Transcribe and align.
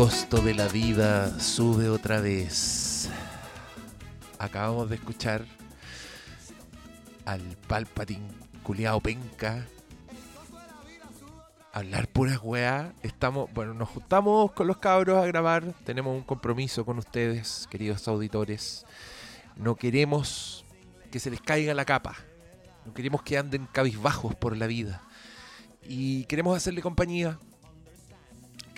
costo 0.00 0.40
de 0.40 0.54
la 0.54 0.66
vida 0.66 1.38
sube 1.38 1.90
otra 1.90 2.22
vez. 2.22 3.10
Acabamos 4.38 4.88
de 4.88 4.94
escuchar 4.94 5.44
al 7.26 7.42
Palpatín 7.68 8.26
culiao 8.62 8.98
penca 9.02 9.66
hablar 11.74 12.08
puras 12.08 12.40
weas. 12.42 12.94
Estamos, 13.02 13.52
bueno, 13.52 13.74
nos 13.74 13.90
juntamos 13.90 14.52
con 14.52 14.68
los 14.68 14.78
cabros 14.78 15.22
a 15.22 15.26
grabar. 15.26 15.74
Tenemos 15.84 16.16
un 16.16 16.22
compromiso 16.22 16.86
con 16.86 16.96
ustedes, 16.96 17.68
queridos 17.70 18.08
auditores. 18.08 18.86
No 19.54 19.76
queremos 19.76 20.64
que 21.10 21.20
se 21.20 21.30
les 21.30 21.42
caiga 21.42 21.74
la 21.74 21.84
capa. 21.84 22.16
No 22.86 22.94
queremos 22.94 23.20
que 23.20 23.36
anden 23.36 23.68
cabizbajos 23.70 24.34
por 24.34 24.56
la 24.56 24.66
vida. 24.66 25.02
Y 25.86 26.24
queremos 26.24 26.56
hacerle 26.56 26.80
compañía. 26.80 27.38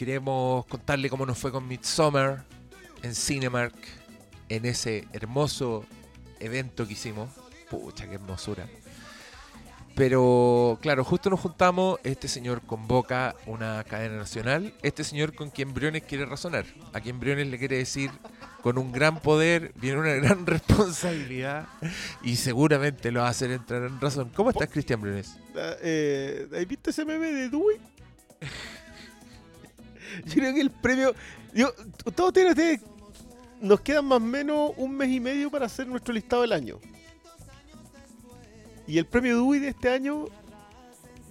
Queremos 0.05 0.66
contarle 0.66 1.09
cómo 1.09 1.24
nos 1.24 1.38
fue 1.38 1.52
con 1.52 1.69
Midsommar 1.69 2.45
en 3.05 3.15
Cinemark. 3.15 3.73
En 4.48 4.65
ese 4.66 5.06
hermoso 5.12 5.84
evento 6.41 6.88
que 6.88 6.95
hicimos. 6.95 7.30
Pucha, 7.70 8.09
qué 8.09 8.16
hermosura. 8.16 8.66
Pero 9.95 10.77
claro, 10.83 11.05
justo 11.05 11.30
nos 11.30 11.38
juntamos, 11.38 12.01
este 12.02 12.27
señor 12.27 12.62
convoca 12.62 13.37
una 13.46 13.84
cadena 13.84 14.16
nacional, 14.16 14.74
este 14.83 15.05
señor 15.05 15.37
con 15.37 15.51
quien 15.51 15.73
Briones 15.73 16.02
quiere 16.02 16.27
razonar, 16.27 16.66
a 16.93 17.01
quien 17.01 17.21
Briones 17.21 17.46
le 17.46 17.57
quiere 17.57 17.77
decir, 17.77 18.10
con 18.60 18.79
un 18.79 18.91
gran 18.91 19.21
poder 19.21 19.73
viene 19.77 20.01
una 20.01 20.15
gran 20.15 20.45
responsabilidad 20.48 21.69
y 22.24 22.34
seguramente 22.34 23.12
lo 23.12 23.21
va 23.21 23.29
a 23.29 23.30
hacer 23.30 23.52
entrar 23.52 23.84
en 23.84 24.01
razón. 24.01 24.32
¿Cómo 24.34 24.51
estás, 24.51 24.69
Cristian 24.69 25.01
Briones? 25.01 25.37
Ah, 25.55 25.77
Eh, 25.80 26.48
¿Has 26.60 26.66
visto 26.66 26.91
ese 26.91 27.05
meme 27.05 27.30
de 27.30 27.51
Dewey? 27.51 27.77
Yo 30.25 30.34
creo 30.34 30.55
que 30.55 30.61
el 30.61 30.71
premio. 30.71 31.15
Yo, 31.55 31.73
todos 32.15 32.32
tienen 32.32 32.52
ustedes. 32.52 32.80
Nos 33.60 33.80
quedan 33.80 34.07
más 34.07 34.16
o 34.16 34.21
menos 34.21 34.73
un 34.77 34.96
mes 34.96 35.09
y 35.10 35.21
medio 35.21 35.51
para 35.51 35.66
hacer 35.66 35.87
nuestro 35.87 36.13
listado 36.13 36.43
del 36.43 36.52
año. 36.52 36.79
Y 38.87 38.99
el 38.99 39.07
premio 39.07 39.37
Dewey 39.37 39.60
de 39.60 39.69
este 39.69 39.88
año 39.88 40.27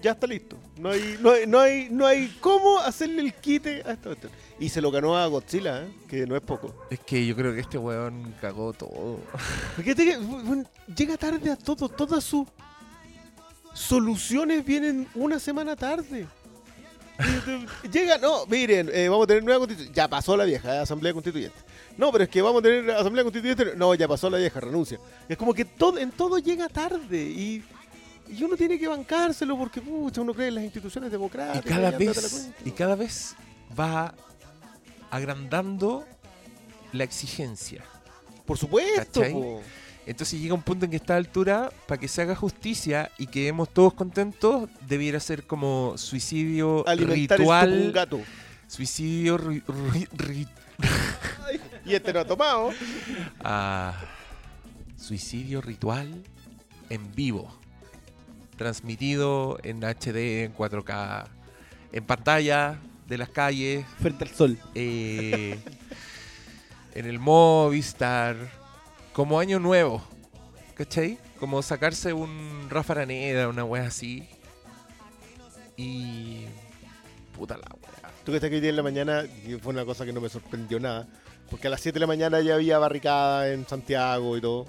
ya 0.02 0.12
está 0.12 0.28
listo. 0.28 0.58
No 0.78 0.90
hay, 0.90 1.18
no 1.22 1.32
hay, 1.32 1.48
no 1.48 1.60
hay, 1.60 1.90
no 1.92 2.06
hay 2.06 2.28
cómo 2.40 2.80
hacerle 2.80 3.22
el 3.22 3.34
quite 3.34 3.84
a 3.86 3.92
esta 3.92 4.10
cuestión. 4.10 4.32
Y 4.60 4.70
se 4.70 4.82
lo 4.82 4.92
ganó 4.92 5.18
a 5.18 5.28
Godzilla, 5.28 5.84
¿eh? 5.84 5.94
que 6.08 6.26
no 6.26 6.36
es 6.36 6.42
poco. 6.42 6.74
Es 6.90 7.00
que 7.00 7.26
yo 7.26 7.36
creo 7.36 7.54
que 7.54 7.62
este 7.62 7.78
weón 7.78 8.34
cagó 8.42 8.74
todo. 8.74 9.20
Fíjate 9.78 10.06
que 10.06 10.18
bueno, 10.18 10.64
llega 10.96 11.18
tarde 11.18 11.52
a 11.52 11.56
todo. 11.56 11.88
Todas 11.90 12.24
sus 12.24 12.48
soluciones 13.74 14.66
vienen 14.66 15.08
una 15.16 15.40
semana 15.40 15.76
tarde. 15.76 16.28
Llega, 17.92 18.18
no, 18.18 18.46
miren, 18.48 18.90
eh, 18.94 19.08
vamos 19.10 19.26
a 19.26 19.28
tener 19.28 19.44
nueva 19.44 19.60
constituyente. 19.60 19.96
Ya 19.96 20.08
pasó 20.08 20.36
la 20.38 20.46
vieja, 20.46 20.76
eh, 20.76 20.80
asamblea 20.80 21.14
constituyente. 21.14 21.58
No, 21.98 22.12
pero 22.12 22.24
es 22.24 22.30
que 22.30 22.42
vamos 22.42 22.60
a 22.60 22.64
tener 22.64 22.90
asamblea 22.92 23.24
constituyente. 23.24 23.76
No, 23.76 23.94
ya 23.96 24.08
pasó 24.08 24.30
la 24.30 24.38
vieja, 24.38 24.60
renuncia. 24.60 25.00
Es 25.28 25.38
como 25.38 25.54
que 25.54 25.66
todo, 25.66 25.98
en 25.98 26.12
todo 26.12 26.38
llega 26.40 26.68
tarde 26.70 27.22
y, 27.22 27.64
y 28.30 28.44
uno 28.44 28.56
tiene 28.56 28.80
que 28.80 28.88
bancárselo 28.88 29.58
porque 29.58 29.82
pucha, 29.82 30.22
uno 30.22 30.34
cree 30.34 30.48
en 30.50 30.56
las 30.56 30.64
instituciones 30.64 31.10
Y 31.10 31.12
democráticas. 31.12 31.64
cada 31.66 31.88
ándate 31.90 32.06
la 32.06 32.12
vez, 32.14 32.50
y 32.66 32.72
cada 32.72 32.96
vez 32.96 33.36
va 33.80 34.14
agrandando 35.10 36.06
la 36.94 37.04
exigencia. 37.04 37.84
Por 38.46 38.58
supuesto. 38.58 39.22
Entonces 40.06 40.40
llega 40.42 40.54
un 40.56 40.64
punto 40.64 40.86
en 40.86 40.92
que 40.92 40.98
esta 40.98 41.16
altura, 41.16 41.72
para 41.88 42.00
que 42.00 42.08
se 42.08 42.22
haga 42.24 42.36
justicia 42.36 43.12
y 43.20 43.28
quedemos 43.28 43.70
todos 43.70 43.94
contentos, 43.94 44.68
debiera 44.88 45.20
ser 45.20 45.44
como 45.46 45.94
suicidio 45.98 46.88
Alimentar 46.88 47.40
esto 47.40 47.46
como 47.46 47.60
un 47.60 47.68
ritual. 47.68 47.92
gato. 47.92 48.20
Suicidio 48.68 49.38
ri- 49.38 49.64
ri- 49.66 50.10
ri- 50.10 50.48
Y 51.86 51.94
este 51.94 52.14
no 52.14 52.20
ha 52.22 52.26
tomado. 52.26 52.72
ah, 53.44 53.94
suicidio 54.98 55.62
ritual 55.62 56.24
en 56.90 57.14
vivo. 57.14 57.54
Transmitido 58.58 59.58
en 59.64 59.84
HD, 59.84 60.44
en 60.46 60.54
4K, 60.54 61.28
en 61.92 62.04
pantalla 62.06 62.80
de 63.08 63.18
las 63.18 63.30
calles, 63.30 63.86
Frente 64.00 64.24
al 64.26 64.30
sol. 64.32 64.58
eh, 64.76 65.60
en 66.96 67.06
el 67.06 67.20
Movistar, 67.20 68.36
como 69.14 69.40
año 69.40 69.60
nuevo, 69.60 70.02
¿cachai? 70.76 71.18
Como 71.40 71.62
sacarse 71.62 72.14
un 72.14 72.68
Rafa 72.70 72.94
Araneda, 72.94 73.48
una 73.48 73.64
wea 73.64 73.88
así. 73.88 74.28
Y. 75.78 76.46
Puta 77.36 77.58
la 77.58 77.66
wea. 77.82 78.12
Tú 78.24 78.32
que 78.32 78.38
estás 78.38 78.48
aquí 78.50 78.56
hoy 78.56 78.62
día 78.62 78.70
en 78.70 78.76
la 78.76 78.84
mañana, 78.84 79.24
fue 79.62 79.74
una 79.74 79.86
cosa 79.86 80.06
que 80.06 80.14
no 80.14 80.22
me 80.22 80.30
sorprendió 80.30 80.80
nada, 80.80 81.08
porque 81.50 81.68
a 81.68 81.70
las 81.72 81.82
7 81.82 81.96
de 81.96 82.00
la 82.02 82.08
mañana 82.08 82.40
ya 82.42 82.54
había 82.56 82.78
barricada 82.78 83.50
en 83.52 83.68
Santiago 83.68 84.38
y 84.38 84.42
todo. 84.42 84.68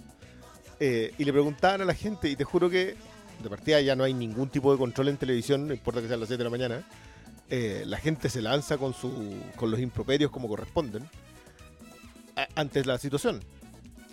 Eh, 0.81 1.13
y 1.19 1.25
le 1.25 1.33
preguntaban 1.33 1.83
a 1.83 1.85
la 1.85 1.95
gente, 1.95 2.29
y 2.31 2.37
te 2.37 2.45
juro 2.45 2.71
que 2.71 2.97
de 3.43 3.51
partida 3.51 3.81
ya 3.81 3.95
no 3.95 4.05
hay 4.05 4.15
ningún 4.15 4.49
tipo 4.49 4.73
de 4.73 4.79
control 4.79 5.09
en 5.09 5.17
televisión, 5.19 5.67
no 5.69 5.75
importa 5.75 6.01
que 6.01 6.07
sea 6.07 6.17
a 6.17 6.21
las 6.21 6.29
7 6.29 6.39
de 6.39 6.45
la 6.45 6.51
mañana. 6.51 6.83
eh, 7.51 7.83
la 7.87 7.99
gente 7.99 8.31
se 8.31 8.41
lanza 8.41 8.79
con, 8.79 8.95
su, 8.95 9.37
con 9.57 9.71
los 9.71 9.79
improperios 9.79 10.31
como 10.31 10.49
corresponden 10.49 11.07
a- 12.35 12.49
ante 12.55 12.83
la 12.87 12.97
situación. 12.97 13.41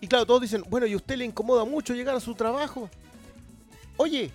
Y 0.01 0.07
claro, 0.07 0.25
todos 0.25 0.41
dicen, 0.41 0.63
bueno, 0.69 0.85
¿y 0.87 0.93
a 0.93 0.95
usted 0.97 1.17
le 1.17 1.25
incomoda 1.25 1.65
mucho 1.65 1.93
llegar 1.93 2.15
a 2.15 2.19
su 2.19 2.33
trabajo? 2.35 2.89
Oye, 3.97 4.31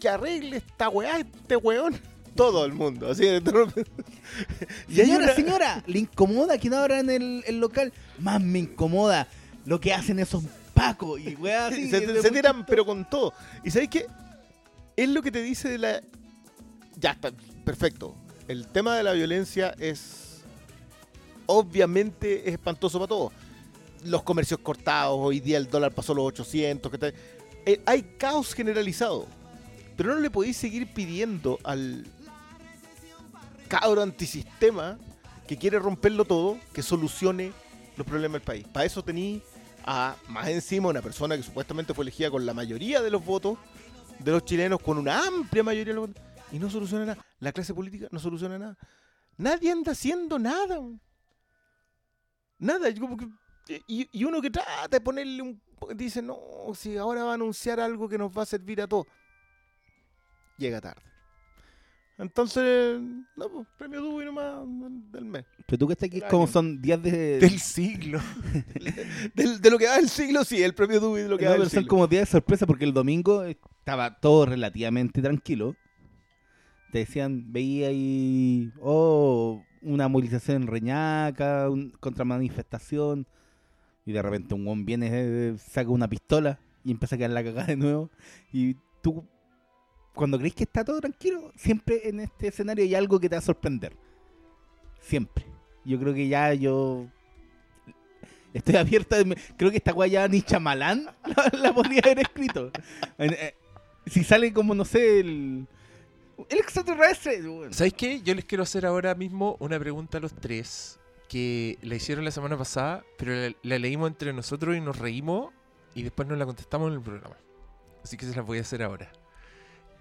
que 0.00 0.08
arregle 0.08 0.56
esta 0.58 0.88
weá, 0.88 1.18
este 1.20 1.56
weón. 1.56 1.98
Todo 2.36 2.64
el 2.66 2.72
mundo, 2.74 3.10
así 3.10 3.24
de 3.24 3.38
Y 4.88 4.94
Señora, 4.96 5.24
una- 5.24 5.34
señora, 5.34 5.82
¿le 5.86 6.00
incomoda 6.00 6.58
que 6.58 6.68
no 6.68 6.76
abran 6.76 7.08
el, 7.08 7.42
el 7.46 7.60
local? 7.60 7.92
Más 8.18 8.42
me 8.42 8.58
incomoda 8.58 9.26
lo 9.64 9.80
que 9.80 9.94
hacen 9.94 10.18
esos 10.18 10.44
pacos 10.74 11.18
y 11.20 11.34
weá 11.34 11.66
así. 11.68 11.88
se, 11.90 12.00
de 12.00 12.20
se 12.20 12.30
tiran, 12.30 12.66
pero 12.66 12.84
con 12.84 13.08
todo. 13.08 13.32
¿Y 13.64 13.70
sabéis 13.70 13.88
qué? 13.90 14.06
Es 14.96 15.08
lo 15.08 15.22
que 15.22 15.30
te 15.32 15.42
dice 15.42 15.68
de 15.70 15.78
la. 15.78 16.02
Ya 16.98 17.12
está, 17.12 17.30
perfecto. 17.64 18.14
El 18.48 18.66
tema 18.68 18.96
de 18.96 19.02
la 19.02 19.12
violencia 19.12 19.74
es. 19.78 20.42
Obviamente 21.46 22.46
es 22.48 22.52
espantoso 22.54 22.98
para 22.98 23.08
todos. 23.08 23.32
Los 24.06 24.22
comercios 24.22 24.60
cortados, 24.60 25.16
hoy 25.18 25.40
día 25.40 25.58
el 25.58 25.68
dólar 25.68 25.92
pasó 25.92 26.14
los 26.14 26.24
800. 26.26 26.90
que 26.92 26.98
tal. 26.98 27.14
Eh, 27.64 27.80
hay 27.86 28.02
caos 28.18 28.54
generalizado. 28.54 29.26
Pero 29.96 30.14
no 30.14 30.20
le 30.20 30.30
podéis 30.30 30.56
seguir 30.56 30.92
pidiendo 30.92 31.58
al 31.64 32.06
cabro 33.68 34.02
antisistema 34.02 34.98
que 35.48 35.56
quiere 35.56 35.78
romperlo 35.78 36.24
todo 36.24 36.58
que 36.72 36.82
solucione 36.82 37.52
los 37.96 38.06
problemas 38.06 38.34
del 38.34 38.42
país. 38.42 38.66
Para 38.68 38.84
eso 38.84 39.02
tení 39.02 39.42
a 39.84 40.16
más 40.28 40.48
encima 40.48 40.88
una 40.88 41.02
persona 41.02 41.36
que 41.36 41.42
supuestamente 41.42 41.94
fue 41.94 42.02
elegida 42.04 42.30
con 42.30 42.44
la 42.44 42.52
mayoría 42.54 43.00
de 43.00 43.10
los 43.10 43.24
votos 43.24 43.58
de 44.18 44.32
los 44.32 44.44
chilenos, 44.44 44.80
con 44.80 44.98
una 44.98 45.26
amplia 45.26 45.62
mayoría 45.62 45.92
de 45.94 46.00
los 46.00 46.08
votos, 46.08 46.22
y 46.52 46.58
no 46.58 46.70
soluciona 46.70 47.06
nada. 47.06 47.26
La 47.40 47.52
clase 47.52 47.74
política 47.74 48.08
no 48.10 48.18
soluciona 48.18 48.58
nada. 48.58 48.76
Nadie 49.36 49.70
anda 49.70 49.92
haciendo 49.92 50.38
nada. 50.38 50.78
Nada. 52.58 52.90
yo 52.90 53.00
como 53.00 53.16
que- 53.16 53.28
y, 53.86 54.08
y 54.12 54.24
uno 54.24 54.40
que 54.40 54.50
trata 54.50 54.88
de 54.88 55.00
ponerle 55.00 55.42
un... 55.42 55.60
Dice, 55.94 56.22
no, 56.22 56.36
si 56.74 56.96
ahora 56.96 57.24
va 57.24 57.32
a 57.32 57.34
anunciar 57.34 57.78
algo 57.80 58.08
que 58.08 58.16
nos 58.18 58.36
va 58.36 58.42
a 58.42 58.46
servir 58.46 58.80
a 58.80 58.86
todos. 58.86 59.06
Llega 60.56 60.80
tarde. 60.80 61.02
Entonces, 62.18 62.98
no, 63.36 63.48
pues, 63.50 63.66
premio 63.76 64.00
Dewey 64.02 64.24
nomás 64.24 64.64
del 65.12 65.26
mes. 65.26 65.44
Pero 65.66 65.78
tú 65.78 65.86
que 65.86 65.92
estás 65.92 66.06
aquí, 66.08 66.22
como 66.30 66.46
son 66.46 66.80
días 66.80 67.02
de. 67.02 67.38
Del 67.40 67.60
siglo. 67.60 68.20
Del- 69.34 69.60
de 69.60 69.70
lo 69.70 69.76
que 69.76 69.86
va 69.86 69.96
el 69.96 70.08
siglo, 70.08 70.42
sí, 70.44 70.62
el 70.62 70.74
premio 70.74 70.98
Dewey 70.98 71.24
de 71.24 71.28
lo 71.28 71.36
que 71.36 71.44
No, 71.44 71.50
va 71.50 71.54
pero 71.56 71.64
el 71.64 71.70
son 71.70 71.80
siglo. 71.80 71.90
como 71.90 72.06
días 72.06 72.22
de 72.28 72.32
sorpresa 72.32 72.66
porque 72.66 72.86
el 72.86 72.94
domingo 72.94 73.44
estaba 73.44 74.18
todo 74.18 74.46
relativamente 74.46 75.20
tranquilo. 75.20 75.76
Te 76.90 77.00
decían, 77.00 77.52
veía 77.52 77.88
ahí, 77.88 78.72
oh, 78.80 79.62
una 79.82 80.08
movilización 80.08 80.62
en 80.62 80.68
Reñaca, 80.68 81.68
un, 81.68 81.90
contra 82.00 82.24
manifestación. 82.24 83.26
Y 84.06 84.12
de 84.12 84.22
repente 84.22 84.54
un 84.54 84.64
guon 84.64 84.84
viene, 84.86 85.10
eh, 85.12 85.56
saca 85.58 85.90
una 85.90 86.08
pistola 86.08 86.58
y 86.84 86.92
empieza 86.92 87.16
a 87.16 87.18
quedar 87.18 87.30
la 87.32 87.42
cagada 87.44 87.66
de 87.66 87.76
nuevo. 87.76 88.08
Y 88.52 88.76
tú, 89.02 89.24
cuando 90.14 90.38
crees 90.38 90.54
que 90.54 90.62
está 90.64 90.84
todo 90.84 91.00
tranquilo, 91.00 91.52
siempre 91.56 92.08
en 92.08 92.20
este 92.20 92.48
escenario 92.48 92.84
hay 92.84 92.94
algo 92.94 93.18
que 93.18 93.28
te 93.28 93.34
va 93.34 93.40
a 93.40 93.42
sorprender. 93.42 93.96
Siempre. 95.00 95.44
Yo 95.84 95.98
creo 95.98 96.14
que 96.14 96.28
ya 96.28 96.54
yo 96.54 97.06
Estoy 98.54 98.76
abierta. 98.76 99.22
me- 99.24 99.36
Creo 99.56 99.70
que 99.70 99.76
esta 99.76 99.92
weá 99.92 100.06
ya 100.08 100.28
ni 100.28 100.40
chamalán 100.40 101.04
la, 101.52 101.58
la 101.58 101.74
podría 101.74 102.00
haber 102.04 102.20
escrito. 102.20 102.70
Eh, 103.18 103.54
si 104.06 104.24
sale 104.24 104.52
como, 104.52 104.74
no 104.74 104.84
sé, 104.84 105.20
el. 105.20 105.66
El 106.48 106.58
extraterrestre. 106.58 107.42
weón. 107.42 107.74
¿Sabéis 107.74 107.94
qué? 107.94 108.22
Yo 108.22 108.34
les 108.34 108.44
quiero 108.44 108.62
hacer 108.62 108.86
ahora 108.86 109.14
mismo 109.14 109.56
una 109.60 109.78
pregunta 109.78 110.18
a 110.18 110.20
los 110.20 110.32
tres 110.34 110.98
que 111.28 111.78
la 111.82 111.94
hicieron 111.94 112.24
la 112.24 112.30
semana 112.30 112.56
pasada, 112.56 113.04
pero 113.18 113.34
la, 113.34 113.54
la 113.62 113.78
leímos 113.78 114.08
entre 114.08 114.32
nosotros 114.32 114.76
y 114.76 114.80
nos 114.80 114.98
reímos 114.98 115.52
y 115.94 116.02
después 116.02 116.28
nos 116.28 116.38
la 116.38 116.46
contestamos 116.46 116.88
en 116.88 116.94
el 116.94 117.02
programa. 117.02 117.36
Así 118.02 118.16
que 118.16 118.26
se 118.26 118.36
las 118.36 118.46
voy 118.46 118.58
a 118.58 118.62
hacer 118.62 118.82
ahora. 118.82 119.10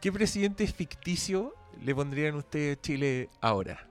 ¿Qué 0.01 0.11
presidente 0.11 0.67
ficticio 0.67 1.55
le 1.81 1.95
pondrían 1.95 2.35
ustedes 2.35 2.77
a 2.77 2.81
Chile 2.81 3.29
ahora? 3.41 3.87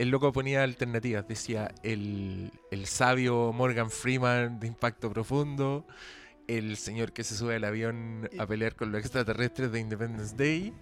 el 0.00 0.08
loco 0.08 0.32
ponía 0.32 0.62
alternativas. 0.62 1.28
Decía 1.28 1.74
el, 1.82 2.50
el 2.70 2.86
sabio 2.86 3.52
Morgan 3.52 3.90
Freeman 3.90 4.58
de 4.58 4.66
Impacto 4.66 5.12
Profundo, 5.12 5.86
el 6.48 6.78
señor 6.78 7.12
que 7.12 7.22
se 7.22 7.36
sube 7.36 7.56
al 7.56 7.64
avión 7.64 8.30
a 8.38 8.46
pelear 8.46 8.76
con 8.76 8.92
los 8.92 9.00
extraterrestres 9.02 9.70
de 9.70 9.78
Independence 9.78 10.34
Day, 10.34 10.72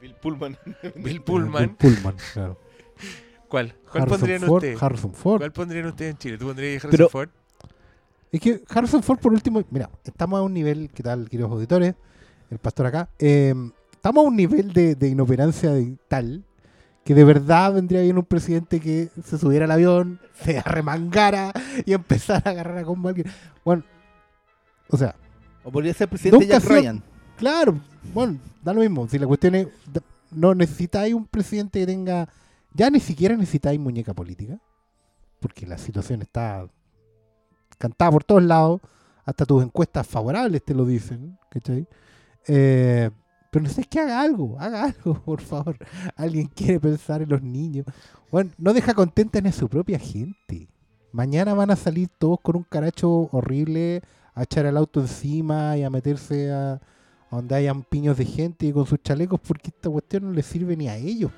Bill 0.00 0.14
Pullman. 0.14 0.56
Bill 0.94 1.22
Pullman. 1.22 1.76
Bill 1.80 1.92
Pullman, 1.92 2.16
claro. 2.32 2.60
¿Cuál? 3.52 3.74
¿Cuál 3.90 4.02
Harrison 4.04 4.18
pondrían 4.20 4.40
Ford, 4.40 4.56
ustedes? 4.64 4.82
Harrison 4.82 5.14
Ford. 5.14 5.38
¿Cuál 5.38 5.52
pondrían 5.52 5.86
ustedes 5.86 6.10
en 6.12 6.18
Chile? 6.18 6.38
¿Tú 6.38 6.46
pondrías 6.46 6.82
Harrison 6.84 6.90
Pero- 6.90 7.08
Ford? 7.10 7.28
Es 8.32 8.40
que 8.40 8.62
Harrison 8.70 9.02
Ford, 9.02 9.18
por 9.18 9.32
último, 9.34 9.62
mira, 9.70 9.90
estamos 10.04 10.38
a 10.38 10.42
un 10.42 10.54
nivel, 10.54 10.88
¿qué 10.94 11.02
tal, 11.02 11.28
queridos 11.28 11.52
auditores? 11.52 11.94
El 12.50 12.58
pastor 12.58 12.86
acá. 12.86 13.08
eh, 13.18 13.54
estamos 13.92 14.24
a 14.24 14.28
un 14.28 14.36
nivel 14.36 14.72
de, 14.72 14.94
de 14.94 15.08
inoperancia 15.08 15.70
de 15.70 15.96
tal 16.08 16.42
que 17.04 17.14
de 17.14 17.24
verdad 17.24 17.74
vendría 17.74 18.00
bien 18.00 18.16
un 18.16 18.24
presidente 18.24 18.80
que 18.80 19.10
se 19.22 19.36
subiera 19.36 19.66
al 19.66 19.70
avión, 19.72 20.18
se 20.42 20.58
arremangara 20.58 21.52
y 21.84 21.92
empezara 21.92 22.42
a 22.46 22.50
agarrar 22.52 22.78
a 22.78 22.84
combo 22.84 23.08
a 23.08 23.10
alguien. 23.10 23.26
Bueno, 23.66 23.82
o 24.88 24.96
sea, 24.96 25.14
O 25.62 25.70
podría 25.70 25.92
ser 25.92 26.08
presidente 26.08 26.38
Nunca 26.46 26.54
Jack 26.58 26.62
sido- 26.68 26.74
Ryan. 26.80 27.02
claro, 27.36 27.78
bueno, 28.14 28.38
da 28.62 28.72
lo 28.72 28.80
mismo. 28.80 29.06
Si 29.08 29.18
la 29.18 29.26
cuestión 29.26 29.54
es, 29.56 29.68
no 30.30 30.54
necesitáis 30.54 31.12
un 31.12 31.26
presidente 31.26 31.80
que 31.80 31.86
tenga, 31.86 32.28
ya 32.74 32.90
ni 32.90 33.00
siquiera 33.00 33.36
necesitáis 33.36 33.78
muñeca 33.78 34.14
política, 34.14 34.58
porque 35.40 35.66
la 35.66 35.78
situación 35.78 36.22
está 36.22 36.66
cantada 37.78 38.10
por 38.10 38.24
todos 38.24 38.42
lados, 38.42 38.80
hasta 39.24 39.44
tus 39.44 39.62
encuestas 39.62 40.06
favorables 40.06 40.64
te 40.64 40.74
lo 40.74 40.84
dicen, 40.84 41.38
¿cachai? 41.50 41.86
Eh, 42.46 43.10
pero 43.50 43.64
necesitas 43.64 43.88
que 43.88 44.00
haga 44.00 44.20
algo, 44.22 44.56
haga 44.58 44.84
algo, 44.84 45.14
por 45.24 45.40
favor. 45.40 45.76
Alguien 46.16 46.46
quiere 46.46 46.80
pensar 46.80 47.22
en 47.22 47.28
los 47.28 47.42
niños. 47.42 47.84
Bueno, 48.30 48.50
no 48.56 48.72
deja 48.72 48.94
contenta 48.94 49.40
ni 49.40 49.52
su 49.52 49.68
propia 49.68 49.98
gente. 49.98 50.68
Mañana 51.12 51.52
van 51.52 51.70
a 51.70 51.76
salir 51.76 52.08
todos 52.18 52.40
con 52.40 52.56
un 52.56 52.62
caracho 52.62 53.28
horrible 53.30 54.00
a 54.34 54.44
echar 54.44 54.64
el 54.64 54.78
auto 54.78 55.00
encima 55.00 55.76
y 55.76 55.82
a 55.82 55.90
meterse 55.90 56.50
a, 56.50 56.80
donde 57.30 57.54
hayan 57.54 57.82
piños 57.82 58.16
de 58.16 58.24
gente 58.24 58.66
y 58.66 58.72
con 58.72 58.86
sus 58.86 59.02
chalecos 59.02 59.38
porque 59.40 59.68
esta 59.68 59.90
cuestión 59.90 60.24
no 60.24 60.32
les 60.32 60.46
sirve 60.46 60.74
ni 60.74 60.88
a 60.88 60.96
ellos. 60.96 61.30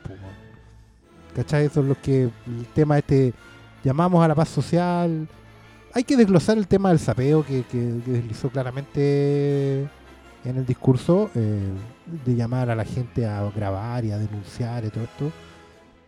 ¿Cachai? 1.35 1.67
Eso 1.67 1.81
es 1.81 1.87
lo 1.87 2.01
que 2.01 2.23
el 2.25 2.67
tema 2.75 2.99
este 2.99 3.33
llamamos 3.83 4.25
a 4.25 4.29
la 4.29 4.35
paz 4.35 4.49
social. 4.49 5.29
Hay 5.93 6.05
que 6.05 6.17
desglosar 6.17 6.59
el 6.59 6.67
tema 6.67 6.89
del 6.91 6.99
sapeo 6.99 7.45
que, 7.45 7.63
que- 7.65 8.01
que 8.05 8.11
deslizó 8.11 8.49
claramente 8.51 9.83
en 10.45 10.57
el 10.57 10.67
discurso 10.67 11.31
eh, 11.35 11.59
de 12.25 12.35
llamar 12.35 12.69
a 12.71 12.75
la 12.75 12.85
gente 12.85 13.27
a 13.27 13.49
grabar 13.55 14.05
y 14.05 14.11
a 14.11 14.19
denunciar 14.19 14.85
y 14.85 14.91
todo 14.91 15.05
esto. 15.05 15.33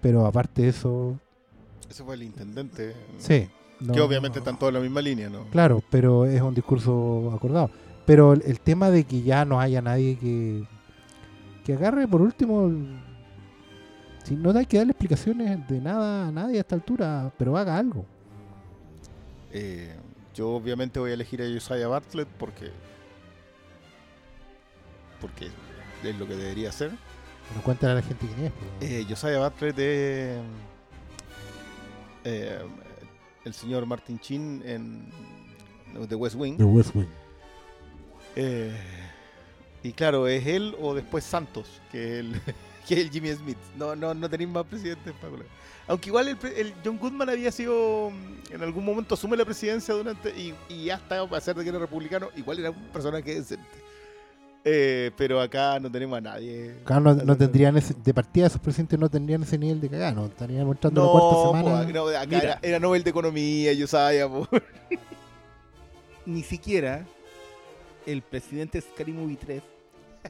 Pero 0.01 0.27
aparte 0.27 0.63
de 0.63 0.69
eso, 0.69 1.17
Ese 1.89 2.03
fue 2.05 2.15
el 2.17 2.23
intendente. 2.23 2.95
sí. 3.19 3.49
no- 3.81 3.93
Que 3.93 4.01
obviamente 4.01 4.39
están 4.39 4.59
todos 4.59 4.71
en 4.71 4.75
la 4.75 4.81
misma 4.81 5.01
línea, 5.03 5.29
¿no? 5.31 5.45
Claro, 5.51 5.83
pero 5.91 6.25
es 6.27 6.41
un 6.41 6.55
discurso 6.55 7.33
acordado. 7.35 7.71
Pero 8.07 8.33
el, 8.35 8.43
el 8.47 8.61
tema 8.61 8.91
de 8.91 9.05
que 9.05 9.23
ya 9.23 9.45
no 9.45 9.61
haya 9.61 9.83
nadie 9.83 10.17
que, 10.19 10.65
que 11.65 11.73
agarre, 11.75 12.07
por 12.09 12.23
último, 12.23 12.67
el- 12.67 13.01
si 14.27 14.35
no 14.35 14.51
hay 14.51 14.67
que 14.67 14.79
darle 14.79 14.91
explicaciones 14.91 15.69
de 15.69 15.81
nada 15.81 16.27
a 16.27 16.33
nadie 16.33 16.59
a 16.59 16.61
esta 16.61 16.75
altura, 16.75 17.33
pero 17.39 17.57
haga 17.57 17.79
algo. 17.79 18.05
Eh, 19.53 19.95
yo 20.35 20.51
obviamente 20.51 20.99
voy 20.99 21.13
a 21.13 21.15
elegir 21.15 21.41
a 21.43 21.45
Josiah 21.45 21.87
Bartlett 21.87 22.29
porque 22.37 22.73
porque 25.21 25.49
es 26.03 26.19
lo 26.19 26.27
que 26.27 26.35
debería 26.35 26.71
hacer. 26.71 26.91
Pero 27.49 27.63
cuéntale 27.63 27.93
a 27.93 27.95
la 27.97 28.03
gente 28.03 28.27
quién 28.27 28.47
es. 28.47 28.53
Eh, 28.81 29.07
Josiah 29.09 29.39
Bartlett 29.39 29.79
es 29.79 30.39
eh, 32.25 32.59
el 33.45 33.55
señor 33.55 33.87
Martin 33.87 34.19
Chin 34.19 34.61
en 34.67 35.09
The 36.09 36.17
West 36.17 36.35
Wing. 36.35 36.57
The 36.57 36.65
West 36.65 36.95
Wing. 36.97 37.09
Eh, 38.35 38.77
y 39.85 39.93
claro, 39.93 40.27
es 40.27 40.45
él 40.47 40.75
o 40.81 40.95
después 40.95 41.23
Santos, 41.23 41.81
que 41.93 42.19
es 42.19 42.21
el, 42.21 42.41
que 42.87 42.95
es 42.95 43.01
el 43.01 43.11
Jimmy 43.11 43.33
Smith. 43.33 43.59
No, 43.77 43.95
no, 43.97 44.15
no 44.15 44.29
tenéis 44.31 44.51
más 44.51 44.65
colar. 44.65 45.47
Aunque 45.89 46.09
igual 46.09 46.29
el, 46.29 46.75
John 46.85 46.99
Goodman 46.99 47.29
había 47.29 47.53
sido, 47.53 48.11
mm, 48.11 48.55
en 48.55 48.63
algún 48.63 48.85
momento 48.85 49.15
asume 49.15 49.37
la 49.37 49.45
presidencia 49.45 49.95
durante, 49.95 50.31
y, 50.31 50.55
y 50.69 50.91
hasta 50.91 51.21
a 51.21 51.29
pesar 51.29 51.55
de 51.55 51.63
que 51.63 51.71
era 51.71 51.79
republicano, 51.79 52.29
igual 52.37 52.59
era 52.59 52.71
un 52.71 52.83
personaje 52.93 53.35
decente. 53.35 53.65
Eh, 54.69 55.13
pero 55.17 55.41
acá 55.41 55.79
no 55.79 55.89
tenemos 55.89 56.19
a 56.19 56.21
nadie. 56.21 56.75
Acá 56.83 56.99
no, 56.99 57.15
no 57.15 57.37
tendrían 57.37 57.77
ese, 57.77 57.95
de 57.95 58.13
partida 58.13 58.49
esos 58.49 58.61
presidentes 58.61 58.99
no 58.99 59.09
tendrían 59.09 59.45
ese 59.45 59.57
nivel 59.57 59.81
de 59.81 59.89
cagada, 59.89 60.11
no 60.11 60.27
estarían 60.27 60.67
mostrando 60.67 61.05
la 61.05 61.11
cuarta 61.13 61.37
No, 61.37 61.47
semana. 61.53 61.87
po, 61.87 61.93
no, 61.93 62.19
acá 62.19 62.39
era, 62.39 62.59
era 62.61 62.81
Nobel 62.81 63.05
de 63.05 63.11
Economía, 63.11 63.71
Josiah. 63.79 64.27
po. 64.29 64.49
Ni 66.27 66.43
siquiera 66.43 67.07
el 68.07 68.23
presidente 68.23 68.81
Scary 68.81 69.13
Movie 69.13 69.37
3, 69.37 69.63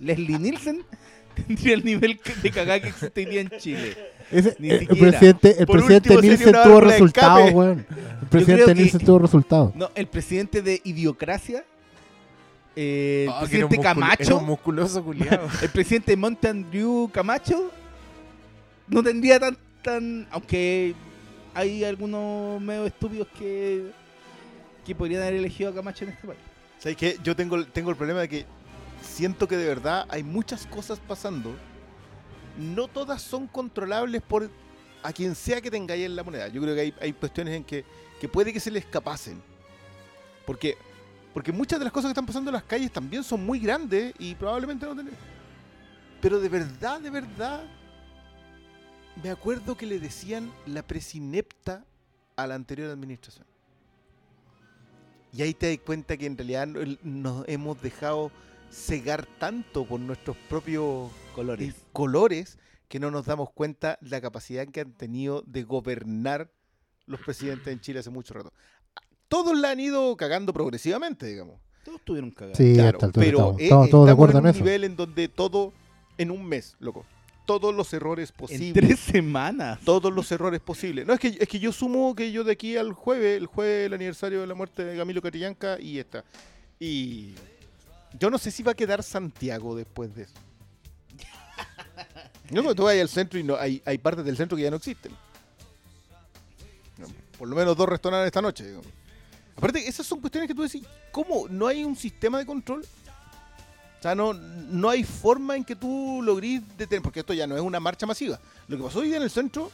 Leslie 0.01 0.39
Nielsen, 0.39 0.85
tendría 1.37 1.75
el 1.75 1.85
nivel 1.85 2.19
que- 2.19 2.35
de 2.35 2.51
cagada 2.51 2.81
que 2.81 2.89
existiría 2.89 3.41
en 3.43 3.51
Chile. 3.59 3.97
Ese- 4.31 4.57
Ni 4.59 4.71
el, 4.71 4.87
presidente, 4.87 5.57
el 5.61 5.67
Por 5.67 5.77
presidente 5.77 6.09
último, 6.11 6.21
sería 6.21 6.31
Nielsen 6.31 6.49
una 6.49 6.63
tuvo 6.65 6.75
válvula 6.75 6.87
de 6.93 6.99
resultados, 6.99 7.39
escape. 7.41 7.55
weón. 7.57 7.87
El 8.23 8.29
presidente 8.29 8.63
creo 8.65 8.67
que- 8.67 8.75
Nielsen 8.83 9.01
tuvo 9.07 9.19
resultados. 9.21 9.75
No, 9.77 9.91
el 9.95 10.07
presidente 10.09 10.63
de 10.63 10.81
Idiocracia, 10.85 11.65
eh, 12.75 13.25
el 13.29 13.31
Ah, 13.31 13.45
que 13.49 13.57
era 13.57 13.67
un 13.67 13.69
presidente 13.71 13.77
muscul- 13.79 13.83
Camacho, 13.83 14.23
era 14.25 14.35
un 14.37 14.47
musculoso 14.47 15.05
culiado. 15.05 15.49
el 15.63 15.69
presidente 15.71 16.17
Monte 16.17 16.49
Andrew 16.49 17.09
Camacho, 17.13 17.71
no 18.89 19.03
tendría 19.03 19.39
tan, 19.39 19.57
tan, 19.83 20.27
aunque 20.31 20.95
hay 21.55 21.85
algunos 21.85 22.61
medio 22.61 22.85
estúpidos 22.87 23.29
que, 23.39 23.85
que 24.85 24.95
podrían 24.95 25.23
haber 25.23 25.35
elegido 25.35 25.71
a 25.71 25.75
Camacho 25.75 26.05
en 26.05 26.11
este 26.11 26.27
país. 26.27 26.41
¿Sabes 26.79 26.97
qué? 26.97 27.17
Yo 27.23 27.35
tengo, 27.37 27.57
el- 27.57 27.67
tengo 27.69 27.91
el 27.91 27.97
problema 27.97 28.21
de 28.21 28.29
que 28.29 28.45
siento 29.07 29.49
que 29.49 29.57
de 29.57 29.67
verdad 29.67 30.07
hay 30.09 30.23
muchas 30.23 30.67
cosas 30.67 31.01
pasando. 31.01 31.55
No 32.59 32.89
todas 32.89 33.23
son 33.23 33.47
controlables 33.47 34.23
por 34.23 34.51
a 35.03 35.13
quien 35.13 35.35
sea 35.35 35.61
que 35.61 35.71
tenga 35.71 35.95
ahí 35.95 36.05
en 36.05 36.17
la 36.17 36.25
moneda. 36.25 36.49
Yo 36.49 36.61
creo 36.61 36.75
que 36.75 36.81
hay, 36.81 36.95
hay 37.01 37.13
cuestiones 37.13 37.55
en 37.55 37.65
que, 37.65 37.85
que 38.21 38.29
puede 38.29 38.53
que 38.53 38.61
se 38.61 38.71
le 38.71 38.79
escapasen. 38.79 39.41
Porque, 40.45 40.77
porque 41.33 41.53
muchas 41.53 41.79
de 41.79 41.85
las 41.85 41.93
cosas 41.93 42.09
que 42.09 42.13
están 42.13 42.27
pasando 42.27 42.51
en 42.51 42.55
las 42.55 42.65
calles 42.65 42.91
también 42.93 43.23
son 43.23 43.45
muy 43.45 43.59
grandes 43.59 44.15
y 44.19 44.35
probablemente 44.35 44.87
no 44.87 44.97
tenemos. 44.97 45.19
Pero 46.21 46.41
de 46.41 46.49
verdad, 46.49 47.01
de 47.01 47.11
verdad, 47.11 47.65
me 49.23 49.31
acuerdo 49.31 49.77
que 49.77 49.87
le 49.87 49.99
decían 49.99 50.53
la 50.67 50.83
presinepta 50.83 51.85
a 52.37 52.47
la 52.47 52.55
anterior 52.55 52.91
administración. 52.91 53.47
Y 55.33 55.43
ahí 55.43 55.53
te 55.55 55.69
das 55.69 55.85
cuenta 55.85 56.17
que 56.17 56.27
en 56.27 56.37
realidad 56.37 56.67
nos 57.03 57.47
hemos 57.49 57.81
dejado 57.83 58.31
cegar 58.71 59.27
tanto 59.39 59.85
por 59.85 60.01
nuestros 60.01 60.37
propios 60.49 61.11
Colores. 61.35 61.75
eh, 61.75 61.75
colores 61.93 62.59
que 62.89 63.01
no 63.01 63.11
nos 63.11 63.27
damos 63.27 63.51
cuenta 63.51 63.99
la 64.01 64.21
capacidad 64.21 64.67
que 64.69 64.81
han 64.81 64.93
tenido 64.93 65.43
de 65.47 65.65
gobernar 65.65 66.51
los 67.07 67.21
presidentes 67.21 67.69
en 67.73 67.81
Chile 67.81 68.01
hace 68.01 68.11
mucho 68.11 68.35
rato. 68.35 68.53
Todos 69.29 69.59
la 69.59 69.71
han 69.71 69.81
ido 69.81 70.17
cagando 70.17 70.53
progresivamente, 70.53 71.27
digamos. 71.27 71.61
Todos 71.85 72.01
tuvieron 72.05 72.31
cagadas. 72.31 72.59
Sí, 72.59 72.75
Claro, 72.75 72.99
hasta 73.01 73.13
pero 73.21 73.39
estamos, 73.39 73.61
eh, 73.61 73.65
estamos 73.65 73.91
todos 73.91 74.07
de 74.07 74.13
acuerdo 74.13 74.39
en 74.39 74.45
en 74.45 74.45
un 74.45 74.51
eso. 74.55 74.65
nivel 74.65 74.85
en 74.85 74.97
donde 74.97 75.29
todo, 75.29 75.73
en 76.19 76.31
un 76.31 76.45
mes, 76.47 76.77
loco, 76.81 77.05
todos 77.45 77.75
los 77.75 77.93
errores 77.93 78.31
En 78.31 78.37
posibles. 78.37 78.73
tres 78.75 78.99
semanas. 79.01 79.81
Todos 79.85 80.13
los 80.13 80.31
errores 80.33 80.61
posibles. 80.61 81.07
No, 81.07 81.13
es 81.15 81.21
que, 81.21 81.29
es 81.41 81.49
que 81.49 81.59
yo 81.61 81.73
sumo 81.73 82.15
que 82.15 82.33
yo 82.33 82.43
de 82.45 82.53
aquí 82.53 82.77
al 82.77 82.93
jueves, 82.93 83.37
el 83.37 83.47
jueves 83.47 83.87
el 83.87 83.95
aniversario 83.95 84.41
de 84.41 84.47
la 84.49 84.55
muerte 84.55 84.85
de 84.85 84.97
Camilo 84.97 85.23
Catillanca 85.23 85.79
y 85.81 85.99
esta. 85.99 86.25
Y 86.81 87.35
yo 88.19 88.31
no 88.31 88.39
sé 88.39 88.51
si 88.51 88.63
va 88.63 88.73
a 88.73 88.75
quedar 88.75 89.03
Santiago 89.03 89.77
después 89.77 90.15
de 90.15 90.25
eso. 90.25 90.35
No, 92.51 92.63
porque 92.63 92.77
tú 92.77 92.85
vas 92.85 92.97
al 92.97 93.09
centro 93.09 93.39
y 93.39 93.43
no, 93.43 93.57
hay, 93.57 93.83
hay 93.85 93.99
partes 93.99 94.25
del 94.25 94.37
centro 94.37 94.57
que 94.57 94.63
ya 94.63 94.71
no 94.71 94.77
existen. 94.77 95.13
No, 96.99 97.07
Por 97.39 97.49
lo 97.49 97.57
menos 97.57 97.77
dos 97.77 97.89
restaurantes 97.89 98.27
esta 98.27 98.43
noche. 98.43 98.65
digamos. 98.65 98.87
Aparte, 99.57 99.87
esas 99.87 100.07
son 100.07 100.21
cuestiones 100.21 100.49
que 100.49 100.55
tú 100.55 100.63
decís, 100.63 100.83
¿cómo? 101.11 101.49
¿No 101.49 101.67
hay 101.67 101.85
un 101.85 101.97
sistema 101.97 102.39
de 102.39 102.47
control? 102.47 102.83
O 102.83 104.03
sea, 104.03 104.15
no, 104.15 104.35
no 104.35 104.91
hay 104.91 105.03
forma 105.03 105.57
en 105.57 105.65
que 105.65 105.75
tú 105.75 106.21
logres 106.23 106.61
detener, 106.77 107.03
porque 107.03 107.21
esto 107.21 107.33
ya 107.33 107.47
no 107.47 107.57
es 107.57 107.63
una 107.63 107.81
marcha 107.81 108.07
masiva. 108.07 108.39
Lo 108.69 108.77
que 108.77 108.83
pasó 108.85 109.01
hoy 109.01 109.09
día 109.09 109.17
en 109.17 109.23
el 109.23 109.31
centro 109.31 109.73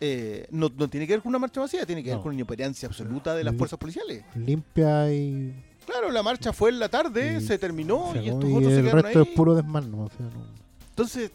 eh, 0.00 0.46
no, 0.50 0.70
no 0.76 0.88
tiene 0.88 1.06
que 1.06 1.14
ver 1.14 1.22
con 1.22 1.30
una 1.30 1.38
marcha 1.38 1.60
masiva, 1.60 1.84
tiene 1.84 2.04
que 2.04 2.10
ver 2.10 2.18
con 2.18 2.28
una 2.28 2.36
inoperancia 2.36 2.86
absoluta 2.86 3.34
de 3.34 3.42
las 3.42 3.56
fuerzas 3.56 3.78
policiales. 3.78 4.22
Limpia 4.36 5.12
y, 5.12 5.54
Claro, 5.88 6.10
la 6.10 6.22
marcha 6.22 6.52
fue 6.52 6.70
en 6.70 6.78
la 6.78 6.88
tarde, 6.88 7.38
Y 7.38 7.40
se 7.46 7.58
terminó 7.58 8.12
se 8.12 8.22
y 8.22 8.28
estos 8.28 8.44
y 8.48 8.52
otros 8.54 8.72
se 8.72 8.78
el 8.78 8.84
quedaron 8.84 9.02
resto 9.04 9.18
ahí. 9.20 9.24
es 9.28 9.34
puro 9.34 9.54
desmán. 9.54 9.90
¿no? 9.90 10.04
O 10.04 10.08
sea, 10.10 10.26
no- 10.26 10.46
Entonces, 10.90 11.30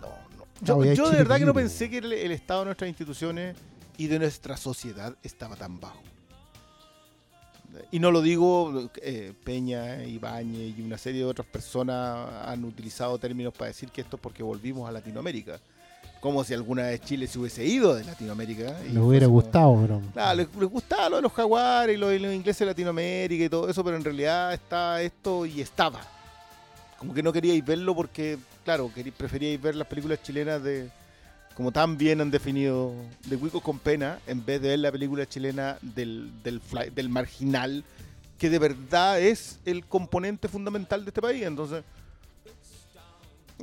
no, 0.00 0.08
no. 0.76 0.76
No, 0.84 0.94
Yo, 0.94 1.10
de 1.10 1.16
verdad 1.18 1.38
que 1.38 1.44
no 1.46 1.54
pensé 1.54 1.88
que 1.88 1.98
el, 1.98 2.12
el 2.12 2.32
estado 2.32 2.60
de 2.60 2.64
nuestras 2.66 2.88
instituciones 2.88 3.56
y 3.96 4.06
de 4.08 4.18
nuestra 4.18 4.56
sociedad 4.56 5.16
estaba 5.22 5.56
tan 5.56 5.80
bajo. 5.80 6.00
Y 7.90 7.98
no 7.98 8.12
lo 8.12 8.22
digo, 8.22 8.88
eh, 9.02 9.32
Peña, 9.42 10.04
Ibáñez 10.04 10.78
y 10.78 10.82
una 10.82 10.96
serie 10.96 11.20
de 11.22 11.26
otras 11.26 11.46
personas 11.48 12.28
han 12.46 12.64
utilizado 12.64 13.18
términos 13.18 13.52
para 13.52 13.68
decir 13.68 13.88
que 13.90 14.00
esto 14.02 14.16
es 14.16 14.22
porque 14.22 14.42
volvimos 14.44 14.88
a 14.88 14.92
Latinoamérica. 14.92 15.58
Como 16.24 16.42
si 16.42 16.54
alguna 16.54 16.84
vez 16.84 17.02
Chile 17.02 17.26
se 17.26 17.38
hubiese 17.38 17.66
ido 17.66 17.94
de 17.94 18.02
Latinoamérica. 18.02 18.74
y 18.88 18.92
Les 18.94 19.02
hubiera 19.02 19.26
gustado, 19.26 19.78
pero. 19.82 20.00
Claro, 20.14 20.36
les, 20.38 20.48
les 20.58 20.70
gustaba 20.70 21.10
lo 21.10 21.16
de 21.16 21.22
los 21.22 21.32
jaguares 21.32 21.94
y 21.94 21.98
lo 21.98 22.08
de 22.08 22.18
los 22.18 22.32
ingleses 22.32 22.60
de 22.60 22.64
Latinoamérica 22.64 23.44
y 23.44 23.48
todo 23.50 23.68
eso, 23.68 23.84
pero 23.84 23.98
en 23.98 24.04
realidad 24.04 24.54
está 24.54 25.02
esto 25.02 25.44
y 25.44 25.60
estaba. 25.60 26.00
Como 26.98 27.12
que 27.12 27.22
no 27.22 27.30
queríais 27.30 27.62
verlo 27.62 27.94
porque, 27.94 28.38
claro, 28.64 28.90
preferíais 29.18 29.60
ver 29.60 29.74
las 29.74 29.86
películas 29.86 30.22
chilenas 30.22 30.62
de 30.62 30.88
como 31.54 31.70
tan 31.70 31.98
bien 31.98 32.22
han 32.22 32.30
definido 32.30 32.94
de 33.26 33.36
Cuico 33.36 33.60
con 33.60 33.78
pena, 33.78 34.18
en 34.26 34.42
vez 34.46 34.62
de 34.62 34.68
ver 34.68 34.78
la 34.78 34.90
película 34.90 35.26
chilena 35.28 35.76
del, 35.82 36.30
del, 36.42 36.58
fly- 36.62 36.88
del 36.88 37.10
marginal, 37.10 37.84
que 38.38 38.48
de 38.48 38.58
verdad 38.58 39.20
es 39.20 39.58
el 39.66 39.84
componente 39.84 40.48
fundamental 40.48 41.04
de 41.04 41.10
este 41.10 41.20
país. 41.20 41.42
Entonces, 41.44 41.84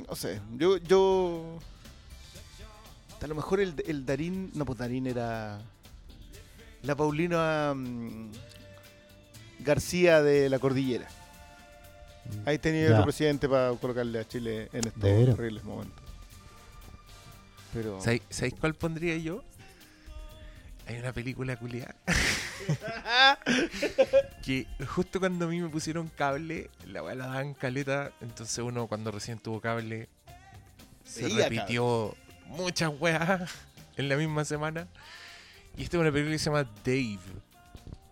no 0.08 0.14
sé, 0.14 0.40
yo, 0.56 0.76
yo 0.76 1.58
a 3.22 3.26
lo 3.26 3.34
mejor 3.34 3.60
el, 3.60 3.74
el 3.86 4.06
Darín, 4.06 4.50
no, 4.54 4.64
pues 4.64 4.78
Darín 4.78 5.06
era 5.06 5.60
la 6.82 6.96
Paulina 6.96 7.72
mm, 7.74 8.30
García 9.60 10.22
de 10.22 10.48
la 10.48 10.58
Cordillera. 10.58 11.08
Ahí 12.46 12.58
tenía 12.58 12.86
Ya. 12.88 12.92
otro 12.92 13.04
presidente 13.04 13.48
para 13.48 13.72
colocarle 13.72 14.20
a 14.20 14.26
Chile 14.26 14.68
en 14.72 14.86
estos 14.86 15.02
horribles 15.04 15.64
momentos. 15.64 16.02
Pero 17.72 18.00
¿Sabéis 18.00 18.22
sabéis 18.30 18.54
cuál 18.60 18.74
pondría 18.74 19.16
yo? 19.16 19.42
Hay 20.86 20.98
una 20.98 21.12
película 21.12 21.56
culiada. 21.56 21.94
que 24.44 24.66
justo 24.88 25.20
cuando 25.20 25.46
a 25.46 25.48
mí 25.48 25.60
me 25.60 25.68
pusieron 25.68 26.08
cable, 26.08 26.70
la 26.86 27.02
weá 27.02 27.14
la 27.14 27.26
daban 27.26 27.54
caleta. 27.54 28.12
Entonces 28.20 28.58
uno 28.58 28.86
cuando 28.88 29.10
recién 29.10 29.38
tuvo 29.38 29.60
cable 29.60 30.08
se 31.04 31.24
Veía 31.24 31.48
repitió 31.48 32.14
muchas 32.56 32.90
weas 33.00 33.50
en 33.96 34.08
la 34.08 34.16
misma 34.16 34.44
semana. 34.44 34.86
Y 35.76 35.82
esta 35.84 35.96
es 35.96 36.00
una 36.00 36.12
película 36.12 36.34
que 36.34 36.38
se 36.38 36.44
llama 36.50 36.64
Dave. 36.84 37.18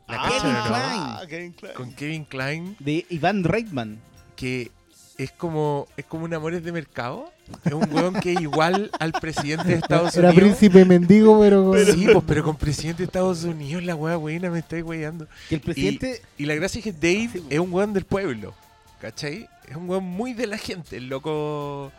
¿La 0.09 0.17
Ah, 0.23 1.19
ah, 1.23 1.27
Kevin 1.29 1.53
Klein. 1.53 1.75
Con 1.75 1.93
Kevin 1.93 2.25
Klein, 2.25 2.77
De 2.81 3.07
Iván 3.11 3.45
Reitman. 3.45 3.99
que 4.35 4.71
es 5.19 5.31
como, 5.33 5.87
es 5.99 6.07
como 6.07 6.25
un 6.25 6.33
Amores 6.35 6.65
de 6.65 6.73
Mercado. 6.73 7.31
Es 7.65 7.73
un 7.75 7.93
weón 7.93 8.15
que 8.15 8.33
es 8.33 8.41
igual 8.41 8.91
al 8.99 9.13
presidente 9.13 9.69
de 9.69 9.75
Estados 9.75 10.17
Era 10.17 10.31
Unidos. 10.31 10.43
príncipe 10.59 10.85
mendigo, 10.85 11.39
pero. 11.41 11.75
Sí, 11.85 12.07
pues, 12.11 12.25
pero 12.27 12.43
con 12.43 12.57
presidente 12.57 12.99
de 13.03 13.05
Estados 13.05 13.45
Unidos, 13.45 13.83
la 13.85 13.95
wea 13.95 14.17
buena, 14.17 14.51
me 14.51 14.61
estáis 14.61 14.83
weyando. 14.83 15.27
Que 15.49 15.57
el 15.57 15.61
presidente. 15.61 16.23
Y 16.39 16.47
la 16.47 16.55
gracia 16.55 16.79
es 16.79 16.85
que 16.85 16.93
Dave 16.93 17.29
Sí, 17.33 17.41
pues. 17.41 17.45
es 17.53 17.59
un 17.61 17.73
weón 17.73 17.93
del 17.93 18.05
pueblo, 18.05 18.55
¿cachai? 19.01 19.49
Es 19.69 19.77
un 19.77 19.89
weón 19.91 20.05
muy 20.05 20.33
de 20.33 20.47
la 20.47 20.57
gente, 20.59 20.97
el 20.97 21.09
loco. 21.09 21.93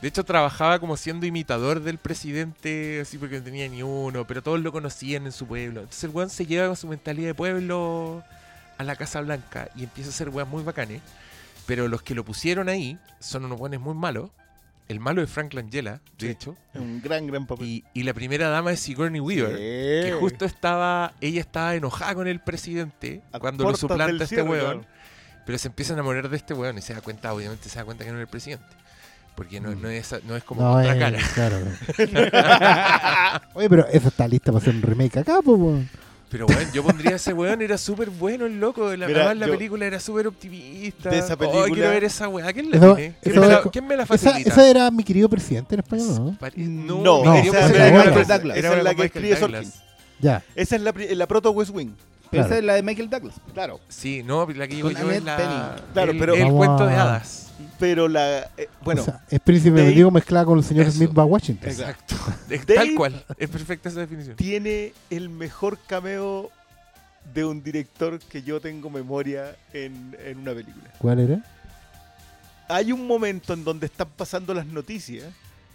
De 0.00 0.08
hecho, 0.08 0.24
trabajaba 0.24 0.78
como 0.78 0.96
siendo 0.96 1.26
imitador 1.26 1.80
del 1.82 1.98
presidente, 1.98 3.00
así 3.00 3.18
porque 3.18 3.38
no 3.38 3.42
tenía 3.44 3.68
ni 3.68 3.82
uno, 3.82 4.26
pero 4.26 4.42
todos 4.42 4.60
lo 4.60 4.70
conocían 4.70 5.26
en 5.26 5.32
su 5.32 5.46
pueblo. 5.46 5.80
Entonces 5.80 6.04
el 6.04 6.10
weón 6.10 6.30
se 6.30 6.46
lleva 6.46 6.68
con 6.68 6.76
su 6.76 6.86
mentalidad 6.86 7.28
de 7.28 7.34
pueblo 7.34 8.22
a 8.78 8.84
la 8.84 8.94
Casa 8.94 9.20
Blanca 9.22 9.68
y 9.74 9.82
empieza 9.82 10.10
a 10.10 10.12
hacer 10.12 10.28
weas 10.28 10.48
muy 10.48 10.62
bacanes. 10.62 11.02
Pero 11.66 11.88
los 11.88 12.00
que 12.02 12.14
lo 12.14 12.24
pusieron 12.24 12.68
ahí 12.68 12.96
son 13.18 13.44
unos 13.44 13.58
weones 13.60 13.80
muy 13.80 13.94
malos. 13.94 14.30
El 14.86 15.00
malo 15.00 15.20
es 15.20 15.28
Frank 15.28 15.52
Langella, 15.52 16.00
de 16.16 16.26
Sí. 16.26 16.28
hecho. 16.28 16.56
Un 16.74 17.02
gran, 17.02 17.26
gran 17.26 17.46
papel. 17.46 17.66
Y, 17.66 17.84
y 17.92 18.04
la 18.04 18.14
primera 18.14 18.48
dama 18.48 18.70
es 18.72 18.80
Sigourney 18.80 19.20
Weaver. 19.20 19.56
Que 19.56 20.16
justo 20.18 20.44
estaba, 20.46 21.12
ella 21.20 21.40
estaba 21.40 21.74
enojada 21.74 22.14
con 22.14 22.26
el 22.28 22.40
presidente 22.40 23.20
A 23.32 23.38
cuando 23.40 23.64
lo 23.64 23.76
suplanta 23.76 24.12
este 24.24 24.36
cierre, 24.36 24.48
weón, 24.48 24.80
claro. 24.80 24.84
pero 25.44 25.58
se 25.58 25.68
empieza 25.68 25.92
a 25.92 25.94
enamorar 25.94 26.30
de 26.30 26.36
este 26.36 26.54
weón 26.54 26.78
y 26.78 26.82
se 26.82 26.94
da 26.94 27.00
cuenta, 27.02 27.34
obviamente 27.34 27.68
se 27.68 27.78
da 27.80 27.84
cuenta 27.84 28.04
que 28.04 28.12
no 28.12 28.16
es 28.18 28.22
el 28.22 28.28
presidente. 28.28 28.64
Porque 29.38 29.60
no, 29.60 29.70
Mm. 29.70 29.80
no 29.82 29.88
es, 29.88 30.14
no 30.26 30.34
es 30.36 30.42
como 30.42 30.60
No, 30.62 30.72
otra 30.72 30.96
eh, 30.96 30.98
cara. 30.98 31.18
claro. 31.32 31.56
Oye, 33.54 33.70
pero 33.70 33.86
eso 33.86 34.08
está 34.08 34.26
lista 34.26 34.50
para 34.50 34.60
hacer 34.62 34.74
un 34.74 34.82
remake 34.82 35.16
acá, 35.20 35.38
pues. 35.44 35.86
Pero 36.28 36.46
bueno, 36.46 36.60
yo 36.74 36.82
pondría 36.82 37.12
a 37.12 37.16
ese 37.16 37.32
weón, 37.32 37.62
era 37.62 37.78
súper 37.78 38.10
bueno 38.10 38.46
el 38.46 38.58
loco. 38.60 38.94
La, 38.96 39.06
Mira, 39.06 39.20
además, 39.20 39.36
la 39.38 39.46
yo- 39.46 39.52
película 39.52 39.86
era 39.86 40.00
súper 40.00 40.26
optimista. 40.26 41.08
De 41.08 41.18
esa 41.20 41.34
Oh, 41.34 41.38
película- 41.38 41.72
quiero 41.72 41.88
ver 41.90 42.02
esa 42.04 42.28
weá. 42.28 42.52
¿Quién 42.52 42.70
la 42.70 42.76
Eso- 42.78 42.94
tiene? 42.96 43.14
¿Quién, 43.22 43.40
me 43.40 43.46
la, 43.46 43.54
es- 43.54 43.60
quién 43.72 43.86
me 43.86 43.96
la 43.96 44.02
Esa, 44.02 44.18
facilita? 44.18 44.50
esa 44.50 44.68
era 44.68 44.90
mi 44.90 45.04
querido 45.04 45.28
presidente 45.28 45.74
en 45.76 45.78
español, 45.80 46.08
¿no? 46.16 46.36
No, 46.96 47.02
no, 47.02 47.24
no, 47.24 47.30
mi 47.32 47.36
querido 47.38 47.54
esa 47.54 47.60
es 47.66 47.70
presidente 47.70 47.78
la 47.78 47.86
era 47.86 48.02
de 48.02 48.20
otra. 48.22 48.36
Douglas. 48.38 48.56
Esa 48.58 48.66
Era 48.68 48.76
es 48.78 48.84
la 48.84 48.94
que 48.94 49.04
escribe. 49.04 49.36
Sorkin. 49.36 49.72
Ya. 50.20 50.42
Esa 50.56 50.76
es 50.76 50.82
la, 50.82 50.92
la 51.14 51.26
proto 51.28 51.50
West 51.52 51.70
Wing. 51.72 51.92
Claro. 52.30 52.46
esa 52.46 52.58
es 52.58 52.64
la 52.64 52.74
de 52.74 52.82
Michael 52.82 53.10
Douglas. 53.10 53.34
Claro. 53.54 53.80
Sí, 53.88 54.22
no, 54.22 54.46
la 54.50 54.68
que 54.68 54.74
digo 54.76 54.92
Con 54.92 55.00
yo 55.00 55.10
es 55.10 55.22
la... 55.24 55.36
Bening. 55.36 55.92
Claro, 55.92 56.12
el, 56.12 56.18
pero- 56.18 56.34
el 56.34 56.42
Vamos 56.44 56.56
cuento 56.56 56.86
de 56.86 56.94
a- 56.94 57.02
hadas. 57.02 57.44
Pero 57.80 58.06
la. 58.08 58.50
eh, 58.56 58.68
bueno, 58.84 59.02
O 59.02 59.04
sea, 59.04 59.24
es 59.28 59.40
príncipe 59.40 59.76
Dave- 59.76 59.86
mendigo 59.88 60.10
mezclado 60.12 60.46
con 60.46 60.58
el 60.58 60.64
señor 60.64 60.86
Eso. 60.86 60.96
Smith 60.98 61.10
va 61.16 61.24
Washington. 61.24 61.68
Exacto. 61.68 62.14
Es 62.48 62.64
Dave- 62.66 62.74
Tal 62.86 62.94
cual. 62.94 63.24
Es 63.36 63.48
perfecta 63.48 63.88
esa 63.88 64.00
definición. 64.00 64.36
tiene 64.36 64.92
el 65.10 65.28
mejor 65.28 65.78
cameo 65.86 66.50
de 67.34 67.44
un 67.44 67.62
director 67.62 68.18
que 68.20 68.42
yo 68.42 68.60
tengo 68.60 68.90
memoria 68.90 69.56
en, 69.72 70.16
en 70.24 70.38
una 70.38 70.54
película. 70.54 70.90
¿Cuál 70.98 71.18
era? 71.20 71.44
Hay 72.68 72.92
un 72.92 73.06
momento 73.06 73.54
en 73.54 73.64
donde 73.64 73.86
están 73.86 74.08
pasando 74.16 74.52
las 74.54 74.66
noticias 74.66 75.24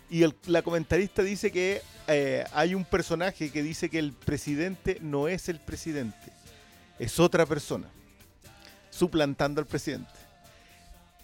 y 0.09 0.23
el- 0.23 0.35
la 0.45 0.61
comentarista 0.61 1.21
dice 1.23 1.51
que 1.51 1.81
eh, 2.07 2.43
hay 2.53 2.75
un 2.75 2.85
personaje 2.85 3.49
que 3.49 3.63
dice 3.63 3.89
que 3.89 3.99
el 3.99 4.13
presidente 4.13 4.97
no 5.01 5.27
es 5.27 5.49
el 5.49 5.59
presidente, 5.59 6.31
es 6.99 7.19
otra 7.19 7.45
persona, 7.45 7.89
suplantando 8.89 9.61
al 9.61 9.67
presidente. 9.67 10.09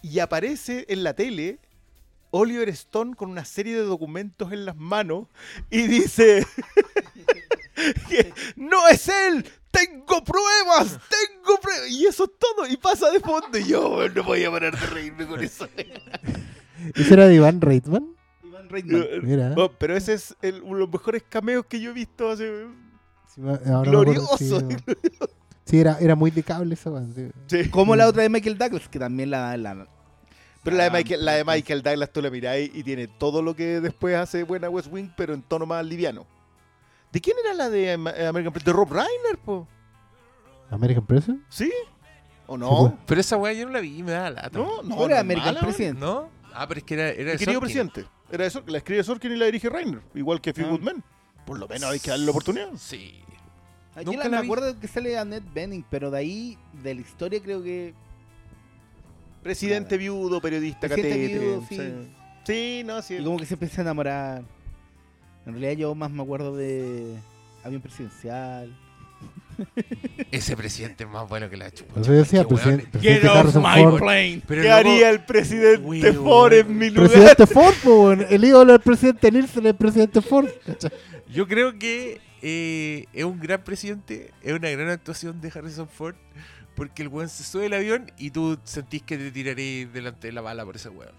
Y 0.02 0.18
aparece 0.18 0.86
en 0.88 1.02
la 1.04 1.14
tele 1.14 1.58
Oliver 2.30 2.68
Stone 2.70 3.14
con 3.16 3.30
una 3.30 3.44
serie 3.44 3.74
de 3.76 3.82
documentos 3.82 4.52
en 4.52 4.64
las 4.64 4.76
manos 4.76 5.26
y 5.68 5.82
dice 5.86 6.46
que 8.08 8.32
no 8.56 8.88
es 8.88 9.08
él, 9.08 9.44
tengo 9.70 10.22
pruebas, 10.24 10.98
tengo 11.08 11.60
pruebas. 11.60 11.90
Y 11.90 12.06
eso 12.06 12.24
es 12.24 12.30
todo, 12.38 12.66
y 12.66 12.76
pasa 12.76 13.10
de 13.10 13.20
fondo. 13.20 13.58
Y 13.58 13.64
yo 13.68 14.08
no 14.08 14.24
voy 14.24 14.44
a 14.44 14.50
parar 14.50 14.78
de 14.78 14.86
reírme 14.86 15.26
con 15.26 15.42
eso. 15.42 15.68
¿Ese 16.94 17.12
era 17.14 17.26
de 17.26 17.34
Iván 17.34 17.60
Reitman? 17.60 18.14
Iván 18.42 18.68
Reitman. 18.68 19.06
Mira. 19.22 19.54
Oh, 19.56 19.70
pero 19.72 19.96
ese 19.96 20.14
es 20.14 20.34
el- 20.40 20.62
uno 20.62 20.74
de 20.76 20.80
los 20.80 20.90
mejores 20.92 21.22
cameos 21.28 21.66
que 21.66 21.80
yo 21.80 21.90
he 21.90 21.94
visto 21.94 22.30
hace... 22.30 22.66
Sí, 23.34 23.42
ahora 23.42 23.90
glorioso. 23.90 24.66
Sí, 25.70 25.78
era, 25.80 25.98
era 26.00 26.14
muy 26.16 26.30
de 26.30 26.42
cable 26.42 26.74
esa 26.74 26.90
weón, 26.90 27.14
sí. 27.14 27.28
Sí. 27.46 27.70
Como 27.70 27.94
la 27.96 28.06
otra 28.08 28.22
de 28.22 28.28
Michael 28.28 28.58
Douglas, 28.58 28.88
que 28.88 28.98
también 28.98 29.30
la. 29.30 29.56
la 29.56 29.86
Pero 30.64 30.76
la 30.76 30.84
de, 30.84 30.88
Ah, 30.90 30.92
Michael, 30.92 31.24
la 31.24 31.32
de 31.34 31.44
pues. 31.44 31.56
Michael 31.56 31.82
Douglas 31.82 32.10
tú 32.12 32.20
la 32.22 32.30
miráis 32.30 32.70
y 32.74 32.82
tiene 32.82 33.06
todo 33.06 33.40
lo 33.40 33.54
que 33.54 33.80
después 33.80 34.16
hace 34.16 34.42
buena 34.42 34.68
West 34.68 34.88
Wing, 34.90 35.10
pero 35.16 35.32
en 35.34 35.42
tono 35.42 35.66
más 35.66 35.84
liviano. 35.86 36.26
¿De 37.12 37.20
quién 37.20 37.36
era 37.44 37.54
la 37.54 37.70
de 37.70 37.92
Ama- 37.92 38.14
American 38.28 38.52
Pie? 38.52 38.62
De 38.64 38.72
Rob 38.72 38.90
Reiner, 38.92 39.38
po. 39.44 39.66
American 40.70 41.04
President. 41.06 41.42
¿Sí? 41.48 41.72
¿O 42.46 42.54
Sí, 42.56 42.60
no? 42.60 42.98
Pero 43.06 43.20
esa 43.20 43.36
weá 43.36 43.52
yo 43.52 43.66
no 43.66 43.72
la 43.72 43.80
vi, 43.80 44.02
me 44.02 44.12
da 44.12 44.30
lata. 44.30 44.50
no, 44.58 44.82
no. 44.82 44.96
¿Cuál 44.96 45.10
era 45.12 45.20
American. 45.20 45.56
President? 45.60 45.98
¿No? 45.98 46.30
Ah, 46.52 46.66
pero 46.68 46.78
es 46.78 46.84
que 46.84 46.94
era, 46.94 47.08
era 47.10 47.24
de 47.24 47.32
El 47.32 47.38
querido 47.38 47.60
presidente. 47.60 48.06
Era 48.30 48.44
eso, 48.46 48.62
la 48.66 48.78
escribe 48.78 49.02
Sorkin 49.04 49.32
y 49.32 49.36
la 49.36 49.46
dirige 49.46 49.68
Reiner, 49.68 50.00
igual 50.14 50.40
que 50.40 50.52
Few 50.52 50.66
Ah. 50.66 50.70
Good 50.70 50.80
Men. 50.80 51.02
Por 51.46 51.58
lo 51.58 51.66
menos 51.68 51.90
hay 51.90 51.98
que 52.00 52.10
darle 52.10 52.24
la 52.26 52.30
oportunidad. 52.32 52.68
Sí. 52.76 53.22
Aquí 53.94 54.04
Nunca 54.06 54.24
la, 54.24 54.30
me 54.30 54.40
vi. 54.42 54.46
acuerdo 54.46 54.78
que 54.78 54.86
sale 54.88 55.18
Annette 55.18 55.52
Bening, 55.52 55.84
pero 55.90 56.10
de 56.10 56.18
ahí, 56.18 56.58
de 56.82 56.94
la 56.94 57.00
historia, 57.00 57.40
creo 57.42 57.62
que. 57.62 57.94
Presidente 59.42 59.96
viudo, 59.96 60.40
periodista, 60.40 60.86
Presidente 60.86 61.38
viudo, 61.38 61.64
sí. 61.68 61.76
sí. 61.76 61.92
Sí, 62.46 62.82
no, 62.84 63.02
sí. 63.02 63.14
Y 63.16 63.24
como 63.24 63.38
que 63.38 63.46
se 63.46 63.54
empieza 63.54 63.80
a 63.80 63.84
enamorar. 63.84 64.42
En 65.46 65.52
realidad, 65.52 65.72
yo 65.72 65.94
más 65.94 66.10
me 66.10 66.22
acuerdo 66.22 66.56
de. 66.56 67.16
Avión 67.64 67.82
presidencial. 67.82 68.74
Ese 70.30 70.56
presidente 70.56 71.04
es 71.04 71.10
más 71.10 71.28
bueno 71.28 71.50
que 71.50 71.56
la 71.56 71.70
chupa. 71.70 72.00
Yo 72.00 72.12
decía, 72.12 72.44
presidente, 72.44 72.86
presidente 72.86 73.28
Harrison 73.28 73.62
Ford. 73.62 73.98
plane. 73.98 74.42
Pero 74.46 74.62
¿Qué 74.62 74.68
loco, 74.68 74.78
haría 74.80 75.10
el 75.10 75.20
presidente. 75.24 76.12
Ford 76.14 76.52
en 76.54 76.78
mi 76.78 76.88
lugar? 76.90 77.10
Presidente 77.10 77.46
Ford, 77.46 78.20
el 78.30 78.44
ídolo 78.44 78.72
del 78.72 78.80
presidente 78.80 79.30
Nielsen 79.30 79.66
es 79.66 79.70
el 79.70 79.76
presidente 79.76 80.22
Ford. 80.22 80.48
Yo 81.32 81.46
creo 81.46 81.78
que 81.78 82.20
eh, 82.42 83.06
es 83.12 83.24
un 83.24 83.38
gran 83.40 83.62
presidente, 83.62 84.32
es 84.42 84.52
una 84.52 84.70
gran 84.70 84.88
actuación 84.88 85.40
de 85.40 85.52
Harrison 85.54 85.88
Ford, 85.88 86.14
porque 86.74 87.02
el 87.02 87.08
weón 87.08 87.28
se 87.28 87.44
sube 87.44 87.66
el 87.66 87.74
avión 87.74 88.10
y 88.18 88.30
tú 88.30 88.58
sentís 88.64 89.02
que 89.02 89.18
te 89.18 89.30
tiraré 89.30 89.86
delante 89.92 90.28
de 90.28 90.32
la 90.32 90.40
bala 90.40 90.64
por 90.64 90.76
ese 90.76 90.88
weón. 90.88 91.12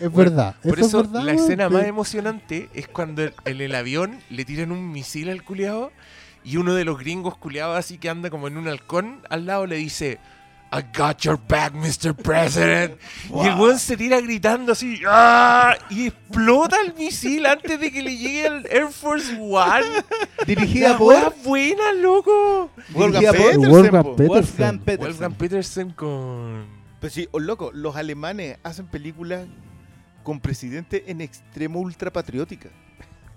Es 0.00 0.12
verdad. 0.12 0.54
Por 0.62 0.78
eso, 0.78 0.86
eso, 0.88 1.00
es 1.02 1.10
verdad, 1.12 1.24
la 1.26 1.32
escena 1.32 1.68
que- 1.68 1.74
más 1.74 1.84
emocionante 1.86 2.68
es 2.74 2.86
cuando 2.88 3.22
el- 3.24 3.34
en 3.44 3.60
el 3.60 3.74
avión 3.74 4.18
le 4.30 4.44
tiran 4.44 4.70
un 4.72 4.92
misil 4.92 5.28
al 5.28 5.42
culiado 5.42 5.90
y 6.44 6.56
uno 6.56 6.74
de 6.74 6.84
los 6.84 6.98
gringos 6.98 7.36
culiados 7.36 7.76
así 7.76 7.98
que 7.98 8.08
anda 8.08 8.30
como 8.30 8.46
en 8.46 8.56
un 8.56 8.68
halcón 8.68 9.20
al 9.28 9.46
lado 9.46 9.66
le 9.66 9.74
dice 9.76 10.18
I 10.70 10.82
got 10.82 11.24
your 11.24 11.38
back, 11.38 11.72
Mr. 11.72 12.14
President. 12.14 12.98
Y 13.34 13.46
el 13.46 13.54
weón 13.58 13.78
se 13.78 13.96
tira 13.96 14.20
gritando 14.20 14.72
así 14.72 15.00
¡ah! 15.06 15.76
y 15.90 16.08
explota 16.08 16.76
el 16.84 16.94
misil 16.94 17.46
antes 17.46 17.78
de 17.78 17.90
que 17.90 18.02
le 18.02 18.16
llegue 18.16 18.46
al 18.46 18.66
Air 18.66 18.88
Force 18.88 19.34
One. 19.38 19.86
Dirigida 20.46 20.90
La 20.90 20.98
por 20.98 21.34
buena, 21.44 21.92
loco. 21.92 22.70
Wolfgang 22.90 23.20
Dirigida 23.20 23.32
por 23.32 23.50
Petersen, 23.50 23.70
Wolfgang. 23.70 24.16
Petersen. 24.16 24.28
Wolfgang 24.28 24.78
Petersen. 24.80 25.06
Wolfgang 25.06 25.34
Petersen 25.34 25.90
con... 25.90 26.66
Pero 27.00 27.12
sí, 27.12 27.28
oh, 27.30 27.38
loco, 27.38 27.70
los 27.72 27.96
alemanes 27.96 28.58
hacen 28.62 28.86
películas 28.86 29.46
con 30.22 30.40
presidente 30.40 31.04
en 31.06 31.20
extremo 31.20 31.80
ultrapatriótica. 31.80 32.70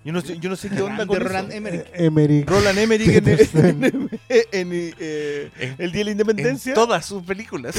Yo 0.04 0.12
no 0.12 0.20
sé, 0.20 0.36
yo 0.38 0.50
no 0.50 0.56
sé 0.56 0.68
qué 0.68 0.82
onda 0.82 1.06
con 1.06 1.20
Roland 1.20 1.48
eso. 1.50 1.56
Emmerich. 1.58 1.86
Emmerich. 1.94 2.48
Roland 2.50 2.78
Emmerich 2.78 3.08
en, 3.08 3.24
Peterson. 3.24 3.84
en- 3.84 4.10
en, 4.28 4.92
eh, 4.98 5.50
En- 5.60 5.74
el 5.78 5.92
Día 5.92 6.00
de 6.00 6.04
la 6.04 6.10
En 6.10 6.18
Independencia. 6.20 6.74
todas 6.74 7.06
sus 7.06 7.22
películas. 7.22 7.76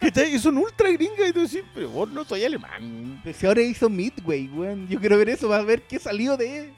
¿cachai? 0.00 0.34
Y 0.34 0.38
son 0.38 0.58
ultra 0.58 0.90
gringas 0.90 1.30
y 1.30 1.32
tú 1.32 1.40
decís, 1.40 1.62
pero 1.74 1.88
vos 1.88 2.10
no 2.10 2.24
soy 2.24 2.44
alemán. 2.44 3.20
Pero 3.24 3.38
si 3.38 3.46
ahora 3.46 3.62
hizo 3.62 3.88
Midway, 3.88 4.48
weón. 4.48 4.88
Yo 4.88 5.00
quiero 5.00 5.16
ver 5.18 5.30
eso, 5.30 5.48
va 5.48 5.56
a 5.58 5.62
ver 5.62 5.82
qué 5.82 5.98
salió 5.98 6.36
de 6.36 6.72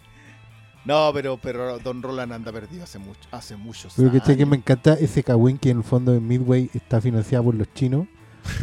No, 0.84 1.10
pero, 1.12 1.36
pero 1.36 1.78
Don 1.80 2.00
Roland 2.02 2.32
anda 2.32 2.52
perdido 2.52 2.84
hace 2.84 2.98
mucho, 2.98 3.20
hace 3.32 3.56
muchos 3.56 3.94
Pero 3.96 4.10
que, 4.12 4.18
años. 4.18 4.36
que 4.36 4.46
me 4.46 4.56
encanta 4.56 4.94
ese 4.94 5.22
Kawin 5.24 5.58
que 5.58 5.70
en 5.70 5.78
el 5.78 5.84
fondo 5.84 6.14
en 6.14 6.26
Midway 6.26 6.70
está 6.74 7.00
financiado 7.00 7.44
por 7.44 7.54
los 7.56 7.72
chinos. 7.74 8.06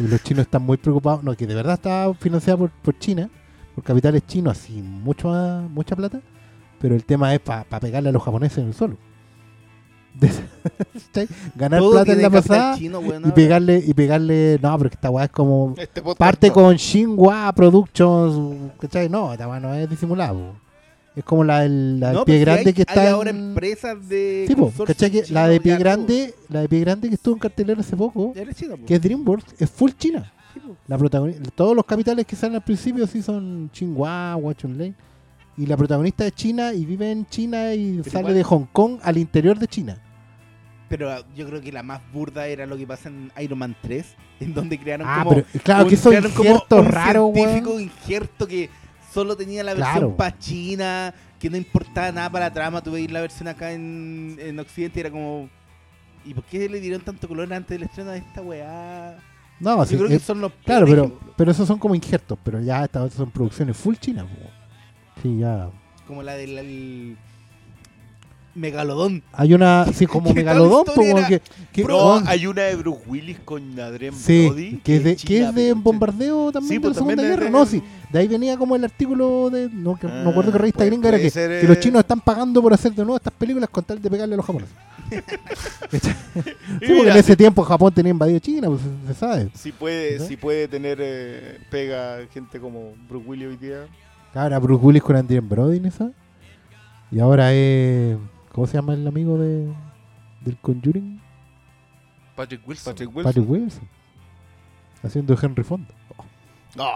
Y 0.00 0.08
los 0.08 0.22
chinos 0.22 0.46
están 0.46 0.62
muy 0.62 0.78
preocupados. 0.78 1.22
No, 1.22 1.36
que 1.36 1.46
de 1.46 1.54
verdad 1.54 1.74
está 1.74 2.12
financiada 2.18 2.56
por, 2.58 2.70
por 2.70 2.98
China, 2.98 3.28
por 3.76 3.84
capitales 3.84 4.26
chinos, 4.26 4.58
así, 4.58 4.72
mucho 4.82 5.28
más- 5.28 5.70
mucha 5.70 5.94
plata. 5.94 6.20
Pero 6.80 6.94
el 6.96 7.04
tema 7.04 7.32
es 7.32 7.40
para 7.40 7.62
pegarle 7.78 8.08
a 8.08 8.12
los 8.12 8.22
japoneses 8.22 8.58
en 8.58 8.66
el 8.68 8.74
suelo. 8.74 8.96
Ganar 11.54 11.80
Todo 11.80 11.90
plata 11.92 12.12
en 12.12 12.22
la 12.22 12.30
pasada 12.30 12.76
chino, 12.76 13.00
y 13.02 13.30
pegarle, 13.32 13.82
y 13.86 13.92
pegarle. 13.94 14.58
No, 14.62 14.76
pero 14.78 14.90
esta 14.90 15.10
weá 15.10 15.24
es 15.26 15.30
como. 15.30 15.74
Este 15.76 16.02
Parte 16.02 16.48
no. 16.48 16.54
con 16.54 16.76
Shinhua 16.76 17.52
Productions, 17.54 18.72
¿cachai? 18.80 19.08
No, 19.08 19.32
esta 19.32 19.46
weá 19.48 19.60
no 19.60 19.74
es 19.74 19.88
disimulado. 19.88 20.54
Es 21.14 21.24
como 21.24 21.44
la 21.44 21.60
del 21.60 21.98
la 22.00 22.08
del 22.08 22.16
No, 22.16 22.24
pie 22.26 22.38
si 22.38 22.40
grande 22.44 22.64
hay- 22.68 22.72
que 22.74 22.82
está 22.82 23.00
Hay 23.02 23.08
ahora 23.08 23.30
en- 23.30 23.36
empresas 23.36 24.08
de. 24.08 24.44
Sí, 24.48 24.54
po, 24.54 24.72
¿cachai? 24.86 25.10
Que 25.10 25.24
la 25.30 25.48
de 25.48 25.60
pie 25.60 25.76
grande, 25.78 26.34
la 26.48 26.60
de 26.60 26.68
pie 26.68 26.80
grande 26.80 27.08
que 27.08 27.14
estuvo 27.14 27.34
en 27.34 27.40
cartelera 27.40 27.80
hace 27.80 27.96
poco, 27.96 28.32
chino, 28.54 28.76
que 28.86 28.94
es 28.94 29.02
DreamWorks, 29.02 29.54
es 29.60 29.70
full 29.70 29.90
China. 29.98 30.32
Sí. 30.60 30.72
La 30.88 30.98
protagoni- 30.98 31.38
todos 31.54 31.74
los 31.76 31.84
capitales 31.84 32.26
que 32.26 32.36
salen 32.36 32.56
al 32.56 32.62
principio 32.64 33.06
sí 33.06 33.22
son 33.22 33.68
Tsinghua, 33.72 34.36
Huachun 34.36 34.76
Lane. 34.78 34.94
Y 35.58 35.66
la 35.66 35.76
protagonista 35.76 36.26
es 36.26 36.34
China 36.34 36.72
y 36.74 36.84
vive 36.84 37.10
en 37.10 37.26
China 37.26 37.72
y 37.74 37.98
Pero 37.98 38.04
sale 38.10 38.20
igual- 38.20 38.34
de 38.34 38.42
Hong 38.44 38.64
Kong 38.72 38.98
al 39.02 39.16
interior 39.18 39.58
de 39.58 39.66
China. 39.66 39.98
Pero 40.88 41.10
ah, 41.10 41.18
yo 41.34 41.46
creo 41.48 41.60
que 41.60 41.72
la 41.72 41.82
más 41.82 42.00
burda 42.12 42.46
era 42.46 42.64
lo 42.66 42.76
que 42.76 42.86
pasa 42.86 43.08
en 43.08 43.32
Iron 43.40 43.58
Man 43.58 43.74
3, 43.82 44.06
en 44.40 44.54
donde 44.54 44.78
crearon 44.78 45.06
Ah, 45.08 45.24
como. 45.24 45.30
pero 45.36 45.46
claro 45.64 45.84
un- 45.84 45.90
que 45.90 45.96
como 45.96 46.14
injertos 46.14 46.78
un 46.80 46.86
raros, 46.92 47.32
científico 47.34 47.70
weón. 47.70 47.82
injerto 47.82 48.46
que 48.46 48.70
solo 49.12 49.36
tenía 49.36 49.64
la 49.64 49.72
versión 49.74 49.92
Claro. 49.94 50.16
para 50.16 50.38
China, 50.38 51.14
que 51.40 51.50
no 51.50 51.56
importaba 51.56 52.12
nada 52.12 52.30
para 52.30 52.46
la 52.46 52.52
trama. 52.52 52.82
Tú 52.82 52.92
veis 52.92 53.10
la 53.10 53.20
versión 53.20 53.48
acá 53.48 53.72
en, 53.72 54.36
en 54.38 54.58
Occidente 54.60 54.98
y 54.98 55.00
era 55.00 55.10
como. 55.10 55.48
¿Y 56.24 56.34
por 56.34 56.44
qué 56.44 56.68
le 56.68 56.80
dieron 56.80 57.00
tanto 57.00 57.26
color 57.28 57.52
antes 57.52 57.70
del 57.78 57.84
estreno 57.88 58.10
de 58.10 58.18
esta 58.18 58.42
weá? 58.42 59.16
No, 59.60 59.76
Yo 59.78 59.86
sí, 59.86 59.96
creo 59.96 60.08
que 60.08 60.14
es- 60.16 60.22
son 60.22 60.40
los 60.40 60.52
claro, 60.64 60.86
pero, 60.86 61.18
pero 61.36 61.50
esos 61.50 61.66
son 61.66 61.78
como 61.78 61.94
injertos, 61.94 62.38
pero 62.44 62.60
ya 62.60 62.84
estas 62.84 63.12
son 63.14 63.30
producciones 63.30 63.76
full 63.76 63.94
China. 63.96 64.24
po. 64.24 65.20
Sí, 65.22 65.38
ya. 65.38 65.70
Como 66.06 66.22
la 66.22 66.34
del 66.34 66.58
el 66.58 67.16
Megalodón. 68.56 69.22
Hay 69.32 69.54
una, 69.54 69.86
sí, 69.92 70.06
como 70.08 70.32
Megalodón, 70.32 70.84
era- 71.04 71.28
que, 71.28 71.40
que- 71.72 71.84
weón, 71.84 72.24
hay 72.26 72.46
una 72.46 72.62
de 72.62 72.76
Bruce 72.76 73.00
Willis 73.06 73.38
con 73.44 73.78
Adrien 73.78 74.14
sí, 74.14 74.46
Brody. 74.48 74.80
que 74.82 74.96
es 74.96 75.04
de, 75.04 75.10
que 75.16 75.26
china, 75.26 75.48
es 75.50 75.54
de 75.54 75.62
pero- 75.68 75.76
bombardeo 75.82 76.52
también 76.52 76.68
Sí, 76.68 76.74
de 76.74 76.80
pues 76.80 76.90
la 76.90 76.94
Segunda 76.94 77.16
también 77.16 77.32
es 77.32 77.38
Guerra. 77.38 77.44
de- 77.46 77.50
No, 77.58 77.66
sí, 77.66 77.82
de 78.10 78.18
ahí 78.18 78.28
venía 78.28 78.56
como 78.56 78.74
el 78.76 78.84
artículo 78.84 79.50
de, 79.50 79.68
no, 79.70 79.96
que, 79.96 80.06
no 80.06 80.30
acuerdo 80.30 80.52
qué 80.52 80.58
revista 80.58 80.78
puede- 80.78 80.90
gringa 80.90 81.08
era 81.10 81.18
que, 81.18 81.30
ser, 81.30 81.60
que 81.60 81.66
los 81.68 81.76
eh, 81.76 81.80
chinos 81.80 82.00
están 82.00 82.20
pagando 82.20 82.62
por 82.62 82.72
hacer 82.72 82.92
de 82.92 83.02
nuevo 83.02 83.16
estas 83.16 83.32
películas 83.34 83.68
con 83.70 83.84
tal 83.84 84.00
de 84.00 84.10
pegarle 84.10 84.34
a 84.34 84.36
los 84.38 84.46
japoneses. 84.46 84.74
Y 86.80 86.86
Sí, 86.86 86.92
porque 86.96 87.10
en 87.10 87.16
ese 87.16 87.36
tiempo 87.36 87.62
Japón 87.62 87.92
tenía 87.92 88.10
invadido 88.10 88.38
China, 88.38 88.68
pues 88.68 88.80
se, 89.06 89.14
sabe. 89.14 89.48
si 89.54 89.72
puede, 89.72 90.18
¿No? 90.18 90.26
si 90.26 90.36
puede 90.36 90.68
tener 90.68 90.98
eh, 91.00 91.58
pega 91.70 92.18
gente 92.32 92.58
como 92.60 92.92
Bruce 93.08 93.26
Willis 93.26 93.46
hoy 93.48 93.56
día. 93.56 93.86
Claro, 94.32 94.46
era 94.48 94.58
Bruce 94.58 94.84
Willis 94.84 95.02
con 95.02 95.16
Adrien 95.16 95.48
Brody 95.48 95.80
esa. 95.86 96.10
Y 97.10 97.20
ahora 97.20 97.52
es. 97.54 98.16
¿Cómo 98.56 98.66
se 98.66 98.72
llama 98.74 98.94
el 98.94 99.06
amigo 99.06 99.36
de 99.38 99.70
del 100.40 100.56
Conjuring? 100.62 101.20
Patrick 102.34 102.66
Wilson. 102.66 102.92
Patrick 102.94 103.08
Wilson. 103.14 103.24
Patrick 103.32 103.50
Wilson. 103.50 103.88
Haciendo 105.02 105.34
de 105.36 105.46
Henry 105.46 105.62
Fonda. 105.62 105.94
No. 106.74 106.90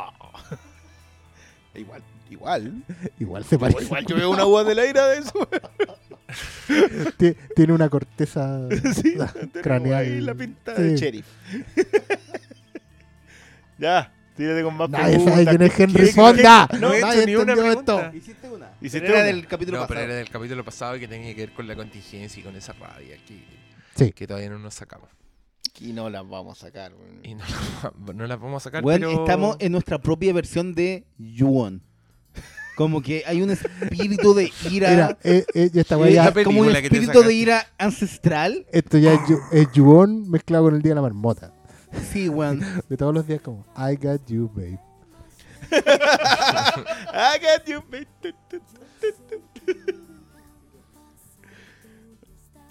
igual, 1.74 2.02
igual. 2.30 2.82
Igual 3.18 3.44
se 3.44 3.58
parece. 3.58 3.84
Igual 3.84 4.06
yo 4.06 4.16
veo 4.16 4.30
una 4.30 4.44
voz 4.44 4.66
del 4.66 4.78
aire 4.78 5.00
de 5.00 5.18
eso. 5.18 5.48
Tie- 7.18 7.36
Tiene 7.54 7.74
una 7.74 7.90
corteza 7.90 8.58
sí, 8.94 9.16
craneal. 9.62 9.96
Ahí 10.02 10.20
la 10.22 10.34
pinta 10.34 10.74
Sí. 10.76 10.82
de 10.82 10.96
sheriff. 10.96 11.26
ya, 13.78 14.10
tírate 14.36 14.62
con 14.62 14.76
más 14.76 14.88
Nadie 14.88 15.16
preguntas. 15.16 15.34
sabe 15.34 15.46
quién 15.46 15.62
es 15.62 15.74
¿Qué- 15.74 15.82
Henry 15.82 16.06
qué- 16.06 16.12
Fonda. 16.12 16.68
qué- 16.70 16.78
No 16.78 16.92
he 16.94 17.00
Nadie 17.00 17.18
hecho 17.18 17.26
ni 17.26 17.34
una 17.36 17.52
entendió 17.52 17.64
pregunta. 17.82 18.12
esto. 18.14 18.30
Hiciste 18.80 19.00
Pero 19.00 19.14
era 19.16 19.24
del 19.24 19.46
capítulo 19.46 19.78
No, 19.78 19.86
pero 19.86 19.98
pasado. 20.00 20.04
era 20.06 20.14
del 20.16 20.28
capítulo 20.30 20.64
pasado 20.64 20.98
que 20.98 21.06
tenía 21.08 21.34
que 21.34 21.46
ver 21.46 21.52
con 21.54 21.66
la 21.68 21.76
contingencia 21.76 22.40
y 22.40 22.42
con 22.44 22.56
esa 22.56 22.72
rabia 22.72 23.16
que, 23.26 23.44
Sí. 23.96 24.12
que 24.12 24.26
todavía 24.26 24.48
no 24.50 24.58
nos 24.58 24.74
sacamos. 24.74 25.08
Aquí 25.68 25.92
no 25.92 26.08
las 26.10 26.26
vamos 26.28 26.58
a 26.58 26.66
sacar. 26.66 26.92
weón. 26.94 27.20
Y 27.22 27.34
no, 27.34 27.44
la- 28.06 28.12
no 28.14 28.26
las 28.26 28.40
vamos 28.40 28.62
a 28.62 28.64
sacar. 28.64 28.82
Bueno, 28.82 29.08
pero... 29.08 29.20
estamos 29.24 29.56
en 29.60 29.72
nuestra 29.72 29.98
propia 29.98 30.32
versión 30.32 30.74
de 30.74 31.04
Yuon. 31.18 31.82
Como 32.76 33.02
que 33.02 33.22
hay 33.26 33.42
un 33.42 33.50
espíritu 33.50 34.32
de 34.32 34.50
ira. 34.70 34.90
Mira, 34.90 35.18
eh, 35.22 35.44
eh, 35.52 35.70
esta 35.74 35.98
weá 35.98 36.10
ya- 36.10 36.32
la 36.34 36.44
como 36.44 36.60
un 36.62 36.70
espíritu 36.74 37.22
de 37.22 37.34
ira 37.34 37.66
ancestral. 37.76 38.64
esto 38.72 38.96
ya 38.96 39.12
es, 39.12 39.20
es 39.52 39.72
Yuon 39.72 40.30
mezclado 40.30 40.64
con 40.64 40.74
el 40.76 40.80
día 40.80 40.92
de 40.92 40.94
la 40.96 41.02
marmota. 41.02 41.52
Sí, 42.10 42.28
weón. 42.30 42.60
De 42.88 42.96
todos 42.96 43.12
los 43.12 43.26
días 43.26 43.42
como 43.42 43.66
I 43.76 43.96
got 43.96 44.26
you, 44.28 44.48
babe. 44.54 44.78
I 45.72 47.38
got 47.40 47.66
you. 47.66 47.82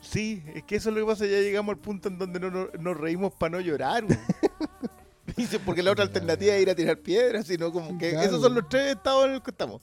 Sí, 0.02 0.44
es 0.56 0.64
que 0.64 0.76
eso 0.78 0.90
es 0.90 0.96
lo 0.96 1.02
que 1.02 1.08
pasa, 1.12 1.26
ya 1.26 1.40
llegamos 1.40 1.74
al 1.74 1.80
punto 1.80 2.08
en 2.10 2.18
donde 2.18 2.40
no, 2.40 2.50
no- 2.50 2.70
nos 2.80 2.98
reímos 2.98 3.34
para 3.34 3.52
no 3.58 3.60
llorar. 3.60 4.04
porque 5.66 5.84
la 5.84 5.92
otra 5.92 6.04
alternativa 6.04 6.54
es 6.56 6.62
ir 6.64 6.70
a 6.70 6.76
tirar 6.76 6.98
piedras, 6.98 7.46
sino 7.48 7.72
como 7.72 7.98
que 7.98 8.12
Claro. 8.12 8.26
esos 8.28 8.42
son 8.42 8.56
los 8.56 8.68
tres 8.68 8.96
estados 8.96 9.26
en 9.26 9.34
los 9.34 9.42
que 9.44 9.52
estamos. 9.52 9.82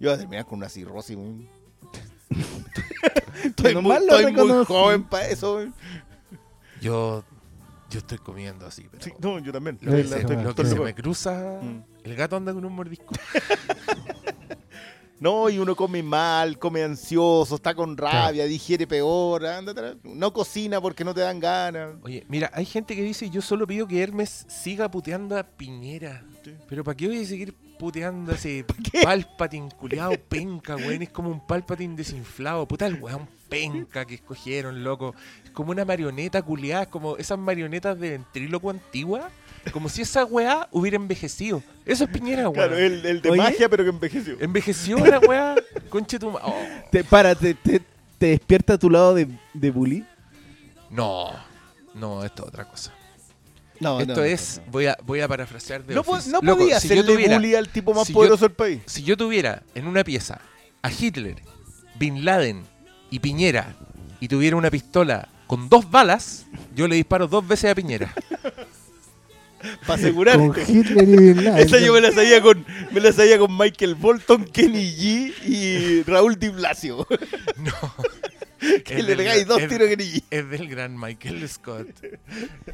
Yo 0.00 0.08
voy 0.08 0.14
a 0.14 0.18
terminar 0.18 0.46
con 0.46 0.58
una 0.58 0.68
cirrosis. 0.68 1.18
estoy 3.44 3.74
muy, 3.76 3.96
estoy 3.96 4.32
muy 4.32 4.64
joven 4.64 5.04
para 5.04 5.28
eso. 5.28 5.60
Yo, 6.80 7.22
yo 7.90 7.98
estoy 7.98 8.18
comiendo 8.18 8.66
así, 8.66 8.88
pero 8.90 9.04
Sí, 9.04 9.12
no, 9.18 9.38
yo 9.40 9.52
también. 9.52 9.78
lo 9.82 10.54
que, 10.54 10.64
se, 10.64 10.74
me 10.80 10.94
cruza, 10.94 11.60
Mm. 11.62 11.82
El 12.04 12.14
gato 12.14 12.36
anda 12.36 12.52
con 12.52 12.64
un 12.64 12.74
mordisco. 12.74 13.14
No, 15.20 15.48
y 15.48 15.58
uno 15.58 15.74
come 15.74 16.02
mal, 16.02 16.58
come 16.58 16.82
ansioso, 16.82 17.54
está 17.54 17.74
con 17.74 17.96
rabia, 17.96 18.44
digiere 18.44 18.86
peor, 18.86 19.46
anda 19.46 19.96
no 20.02 20.32
cocina 20.34 20.82
porque 20.82 21.02
no 21.02 21.14
te 21.14 21.22
dan 21.22 21.40
ganas. 21.40 21.94
Oye, 22.02 22.26
mira, 22.28 22.50
hay 22.52 22.66
gente 22.66 22.94
que 22.94 23.02
dice, 23.02 23.30
yo 23.30 23.40
solo 23.40 23.66
pido 23.66 23.86
que 23.86 24.02
Hermes 24.02 24.44
siga 24.48 24.90
puteando 24.90 25.38
a 25.38 25.44
Piñera. 25.44 26.26
Sí. 26.44 26.54
Pero 26.68 26.84
¿para 26.84 26.96
qué 26.96 27.06
voy 27.06 27.22
a 27.22 27.24
seguir 27.24 27.54
puteando 27.78 28.32
a 28.32 28.34
ese 28.34 28.66
palpatín 29.02 29.70
culiado 29.70 30.12
penca, 30.28 30.76
weón? 30.76 31.00
Es 31.00 31.10
como 31.10 31.30
un 31.30 31.46
palpatín 31.46 31.96
desinflado. 31.96 32.66
Puta 32.68 32.86
el 32.86 33.00
weón 33.00 33.26
penca 33.48 34.04
que 34.04 34.16
escogieron, 34.16 34.82
loco. 34.84 35.14
Es 35.44 35.52
como 35.52 35.70
una 35.70 35.84
marioneta 35.84 36.42
culiada, 36.42 36.82
es 36.82 36.88
como 36.88 37.16
esas 37.16 37.38
marionetas 37.38 37.98
de 37.98 38.10
ventríloco 38.10 38.68
antigua. 38.68 39.30
Como 39.72 39.88
si 39.88 40.02
esa 40.02 40.24
weá 40.24 40.68
hubiera 40.70 40.96
envejecido. 40.96 41.62
Eso 41.86 42.04
es 42.04 42.10
Piñera, 42.10 42.42
weón. 42.42 42.54
Claro, 42.54 42.76
el, 42.78 43.04
el 43.04 43.20
de 43.22 43.30
Oye. 43.30 43.42
magia, 43.42 43.68
pero 43.68 43.82
que 43.84 43.90
envejeció. 43.90 44.36
Envejeció 44.40 44.98
la 45.04 45.18
weá, 45.18 45.54
conche 45.90 46.18
tu 46.18 46.30
ma- 46.30 46.40
oh. 46.42 46.54
Te, 46.90 47.02
para, 47.04 47.34
te, 47.34 47.54
te, 47.54 47.80
te 48.18 48.26
despierta 48.26 48.74
a 48.74 48.78
tu 48.78 48.88
lado 48.90 49.14
de, 49.14 49.28
de 49.52 49.70
bully. 49.70 50.04
No, 50.90 51.30
no, 51.94 52.24
esto 52.24 52.42
es 52.42 52.48
otra 52.48 52.64
cosa. 52.68 52.92
No, 53.80 54.00
esto 54.00 54.22
es, 54.22 54.60
voy 54.70 54.86
a, 54.86 54.96
voy 55.04 55.20
a 55.20 55.26
parafrasear 55.28 55.82
de 55.84 55.94
No, 55.96 56.04
po- 56.04 56.16
no 56.28 56.40
Loco, 56.40 56.58
podía 56.60 56.78
si 56.78 56.88
yo 56.88 56.94
hacerle 56.94 57.12
tuviera- 57.14 57.36
bully 57.36 57.54
al 57.56 57.68
tipo 57.68 57.92
más 57.92 58.06
si 58.06 58.12
yo- 58.12 58.18
poderoso 58.18 58.44
del 58.46 58.54
país. 58.54 58.80
Si 58.86 59.02
yo 59.02 59.16
tuviera 59.16 59.62
en 59.74 59.88
una 59.88 60.04
pieza 60.04 60.40
a 60.82 60.90
Hitler, 60.92 61.42
Bin 61.98 62.24
Laden 62.24 62.62
y 63.10 63.18
Piñera 63.18 63.74
y 64.20 64.28
tuviera 64.28 64.56
una 64.56 64.70
pistola 64.70 65.28
con 65.48 65.68
dos 65.68 65.90
balas, 65.90 66.46
yo 66.74 66.86
le 66.86 66.94
disparo 66.96 67.26
dos 67.26 67.46
veces 67.46 67.70
a 67.72 67.74
Piñera. 67.74 68.14
Para 69.86 69.86
Con 69.86 69.94
asegurarte. 69.94 70.64
Hitler 70.72 71.08
y 71.08 71.16
Bin 71.16 71.44
Laden. 71.44 71.58
Esa 71.66 71.78
yo 71.80 71.92
me 71.92 72.00
la 72.00 72.12
sabía 72.12 72.40
con, 72.42 72.64
me 72.92 73.00
la 73.00 73.12
sabía 73.12 73.38
con 73.38 73.56
Michael 73.56 73.94
Bolton, 73.94 74.44
Kenny 74.46 74.94
G 74.96 75.32
y 75.46 76.02
Raúl 76.04 76.38
Di 76.38 76.48
Blasio. 76.50 77.06
No. 77.56 77.72
que 78.84 78.94
Es 78.98 79.04
le 79.04 79.14
pegáis 79.16 79.46
dos 79.46 79.60
es- 79.60 79.68
tiros 79.68 79.88
Kenny 79.88 80.04
G. 80.04 80.22
Es 80.30 80.48
del 80.50 80.68
gran 80.68 80.98
Michael 80.98 81.46
Scott 81.48 81.88
de 82.00 82.18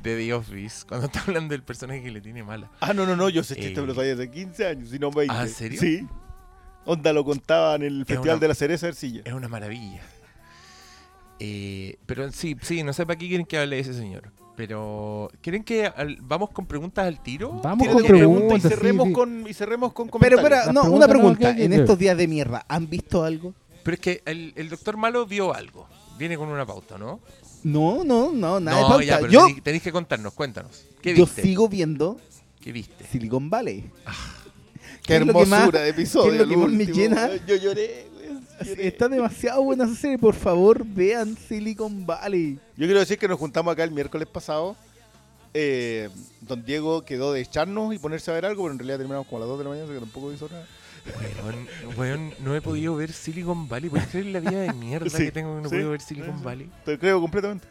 The 0.03 0.35
Office, 0.35 0.85
cuando 0.87 1.07
está 1.07 1.21
hablando 1.23 1.53
del 1.53 1.63
personaje 1.63 2.03
que 2.03 2.11
le 2.11 2.21
tiene 2.21 2.43
mala. 2.45 2.71
Ah, 2.81 2.93
no, 2.95 3.07
no, 3.07 3.17
no, 3.17 3.29
yo 3.29 3.43
chiste 3.43 3.73
Eh. 3.73 3.81
me 3.81 3.87
lo 3.87 3.95
sabía 3.95 4.15
hace 4.15 4.31
15 4.31 4.67
años, 4.67 4.91
si 4.91 4.99
no 4.99 5.11
20. 5.11 5.35
¿Ah, 5.35 5.43
en 5.43 5.49
serio? 5.49 5.81
Sí. 5.81 6.07
Onda 6.85 7.13
lo 7.13 7.25
contaba 7.25 7.75
en 7.75 7.83
el 7.83 8.07
Festival 8.07 8.37
una- 8.37 8.39
de 8.41 8.49
la 8.49 8.55
Cereza 8.55 8.87
de 8.87 8.91
Ercilla. 8.91 9.23
Es 9.25 9.33
una 9.33 9.49
maravilla. 9.49 10.01
Eh, 11.39 11.97
pero 12.07 12.31
sí, 12.33 12.57
sí, 12.63 12.83
no 12.83 12.93
sé 12.93 13.07
para 13.07 13.19
qué 13.19 13.29
quieren 13.29 13.47
que 13.47 13.59
hable 13.59 13.77
de 13.77 13.83
ese 13.83 13.95
señor. 13.95 14.31
Pero, 14.61 15.31
¿quieren 15.41 15.65
que 15.65 15.87
al- 15.87 16.19
vamos 16.21 16.51
con 16.51 16.67
preguntas 16.67 17.07
al 17.07 17.23
tiro? 17.23 17.53
Vamos 17.63 17.89
Tírate 17.89 18.03
con 18.03 18.09
preguntas 18.09 18.59
y 18.59 18.61
cerremos, 18.69 19.07
sí. 19.07 19.13
con, 19.15 19.47
y 19.49 19.55
cerremos 19.55 19.95
con 19.95 20.09
Pero 20.09 20.13
comentarios. 20.37 20.61
espera, 20.61 20.73
no, 20.75 20.83
una 20.93 21.09
pregunta. 21.09 21.51
En 21.57 21.73
estos 21.73 21.99
días 21.99 22.15
de 22.19 22.29
mierda, 22.29 22.67
¿han 22.69 22.91
visto 22.91 23.25
algo? 23.25 23.55
Pero 23.83 23.95
es 23.95 24.01
que 24.03 24.23
el, 24.27 24.53
el 24.57 24.69
doctor 24.69 24.99
Malo 24.99 25.25
vio 25.25 25.55
algo. 25.55 25.89
Viene 26.19 26.37
con 26.37 26.51
una 26.51 26.67
pauta, 26.67 26.99
¿no? 26.99 27.21
No, 27.65 28.05
no, 28.05 28.33
no, 28.33 28.61
nada 28.61 28.77
de 28.77 28.83
no, 28.83 28.89
pauta. 28.91 29.05
ya, 29.07 29.19
pero 29.21 29.33
yo 29.33 29.41
tenéis, 29.47 29.63
tenéis 29.63 29.83
que 29.83 29.93
contarnos, 29.93 30.35
cuéntanos. 30.35 30.85
¿Qué 31.01 31.15
yo 31.17 31.25
viste? 31.25 31.41
sigo 31.41 31.67
viendo 31.67 32.19
¿Qué 32.61 32.73
viste? 32.73 33.03
Silicon 33.11 33.49
Valley. 33.49 33.87
Qué 35.01 35.01
que 35.07 35.15
hermosura 35.15 35.47
más- 35.47 35.73
de 35.73 35.89
episodio. 35.89 36.29
qué 36.33 36.37
es 36.37 36.43
lo 36.43 36.49
que 36.49 36.57
más 36.59 36.71
me 36.71 36.85
llena? 36.85 37.31
Yo 37.47 37.57
lloré. 37.57 38.07
Está 38.79 39.09
demasiado 39.09 39.63
buena 39.63 39.85
esa 39.85 39.95
serie, 39.95 40.19
por 40.19 40.35
favor, 40.35 40.85
vean 40.87 41.37
Silicon 41.37 42.07
Valley. 42.07 42.59
Yo 42.77 42.87
quiero 42.87 43.01
decir 43.01 43.19
que 43.19 43.29
nos 43.29 43.39
juntamos 43.39 43.73
acá 43.73 43.85
el 43.85 43.91
miércoles 43.91 44.29
pasado. 44.29 44.77
Eh, 45.53 46.09
don 46.43 46.65
Diego 46.65 47.05
quedó 47.05 47.33
de 47.33 47.41
echarnos 47.41 47.95
y 47.95 47.99
ponerse 47.99 48.31
a 48.31 48.35
ver 48.35 48.47
algo, 48.47 48.63
pero 48.63 48.73
en 48.73 48.79
realidad 48.79 48.99
terminamos 48.99 49.27
como 49.27 49.39
a 49.39 49.41
las 49.41 49.49
2 49.49 49.59
de 49.59 49.65
la 49.65 49.71
mañana, 49.71 49.85
así 49.87 49.95
que 49.95 50.01
tampoco 50.01 50.33
hizo 50.33 50.49
nada. 50.49 50.67
Weón, 51.43 51.97
weón, 51.97 52.35
no 52.45 52.55
he 52.55 52.61
podido 52.61 52.95
ver 52.95 53.13
Silicon 53.13 53.69
Valley. 53.69 53.91
¿Puedes 53.91 54.09
creer 54.09 54.27
la 54.27 54.41
vida 54.41 54.61
de 54.61 54.73
mierda 54.75 55.09
Sí, 55.11 55.25
que 55.25 55.33
tengo 55.33 55.57
que 55.57 55.63
no 55.63 55.69
sí, 55.69 55.75
he 55.75 55.79
podido 55.79 55.91
ver 55.91 56.01
Silicon 56.01 56.39
sí. 56.39 56.45
Valley? 56.45 56.71
Te 56.85 56.99
creo 56.99 57.21
completamente. 57.21 57.67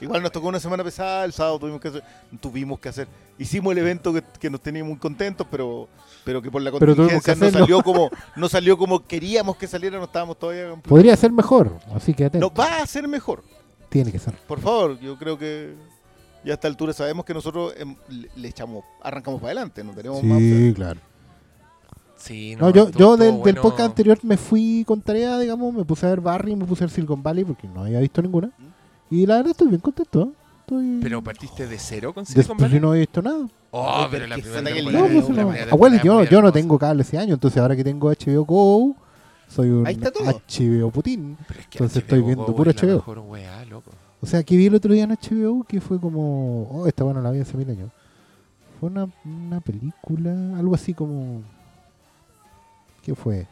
Igual 0.00 0.22
nos 0.22 0.32
tocó 0.32 0.48
una 0.48 0.60
semana 0.60 0.84
pesada, 0.84 1.24
el 1.24 1.32
sábado 1.32 1.58
tuvimos 1.58 1.80
que 1.80 1.88
hacer, 1.88 2.04
tuvimos 2.40 2.78
que 2.78 2.88
hacer. 2.88 3.08
Hicimos 3.38 3.72
el 3.72 3.78
evento 3.78 4.12
que, 4.12 4.22
que 4.38 4.50
nos 4.50 4.60
tenía 4.60 4.84
muy 4.84 4.96
contentos, 4.96 5.46
pero, 5.50 5.88
pero 6.24 6.42
que 6.42 6.50
por 6.50 6.62
la 6.62 6.70
contingencia 6.70 7.34
no 7.34 7.50
salió 7.50 7.82
como 7.82 8.10
no 8.36 8.48
salió 8.48 8.76
como 8.76 9.06
queríamos 9.06 9.56
que 9.56 9.66
saliera, 9.66 9.98
no 9.98 10.04
estábamos 10.04 10.38
todavía. 10.38 10.74
Podría 10.76 11.16
ser 11.16 11.32
mejor, 11.32 11.78
así 11.94 12.14
que 12.14 12.26
atento. 12.26 12.46
No, 12.46 12.54
va 12.54 12.82
a 12.82 12.86
ser 12.86 13.06
mejor. 13.08 13.42
Tiene 13.88 14.12
que 14.12 14.18
ser. 14.18 14.34
Por 14.34 14.60
favor, 14.60 14.98
yo 15.00 15.18
creo 15.18 15.36
que 15.36 15.74
ya 16.44 16.52
a 16.52 16.54
esta 16.54 16.68
altura 16.68 16.92
sabemos 16.92 17.24
que 17.24 17.34
nosotros 17.34 17.74
em, 17.76 17.96
le, 18.36 18.48
echamos, 18.48 18.84
arrancamos 19.02 19.40
para 19.40 19.52
adelante, 19.52 19.84
no 19.84 19.92
tenemos 19.92 20.22
más. 20.22 20.38
Sí, 20.38 20.72
claro. 20.74 21.00
Sí, 22.16 22.54
No, 22.56 22.68
yo, 22.68 22.90
yo 22.90 23.16
del, 23.16 23.42
del 23.42 23.56
podcast 23.56 23.88
anterior 23.88 24.18
me 24.22 24.36
fui 24.36 24.84
con 24.86 25.00
tarea, 25.00 25.38
digamos, 25.38 25.72
me 25.72 25.84
puse 25.86 26.04
a 26.04 26.10
ver 26.10 26.20
Barry, 26.20 26.54
me 26.54 26.66
puse 26.66 26.84
a 26.84 26.86
ver 26.86 26.94
Silicon 26.94 27.22
Valley 27.22 27.44
porque 27.44 27.66
no 27.66 27.82
había 27.84 27.98
visto 27.98 28.20
ninguna. 28.20 28.50
Y 29.10 29.26
la 29.26 29.36
verdad 29.36 29.50
estoy 29.52 29.68
bien 29.68 29.80
contento. 29.80 30.22
¿eh? 30.22 30.28
Estoy... 30.60 31.00
Pero 31.02 31.22
partiste 31.22 31.66
de 31.66 31.78
cero 31.78 32.12
con 32.14 32.24
Silicon 32.24 32.40
Después 32.56 32.58
yo 32.58 32.64
Valley. 32.66 32.80
no 32.80 32.88
había 32.90 33.00
visto 33.00 33.22
nada. 33.22 33.48
Oh, 33.72 34.06
Pero 34.10 34.10
pero 34.10 34.26
la 34.28 34.36
que 34.36 34.42
primera 34.42 34.62
temporada- 34.74 34.98
No, 34.98 35.12
pues, 35.12 35.28
no. 35.28 35.34
primera 35.48 35.72
Abuelo, 35.72 35.96
yo, 36.02 36.24
yo 36.24 36.42
no 36.42 36.52
tengo 36.52 36.78
cable 36.78 37.02
ese 37.02 37.18
año, 37.18 37.34
entonces 37.34 37.60
ahora 37.60 37.74
que 37.76 37.84
tengo 37.84 38.08
HBO 38.10 38.44
Go, 38.44 38.96
soy 39.48 39.68
un 39.70 39.86
Ahí 39.86 39.94
está 39.94 40.10
todo. 40.12 40.24
HBO 40.24 40.90
Putin. 40.90 41.36
Pero 41.48 41.60
es 41.60 41.66
que 41.66 41.78
Entonces 41.78 41.96
HBO 41.96 42.04
estoy 42.06 42.22
viendo 42.22 42.44
Go 42.46 42.56
puro 42.56 42.70
es 42.70 42.76
HBO. 42.82 42.86
mejor 42.94 43.18
weá, 43.20 43.64
loco. 43.66 43.90
O 44.22 44.26
sea, 44.26 44.42
que 44.42 44.56
vi 44.56 44.66
el 44.66 44.74
otro 44.74 44.92
día 44.92 45.04
en 45.04 45.10
HBO 45.12 45.64
que 45.64 45.80
fue 45.80 45.98
como, 45.98 46.64
oh, 46.70 46.86
esta 46.86 47.04
bueno 47.04 47.20
la 47.20 47.30
vi 47.30 47.40
hace 47.40 47.56
mil 47.56 47.68
años. 47.70 47.90
Fue 48.78 48.88
una, 48.90 49.08
una 49.24 49.60
película, 49.60 50.30
algo 50.58 50.74
así 50.74 50.94
como, 50.94 51.42
¿qué 53.02 53.14
fue? 53.14 53.46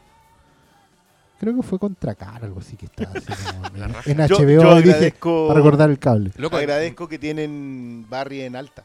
Creo 1.39 1.55
que 1.55 1.63
fue 1.63 1.79
Contra 1.79 2.15
Cara, 2.15 2.47
algo 2.47 2.59
así 2.61 2.77
que 2.77 2.87
estaba 2.87 3.13
así 3.13 3.27
como 3.53 3.69
La 3.77 3.87
en, 4.05 4.19
HBO. 4.19 4.49
yo 4.63 4.71
agradezco, 4.71 5.47
para 5.49 5.61
recordar 5.61 5.91
el 5.91 5.99
cable. 5.99 6.33
Loco, 6.37 6.57
agradezco 6.57 7.07
que 7.09 7.19
tienen 7.19 8.07
Barry 8.09 8.41
en 8.43 8.57
alta. 8.57 8.85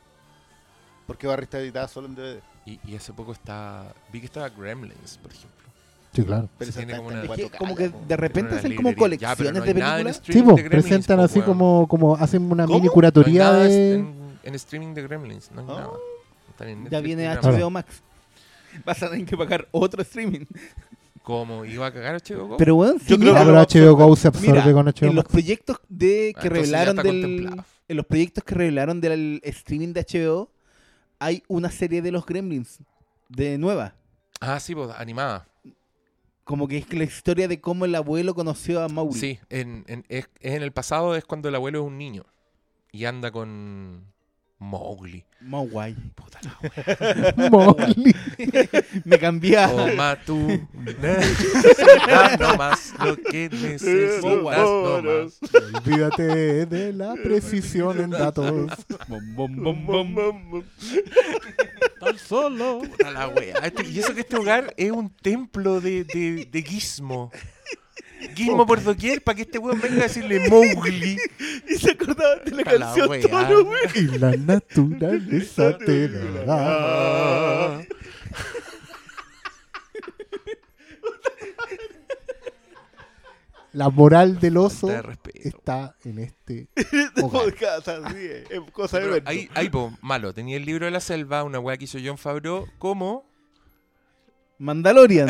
Porque 1.08 1.26
Barry 1.28 1.44
está 1.44 1.60
editada 1.60 1.88
solo 1.88 2.08
en 2.08 2.16
DVD. 2.16 2.39
Y, 2.66 2.80
y 2.88 2.96
hace 2.96 3.12
poco 3.12 3.32
está. 3.34 3.94
Vi 4.12 4.20
que 4.20 4.28
estaba 4.28 4.50
Gremlins, 4.50 5.18
por 5.18 5.32
ejemplo. 5.32 5.50
Sí, 6.13 6.24
claro. 6.24 6.48
Pero 6.60 6.72
Sí, 6.72 6.78
tiene 6.78 6.94
está- 6.94 7.04
como 7.04 7.12
está 7.12 7.24
una- 7.26 7.34
Es 7.34 7.39
que 7.42 7.48
4K, 7.50 7.58
como 7.58 7.76
que 7.76 7.89
de 8.08 8.18
repente 8.18 8.56
hacen 8.56 8.76
como. 8.76 8.89
Ya, 8.92 8.96
colecciones 8.96 9.54
no 9.54 9.62
de 9.62 9.74
películas. 9.74 10.22
Sí, 10.24 10.34
de 10.34 10.42
Gremlins, 10.44 10.70
presentan 10.70 11.18
po, 11.18 11.24
así 11.24 11.42
como, 11.42 11.88
como 11.88 12.16
hacen 12.16 12.50
una 12.52 12.66
¿Cómo? 12.66 12.76
mini 12.78 12.88
No 12.88 12.94
curatoría 12.94 13.44
nada 13.46 13.63
de... 13.63 13.96
en, 13.96 14.38
en 14.44 14.56
streaming 14.56 14.94
de 14.94 15.02
Gremlins, 15.02 15.52
no 15.52 15.62
hay 15.62 15.68
Ah. 15.70 15.89
nada. 16.60 16.89
Ya 16.92 17.02
viene 17.02 17.28
HBO. 17.36 17.70
Max. 17.72 18.02
Vas 18.86 19.02
a 19.04 19.10
tener 19.10 19.26
que 19.26 19.36
pagar 19.36 19.68
otro 19.72 20.02
streaming. 20.04 20.46
¿Cómo? 21.23 21.65
¿Iba 21.65 21.88
a 21.88 21.93
cagar 21.93 22.15
HBO 22.21 22.47
Go? 22.47 22.57
Pero 22.57 22.75
bueno, 22.75 22.93
Yo 22.93 22.99
sí, 22.99 23.17
creo 23.17 23.36
Ah, 23.36 23.45
mira, 23.45 23.65
que 23.65 23.73
pero 23.79 23.91
HBO 23.95 23.95
Go 24.07 24.15
se 24.15 24.27
absorbe 24.27 24.51
Mira, 24.62 24.73
con 24.73 24.86
HBO 24.88 25.07
en 25.09 25.15
los 25.15 25.25
proyectos 25.25 25.77
de 25.89 26.33
Ah, 26.36 26.39
que 26.41 26.47
ya 26.49 26.53
revelaron 26.53 26.95
del 26.97 27.49
en 27.88 27.97
los 27.97 28.05
proyectos 28.05 28.43
que 28.43 28.55
revelaron 28.55 29.01
del 29.01 29.39
streaming 29.43 29.93
de 29.93 30.01
HBO 30.05 30.51
hay 31.19 31.41
una 31.47 31.71
serie 31.71 32.01
de 32.01 32.12
los 32.12 32.25
Gremlins 32.25 32.79
de 33.29 33.57
nueva, 33.57 33.95
Ah, 34.41 34.59
sí, 34.59 34.75
pues, 34.75 34.89
animada. 34.97 35.47
como 36.43 36.67
que 36.67 36.77
es 36.79 36.93
la 36.93 37.05
historia 37.05 37.47
de 37.47 37.62
cómo 37.62 37.86
el 37.86 37.95
abuelo 37.95 38.36
conoció 38.36 38.81
a 38.83 38.89
Mowgli. 38.89 39.17
Sí, 39.19 39.39
en, 39.49 39.86
en- 39.88 40.05
es, 40.09 40.27
es 40.41 40.53
en 40.55 40.62
el 40.63 40.73
pasado 40.73 41.15
es 41.15 41.23
cuando 41.23 41.47
el 41.47 41.55
abuelo 41.55 41.79
es 41.81 41.86
un 41.88 41.97
niño 41.97 42.25
y 42.91 43.05
anda 43.05 43.31
con 43.31 44.03
Mowgli. 44.63 45.23
Mowgli. 45.41 45.93
Puta 46.15 46.39
la 46.43 46.58
wea. 46.62 47.49
Mowgli. 47.52 48.15
Me 49.06 49.19
cambié 49.19 49.58
a- 49.58 49.67
Toma 49.69 50.15
tú. 50.26 50.38
Necesitas 51.02 52.39
nomás 52.39 52.93
lo 53.04 53.15
que 53.17 53.49
necesitas 53.49 54.23
nomás. 54.23 55.39
Olvídate 55.76 56.65
de 56.65 56.93
la 56.93 57.13
precisión 57.15 57.99
en 57.99 58.10
datos. 58.12 58.71
Bom, 59.10 59.36
bom, 59.36 59.86
bom, 59.86 60.15
bom. 60.15 60.63
Tan 61.99 62.17
solo. 62.17 62.80
Puta 62.89 63.12
la 63.12 63.28
wea. 63.28 63.58
Este- 63.63 63.86
y 63.89 63.99
eso 63.99 64.13
que 64.15 64.21
este 64.21 64.38
hogar 64.38 64.73
es 64.78 64.91
un 64.91 65.10
templo 65.10 65.82
de, 65.82 66.06
de, 66.06 66.45
de 66.49 66.62
Gizmo. 66.63 67.32
Gizmo 68.36 68.65
por 68.65 68.81
doquier 68.83 69.21
para 69.23 69.36
que 69.36 69.41
este 69.43 69.57
weón 69.59 69.79
venga 69.81 69.99
a 70.01 70.07
decirle 70.07 70.49
Mowgli. 70.49 71.17
Y 71.69 71.75
se 71.75 71.91
acordaban 71.91 72.43
de 72.45 72.51
la 72.51 72.57
la 72.57 72.63
canción 72.63 73.09
wea. 73.09 73.21
Toro, 73.21 73.65
güey. 73.65 73.79
Y 73.95 74.01
la 74.17 74.31
naturaleza 74.38 75.77
te 75.86 76.07
lo 76.09 76.45
da. 76.45 77.81
La 83.71 83.89
moral 83.89 84.39
del 84.39 84.57
oso 84.57 84.88
Falta 84.88 85.01
de 85.01 85.01
respeto. 85.01 85.39
está 85.49 85.95
en 86.03 86.19
este 86.19 86.67
hogar. 87.23 87.43
podcast, 87.45 87.88
así 87.88 88.17
es, 88.19 88.51
es 88.51 88.59
cosa 88.71 88.97
de 88.99 89.03
Pero 89.03 89.13
ver. 89.15 89.23
ahí, 89.25 89.49
ahí, 89.55 89.69
po, 89.69 89.97
malo. 90.01 90.31
Tenía 90.31 90.57
el 90.57 90.65
libro 90.65 90.86
de 90.86 90.91
la 90.91 90.99
selva, 90.99 91.43
una 91.43 91.59
weá 91.59 91.75
que 91.77 91.86
hizo 91.86 91.97
John 92.03 92.19
Favreau, 92.19 92.67
como 92.77 93.25
Mandalorian. 94.59 95.27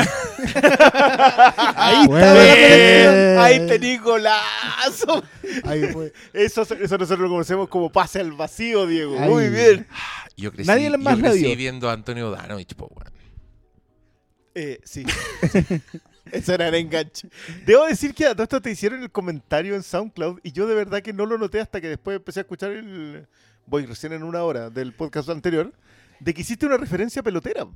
Ahí 1.75 2.07
Bueno, 2.07 2.25
está, 2.41 2.45
eh. 2.45 3.37
ahí 3.39 3.67
te 3.67 3.97
golazo. 3.97 5.23
Ahí 5.63 5.83
fue. 5.91 6.13
Eso, 6.33 6.61
eso 6.63 6.75
nosotros 6.97 7.19
lo 7.19 7.29
conocemos 7.29 7.69
como 7.69 7.91
pase 7.91 8.19
al 8.19 8.31
vacío, 8.31 8.85
Diego. 8.87 9.19
Ahí. 9.19 9.29
Muy 9.29 9.49
bien. 9.49 9.87
Yo 10.35 10.51
crecí, 10.51 10.67
Nadie 10.67 10.89
más 10.97 11.17
yo 11.17 11.23
la 11.23 11.29
crecí 11.31 11.45
vio. 11.45 11.55
viendo 11.55 11.89
a 11.89 11.93
Antonio 11.93 12.31
Danovich, 12.31 12.75
po, 12.75 12.89
weón. 12.93 13.11
Eh, 14.55 14.79
sí. 14.83 15.05
Eso 16.31 16.53
era 16.53 16.67
el 16.69 16.75
enganche. 16.75 17.27
Debo 17.65 17.85
decir 17.85 18.13
que 18.13 18.25
a 18.25 18.33
todo 18.33 18.43
esto 18.43 18.61
te 18.61 18.71
hicieron 18.71 19.03
el 19.03 19.11
comentario 19.11 19.75
en 19.75 19.83
SoundCloud 19.83 20.39
y 20.41 20.51
yo 20.51 20.65
de 20.67 20.73
verdad 20.75 21.01
que 21.01 21.13
no 21.13 21.25
lo 21.25 21.37
noté 21.37 21.59
hasta 21.59 21.81
que 21.81 21.89
después 21.89 22.17
empecé 22.17 22.39
a 22.39 22.43
escuchar 22.43 22.71
el. 22.71 23.27
Voy 23.65 23.85
recién 23.85 24.13
en 24.13 24.23
una 24.23 24.43
hora 24.43 24.69
del 24.69 24.93
podcast 24.93 25.29
anterior. 25.29 25.71
De 26.19 26.33
que 26.33 26.41
hiciste 26.41 26.65
una 26.65 26.77
referencia 26.77 27.21
pelotera. 27.21 27.67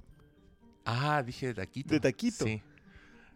Ah, 0.89 1.21
dije 1.23 1.47
de 1.47 1.53
taquito. 1.53 1.93
De 1.93 1.99
taquito. 1.99 2.45
Sí. 2.45 2.61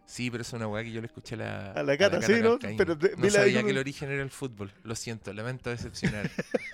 Sí, 0.06 0.30
pero 0.32 0.42
es 0.42 0.52
una 0.54 0.68
weá 0.68 0.84
que 0.84 0.92
yo 0.92 1.00
le 1.00 1.08
escuché 1.08 1.36
a 1.36 1.38
la, 1.38 1.72
A 1.72 1.84
la 1.84 1.98
Cata, 1.98 2.22
sí, 2.22 2.34
¿no? 2.42 2.58
Pero 2.60 2.96
de- 2.96 3.16
no 3.16 3.24
la 3.26 3.30
sabía 3.30 3.64
que 3.64 3.70
el 3.70 3.78
origen 3.78 4.10
era 4.10 4.22
el 4.24 4.30
fútbol. 4.30 4.72
Lo 4.84 4.94
siento, 4.96 5.32
lamento 5.34 5.70
decepcionar. 5.70 6.30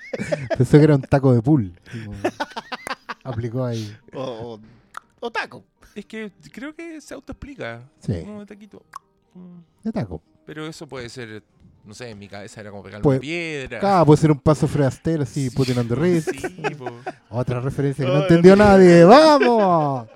Pensé 0.57 0.77
que 0.77 0.83
era 0.83 0.95
un 0.95 1.01
taco 1.03 1.33
de 1.33 1.41
pool. 1.41 1.73
Aplicó 3.23 3.65
ahí. 3.65 3.95
O, 4.13 4.21
o, 4.55 4.59
o 5.19 5.31
taco. 5.31 5.63
es 5.93 6.05
que 6.05 6.31
creo 6.51 6.73
que 6.73 6.99
se 7.01 7.13
autoexplica. 7.13 7.81
Sí. 7.99 8.21
Como 8.23 8.39
de 8.39 8.45
taquito. 8.45 8.83
De 9.83 9.91
taco. 9.91 10.21
Pero 10.45 10.65
eso 10.65 10.87
puede 10.87 11.09
ser, 11.09 11.43
no 11.85 11.93
sé, 11.93 12.09
en 12.09 12.17
mi 12.17 12.27
cabeza 12.27 12.61
era 12.61 12.71
como 12.71 12.81
pegarle 12.83 13.03
Puede- 13.03 13.17
una 13.17 13.21
piedra. 13.21 13.77
Acá 13.79 14.05
puede 14.05 14.19
ser 14.21 14.31
un 14.31 14.39
paso 14.39 14.67
freastero 14.67 15.23
así, 15.23 15.49
Sí. 15.49 15.55
Putin 15.55 15.77
on 15.77 15.87
the 15.87 15.95
wrist. 15.95 16.29
Sí, 16.31 16.75
po. 16.75 16.89
Otra 17.29 17.59
referencia 17.59 18.05
que 18.05 18.11
no 18.11 18.21
entendió 18.21 18.55
nadie. 18.55 19.03
¡Vamos! 19.03 20.07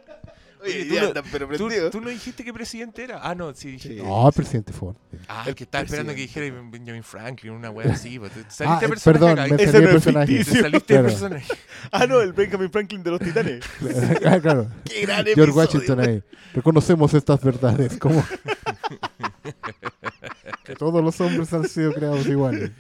Oye, 0.64 0.86
tú 0.86 0.94
ya 0.96 1.02
no- 1.02 1.08
andan, 1.08 1.24
pero 1.32 1.48
¿Tú, 1.48 1.58
prendido. 1.68 1.90
tú 1.90 2.02
no 2.02 2.10
dijiste 2.10 2.44
qué 2.44 2.54
presidente 2.54 3.04
era? 3.04 3.20
Ah, 3.24 3.34
no, 3.36 3.54
sí 3.54 3.72
dijiste. 3.72 3.98
Sí. 3.98 4.04
No, 4.04 4.28
el 4.28 4.34
presidente 4.34 4.74
Ford. 4.74 4.96
Ah, 5.28 5.42
El 5.44 5.50
el 5.50 5.56
que 5.56 5.64
estaba 5.64 5.84
esperando 5.84 6.14
que 6.14 6.22
dijera 6.22 6.46
Benjamin 6.70 7.04
Franklin, 7.04 7.54
una 7.54 7.70
wea 7.72 7.92
así. 7.94 8.20
po. 8.20 8.30
Te- 8.30 8.42
Ah, 8.42 8.50
Saliste 8.50 8.86
eh, 8.86 8.90
personaje 8.90 9.20
perdón, 9.20 9.40
acá, 9.40 9.56
me 9.56 9.68
salí 9.72 9.86
el 9.86 9.92
personaje. 9.92 10.44
saliste 10.44 10.64
de 10.64 10.82
Claro. 11.00 11.08
personaje. 11.08 11.54
Ah, 11.92 12.06
no, 12.08 12.22
el 12.22 12.34
Benjamin 12.34 12.72
Franklin 12.72 13.04
de 13.04 13.12
los 13.12 13.20
Titanes. 13.20 13.64
Ah, 14.26 14.40
claro. 14.40 14.68
Qué 14.86 15.02
gran 15.02 15.26
George 15.26 15.32
episodio. 15.42 15.56
Washington 15.56 16.00
ahí. 16.00 16.24
Reconocemos 16.54 17.14
estas 17.14 17.42
verdades 17.44 17.98
como 17.98 18.24
que 20.64 20.76
todos 20.76 21.04
los 21.04 21.20
hombres 21.22 21.52
han 21.54 21.68
sido 21.68 21.94
creados 21.94 22.26
iguales. 22.28 22.72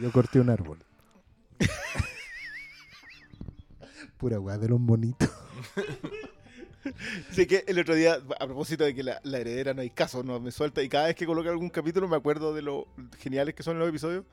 Yo 0.00 0.10
corté 0.12 0.40
un 0.40 0.50
árbol. 0.50 0.78
Pura 4.18 4.38
weá 4.38 4.58
de 4.58 4.68
los 4.68 4.78
monitos. 4.80 5.30
Sé 7.30 7.46
que 7.46 7.64
el 7.66 7.78
otro 7.78 7.94
día, 7.94 8.14
a 8.14 8.46
propósito 8.46 8.84
de 8.84 8.94
que 8.94 9.02
la, 9.02 9.20
la 9.24 9.38
heredera 9.38 9.74
no 9.74 9.82
hay 9.82 9.90
caso, 9.90 10.22
no 10.22 10.40
me 10.40 10.50
suelta, 10.50 10.82
y 10.82 10.88
cada 10.88 11.06
vez 11.06 11.16
que 11.16 11.26
coloca 11.26 11.50
algún 11.50 11.70
capítulo 11.70 12.08
me 12.08 12.16
acuerdo 12.16 12.54
de 12.54 12.62
lo 12.62 12.86
geniales 13.18 13.54
que 13.54 13.62
son 13.62 13.78
los 13.78 13.88
episodios. 13.88 14.24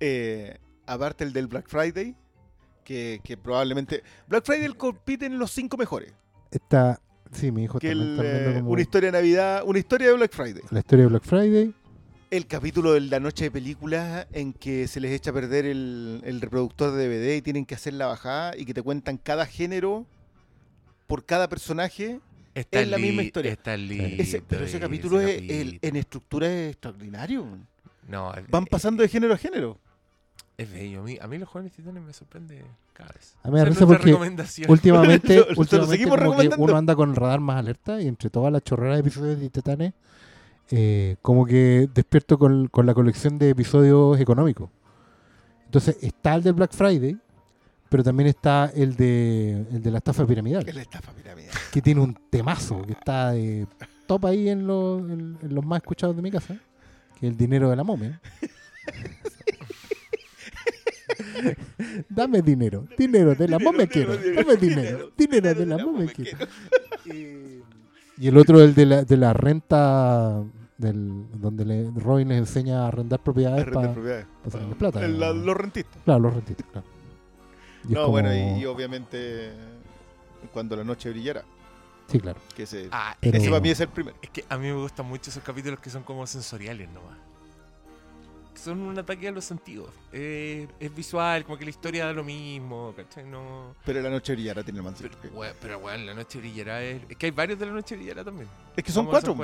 Eh, 0.00 0.58
aparte 0.86 1.24
el 1.24 1.32
del 1.32 1.46
Black 1.46 1.68
Friday, 1.68 2.16
que, 2.84 3.20
que 3.22 3.36
probablemente... 3.36 4.02
Black 4.28 4.44
Friday 4.44 4.72
compite 4.74 5.26
en 5.26 5.38
los 5.38 5.50
cinco 5.50 5.76
mejores. 5.76 6.12
Está, 6.50 7.00
sí, 7.32 7.52
mi 7.52 7.64
hijo 7.64 7.78
Que 7.78 7.92
el, 7.92 8.12
está 8.12 8.24
eh, 8.24 8.54
como 8.56 8.70
una 8.70 8.82
historia 8.82 9.08
de 9.08 9.18
Navidad, 9.18 9.62
una 9.64 9.78
historia 9.78 10.08
de 10.08 10.14
Black 10.14 10.32
Friday. 10.32 10.62
la 10.70 10.80
historia 10.80 11.04
de 11.04 11.08
Black 11.10 11.24
Friday. 11.24 11.74
El 12.30 12.46
capítulo 12.46 12.92
de 12.92 13.00
la 13.00 13.18
noche 13.18 13.44
de 13.44 13.50
películas 13.50 14.26
en 14.32 14.52
que 14.52 14.86
se 14.86 15.00
les 15.00 15.10
echa 15.10 15.30
a 15.30 15.34
perder 15.34 15.66
el, 15.66 16.22
el 16.24 16.40
reproductor 16.40 16.92
de 16.92 17.08
DVD 17.08 17.36
y 17.36 17.42
tienen 17.42 17.66
que 17.66 17.74
hacer 17.74 17.92
la 17.94 18.06
bajada 18.06 18.56
y 18.56 18.64
que 18.64 18.72
te 18.72 18.82
cuentan 18.82 19.18
cada 19.18 19.46
género 19.46 20.06
por 21.10 21.24
cada 21.26 21.48
personaje. 21.48 22.20
Está 22.54 22.80
Es 22.80 22.88
la 22.88 22.96
misma 22.98 23.22
historia. 23.22 23.52
Está 23.52 23.76
lindo 23.76 24.22
Ese, 24.22 24.42
pero 24.42 24.64
ese 24.64 24.80
capítulo, 24.80 25.20
es, 25.20 25.38
el- 25.48 25.78
en 25.82 25.96
estructura 25.96 26.50
es 26.50 26.70
extraordinario. 26.72 27.46
No, 28.08 28.32
Van 28.50 28.64
pasando 28.66 29.02
de 29.02 29.08
género 29.08 29.34
a 29.34 29.36
género. 29.36 29.78
Es 30.56 30.70
bello. 30.70 31.00
A 31.00 31.02
mí, 31.04 31.16
a 31.20 31.26
mí 31.28 31.38
los 31.38 31.48
jóvenes 31.48 31.72
titanes 31.72 32.02
me 32.02 32.12
sorprende 32.12 32.64
cada 32.92 33.12
vez. 33.12 33.34
A 33.42 33.48
mí 33.48 33.54
me 33.54 33.64
nuestra 33.64 33.86
porque. 33.86 34.12
Últimamente, 34.68 35.36
Lo- 35.38 35.50
lo 35.52 35.60
últimamente 35.60 35.96
seguimos 35.96 36.16
como 36.18 36.18
que 36.18 36.30
recomendando. 36.30 36.64
uno 36.64 36.76
anda 36.76 36.96
con 36.96 37.10
el 37.10 37.16
radar 37.16 37.40
más 37.40 37.56
alerta 37.58 38.00
y 38.02 38.08
entre 38.08 38.30
todas 38.30 38.52
las 38.52 38.62
chorreras 38.62 38.96
de 38.96 39.00
episodios 39.00 39.40
de 39.40 39.48
Titanes, 39.50 39.92
eh, 40.70 41.16
como 41.22 41.46
que 41.46 41.88
despierto 41.94 42.38
con, 42.38 42.66
con 42.68 42.84
la 42.86 42.94
colección 42.94 43.38
de 43.38 43.50
episodios 43.50 44.18
económicos. 44.20 44.68
Entonces 45.66 45.96
está 46.02 46.34
el 46.34 46.42
del 46.42 46.54
Black 46.54 46.72
Friday, 46.74 47.16
pero 47.90 48.02
también 48.02 48.28
está 48.28 48.72
el 48.74 48.96
de, 48.96 49.66
el 49.72 49.82
de 49.82 49.90
la 49.90 49.98
estafa 49.98 50.26
piramidal, 50.26 50.64
la 50.72 50.80
estafa 50.80 51.12
piramidal. 51.12 51.52
que 51.70 51.82
tiene 51.82 52.00
un 52.00 52.16
temazo, 52.30 52.80
que 52.82 52.92
está 52.92 53.32
de 53.32 53.66
top 54.06 54.24
ahí 54.26 54.48
en 54.48 54.66
los, 54.66 55.00
en- 55.02 55.36
en 55.42 55.54
los 55.54 55.64
más 55.64 55.82
escuchados 55.82 56.16
de 56.16 56.22
mi 56.22 56.30
casa, 56.30 56.54
que 57.18 57.26
es 57.26 57.32
el 57.32 57.36
dinero 57.36 57.68
de 57.68 57.76
la 57.76 57.84
momia. 57.84 58.18
Dame 62.08 62.42
dinero, 62.42 62.86
dinero 62.96 63.34
de 63.34 63.48
la 63.48 63.58
momia 63.58 63.86
quiero, 63.86 64.14
dame 64.16 64.56
dinero, 64.56 65.10
dinero 65.16 65.54
de 65.54 65.66
la 65.66 65.78
momia 65.78 66.06
quiero. 66.12 66.38
Y 68.18 68.28
el 68.28 68.36
otro, 68.36 68.60
el 68.62 68.74
de 68.74 68.86
la, 68.86 69.02
de 69.04 69.16
la 69.16 69.32
renta, 69.32 70.42
del, 70.76 71.24
donde 71.40 71.64
le, 71.64 71.90
Robin 71.96 72.28
les 72.28 72.38
enseña 72.38 72.84
a 72.84 72.88
arrendar 72.88 73.22
propiedades 73.22 73.64
para 73.72 73.92
propiedades. 73.92 74.26
sacarle 74.48 74.74
plata. 74.74 75.04
El- 75.04 75.18
la- 75.18 75.32
los 75.32 75.56
rentistas. 75.56 76.02
Claro, 76.04 76.20
los 76.20 76.34
rentistas, 76.34 76.66
claro. 76.70 76.86
Y 77.88 77.92
No, 77.92 78.00
como- 78.02 78.10
bueno, 78.12 78.34
y, 78.34 78.60
y 78.60 78.66
obviamente 78.66 79.52
cuando 80.52 80.76
la 80.76 80.84
noche 80.84 81.10
brillará. 81.10 81.44
Sí, 82.08 82.18
claro. 82.18 82.40
Que 82.56 82.64
ese, 82.64 82.88
Ah, 82.90 83.16
Pero- 83.20 83.38
ese 83.38 83.48
para 83.48 83.60
mí 83.60 83.70
es 83.70 83.80
el 83.80 83.88
primero. 83.88 84.16
es 84.20 84.30
que 84.30 84.44
a 84.48 84.56
mí 84.58 84.66
me 84.66 84.74
gustan 84.74 85.06
mucho 85.06 85.30
esos 85.30 85.42
capítulos 85.42 85.78
que 85.80 85.90
son 85.90 86.02
como 86.02 86.26
sensoriales 86.26 86.88
nomás. 86.90 87.16
Que 88.52 88.58
Son 88.60 88.80
un 88.80 88.98
ataque 88.98 89.28
a 89.28 89.30
los 89.32 89.44
sentidos. 89.44 89.90
Eh, 90.12 90.66
es 90.80 90.92
visual, 90.94 91.44
como 91.44 91.56
que 91.56 91.64
la 91.64 91.70
historia 91.70 92.06
da 92.06 92.12
lo 92.12 92.24
mismo, 92.24 92.92
¿cachai? 92.96 93.24
No... 93.24 93.76
Pero 93.84 94.02
la 94.02 94.10
noche 94.10 94.32
brillará 94.34 94.62
tiene 94.64 94.82
más 94.82 94.94
Pero, 95.00 95.12
sentido. 95.12 95.34
we- 95.38 95.54
pero 95.60 95.78
bueno, 95.78 96.04
la 96.04 96.14
noche 96.14 96.38
brillará 96.38 96.82
es... 96.82 97.00
es 97.08 97.16
que 97.16 97.26
hay 97.26 97.32
varios 97.32 97.58
de 97.60 97.66
la 97.66 97.72
noche 97.72 97.96
brillará 97.96 98.24
también. 98.24 98.48
Es 98.76 98.82
que 98.82 98.90
son 98.90 99.06
cuatro. 99.06 99.34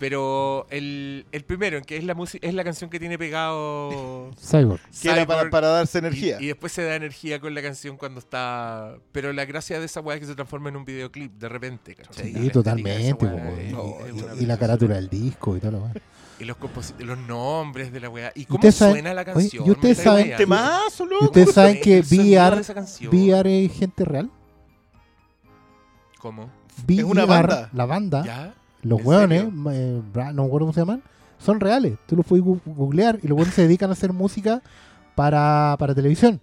Pero 0.00 0.66
el, 0.70 1.26
el 1.30 1.44
primero, 1.44 1.76
en 1.76 1.84
que 1.84 1.98
es 1.98 2.04
la 2.04 2.14
música, 2.14 2.48
es 2.48 2.54
la 2.54 2.64
canción 2.64 2.88
que 2.88 2.98
tiene 2.98 3.18
pegado 3.18 4.30
Cyborg. 4.40 4.80
Que 5.02 5.10
era 5.10 5.26
para, 5.26 5.68
darse 5.68 5.98
y- 5.98 6.00
energía. 6.00 6.38
Y, 6.40 6.46
después 6.46 6.72
se 6.72 6.82
da 6.82 6.96
energía 6.96 7.38
con 7.38 7.54
la 7.54 7.60
canción 7.60 7.98
cuando 7.98 8.18
está. 8.18 8.96
Pero 9.12 9.32
la 9.34 9.44
gracia 9.44 9.78
de 9.78 9.84
esa 9.84 10.00
weá 10.00 10.16
es 10.16 10.20
que 10.22 10.26
se 10.26 10.34
transforma 10.34 10.70
en 10.70 10.76
un 10.76 10.86
videoclip 10.86 11.32
de 11.34 11.48
repente, 11.50 11.96
Sí, 12.12 12.48
totalmente. 12.50 13.12
weá 13.26 13.70
No, 13.70 13.94
y- 14.40 14.46
la 14.46 14.56
carátula 14.58 14.94
del 14.94 15.10
disco 15.10 15.54
y 15.56 15.60
todo 15.60 15.72
lo 15.72 15.78
demás. 15.80 15.96
Y 16.38 16.44
los, 16.44 16.56
los 17.00 17.18
nombres 17.18 17.92
de 17.92 18.00
la 18.00 18.08
weá. 18.08 18.32
Y 18.34 18.46
cómo 18.46 18.62
saben- 18.72 18.94
suena 18.94 19.12
la 19.12 19.20
oye, 19.20 19.32
canción. 19.34 19.66
y 19.66 19.70
ustedes 19.70 19.98
saben 19.98 20.30
que-. 20.30 20.36
Temazo, 20.38 21.04
¿Y 21.04 21.08
loco. 21.10 21.24
ustedes 21.26 21.52
saben 21.52 21.78
que 21.82 22.00
VR. 22.00 22.62
VR 23.10 23.64
es 23.66 23.72
gente 23.74 24.04
real? 24.06 24.30
¿Cómo? 26.18 26.50
Es 26.88 27.04
una 27.04 27.24
VR, 27.24 27.26
banda. 27.48 27.70
La 27.74 27.84
banda, 27.86 28.24
¿Ya? 28.24 28.54
Los 28.82 29.00
¿En 29.00 29.06
hueones, 29.06 29.42
eh, 29.72 30.02
no 30.12 30.12
me 30.14 30.28
acuerdo 30.44 30.58
cómo 30.60 30.72
se 30.72 30.80
llaman, 30.80 31.02
son 31.38 31.60
reales. 31.60 31.94
Tú 32.06 32.16
los 32.16 32.26
puedes 32.26 32.44
googlear 32.44 33.18
y 33.22 33.28
los 33.28 33.36
hueones 33.36 33.54
se 33.54 33.62
dedican 33.62 33.90
a 33.90 33.94
hacer 33.94 34.12
música 34.12 34.62
para, 35.14 35.76
para 35.78 35.94
televisión. 35.94 36.40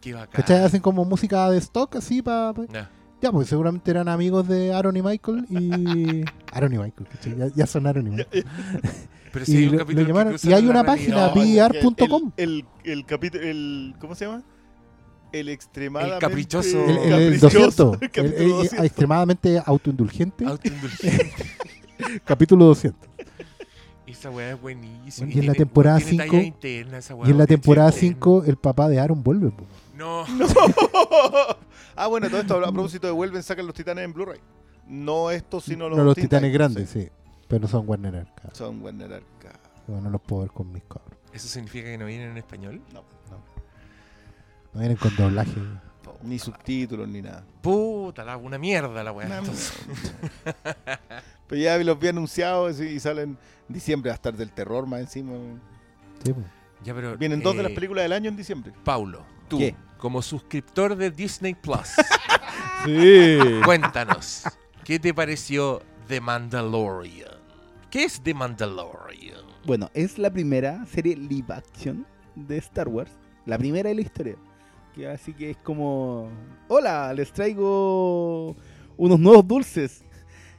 Qué 0.00 0.12
bacán. 0.14 0.30
¿Cachai? 0.32 0.64
Hacen 0.64 0.80
como 0.80 1.04
música 1.04 1.48
de 1.50 1.58
stock 1.58 1.96
así 1.96 2.22
para... 2.22 2.52
Ya. 2.72 2.90
Ya, 3.20 3.30
pues 3.30 3.46
seguramente 3.48 3.88
eran 3.88 4.08
amigos 4.08 4.48
de 4.48 4.72
Aaron 4.74 4.96
y 4.96 5.02
Michael 5.02 5.46
y... 5.48 6.24
Aaron 6.52 6.72
y 6.74 6.78
Michael, 6.78 7.08
¿cachai? 7.08 7.36
Ya, 7.36 7.46
ya 7.54 7.66
son 7.68 7.86
Aaron 7.86 8.08
y 8.08 8.10
Michael. 8.10 8.44
Pero 9.32 9.44
Y 9.44 9.46
sí, 9.46 9.56
hay 9.58 9.66
un 9.66 9.72
lo- 9.72 9.78
capítulo 9.78 10.02
lo 10.02 10.08
llamaron- 10.14 10.36
y 10.42 10.52
hay 10.52 10.66
una 10.66 10.82
página, 10.84 11.32
que 11.32 11.38
VR.com. 11.40 12.32
El, 12.36 12.66
el, 12.82 12.90
el 12.92 13.06
capítulo, 13.06 13.44
el, 13.44 13.94
¿cómo 14.00 14.16
se 14.16 14.26
llama? 14.26 14.42
El 15.32 15.48
extremadamente... 15.48 16.14
El 16.16 16.20
caprichoso. 16.20 16.84
El, 16.84 16.90
el- 16.98 17.12
el 17.34 17.40
caprichoso, 17.40 17.84
200, 17.96 17.96
el 17.96 18.02
el- 18.02 18.10
capítulo 18.10 18.44
el- 18.44 18.50
200. 18.50 18.84
extremadamente 18.86 19.62
autoindulgente, 19.64 20.44
Autoindulgente. 20.46 21.32
capítulo 22.24 22.64
200. 22.66 23.08
Esa 24.06 24.30
weá 24.30 24.50
es 24.52 24.60
buenísima. 24.60 25.32
Y 25.32 25.38
en 25.38 25.46
la 25.46 25.54
temporada 25.54 25.98
tiene 25.98 26.18
talla 26.18 26.30
cinco- 26.30 26.44
interna 26.46 26.98
esa 26.98 27.14
weá, 27.14 27.28
Y 27.28 27.30
en 27.32 27.38
la 27.38 27.46
temporada 27.46 27.90
chiste 27.90 28.06
interno. 28.06 28.40
5 28.42 28.50
el 28.50 28.56
papá 28.56 28.88
de 28.88 29.00
Aaron 29.00 29.22
vuelve. 29.22 29.50
po. 29.50 29.64
No. 29.96 30.24
ah, 31.96 32.06
bueno, 32.08 32.28
todo 32.28 32.40
esto 32.40 32.56
a 32.64 32.72
propósito 32.72 33.06
de 33.06 33.12
Vuelven, 33.12 33.42
sacan 33.42 33.66
los 33.66 33.74
titanes 33.74 34.04
en 34.04 34.12
Blu-ray. 34.12 34.40
No 34.88 35.30
estos, 35.30 35.64
sino 35.64 35.88
los, 35.88 35.96
no 35.96 36.04
los 36.04 36.14
titanes 36.14 36.52
grandes, 36.52 36.90
sí. 36.90 37.02
sí. 37.04 37.08
Pero 37.48 37.68
son 37.68 37.88
Warner 37.88 38.16
Arca. 38.16 38.50
Son 38.52 38.82
Warner 38.82 39.12
Arca. 39.14 39.58
Bueno, 39.86 40.02
no 40.04 40.10
los 40.10 40.20
puedo 40.20 40.42
ver 40.42 40.50
con 40.50 40.70
mis 40.72 40.82
cabros. 40.84 41.18
¿Eso 41.32 41.48
significa 41.48 41.86
que 41.86 41.98
no 41.98 42.06
vienen 42.06 42.30
en 42.32 42.36
español? 42.38 42.80
No, 42.92 43.02
no. 44.72 44.80
Vienen 44.80 44.96
con 44.96 45.14
doblaje. 45.16 45.60
Ni 46.22 46.38
subtítulos 46.38 47.08
ni 47.08 47.20
nada. 47.20 47.44
Puta, 47.60 48.24
la, 48.24 48.36
una 48.36 48.56
mierda 48.58 49.02
la 49.02 49.10
weá. 49.12 49.42
Pero 51.48 51.60
ya 51.60 51.78
los 51.78 51.98
vi 51.98 52.08
anunciados 52.08 52.80
y 52.80 53.00
salen 53.00 53.36
en 53.68 53.74
diciembre 53.74 54.10
a 54.10 54.14
estar 54.14 54.32
del 54.34 54.50
terror 54.52 54.86
más 54.86 55.00
encima. 55.00 55.32
Sí, 56.24 56.32
po. 56.32 56.40
Ya, 56.84 56.94
pero, 56.94 57.16
Vienen 57.16 57.40
dos 57.42 57.56
de 57.56 57.62
las 57.62 57.72
eh, 57.72 57.74
películas 57.74 58.04
del 58.04 58.12
año 58.12 58.28
en 58.28 58.36
diciembre. 58.36 58.72
Paulo, 58.84 59.24
tú, 59.48 59.58
¿Qué? 59.58 59.74
como 59.98 60.20
suscriptor 60.22 60.96
de 60.96 61.10
Disney 61.10 61.54
Plus, 61.54 61.90
Sí. 62.84 63.38
cuéntanos, 63.64 64.44
¿qué 64.84 64.98
te 64.98 65.14
pareció 65.14 65.82
The 66.08 66.20
Mandalorian? 66.20 67.30
¿Qué 67.90 68.04
es 68.04 68.20
The 68.22 68.34
Mandalorian? 68.34 69.42
Bueno, 69.64 69.90
es 69.94 70.18
la 70.18 70.30
primera 70.30 70.84
serie 70.86 71.14
live 71.16 71.54
action 71.54 72.04
de 72.34 72.58
Star 72.58 72.88
Wars. 72.88 73.12
La 73.46 73.58
primera 73.58 73.88
de 73.88 73.94
la 73.94 74.00
historia. 74.00 74.36
Que 74.94 75.06
así 75.08 75.32
que 75.32 75.50
es 75.50 75.56
como... 75.58 76.30
Hola, 76.68 77.12
les 77.14 77.32
traigo 77.32 78.54
unos 78.96 79.18
nuevos 79.18 79.46
dulces. 79.46 80.04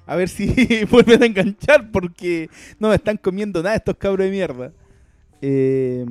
A 0.06 0.16
ver 0.16 0.28
si 0.28 0.84
vuelven 0.92 1.24
a 1.24 1.26
enganchar 1.28 1.92
porque 1.92 2.50
no 2.80 2.90
me 2.90 2.96
están 2.96 3.18
comiendo 3.18 3.62
nada 3.62 3.76
estos 3.76 3.96
cabros 3.98 4.26
de 4.26 4.32
mierda. 4.32 4.74
Eh, 5.42 6.06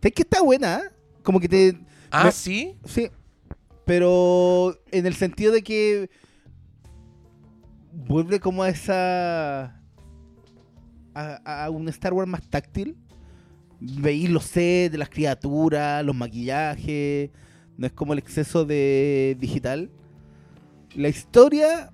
es 0.00 0.12
que 0.12 0.22
está 0.22 0.42
buena, 0.42 0.78
¿eh? 0.78 0.90
Como 1.22 1.38
que 1.38 1.48
te... 1.48 1.78
Ah, 2.10 2.24
Me- 2.24 2.32
sí. 2.32 2.74
Sí, 2.84 3.08
pero 3.84 4.74
en 4.90 5.04
el 5.06 5.14
sentido 5.14 5.52
de 5.52 5.62
que 5.62 6.10
vuelve 7.92 8.40
como 8.40 8.62
a 8.62 8.68
esa. 8.70 9.64
a, 11.14 11.64
a 11.64 11.70
un 11.70 11.88
Star 11.88 12.12
Wars 12.14 12.28
más 12.28 12.48
táctil. 12.48 12.96
Veis 13.80 14.28
los 14.30 14.44
sets 14.44 14.92
de 14.92 14.98
las 14.98 15.08
criaturas, 15.08 16.04
los 16.04 16.14
maquillajes. 16.16 17.30
No 17.80 17.86
es 17.86 17.92
como 17.94 18.12
el 18.12 18.18
exceso 18.18 18.66
de 18.66 19.38
digital. 19.40 19.90
La 20.94 21.08
historia. 21.08 21.90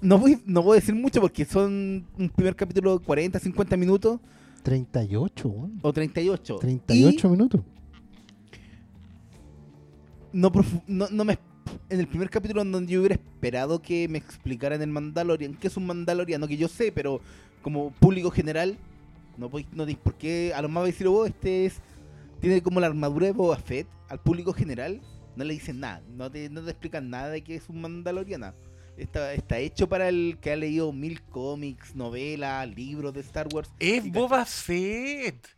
No 0.00 0.16
voy, 0.18 0.40
no 0.46 0.62
voy 0.62 0.78
a 0.78 0.80
decir 0.80 0.94
mucho 0.94 1.20
porque 1.20 1.44
son 1.44 2.06
un 2.18 2.30
primer 2.30 2.56
capítulo 2.56 2.98
de 2.98 3.04
40, 3.04 3.38
50 3.38 3.76
minutos 3.76 4.18
38, 4.62 5.46
weón. 5.48 5.78
o 5.82 5.92
38. 5.92 6.56
38 6.58 7.28
minutos. 7.28 7.60
no, 10.32 10.50
no, 10.86 11.06
no 11.10 11.24
me 11.24 11.38
en 11.90 12.00
el 12.00 12.08
primer 12.08 12.30
capítulo 12.30 12.62
en 12.62 12.72
donde 12.72 12.92
yo 12.92 13.00
hubiera 13.00 13.14
esperado 13.16 13.82
que 13.82 14.08
me 14.08 14.16
explicaran 14.18 14.80
el 14.80 14.88
Mandalorian, 14.88 15.54
que 15.54 15.66
es 15.66 15.76
un 15.76 15.86
Mandaloriano 15.86 16.48
que 16.48 16.56
yo 16.56 16.66
sé, 16.66 16.92
pero 16.92 17.20
como 17.62 17.90
público 17.90 18.30
general, 18.30 18.78
no, 19.36 19.50
podéis- 19.50 19.68
no 19.72 19.84
por 20.02 20.14
qué, 20.14 20.52
a 20.54 20.62
lo 20.62 20.68
más 20.70 20.84
decir 20.86 21.08
vos, 21.08 21.28
este 21.28 21.66
es, 21.66 21.80
tiene 22.40 22.62
como 22.62 22.80
la 22.80 22.86
armadura 22.86 23.26
de 23.26 23.32
Boba 23.32 23.56
Fett, 23.56 23.86
al 24.08 24.20
público 24.20 24.52
general, 24.52 25.00
no 25.36 25.44
le 25.44 25.54
dicen 25.54 25.80
nada, 25.80 26.02
no 26.08 26.30
te, 26.30 26.48
no 26.48 26.62
te 26.62 26.70
explican 26.70 27.10
nada 27.10 27.28
de 27.28 27.42
que 27.44 27.54
es 27.54 27.68
un 27.68 27.80
Mandaloriano. 27.80 28.54
Está, 28.96 29.32
está 29.32 29.58
hecho 29.58 29.88
para 29.88 30.08
el 30.08 30.38
que 30.40 30.52
ha 30.52 30.56
leído 30.56 30.92
mil 30.92 31.22
cómics, 31.22 31.94
novelas, 31.94 32.68
libros 32.68 33.14
de 33.14 33.20
Star 33.20 33.48
Wars. 33.52 33.70
Es 33.78 34.10
Boba 34.10 34.44
Fett. 34.44 35.48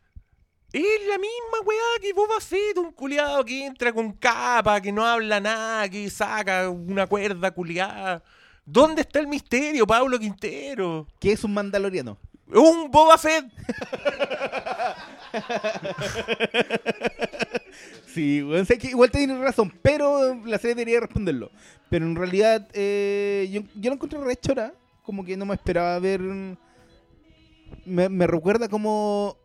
Es 0.73 1.07
la 1.09 1.19
misma 1.19 1.61
weá 1.67 2.01
que 2.01 2.13
Boba 2.13 2.41
Fett, 2.41 2.79
un 2.79 2.93
culiado 2.93 3.45
que 3.45 3.67
entra 3.67 3.93
con 3.93 4.13
capa, 4.13 4.81
que 4.81 4.93
no 4.93 5.05
habla 5.05 5.41
nada, 5.41 5.89
que 5.89 6.09
saca 6.09 6.69
una 6.71 7.07
cuerda 7.07 7.51
culiada. 7.51 8.23
¿Dónde 8.65 9.03
está 9.03 9.19
el 9.19 9.27
misterio, 9.27 9.87
Pablo 9.87 10.19
Quintero? 10.19 11.09
¿Qué 11.19 11.33
es 11.33 11.43
un 11.43 11.53
Mandaloriano? 11.55 12.19
¡Un 12.55 12.91
Boba 12.91 13.17
Fett! 13.19 13.47
Sí, 18.07 18.43
weón, 18.43 18.67
sé 18.67 18.77
que 18.77 18.89
igual 18.89 19.11
tienes 19.11 19.39
razón, 19.39 19.73
pero 19.81 20.35
la 20.45 20.59
serie 20.59 20.75
debería 20.75 21.01
responderlo. 21.01 21.51
Pero 21.89 22.05
en 22.07 22.15
realidad, 22.15 22.69
eh, 22.75 23.49
yo, 23.51 23.63
yo 23.75 23.89
lo 23.91 23.95
encontré 23.95 24.19
re 24.19 24.37
chora, 24.37 24.75
como 25.03 25.25
que 25.25 25.37
no 25.37 25.47
me 25.47 25.55
esperaba 25.55 25.99
ver. 25.99 26.21
Me, 27.87 28.27
recuerda 28.27 28.69
como 28.69 29.39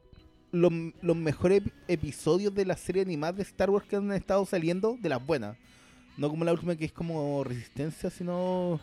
los, 0.51 0.71
los 1.01 1.15
mejores 1.15 1.63
ep- 1.63 1.71
episodios 1.87 2.53
de 2.53 2.65
la 2.65 2.75
serie 2.75 3.01
animada 3.03 3.33
de 3.33 3.43
Star 3.43 3.69
Wars 3.69 3.85
que 3.87 3.95
han 3.95 4.11
estado 4.11 4.45
saliendo, 4.45 4.97
de 4.99 5.09
las 5.09 5.25
buenas. 5.25 5.55
No 6.17 6.29
como 6.29 6.43
la 6.43 6.51
última 6.51 6.75
que 6.75 6.85
es 6.85 6.91
como 6.91 7.43
Resistencia, 7.45 8.09
sino 8.09 8.81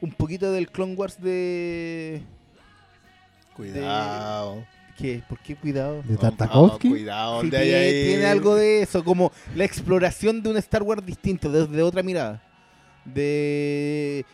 un 0.00 0.10
poquito 0.12 0.52
del 0.52 0.70
Clone 0.70 0.94
Wars 0.94 1.20
de. 1.20 2.22
Cuidado. 3.56 4.64
¿Qué? 4.96 5.22
¿Por 5.28 5.38
qué 5.40 5.56
cuidado? 5.56 6.02
De 6.02 6.14
No, 6.14 6.18
Tartakovsky. 6.18 6.88
cuidado. 6.88 7.40
Sí, 7.42 7.50
¿dónde 7.50 7.56
hay 7.58 7.64
tiene, 7.68 7.84
ahí? 7.84 8.04
tiene 8.06 8.26
algo 8.26 8.54
de 8.54 8.82
eso, 8.82 9.04
como 9.04 9.30
la 9.54 9.64
exploración 9.64 10.42
de 10.42 10.50
un 10.50 10.56
Star 10.56 10.82
Wars 10.82 11.04
distinto, 11.04 11.50
desde 11.50 11.82
otra 11.82 12.02
mirada. 12.02 12.42
De 13.04 14.24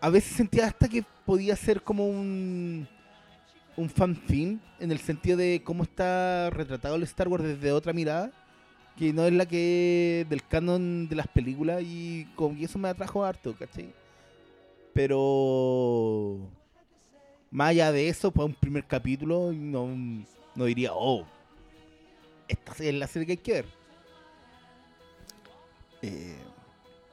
a 0.00 0.08
veces 0.10 0.36
sentía 0.36 0.66
hasta 0.66 0.88
que 0.88 1.04
podía 1.24 1.56
ser 1.56 1.82
como 1.82 2.06
un 2.06 2.86
un 3.76 3.90
fanfilm 3.90 4.58
en 4.80 4.90
el 4.90 4.98
sentido 5.00 5.36
de 5.36 5.60
cómo 5.64 5.82
está 5.82 6.48
retratado 6.50 6.94
el 6.94 7.02
Star 7.02 7.28
Wars 7.28 7.44
desde 7.44 7.72
otra 7.72 7.92
mirada, 7.92 8.30
que 8.96 9.12
no 9.12 9.26
es 9.26 9.32
la 9.34 9.44
que 9.46 10.24
del 10.30 10.46
canon 10.46 11.08
de 11.08 11.16
las 11.16 11.26
películas 11.28 11.82
y 11.82 12.26
como 12.36 12.56
que 12.56 12.64
eso 12.64 12.78
me 12.78 12.88
atrajo 12.88 13.22
harto, 13.24 13.54
¿cachai? 13.58 13.92
Pero 14.94 16.38
más 17.56 17.70
allá 17.70 17.90
de 17.90 18.06
eso, 18.10 18.30
para 18.30 18.44
un 18.44 18.52
primer 18.54 18.84
capítulo 18.84 19.50
no, 19.50 19.88
no 20.54 20.64
diría, 20.66 20.90
oh, 20.92 21.24
esta 22.48 22.72
es 22.84 22.94
la 22.94 23.06
serie 23.06 23.24
que 23.24 23.32
hay 23.32 23.36
que 23.38 23.52
ver. 23.52 23.64
Eh, 26.02 26.36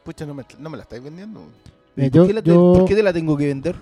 pucha, 0.03 0.25
no 0.25 0.34
me, 0.34 0.43
no 0.60 0.69
me 0.69 0.75
la 0.77 0.84
estáis 0.84 1.01
vendiendo. 1.01 1.41
Eh, 1.95 2.08
¿Y 2.08 2.10
yo- 2.10 2.23
¿Por, 2.23 2.27
qué 2.27 2.34
la 2.34 2.41
te- 2.41 2.49
yo- 2.49 2.73
por 2.75 2.86
qué 2.86 2.95
te 2.95 3.03
la 3.03 3.13
tengo 3.13 3.38
que 3.38 3.47
vender? 3.47 3.75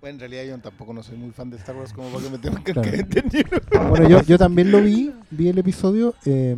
Bueno, 0.00 0.14
en 0.14 0.20
realidad 0.20 0.44
yo 0.44 0.58
tampoco 0.62 0.92
no 0.92 1.02
soy 1.02 1.16
muy 1.16 1.30
fan 1.32 1.50
de 1.50 1.56
Star 1.56 1.76
Wars 1.76 1.92
como 1.92 2.08
para 2.10 2.24
que 2.24 2.30
me 2.30 2.38
tengan 2.38 2.62
que 2.62 2.72
Claro. 2.72 2.90
vender. 2.90 3.24
Bueno, 3.88 4.08
yo, 4.08 4.22
yo 4.22 4.38
también 4.38 4.70
lo 4.70 4.80
vi, 4.80 5.12
vi 5.30 5.48
el 5.48 5.58
episodio. 5.58 6.14
eh, 6.24 6.56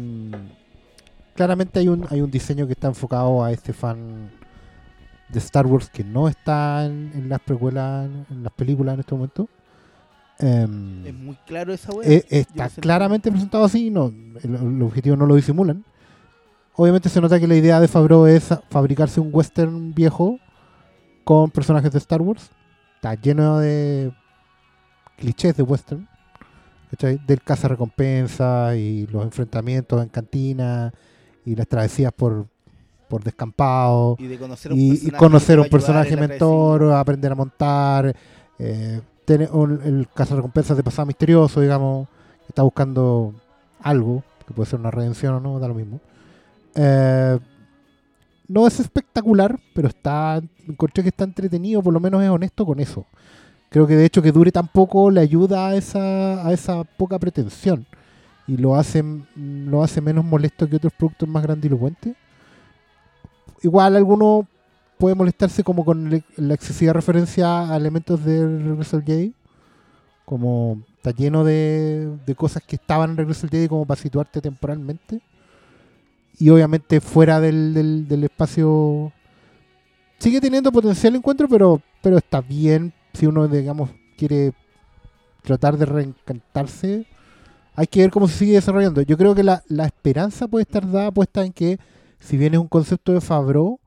claramente 1.35 1.79
hay 1.81 1.88
un, 1.88 2.07
hay 2.11 2.20
un 2.20 2.31
diseño 2.31 2.66
que 2.66 2.75
está 2.75 2.88
enfocado 2.88 3.42
a 3.42 3.51
este 3.51 3.73
fan 3.73 4.31
de 5.35 5.40
Star 5.40 5.66
Wars 5.66 5.90
que 5.90 6.05
no 6.05 6.29
está 6.29 6.87
en, 6.87 7.29
las 7.29 7.40
precuelas, 7.40 8.09
en 8.31 8.42
las 8.42 8.53
películas 8.53 8.94
en 8.94 9.01
este 9.01 9.14
momento. 9.14 9.49
Em, 10.38 11.07
Es 11.07 11.14
muy 11.14 11.37
claro 11.47 11.73
esa 11.73 11.92
eh, 12.03 12.25
Yo 12.31 12.38
está 12.38 12.68
claramente 12.81 13.31
presentado 13.31 13.64
así, 13.64 13.90
no, 13.90 14.07
el, 14.07 14.55
el 14.55 14.83
objetivo 14.83 15.16
no 15.16 15.27
lo 15.27 15.35
disimulan. 15.35 15.85
Obviamente 16.77 17.09
se 17.09 17.20
nota 17.20 17.38
que 17.38 17.47
la 17.47 17.55
idea 17.55 17.79
de 17.81 17.88
Favreau 17.88 18.27
es 18.27 18.49
fabricarse 18.70 19.20
un 19.20 19.31
western 19.33 19.94
viejo 19.94 20.38
con 21.23 21.51
personajes 21.51 21.92
de 21.92 21.99
Star 21.99 22.20
Wars. 22.20 22.51
Está 22.97 23.14
lleno 23.14 23.59
de 23.59 24.12
clichés 25.16 25.57
de 25.57 25.62
western. 25.62 26.09
¿cachai? 26.90 27.20
Del 27.27 27.42
caza 27.42 27.68
recompensa 27.68 28.77
y 28.77 29.07
los 29.07 29.25
enfrentamientos 29.25 30.03
en 30.03 30.09
cantina 30.09 30.92
y 31.44 31.55
las 31.55 31.68
travesías 31.68 32.12
por, 32.12 32.47
por 33.14 33.22
descampado 33.22 34.16
Y 34.18 34.27
de 34.27 34.38
conocer 34.38 34.72
un 34.72 34.79
y, 34.79 34.92
y 34.94 35.11
personaje 35.12 35.16
conocer 35.18 35.59
un 35.61 36.18
mentor, 36.18 36.92
aprender 36.94 37.31
a 37.31 37.35
montar, 37.37 38.16
eh, 38.59 39.00
tener 39.24 39.50
un- 39.53 39.81
el 39.85 40.09
cazarrecompensas 40.12 40.77
de 40.77 40.83
pasado 40.83 41.07
misterioso, 41.07 41.61
digamos, 41.61 42.09
que 42.40 42.46
está 42.48 42.62
buscando 42.62 43.33
algo, 43.81 44.24
que 44.48 44.53
puede 44.53 44.68
ser 44.68 44.81
una 44.81 44.90
redención 44.90 45.35
o 45.35 45.40
no, 45.40 45.61
da 45.61 45.68
lo 45.68 45.74
mismo. 45.74 46.00
Eh, 46.74 47.38
no 48.48 48.66
es 48.66 48.81
espectacular, 48.81 49.59
pero 49.74 49.87
está 49.88 50.42
encontré 50.66 51.05
que 51.05 51.11
está 51.11 51.22
entretenido, 51.22 51.83
por 51.83 51.92
lo 51.92 52.00
menos 52.00 52.20
es 52.20 52.29
honesto 52.31 52.66
con 52.66 52.81
eso. 52.81 53.07
Creo 53.70 53.87
que 53.87 53.94
de 53.96 54.07
hecho 54.07 54.22
que 54.22 54.33
dure 54.33 54.50
tan 54.50 54.66
poco 54.66 55.09
le 55.11 55.20
ayuda 55.20 55.68
a 55.68 55.77
esa, 55.77 56.44
a 56.46 56.53
esa 56.53 56.83
poca 56.83 57.16
pretensión 57.20 57.87
y 58.48 58.57
lo 58.57 58.74
hace, 58.74 59.05
lo 59.37 59.83
hace 59.85 60.00
menos 60.00 60.24
molesto 60.24 60.68
que 60.68 60.77
otros 60.77 60.92
productos 60.98 61.29
más 61.29 61.42
grandilocuentes. 61.44 62.14
Igual 63.64 63.96
alguno 63.96 64.46
puede 64.98 65.14
molestarse 65.14 65.64
como 65.64 65.85
con 65.87 66.22
la 66.37 66.55
excesiva 66.55 66.92
referencia 66.92 67.72
a 67.72 67.77
elementos 67.77 68.22
de 68.22 68.46
Regreso 68.46 69.03
al. 69.07 69.33
Como 70.27 70.83
está 70.96 71.11
lleno 71.12 71.44
de, 71.44 72.14
de 72.27 72.35
cosas 72.35 72.62
que 72.62 72.77
estaban 72.77 73.11
en 73.11 73.16
Regreso 73.16 73.46
al 73.46 73.50
Jedi 73.50 73.68
como 73.68 73.87
para 73.87 74.00
situarte 74.00 74.42
temporalmente. 74.42 75.22
Y 76.38 76.50
obviamente 76.50 77.00
fuera 77.00 77.40
del, 77.40 77.72
del, 77.72 78.07
del 78.07 78.24
espacio 78.24 79.12
sigue 80.18 80.42
teniendo 80.42 80.70
potencial 80.70 81.14
encuentro, 81.16 81.48
pero, 81.48 81.81
pero 82.03 82.18
está 82.18 82.42
bien 82.42 82.92
si 83.14 83.27
uno, 83.27 83.48
digamos, 83.48 83.90
quiere 84.18 84.53
tratar 85.42 85.79
de 85.79 85.87
reencantarse. 85.87 87.07
Hay 87.74 87.87
que 87.87 88.00
ver 88.00 88.11
cómo 88.11 88.29
se 88.29 88.38
sigue 88.38 88.55
desarrollando. 88.55 89.00
Yo 89.00 89.16
creo 89.16 89.35
que 89.35 89.42
la, 89.42 89.62
la 89.68 89.87
esperanza 89.87 90.48
puede 90.48 90.64
estar 90.64 90.90
dada 90.90 91.11
puesta 91.11 91.44
en 91.44 91.53
que, 91.53 91.79
si 92.25 92.37
bien 92.37 92.55
es 92.55 92.61
un 92.61 92.69
concepto 92.69 93.13
de 93.13 93.21
Favreau, 93.21 93.79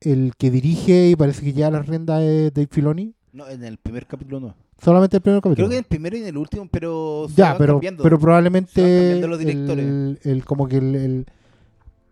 el 0.00 0.32
que 0.36 0.50
dirige 0.50 1.08
y 1.10 1.16
parece 1.16 1.42
que 1.44 1.52
ya 1.52 1.70
la 1.70 1.82
rienda 1.82 2.22
es 2.22 2.52
Dave 2.54 2.68
Filoni, 2.70 3.14
No, 3.32 3.48
en 3.48 3.64
el 3.64 3.78
primer 3.78 4.06
capítulo 4.06 4.40
no. 4.40 4.54
solamente 4.80 5.16
el 5.16 5.22
primer 5.22 5.40
capítulo. 5.40 5.56
Creo 5.56 5.68
que 5.68 5.74
en 5.76 5.78
el 5.80 5.84
primero 5.88 6.16
y 6.16 6.20
en 6.20 6.26
el 6.28 6.36
último, 6.36 6.68
pero 6.70 7.26
se 7.28 7.34
ya, 7.34 7.48
van 7.50 7.58
pero, 7.58 7.72
cambiando. 7.74 8.02
pero 8.02 8.18
probablemente 8.18 9.26
los 9.26 9.38
directores. 9.38 9.84
el, 9.84 10.18
el- 10.22 10.44
como 10.44 10.68
que 10.68 10.76
el, 10.78 10.94
el- 10.94 11.26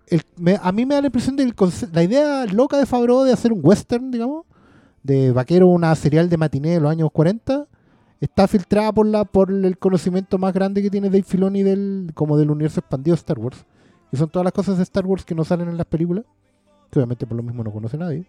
el- 0.09 0.23
me- 0.37 0.59
a 0.61 0.73
mí 0.73 0.85
me 0.87 0.95
da 0.95 1.01
la 1.03 1.07
impresión 1.09 1.37
de 1.37 1.53
la 1.93 2.03
idea 2.03 2.47
loca 2.47 2.77
de 2.79 2.87
Favreau 2.87 3.23
de 3.25 3.33
hacer 3.33 3.53
un 3.53 3.61
western, 3.63 4.11
digamos, 4.11 4.45
de 5.03 5.31
vaquero, 5.33 5.69
una 5.69 5.95
serial 5.95 6.29
de 6.29 6.37
matiné 6.37 6.71
de 6.71 6.81
los 6.81 6.91
años 6.91 7.11
40, 7.13 7.67
está 8.21 8.49
filtrada 8.49 8.93
por 8.93 9.07
la 9.07 9.25
por 9.25 9.53
el 9.53 9.79
conocimiento 9.79 10.39
más 10.39 10.53
grande 10.53 10.83
que 10.83 10.91
tiene 10.91 11.09
Dave 11.09 11.23
Filoni 11.23 11.63
del 11.63 12.11
como 12.15 12.37
del 12.37 12.51
universo 12.51 12.81
expandido 12.81 13.15
de 13.15 13.19
Star 13.21 13.39
Wars. 13.39 13.65
Y 14.13 14.17
son 14.17 14.29
todas 14.29 14.45
las 14.45 14.53
cosas 14.53 14.77
de 14.77 14.83
Star 14.85 15.05
Wars 15.07 15.25
que 15.25 15.35
no 15.35 15.45
salen 15.45 15.69
en 15.69 15.77
las 15.77 15.87
películas, 15.87 16.25
que 16.91 16.99
obviamente 16.99 17.27
por 17.27 17.37
lo 17.37 17.43
mismo 17.43 17.65
no 17.65 17.73
conoce 17.73 17.97
nadie. 17.99 18.27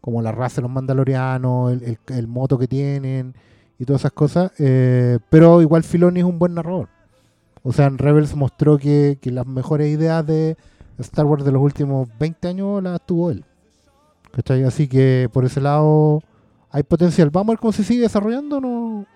Como 0.00 0.20
la 0.22 0.32
raza 0.32 0.56
de 0.56 0.62
los 0.62 0.70
mandalorianos, 0.70 1.72
el, 1.72 1.98
el- 2.08 2.26
moto 2.26 2.58
que 2.58 2.66
tienen 2.68 3.34
y 3.78 3.84
todas 3.84 4.02
esas 4.02 4.12
cosas. 4.12 4.52
eh, 4.58 5.18
pero 5.30 5.60
igual 5.62 5.82
Filoni 5.82 6.20
es 6.20 6.26
un 6.26 6.38
buen 6.38 6.54
narrador. 6.54 6.88
O 7.62 7.72
sea, 7.72 7.86
en 7.86 7.96
Rebels 7.98 8.34
mostró 8.36 8.76
que, 8.78 9.18
que 9.20 9.30
las 9.30 9.46
mejores 9.46 9.88
ideas 9.88 10.26
de 10.26 10.56
Star 10.98 11.24
Wars 11.26 11.44
de 11.44 11.52
los 11.52 11.62
últimos 11.62 12.08
20 12.18 12.48
años 12.48 12.82
las 12.82 13.00
tuvo 13.04 13.30
él. 13.30 13.44
¿Cachai? 14.32 14.64
Así 14.64 14.88
que 14.88 15.28
por 15.32 15.44
ese 15.44 15.60
lado 15.60 16.20
hay 16.70 16.82
potencial. 16.82 17.30
Vamos 17.30 17.50
a 17.50 17.52
ver 17.52 17.58
cómo 17.60 17.72
se 17.72 17.84
sigue 17.84 18.02
desarrollando. 18.02 18.60
No... 18.60 19.06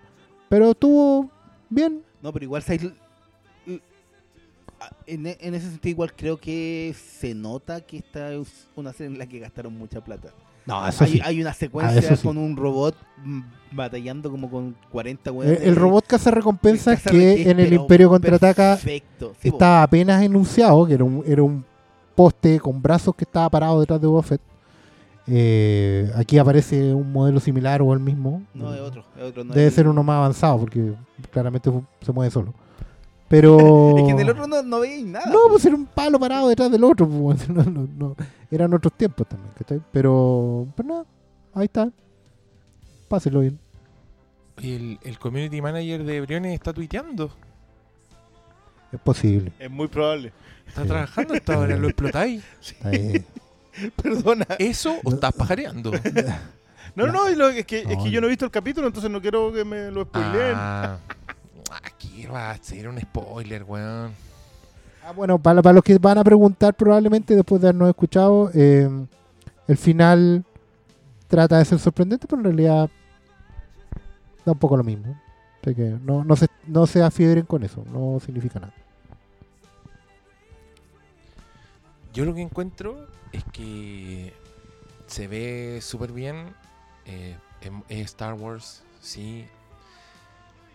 Pero 0.48 0.70
estuvo 0.70 1.30
bien. 1.68 2.02
No, 2.22 2.32
pero 2.32 2.44
igual 2.44 2.62
en, 5.06 5.26
e- 5.26 5.38
en 5.40 5.54
ese 5.54 5.70
sentido 5.70 5.90
igual 5.92 6.12
creo 6.14 6.36
que 6.38 6.94
se 7.18 7.34
nota 7.34 7.80
que 7.80 7.98
esta 7.98 8.32
es 8.32 8.68
una 8.76 8.92
serie 8.92 9.12
en 9.12 9.18
la 9.18 9.26
que 9.26 9.38
gastaron 9.38 9.76
mucha 9.76 10.02
plata. 10.02 10.28
No, 10.66 10.86
eso 10.86 11.04
Hay, 11.04 11.12
sí. 11.12 11.20
hay 11.24 11.40
una 11.40 11.50
Ah, 11.50 11.54
secuencia 11.54 12.16
sí. 12.16 12.22
con 12.26 12.36
un 12.36 12.54
robot 12.56 12.94
mm, 13.24 13.40
batallando 13.72 14.30
como 14.30 14.50
con 14.50 14.76
40 14.90 15.30
El, 15.30 15.36
weones. 15.36 15.60
el 15.62 15.76
robot 15.76 16.06
caza 16.06 16.30
recompensas 16.30 17.00
Esa 17.00 17.10
que 17.10 17.40
es, 17.40 17.46
en 17.46 17.58
el 17.60 17.72
Imperio 17.72 18.10
contraataca 18.10 18.74
Perfecto. 18.74 19.34
Sí, 19.40 19.50
po. 19.50 19.56
estaba 19.56 19.82
apenas 19.82 20.22
enunciado, 20.22 20.86
que 20.86 20.92
era 20.94 21.04
un, 21.04 21.22
era 21.26 21.42
un 21.42 21.64
poste 22.14 22.60
con 22.60 22.82
brazos 22.82 23.14
que 23.14 23.24
estaba 23.24 23.48
parado 23.48 23.80
detrás 23.80 23.98
de 24.00 24.06
Boba 24.06 24.22
Fett. 24.22 24.40
Eh, 25.26 26.10
aquí 26.16 26.38
aparece 26.38 26.92
un 26.94 27.12
modelo 27.12 27.38
similar 27.40 27.82
o 27.82 27.92
el 27.92 28.00
mismo. 28.00 28.42
No, 28.54 28.72
es 28.74 28.80
otro. 28.80 29.04
es 29.16 29.22
otro, 29.24 29.44
no 29.44 29.54
Debe 29.54 29.66
es- 29.68 29.74
ser 29.74 29.86
uno 29.88 30.02
más 30.02 30.16
avanzado 30.16 30.58
porque 30.58 30.92
claramente 31.30 31.70
se 32.00 32.12
mueve 32.12 32.30
solo. 32.30 32.54
Pero. 33.28 33.98
Es 33.98 34.04
que 34.04 34.10
en 34.10 34.20
el 34.20 34.30
otro 34.30 34.46
no, 34.46 34.62
no 34.62 34.80
veis 34.80 35.04
nada. 35.04 35.26
No, 35.30 35.38
pues 35.50 35.64
era 35.66 35.76
un 35.76 35.86
palo 35.86 36.18
parado 36.18 36.48
detrás 36.48 36.70
del 36.70 36.82
otro. 36.84 37.06
pues, 37.08 37.48
no, 37.50 37.62
no, 37.64 37.86
no. 37.96 38.16
Eran 38.50 38.72
otros 38.72 38.92
tiempos 38.94 39.26
también, 39.28 39.52
¿cachai? 39.58 39.80
Pero. 39.92 40.66
Pero 40.76 40.88
nada, 40.88 41.04
ahí 41.54 41.64
está. 41.66 41.90
Páselo 43.08 43.40
bien. 43.40 43.58
Y 44.60 44.72
el, 44.74 44.98
el 45.02 45.18
community 45.18 45.60
manager 45.62 46.04
de 46.04 46.20
Briones 46.22 46.54
está 46.54 46.72
tuiteando. 46.72 47.30
Es 48.90 49.00
posible. 49.00 49.52
Es 49.58 49.70
muy 49.70 49.88
probable. 49.88 50.32
Está 50.66 50.82
Sí. 50.82 50.88
trabajando 50.88 51.34
hasta 51.34 51.54
ahora, 51.54 51.76
lo 51.76 51.88
explotáis. 51.88 52.42
Bien. 52.90 53.24
Perdona. 54.02 54.46
¿Eso 54.58 54.96
o 55.04 55.12
estás 55.12 55.32
pajareando? 55.32 55.92
No, 56.96 57.06
no, 57.06 57.28
es, 57.28 57.64
que, 57.66 57.80
es 57.80 57.96
que 58.02 58.10
yo 58.10 58.20
no. 58.20 58.22
no 58.22 58.26
he 58.26 58.30
visto 58.30 58.44
el 58.46 58.50
capítulo, 58.50 58.86
entonces 58.88 59.10
no 59.10 59.20
quiero 59.20 59.52
que 59.52 59.64
me 59.64 59.90
lo 59.90 60.02
spoileen. 60.04 60.54
Ah, 60.56 60.98
va 62.26 62.50
a 62.50 62.56
ser 62.62 62.88
un 62.88 63.00
spoiler, 63.00 63.62
weón. 63.64 64.12
Ah, 65.04 65.12
bueno, 65.12 65.38
para, 65.38 65.62
para 65.62 65.74
los 65.74 65.82
que 65.82 65.98
van 65.98 66.18
a 66.18 66.24
preguntar 66.24 66.74
probablemente 66.74 67.34
después 67.34 67.60
de 67.62 67.68
habernos 67.68 67.88
escuchado, 67.88 68.50
eh, 68.54 68.88
el 69.66 69.76
final 69.76 70.44
trata 71.28 71.58
de 71.58 71.64
ser 71.64 71.78
sorprendente, 71.78 72.26
pero 72.26 72.40
en 72.40 72.44
realidad 72.44 72.90
da 74.44 74.52
un 74.52 74.58
poco 74.58 74.76
lo 74.76 74.84
mismo. 74.84 75.18
Así 75.62 75.74
que 75.74 75.96
no, 76.02 76.24
no, 76.24 76.36
se, 76.36 76.46
no 76.66 76.86
se 76.86 77.02
afiebren 77.02 77.44
con 77.44 77.62
eso, 77.62 77.84
no 77.92 78.20
significa 78.20 78.60
nada. 78.60 78.74
Yo 82.12 82.24
lo 82.24 82.34
que 82.34 82.42
encuentro 82.42 83.06
es 83.32 83.44
que 83.52 84.32
se 85.06 85.26
ve 85.28 85.78
súper 85.82 86.12
bien. 86.12 86.54
eh, 87.06 87.36
es 87.88 88.00
Star 88.06 88.34
Wars, 88.34 88.82
sí. 89.00 89.46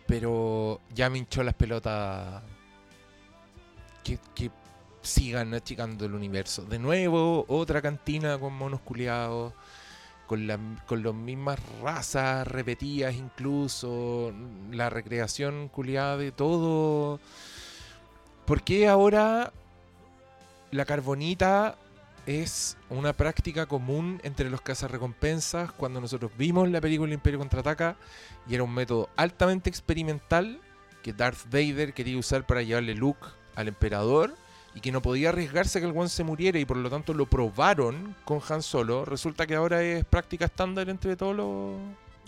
Pero 0.08 0.82
ya 0.93 1.10
me 1.10 1.18
hinchó 1.20 1.43
las 1.43 1.54
pelotas. 1.54 2.43
Que, 4.04 4.20
que 4.36 4.51
sigan 5.01 5.54
achicando 5.54 6.06
el 6.06 6.14
universo. 6.14 6.64
De 6.64 6.80
nuevo, 6.80 7.45
otra 7.47 7.82
cantina 7.82 8.38
con 8.38 8.54
monos 8.54 8.82
culiados. 8.82 9.54
Con, 10.28 10.47
la, 10.47 10.58
con 10.88 11.04
las 11.04 11.14
mismas 11.14 11.60
razas 11.82 12.47
repetidas 12.47 13.16
incluso. 13.16 14.34
La 14.72 14.89
recreación 14.89 15.70
culiada 15.70 16.18
de 16.18 16.32
todo. 16.32 17.20
¿Por 18.45 18.62
qué 18.64 18.88
ahora 18.88 19.54
la 20.72 20.86
carbonita 20.86 21.78
es 22.26 22.78
una 22.90 23.14
práctica 23.14 23.66
común 23.66 24.20
entre 24.24 24.50
los 24.50 24.62
cazarrecompensas 24.62 25.72
cuando 25.74 26.00
nosotros 26.00 26.32
vimos 26.38 26.70
la 26.70 26.80
película 26.80 27.14
Imperio 27.14 27.40
Contraataca 27.40 27.96
y 28.50 28.56
era 28.56 28.64
un 28.64 28.74
método 28.74 29.10
altamente 29.18 29.70
experimental 29.70 30.60
que 31.02 31.12
Darth 31.14 31.46
Vader 31.52 31.94
quería 31.94 32.18
usar 32.18 32.46
para 32.46 32.62
llevarle 32.62 32.96
Luke 32.96 33.26
al 33.56 33.68
emperador 33.68 34.36
y 34.76 34.80
que 34.80 34.92
no 34.92 35.02
podía 35.02 35.30
arriesgarse 35.30 35.78
a 35.78 35.82
que 35.82 35.88
el 35.88 35.96
one 35.98 36.08
se 36.10 36.24
muriera 36.24 36.58
y 36.60 36.66
por 36.66 36.78
lo 36.78 36.90
tanto 36.90 37.14
lo 37.14 37.26
probaron 37.28 38.16
con 38.26 38.40
Han 38.50 38.62
Solo. 38.64 39.06
Resulta 39.06 39.46
que 39.46 39.56
ahora 39.56 39.84
es 39.84 40.04
práctica 40.06 40.46
estándar 40.46 40.90
entre 40.90 41.16
todos 41.16 41.36
los 41.36 41.76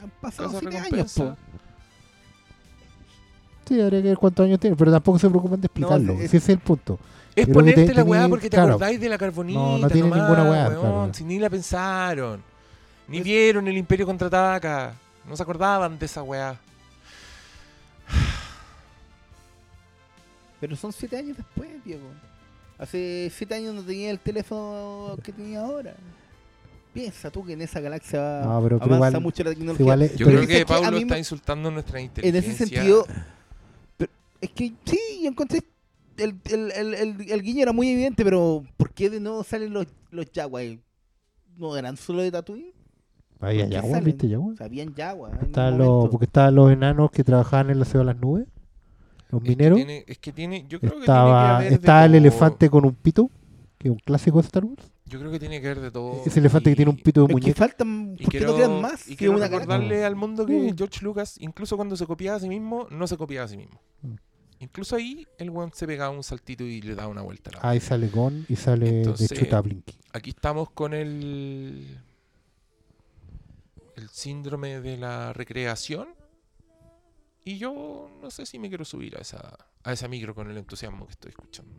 Han 0.04 0.10
pasado 0.22 0.58
años, 0.60 1.14
po. 1.14 1.36
Sí, 3.68 3.82
habría 3.82 4.02
que 4.02 4.10
ver 4.10 4.18
cuántos 4.18 4.46
años 4.46 4.60
tiene, 4.60 4.76
pero 4.76 4.92
tampoco 4.92 5.18
se 5.18 5.28
preocupan 5.30 5.60
de 5.60 5.66
explicarlo. 5.68 6.14
es- 6.14 6.26
ese 6.26 6.38
es 6.38 6.50
el 6.50 6.60
punto. 6.60 7.00
Es 7.36 7.48
ponerte 7.48 7.86
te- 7.88 7.94
la 7.94 8.04
weá 8.04 8.30
porque 8.30 8.50
te 8.50 8.56
claro. 8.56 8.74
acordáis 8.76 9.00
de 9.00 9.10
la 9.10 9.18
carbonita. 9.18 9.60
No, 9.60 9.78
no 9.80 9.88
tiene 9.90 10.08
nomás, 10.10 10.30
ninguna 10.30 10.50
weá, 10.50 10.68
weón, 10.70 10.80
claro. 10.82 11.14
Si 11.14 11.24
ni 11.24 11.40
la 11.40 11.50
pensaron. 11.50 12.42
Ni 13.08 13.18
Es- 13.20 13.24
vieron 13.24 13.68
el 13.68 13.78
Imperio 13.78 14.06
contraataca. 14.06 14.94
No 15.28 15.36
se 15.36 15.44
acordaban 15.44 15.98
de 16.00 16.06
esa 16.06 16.24
weá. 16.24 16.58
Pero 20.60 20.76
son 20.76 20.92
siete 20.94 21.18
años 21.18 21.38
después, 21.38 21.70
Diego. 21.84 22.08
Hace 22.78 23.32
siete 23.36 23.56
años 23.56 23.74
no 23.76 23.82
tenía 23.84 24.10
el 24.12 24.20
teléfono 24.20 25.18
que 25.24 25.32
tenía 25.32 25.62
ahora. 25.62 25.96
Piensa 26.94 27.30
tú 27.30 27.46
que 27.46 27.54
en 27.54 27.62
esa 27.62 27.80
galaxia 27.82 28.42
No, 28.44 28.62
pero- 28.64 28.80
pero 28.80 28.96
avanza 28.96 29.18
igual- 29.18 29.24
mucho 29.24 29.44
la 29.44 29.50
tecnología. 29.52 29.84
Igual 29.84 30.02
es- 30.04 30.16
Yo 30.16 30.26
creo 30.28 30.48
que 30.48 30.66
Pablo 30.66 30.98
está 30.98 31.18
insultando 31.18 31.70
nuestra 31.72 32.00
en 32.00 32.06
inteligencia. 32.06 32.52
ese 32.54 32.58
sentido, 32.66 33.06
pero 33.98 34.12
es 34.40 34.50
que 34.52 34.74
sí, 34.86 35.00
yo 35.24 35.30
encontré 35.30 35.62
el, 36.18 36.40
el, 36.46 36.72
el, 36.72 36.94
el- 36.94 37.32
el 37.32 37.42
guiño 37.42 37.64
era 37.64 37.72
muy 37.74 37.90
evidente, 37.90 38.24
pero 38.24 38.64
¿por 38.78 38.92
qué 38.94 39.10
de 39.10 39.20
nuevo 39.20 39.44
salen 39.44 39.74
los, 39.74 39.88
los 40.12 40.26
Jaguars? 40.34 40.78
¿No 41.58 41.76
eran 41.78 41.96
solo 41.98 42.22
de 42.22 42.32
Tatooine? 42.32 42.74
Ahí 43.40 43.58
¿Por 43.58 43.64
hay 43.66 43.70
qué 43.70 43.78
agua, 43.78 43.90
salen? 43.92 44.06
¿viste 44.06 44.28
los, 44.28 45.88
momento. 45.88 46.10
porque 46.12 46.26
estaban 46.26 46.56
los 46.56 46.72
enanos 46.72 47.12
que 47.12 47.24
trabajaban 47.24 47.70
en 47.70 47.80
la 47.80 47.86
ciudad 47.86 48.02
de 48.06 48.14
las 48.14 48.22
nubes, 48.22 48.48
los 49.30 49.42
Es 49.42 49.44
que 49.44 49.50
mineros. 49.50 49.78
tiene- 49.78 50.04
Es 50.08 50.18
que 50.18 50.32
tiene, 50.32 50.66
yo 50.68 50.80
creo 50.80 50.92
que 50.92 50.98
tiene 50.98 50.98
que 50.98 51.02
Estaba, 51.04 51.58
haber 51.58 51.70
de 51.70 51.76
estaba 51.76 52.06
el 52.06 52.16
elefante 52.16 52.70
con 52.70 52.86
un 52.86 52.94
pito, 52.96 53.30
que 53.78 53.88
es 53.90 53.92
un 53.92 54.00
clásico 54.00 54.42
de 54.42 54.46
Star 54.48 54.66
Wars. 54.66 54.92
Yo 55.08 55.20
creo 55.20 55.32
que 55.32 55.40
tiene 55.40 55.62
que 55.62 55.68
ver 55.68 55.80
de 55.82 55.92
todo. 55.92 56.24
Ese 56.26 56.40
elefante 56.40 56.72
que 56.72 56.76
tiene 56.78 56.90
un 56.92 56.98
pito 56.98 57.22
de 57.22 57.26
Es 57.26 57.28
que 57.28 57.34
muñeca. 57.34 57.60
faltan, 57.60 58.16
Y 58.18 58.24
¿por 58.24 58.32
qué 58.32 58.38
quiero, 58.40 58.52
no 58.54 58.56
crean 58.58 58.82
más? 58.82 59.08
y 59.08 59.16
quiero 59.16 59.34
una 59.36 59.48
recordarle 59.48 60.04
al 60.04 60.16
mundo 60.16 60.46
que 60.48 60.54
Mm. 60.72 60.76
George 60.78 61.04
Lucas, 61.04 61.36
incluso 61.40 61.76
cuando 61.76 61.96
se 61.96 62.06
copiaba 62.08 62.38
a 62.38 62.40
sí 62.40 62.50
mismo, 62.50 62.88
no 62.90 63.06
se 63.06 63.16
copiaba 63.18 63.46
a 63.46 63.48
sí 63.48 63.58
mismo. 63.58 63.80
Mm. 64.02 64.14
Incluso 64.60 64.96
ahí 64.96 65.28
el 65.38 65.50
weón 65.50 65.72
se 65.74 65.86
pegaba 65.86 66.10
un 66.16 66.24
saltito 66.24 66.64
y 66.64 66.82
le 66.82 66.96
daba 66.96 67.10
una 67.10 67.22
vuelta. 67.22 67.52
a 67.52 67.54
la 67.64 67.70
Ahí 67.70 67.80
sale 67.80 68.08
Gon 68.08 68.46
y 68.50 68.56
sale 68.56 69.00
Entonces- 69.00 69.30
de 69.30 69.36
Chuta 69.38 69.62
Blinky. 69.62 69.96
aquí 70.14 70.30
estamos 70.32 70.70
con 70.72 70.94
el 70.94 72.00
el 73.96 74.10
síndrome 74.10 74.82
de 74.82 74.98
la 74.98 75.32
recreación 75.34 76.08
y 77.44 77.58
yo 77.58 78.10
no 78.22 78.30
sé 78.30 78.46
si 78.46 78.60
me 78.60 78.68
quiero 78.70 78.84
subir 78.86 79.16
a 79.18 79.22
esa 79.22 79.58
a 79.84 79.94
esa 79.94 80.08
micro 80.08 80.34
con 80.36 80.50
el 80.50 80.58
entusiasmo 80.58 81.06
que 81.06 81.12
estoy 81.12 81.30
escuchando 81.30 81.72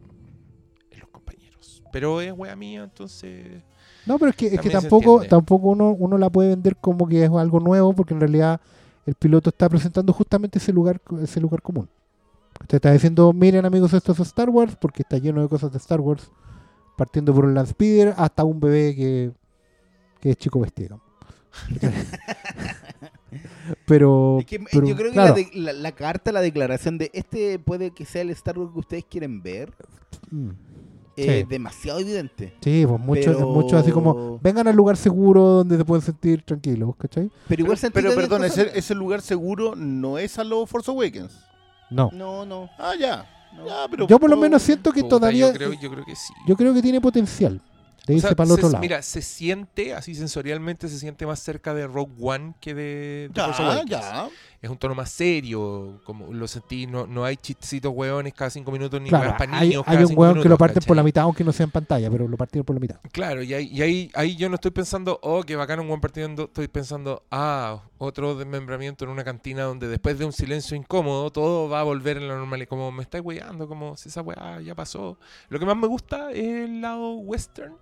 en 0.91 1.01
los 1.01 1.09
compañeros 1.11 1.83
pero 1.93 2.20
es 2.20 2.33
wea 2.35 2.57
mía 2.57 2.85
entonces 2.85 3.62
No, 4.07 4.18
pero 4.18 4.31
es 4.31 4.37
que, 4.37 4.47
es 4.47 4.61
que 4.61 4.70
tampoco, 4.70 5.24
tampoco 5.27 5.68
uno, 5.68 5.91
uno 5.91 6.16
la 6.16 6.31
puede 6.31 6.51
vender 6.51 6.77
como 6.77 7.07
que 7.09 7.24
es 7.24 7.31
algo 7.31 7.59
nuevo, 7.61 7.93
porque 7.93 8.14
en 8.14 8.20
realidad 8.20 8.61
el 9.05 9.14
piloto 9.14 9.51
está 9.51 9.68
presentando 9.68 10.12
justamente 10.12 10.59
ese 10.59 10.72
lugar, 10.72 11.01
ese 11.22 11.41
lugar 11.41 11.61
común. 11.61 11.89
Usted 12.61 12.76
está 12.76 12.92
diciendo, 12.92 13.32
miren 13.32 13.64
amigos, 13.64 13.92
esto 13.92 14.12
es 14.12 14.20
Star 14.20 14.50
Wars, 14.50 14.76
porque 14.80 15.02
está 15.02 15.18
lleno 15.18 15.42
de 15.42 15.48
cosas 15.48 15.70
de 15.72 15.78
Star 15.78 16.00
Wars, 16.00 16.30
partiendo 16.96 17.32
por 17.34 17.44
un 17.44 17.54
Land 17.54 17.68
Speeder 17.68 18.14
hasta 18.16 18.44
un 18.44 18.59
bebé 18.61 18.94
que, 18.96 19.30
que 20.20 20.30
es 20.30 20.36
chico 20.36 20.61
vestido. 20.61 21.00
pero, 23.86 24.38
Es 24.40 24.46
que, 24.46 24.57
eh, 24.57 24.64
pero, 24.70 24.86
yo 24.86 24.96
creo 24.96 25.09
que 25.09 25.14
claro, 25.14 25.28
la, 25.30 25.34
de- 25.34 25.50
la- 25.54 25.72
la 25.72 25.92
carta, 25.92 26.32
la 26.32 26.40
declaración 26.40 26.98
de 26.98 27.11
este 27.14 27.59
puede 27.59 27.90
que 27.92 28.04
sea 28.04 28.22
el 28.22 28.30
Star 28.30 28.59
Wars 28.59 28.72
que 28.72 28.78
ustedes 28.78 29.04
quieren 29.04 29.42
ver, 29.42 29.72
mm, 30.30 30.50
es 31.16 31.26
Sí. 31.26 31.46
demasiado 31.48 31.98
evidente. 32.00 32.54
sí, 32.61 32.84
pues 32.86 33.00
mucho, 33.00 33.32
Pero- 33.32 33.48
mucho 33.50 33.76
así 33.78 33.90
como, 33.90 34.38
vengan 34.42 34.66
al 34.68 34.76
lugar 34.76 34.96
seguro 34.96 35.42
donde 35.42 35.76
se 35.78 35.84
pueden 35.84 36.02
sentir 36.02 36.42
tranquilos, 36.42 36.94
¿cachai? 36.98 37.30
Pero 37.48 37.62
igual 37.62 37.78
se 37.78 37.90
Pero 37.90 38.09
entienden 38.11 38.28
perdón, 38.30 38.48
cosas- 38.50 38.66
ese, 38.66 38.78
ese 38.78 38.94
lugar 38.94 39.22
seguro 39.22 39.74
no 39.76 40.18
es 40.18 40.38
a 40.38 40.44
los 40.44 40.68
Force 40.68 40.90
Awakens. 40.90 41.32
No. 41.91 42.11
No, 42.12 42.45
no. 42.47 42.68
Ah, 42.78 42.95
ya. 42.99 43.26
no. 43.55 43.66
Ya, 43.66 43.87
pero 43.91 44.07
Yo 44.07 44.18
por 44.18 44.28
lo 44.30 44.37
menos 44.37 44.62
siento 44.62 44.93
que 44.93 45.01
puta, 45.03 45.16
todavía... 45.16 45.49
yo 45.49 45.53
creo 45.55 45.72
yo 45.74 45.91
creo 45.91 46.05
que 46.05 46.14
sí 46.16 46.32
Yo 46.47 46.57
creo 46.57 46.74
que 46.74 46.82
tiene 46.82 47.01
potencial 47.01 47.61
de 48.07 48.14
O 48.14 48.16
irse 48.16 48.28
sea, 48.28 48.37
para 48.37 48.47
el 48.47 48.53
otro 48.53 48.66
se- 48.68 48.72
lado. 48.72 48.80
Mira, 48.82 49.03
se 49.03 49.20
siente, 49.20 49.93
así 49.95 50.14
sensorialmente, 50.14 50.89
se 50.89 50.99
siente 50.99 51.26
más 51.26 51.41
cerca 51.41 51.74
de 51.74 51.87
Rogue 51.89 52.14
One 52.20 52.55
que 52.61 52.72
de, 52.74 53.30
de 53.32 53.34
Ya, 53.34 53.82
ya. 53.87 54.28
Es 54.67 54.71
un 54.71 54.79
tono 54.79 54.97
más 54.97 55.11
serio, 55.11 56.01
como 56.03 56.33
lo 56.33 56.49
sentí, 56.49 56.89
no, 56.89 57.07
no 57.07 57.25
hay 57.25 57.37
chistecitos 57.37 57.93
hueones 57.95 58.35
cada 58.35 58.51
cinco 58.51 58.73
minutos 58.73 59.01
ni 59.01 59.11
claro, 59.11 59.27
weas 59.27 59.39
pa' 59.39 59.45
hay, 59.57 59.69
niños 59.69 59.85
hay 59.87 59.95
cada 59.95 60.09
un 60.09 60.19
weón 60.19 60.43
que 60.43 60.49
lo 60.49 60.59
parten 60.59 60.83
por 60.83 60.97
la 60.97 61.03
¿cachai? 61.03 61.05
mitad, 61.05 61.23
aunque 61.23 61.45
no 61.45 61.53
sea 61.53 61.64
en 61.64 61.71
pantalla, 61.71 62.11
pero 62.11 62.27
lo 62.27 62.37
partieron 62.37 62.67
por 62.67 62.75
la 62.75 62.81
mitad. 62.81 63.01
Claro, 63.12 63.45
y 63.45 63.55
ahí, 63.55 63.69
y 63.73 63.83
ahí, 63.83 64.11
ahí 64.14 64.35
yo 64.35 64.49
no 64.49 64.57
estoy 64.57 64.73
pensando, 64.73 65.21
oh, 65.23 65.45
qué 65.45 65.55
bacán 65.55 65.79
un 65.79 65.87
buen 65.87 66.01
partiendo, 66.01 66.47
estoy 66.47 66.67
pensando, 66.67 67.23
ah, 67.31 67.81
otro 67.99 68.35
desmembramiento 68.35 69.05
en 69.05 69.12
una 69.12 69.23
cantina 69.23 69.62
donde 69.62 69.87
después 69.87 70.19
de 70.19 70.25
un 70.25 70.33
silencio 70.33 70.77
incómodo 70.77 71.31
todo 71.31 71.69
va 71.69 71.79
a 71.79 71.85
volver 71.85 72.17
a 72.17 72.21
la 72.23 72.35
normalidad, 72.35 72.69
como 72.69 72.91
me 72.91 73.03
estáis 73.03 73.25
weyando, 73.25 73.69
como 73.69 73.97
si 73.97 74.09
esa 74.09 74.21
weá 74.23 74.61
ya 74.62 74.75
pasó. 74.75 75.17
Lo 75.49 75.61
que 75.61 75.64
más 75.67 75.77
me 75.77 75.87
gusta 75.87 76.33
es 76.33 76.45
el 76.45 76.81
lado 76.81 77.14
western. 77.19 77.77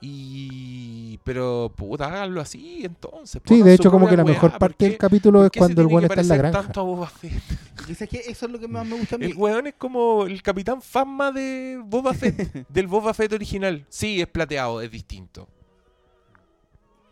Y. 0.00 1.18
Pero, 1.24 1.72
puta, 1.76 2.06
háganlo 2.06 2.40
así 2.40 2.82
entonces. 2.84 3.42
Sí, 3.44 3.48
pongan 3.48 3.66
de 3.66 3.74
hecho, 3.74 3.90
como 3.90 4.08
que 4.08 4.16
la 4.16 4.22
weá, 4.24 4.32
mejor 4.34 4.50
¿por 4.52 4.58
parte 4.60 4.84
del 4.88 4.96
capítulo 4.98 5.44
es 5.44 5.50
cuando 5.56 5.80
el 5.82 5.86
weón 5.88 6.00
que 6.02 6.06
está 6.06 6.20
en 6.20 6.28
la 6.28 6.36
granja. 6.36 6.62
tanto 6.62 6.80
a 6.80 6.84
Boba 6.84 7.06
Fett? 7.08 7.32
Que 8.10 8.18
eso 8.28 8.46
es 8.46 8.52
lo 8.52 8.58
que 8.58 8.68
más 8.68 8.86
me 8.86 8.96
gusta 8.98 9.16
a 9.16 9.18
mí. 9.18 9.26
El 9.26 9.34
weón 9.36 9.66
es 9.66 9.74
como 9.74 10.26
el 10.26 10.42
capitán 10.42 10.82
Fasma 10.82 11.32
de 11.32 11.80
Boba 11.84 12.12
Fett, 12.14 12.66
del 12.68 12.86
Boba 12.86 13.14
Fett 13.14 13.32
original. 13.32 13.84
Sí, 13.88 14.20
es 14.20 14.26
plateado, 14.26 14.80
es 14.82 14.90
distinto. 14.90 15.48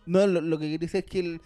No, 0.05 0.26
lo, 0.26 0.41
lo 0.41 0.59
que 0.59 0.64
quería 0.66 0.78
decir 0.78 0.99
es 1.05 1.11
que 1.11 1.18
el- 1.20 1.41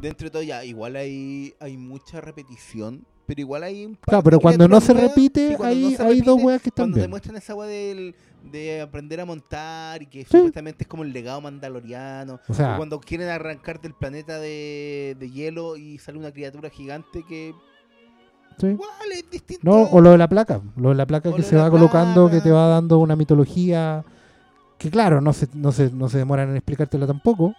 dentro 0.00 0.26
de 0.26 0.30
todo 0.30 0.42
ya, 0.42 0.64
igual 0.64 0.96
hay, 0.96 1.54
hay 1.58 1.76
mucha 1.76 2.20
repetición, 2.20 3.04
pero 3.26 3.40
igual 3.40 3.62
hay 3.64 3.84
un 3.86 3.96
par 3.96 4.04
Claro, 4.06 4.22
pero 4.24 4.40
cuando 4.40 4.68
no 4.68 4.80
se 4.80 4.92
repite, 4.94 5.56
hay, 5.62 5.82
no 5.90 5.96
se 5.96 6.02
hay 6.02 6.20
dos 6.20 6.40
weas 6.42 6.62
que 6.62 6.68
están 6.68 6.84
Cuando 6.84 6.96
bien. 6.96 7.04
demuestran 7.06 7.36
esa 7.36 7.54
wea 7.54 7.68
del, 7.68 8.14
de 8.50 8.80
aprender 8.80 9.20
a 9.20 9.24
montar 9.24 10.02
y 10.02 10.06
que 10.06 10.24
supuestamente 10.24 10.84
es 10.84 10.88
como 10.88 11.02
el 11.02 11.12
legado 11.12 11.40
mandaloriano. 11.40 12.40
O 12.48 12.54
sea, 12.54 12.74
o 12.74 12.76
cuando 12.78 13.00
quieren 13.00 13.28
arrancar 13.28 13.80
del 13.80 13.94
planeta 13.94 14.38
de, 14.38 15.16
de 15.18 15.30
hielo 15.30 15.76
y 15.76 15.98
sale 15.98 16.18
una 16.18 16.32
criatura 16.32 16.70
gigante 16.70 17.22
que 17.28 17.54
sí. 18.58 18.66
igual 18.68 18.90
es 19.12 19.30
distinto. 19.30 19.62
No, 19.64 19.82
o 19.90 20.00
lo 20.00 20.10
de 20.10 20.18
la 20.18 20.28
placa. 20.28 20.60
Lo 20.76 20.90
de 20.90 20.94
la 20.94 21.06
placa 21.06 21.28
O 21.30 21.34
que 21.34 21.42
se 21.42 21.56
va 21.56 21.70
colocando, 21.70 22.24
placa. 22.28 22.36
que 22.36 22.42
te 22.42 22.50
va 22.52 22.68
dando 22.68 22.98
una 22.98 23.16
mitología 23.16 24.04
que, 24.78 24.90
claro, 24.90 25.20
no 25.20 25.32
se, 25.32 25.48
no 25.54 25.72
se, 25.72 25.90
no 25.90 26.08
se 26.08 26.18
demoran 26.18 26.50
en 26.50 26.56
explicártela 26.56 27.06
tampoco, 27.06 27.54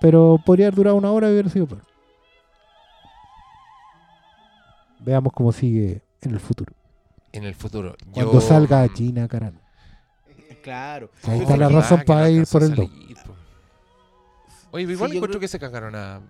pero 0.00 0.38
podría 0.44 0.66
haber 0.66 0.74
durado 0.76 0.96
una 0.96 1.12
hora 1.12 1.28
y 1.28 1.32
hubiera 1.32 1.48
sido 1.50 1.66
peor. 1.66 1.82
Veamos 5.00 5.32
cómo 5.32 5.52
sigue 5.52 6.02
en 6.22 6.32
el 6.32 6.40
futuro. 6.40 6.72
En 7.32 7.44
el 7.44 7.54
futuro. 7.54 7.94
Cuando 8.12 8.32
Yo- 8.32 8.40
salga 8.40 8.88
Gina 8.88 9.28
Carano. 9.28 9.60
Claro. 10.66 11.10
Ahí 11.22 11.40
está 11.42 11.56
la 11.56 11.68
razón 11.68 12.00
Ah, 12.02 12.04
para 12.04 12.28
ir 12.28 12.44
por 12.50 12.60
el 12.64 12.74
dos. 12.74 12.88
salir, 12.90 13.16
po. 13.24 13.34
Oye, 14.72 14.82
igual 14.82 15.10
Sí, 15.10 15.14
yo 15.14 15.18
encuentro 15.18 15.28
creo- 15.28 15.40
que 15.40 15.46
se 15.48 15.60
cagaron 15.60 15.94
a, 15.94 16.20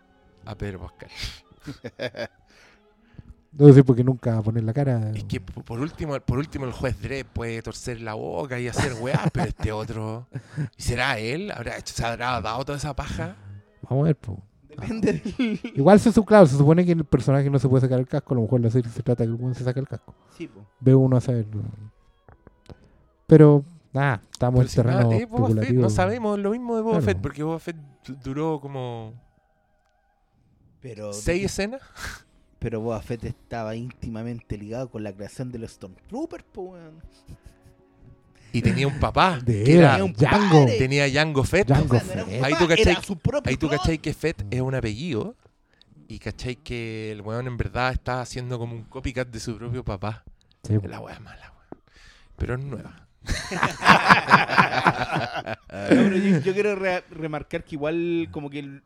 a 0.45 0.55
Pedro 0.55 0.81
Pascal. 0.81 1.09
No 3.59 3.73
sé 3.73 3.83
por 3.83 3.97
qué 3.97 4.05
nunca 4.05 4.33
va 4.35 4.39
a 4.41 4.43
poner 4.43 4.63
la 4.65 4.75
cara. 4.75 5.13
Es 5.15 5.25
que 5.25 5.41
po- 5.41 5.63
por 5.63 5.81
último, 5.81 6.21
por 6.21 6.37
último 6.37 6.67
el 6.67 6.73
juez 6.73 7.01
Dredd 7.01 7.25
puede 7.25 7.63
torcer 7.63 8.03
la 8.03 8.13
boca 8.13 8.61
y 8.61 8.69
hacer 8.69 8.93
weá, 9.01 9.25
pero 9.33 9.47
este 9.47 9.73
otro. 9.73 10.27
¿Y 10.77 10.83
será 10.83 11.19
él? 11.19 11.51
¿Habrá 11.51 11.79
hecho, 11.79 11.95
¿Se 11.95 12.05
habrá 12.05 12.39
dado 12.43 12.63
toda 12.67 12.77
esa 12.77 12.95
paja? 12.95 13.35
Vamos 13.89 14.05
a 14.05 14.07
ver, 14.09 14.17
po. 14.17 14.43
Depende 14.69 15.15
del... 15.39 15.61
Igual 15.75 15.99
se, 16.01 16.13
su- 16.13 16.23
claro, 16.27 16.45
se 16.45 16.59
supone 16.59 16.85
que 16.85 16.93
el 16.93 17.07
personaje 17.07 17.49
no 17.49 17.59
se 17.59 17.67
puede 17.67 17.81
sacar 17.81 17.99
el 17.99 18.07
casco. 18.07 18.35
A 18.35 18.37
lo 18.37 18.43
mejor 18.43 18.61
la 18.61 18.69
serie 18.71 18.91
se 18.91 19.03
trata 19.03 19.23
de 19.25 19.29
que 19.31 19.35
el 19.35 19.41
weón 19.41 19.55
se 19.55 19.65
saca 19.65 19.81
el 19.81 19.89
casco. 19.89 20.15
Sí, 20.37 20.49
po. 20.49 20.61
Ve 20.81 20.95
uno 20.95 21.17
a 21.17 21.23
saber. 21.23 21.47
Pero, 23.27 23.65
nada, 23.97 24.23
estamos 24.31 24.61
en 24.63 24.69
si 24.69 24.77
terreno 24.77 25.11
Boba 25.29 25.49
Fett, 25.51 25.71
no 25.75 25.91
sabemos 25.91 26.39
lo 26.39 26.51
mismo 26.53 26.77
de 26.77 26.83
Boba 26.83 26.99
Claro. 26.99 27.05
Fett, 27.07 27.19
porque 27.21 27.43
Boba 27.43 27.59
Fett 27.59 27.77
du- 28.07 28.17
duró 28.23 28.61
como 28.61 29.15
Pero, 30.81 31.13
seis 31.13 31.45
escenas. 31.47 31.81
pero 32.59 32.81
Boba 32.81 33.01
Fett 33.03 33.25
estaba 33.25 33.75
íntimamente 33.75 34.57
ligado 34.57 34.91
con 34.91 35.03
la 35.03 35.13
creación 35.13 35.51
de 35.51 35.59
los 35.59 35.73
Stormtroopers. 35.73 36.45
Y 38.53 38.63
tenía 38.63 38.87
un 38.87 38.99
papá. 38.99 39.39
De 39.45 39.65
que 39.65 39.79
era, 39.79 40.03
un 40.03 40.13
Django. 40.13 40.65
padre. 40.65 40.79
tenía 40.79 41.11
Jango 41.13 41.45
Fett. 41.45 41.71
Ahí 41.71 41.83
tú 41.83 42.67
cachai- 42.67 43.43
Ahí 43.45 43.57
tú 43.57 43.69
que 44.01 44.15
Fett 44.15 44.47
es 44.51 44.61
un 44.61 44.75
apellido. 44.75 45.35
Y 46.09 46.21
cachai 46.21 46.55
que 46.57 47.11
el 47.11 47.21
weón 47.21 47.49
en 47.49 47.57
verdad 47.57 47.93
está 47.93 48.21
haciendo 48.21 48.59
como 48.61 48.75
un 48.77 48.85
copycat 48.85 49.27
de 49.29 49.41
su 49.41 49.57
propio 49.59 49.85
papá. 49.85 50.23
Sí. 50.63 50.79
La 50.85 51.01
wea 51.01 51.15
es 51.17 51.21
mala, 51.21 51.53
weón. 51.53 51.83
Pero 52.37 52.55
es 52.55 52.65
nueva. 52.65 53.06
No, 55.47 56.03
pero 56.03 56.17
yo, 56.17 56.39
yo 56.41 56.53
quiero 56.55 56.75
re- 56.77 57.05
remarcar 57.11 57.65
que 57.65 57.75
igual 57.77 58.29
como 58.31 58.51
que, 58.51 58.61
el- 58.61 58.83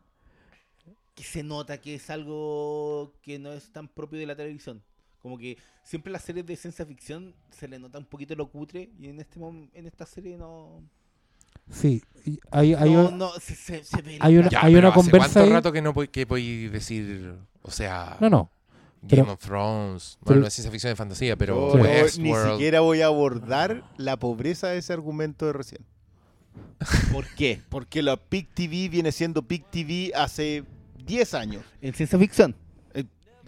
que 1.15 1.23
se 1.23 1.43
nota 1.43 1.79
que 1.79 1.95
es 1.95 2.09
algo 2.09 3.13
que 3.21 3.39
no 3.39 3.53
es 3.53 3.71
tan 3.71 3.87
propio 3.87 4.19
de 4.19 4.25
la 4.25 4.35
televisión. 4.35 4.81
Como 5.21 5.37
que 5.37 5.57
siempre 5.83 6.11
las 6.11 6.23
series 6.23 6.45
de 6.45 6.55
ciencia 6.55 6.85
ficción 6.85 7.35
se 7.51 7.67
le 7.67 7.79
nota 7.79 7.99
un 7.99 8.05
poquito 8.05 8.35
lo 8.35 8.49
cutre 8.49 8.89
y 8.99 9.07
en 9.07 9.19
este 9.19 9.39
en 9.73 9.85
esta 9.85 10.05
serie 10.05 10.37
no... 10.37 10.81
Sí, 11.69 12.01
hay, 12.49 12.73
hay, 12.73 12.93
no, 12.93 13.09
un- 13.09 13.17
no, 13.17 13.31
se, 13.39 13.55
se- 13.55 13.83
se 13.83 14.01
ve 14.01 14.17
hay 14.19 14.37
una- 14.37 14.49
Ya, 14.49 14.61
hay 14.63 14.75
una 14.75 14.87
¿hace 14.89 14.95
conversa 14.95 15.17
¿Cuánto 15.33 15.39
ahí? 15.41 15.49
rato 15.49 15.71
que 15.71 15.81
no 15.81 15.93
podéis 15.93 16.71
decir? 16.71 17.35
O 17.61 17.71
sea, 17.71 18.17
No, 18.19 18.29
no. 18.29 18.51
Game 19.03 19.23
pero- 19.23 19.33
of 19.33 19.39
Thrones. 19.39 20.17
pero- 20.19 20.25
Bueno, 20.27 20.41
no 20.41 20.47
es 20.47 20.53
ciencia 20.53 20.71
ficción 20.71 20.91
de 20.91 20.95
fantasía, 20.95 21.35
pero 21.35 21.75
Yo 21.77 21.83
ni 22.19 22.33
siquiera 22.33 22.81
voy 22.81 23.01
a 23.01 23.07
abordar 23.07 23.83
la 23.97 24.17
pobreza 24.17 24.67
de 24.67 24.77
ese 24.77 24.93
argumento 24.93 25.45
de 25.47 25.53
recién. 25.53 25.85
¿Por 27.13 27.25
qué? 27.35 27.61
Porque 27.69 28.01
la 28.03 28.19
Big 28.29 28.47
TV 28.53 28.89
viene 28.89 29.11
siendo 29.11 29.41
Big 29.41 29.65
TV 29.65 30.11
hace 30.15 30.63
10 31.05 31.33
años. 31.33 31.63
En 31.81 31.93
ciencia 31.93 32.17
ficción. 32.19 32.55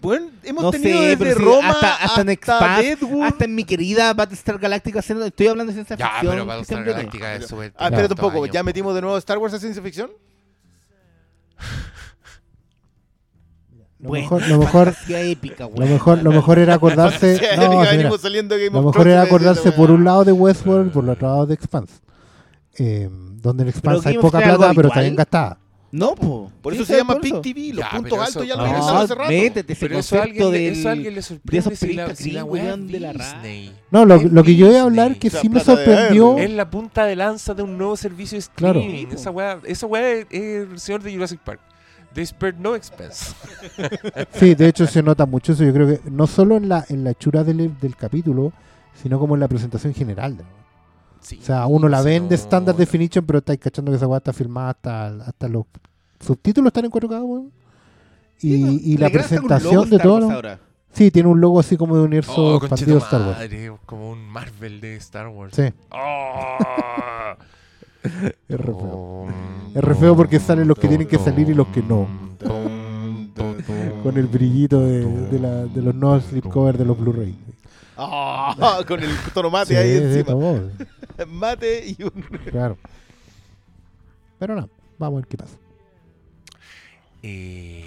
Bueno, 0.00 0.28
hemos 0.42 0.62
No 0.64 0.70
tenido 0.70 0.98
sé, 0.98 1.04
desde 1.04 1.16
pero 1.16 1.36
sí, 1.38 1.42
Roma 1.44 1.70
hasta- 1.70 1.94
hasta 1.94 2.20
en 2.20 2.28
Expanse. 2.28 2.98
Hasta 3.22 3.44
en 3.46 3.54
mi 3.54 3.64
querida 3.64 4.12
Battlestar 4.12 4.58
Galactica, 4.58 4.98
estoy 4.98 5.46
hablando 5.46 5.70
de 5.72 5.76
ciencia 5.76 5.96
Ya, 5.96 6.10
ficción. 6.10 6.32
pero 6.32 6.42
que 6.42 6.48
Battlestar 6.48 6.84
Galactica 6.84 7.32
es 7.32 7.38
Pero- 7.38 7.48
súper. 7.48 7.72
Ah, 7.78 7.86
espérate 7.86 8.12
un 8.12 8.18
poco. 8.20 8.44
¿ya 8.46 8.62
metimos 8.62 8.94
de 8.94 9.00
nuevo 9.00 9.16
Star 9.16 9.38
Wars 9.38 9.54
a 9.54 9.58
ciencia 9.60 9.82
ficción? 9.82 10.10
Lo 14.04 14.10
Bueno, 14.10 14.24
mejor, 14.24 14.48
lo 14.48 14.58
mejor, 14.64 14.94
épica, 15.08 15.64
lo 15.74 15.86
mejor, 15.86 16.22
lo 16.22 16.30
mejor 16.30 16.58
era 16.58 16.74
acordarse. 16.74 17.40
No, 17.56 17.62
ya 17.62 17.62
sí, 17.70 17.76
mira, 17.78 17.90
venimos 17.90 18.20
saliendo 18.20 18.54
de 18.54 18.66
Game 18.66 18.74
lo 18.80 18.86
of 18.86 18.94
mejor 18.94 19.08
era 19.08 19.22
acordarse 19.22 19.72
por 19.72 19.90
un 19.90 20.04
lado 20.04 20.24
de 20.24 20.32
Westworld 20.32 20.88
y 20.88 20.90
por 20.90 21.04
el 21.04 21.10
otro 21.10 21.26
lado 21.28 21.46
de 21.46 21.54
Expanse. 21.54 21.94
Eh, 22.78 23.08
donde 23.10 23.62
en 23.62 23.68
Expanse 23.70 24.08
hay 24.10 24.18
poca 24.18 24.38
plata, 24.38 24.56
pero 24.58 24.66
habitual. 24.68 24.90
también 24.92 25.16
gastada. 25.16 25.58
No, 25.92 26.16
po. 26.16 26.50
Por 26.60 26.74
eso 26.74 26.84
se 26.84 26.92
¿sabes 26.98 27.06
llama 27.06 27.20
eso? 27.24 27.40
TV, 27.40 27.68
los 27.72 27.78
Ya, 27.84 27.90
puntos 27.92 28.18
altos 28.18 28.28
eso- 28.30 28.44
ya 28.44 28.56
lo 28.56 28.62
no, 28.62 28.68
organizaron 28.68 29.02
hace 29.02 29.14
rato. 29.14 29.30
métete 29.30 29.72
ese 29.74 29.86
Pero 29.86 29.98
eso 30.00 30.18
a 30.18 30.22
alguien, 30.24 30.50
del- 30.50 30.72
eso 30.72 30.88
a 30.88 30.92
alguien 30.92 31.14
le 31.14 31.22
sorprende 31.22 31.58
esos 31.60 31.78
si 31.78 31.92
la, 31.92 32.14
si 32.16 32.30
la 32.32 32.44
de 32.44 33.00
la 33.00 33.12
ra- 33.12 33.32
Disney. 33.34 33.72
No, 33.92 34.04
lo, 34.04 34.16
lo 34.20 34.42
que 34.42 34.56
yo 34.56 34.66
iba 34.70 34.80
a 34.80 34.82
hablar 34.82 35.16
que 35.16 35.28
O 35.28 35.30
sea, 35.30 35.40
sí 35.40 35.48
me 35.48 35.60
de 35.60 35.64
sorprendió. 35.64 36.36
Es 36.36 36.50
la 36.50 36.68
punta 36.68 37.04
de 37.06 37.14
lanza 37.14 37.54
de 37.54 37.62
un 37.62 37.78
nuevo 37.78 37.96
servicio 37.96 38.36
de 38.38 38.44
Claro. 38.56 38.80
streaming. 38.80 39.06
Esa 39.14 39.30
weá, 39.30 39.60
esa 39.64 39.86
weá 39.86 40.10
es 40.14 40.26
el 40.32 40.78
señor 40.80 41.00
de 41.02 41.14
Jurassic 41.14 41.38
Park. 41.40 41.60
They 42.14 42.24
spared 42.26 42.56
no 42.58 42.74
expense. 42.74 43.34
Sí, 44.34 44.54
de 44.54 44.68
hecho 44.68 44.86
se 44.86 45.02
nota 45.02 45.26
mucho 45.26 45.52
eso. 45.52 45.64
Yo 45.64 45.72
creo 45.72 45.86
que 45.88 46.00
no 46.10 46.26
solo 46.26 46.56
en 46.56 46.68
la, 46.68 46.84
en 46.88 47.04
la 47.04 47.10
hechura 47.10 47.42
del, 47.44 47.78
del 47.80 47.96
capítulo, 47.96 48.52
sino 49.02 49.18
como 49.18 49.34
en 49.34 49.40
la 49.40 49.48
presentación 49.48 49.92
general. 49.94 50.36
de. 50.36 50.44
Sí, 51.20 51.38
O 51.42 51.44
sea, 51.44 51.66
uno 51.66 51.88
la 51.88 52.02
ve 52.02 52.16
en 52.16 52.28
de 52.28 52.34
Standard. 52.36 52.76
Definition, 52.76 53.24
pero 53.24 53.38
estáis 53.38 53.58
cachando 53.58 53.90
que 53.90 53.96
esa 53.96 54.06
weá 54.06 54.18
está 54.18 54.32
filmada 54.32 54.70
hasta, 54.70 55.06
hasta 55.26 55.48
los 55.48 55.64
subtítulos 56.20 56.68
están 56.68 56.84
en 56.84 56.90
4K, 56.90 57.22
weón. 57.22 57.50
Y, 58.40 58.92
y 58.92 58.96
la 58.98 59.08
presentación 59.10 59.88
de 59.88 59.98
todo. 59.98 60.30
ahora. 60.30 60.58
Sí, 60.92 61.10
tiene 61.10 61.28
un 61.28 61.40
logo 61.40 61.58
así 61.58 61.76
como 61.76 61.96
de 61.96 62.02
universo 62.02 62.34
Oh, 62.36 62.56
expandido 62.58 62.98
de 62.98 63.04
Star 63.04 63.20
Wars. 63.22 63.80
como 63.86 64.10
un 64.10 64.24
Marvel 64.28 64.80
de 64.80 64.96
Star 64.96 65.26
Wars. 65.28 65.54
Sí, 65.56 65.62
Oh. 65.90 66.58
Es 68.04 68.60
re 68.60 68.72
feo. 68.74 69.26
Es 69.74 69.82
re 69.84 69.94
feo 69.94 70.16
porque 70.16 70.38
salen 70.38 70.68
los 70.68 70.78
que 70.78 70.88
tienen 70.88 71.06
que 71.08 71.18
salir 71.18 71.48
y 71.48 71.54
los 71.54 71.66
que 71.68 71.82
no. 71.82 72.06
Con 74.02 74.16
el 74.18 74.26
brillito 74.26 74.80
de, 74.80 75.04
de, 75.06 75.38
la- 75.38 75.64
de 75.64 75.82
los 75.82 75.94
nuevos 75.94 76.24
slipcover 76.24 76.76
de 76.76 76.84
los 76.84 76.98
Blu-ray. 76.98 77.34
Ah, 77.96 78.80
con 78.88 79.02
el 79.02 79.10
tono 79.32 79.50
mate 79.50 79.68
Sí, 79.68 79.76
ahí 79.76 79.98
sí, 79.98 80.18
encima. 80.20 80.60
Mate 81.28 81.86
y 81.96 82.02
un... 82.02 82.10
claro. 82.50 82.76
Pero 84.38 84.56
no, 84.56 84.68
vamos 84.98 85.18
a 85.18 85.20
ver 85.20 85.26
qué 85.28 85.36
pasa. 85.38 85.56
Eh, 87.22 87.84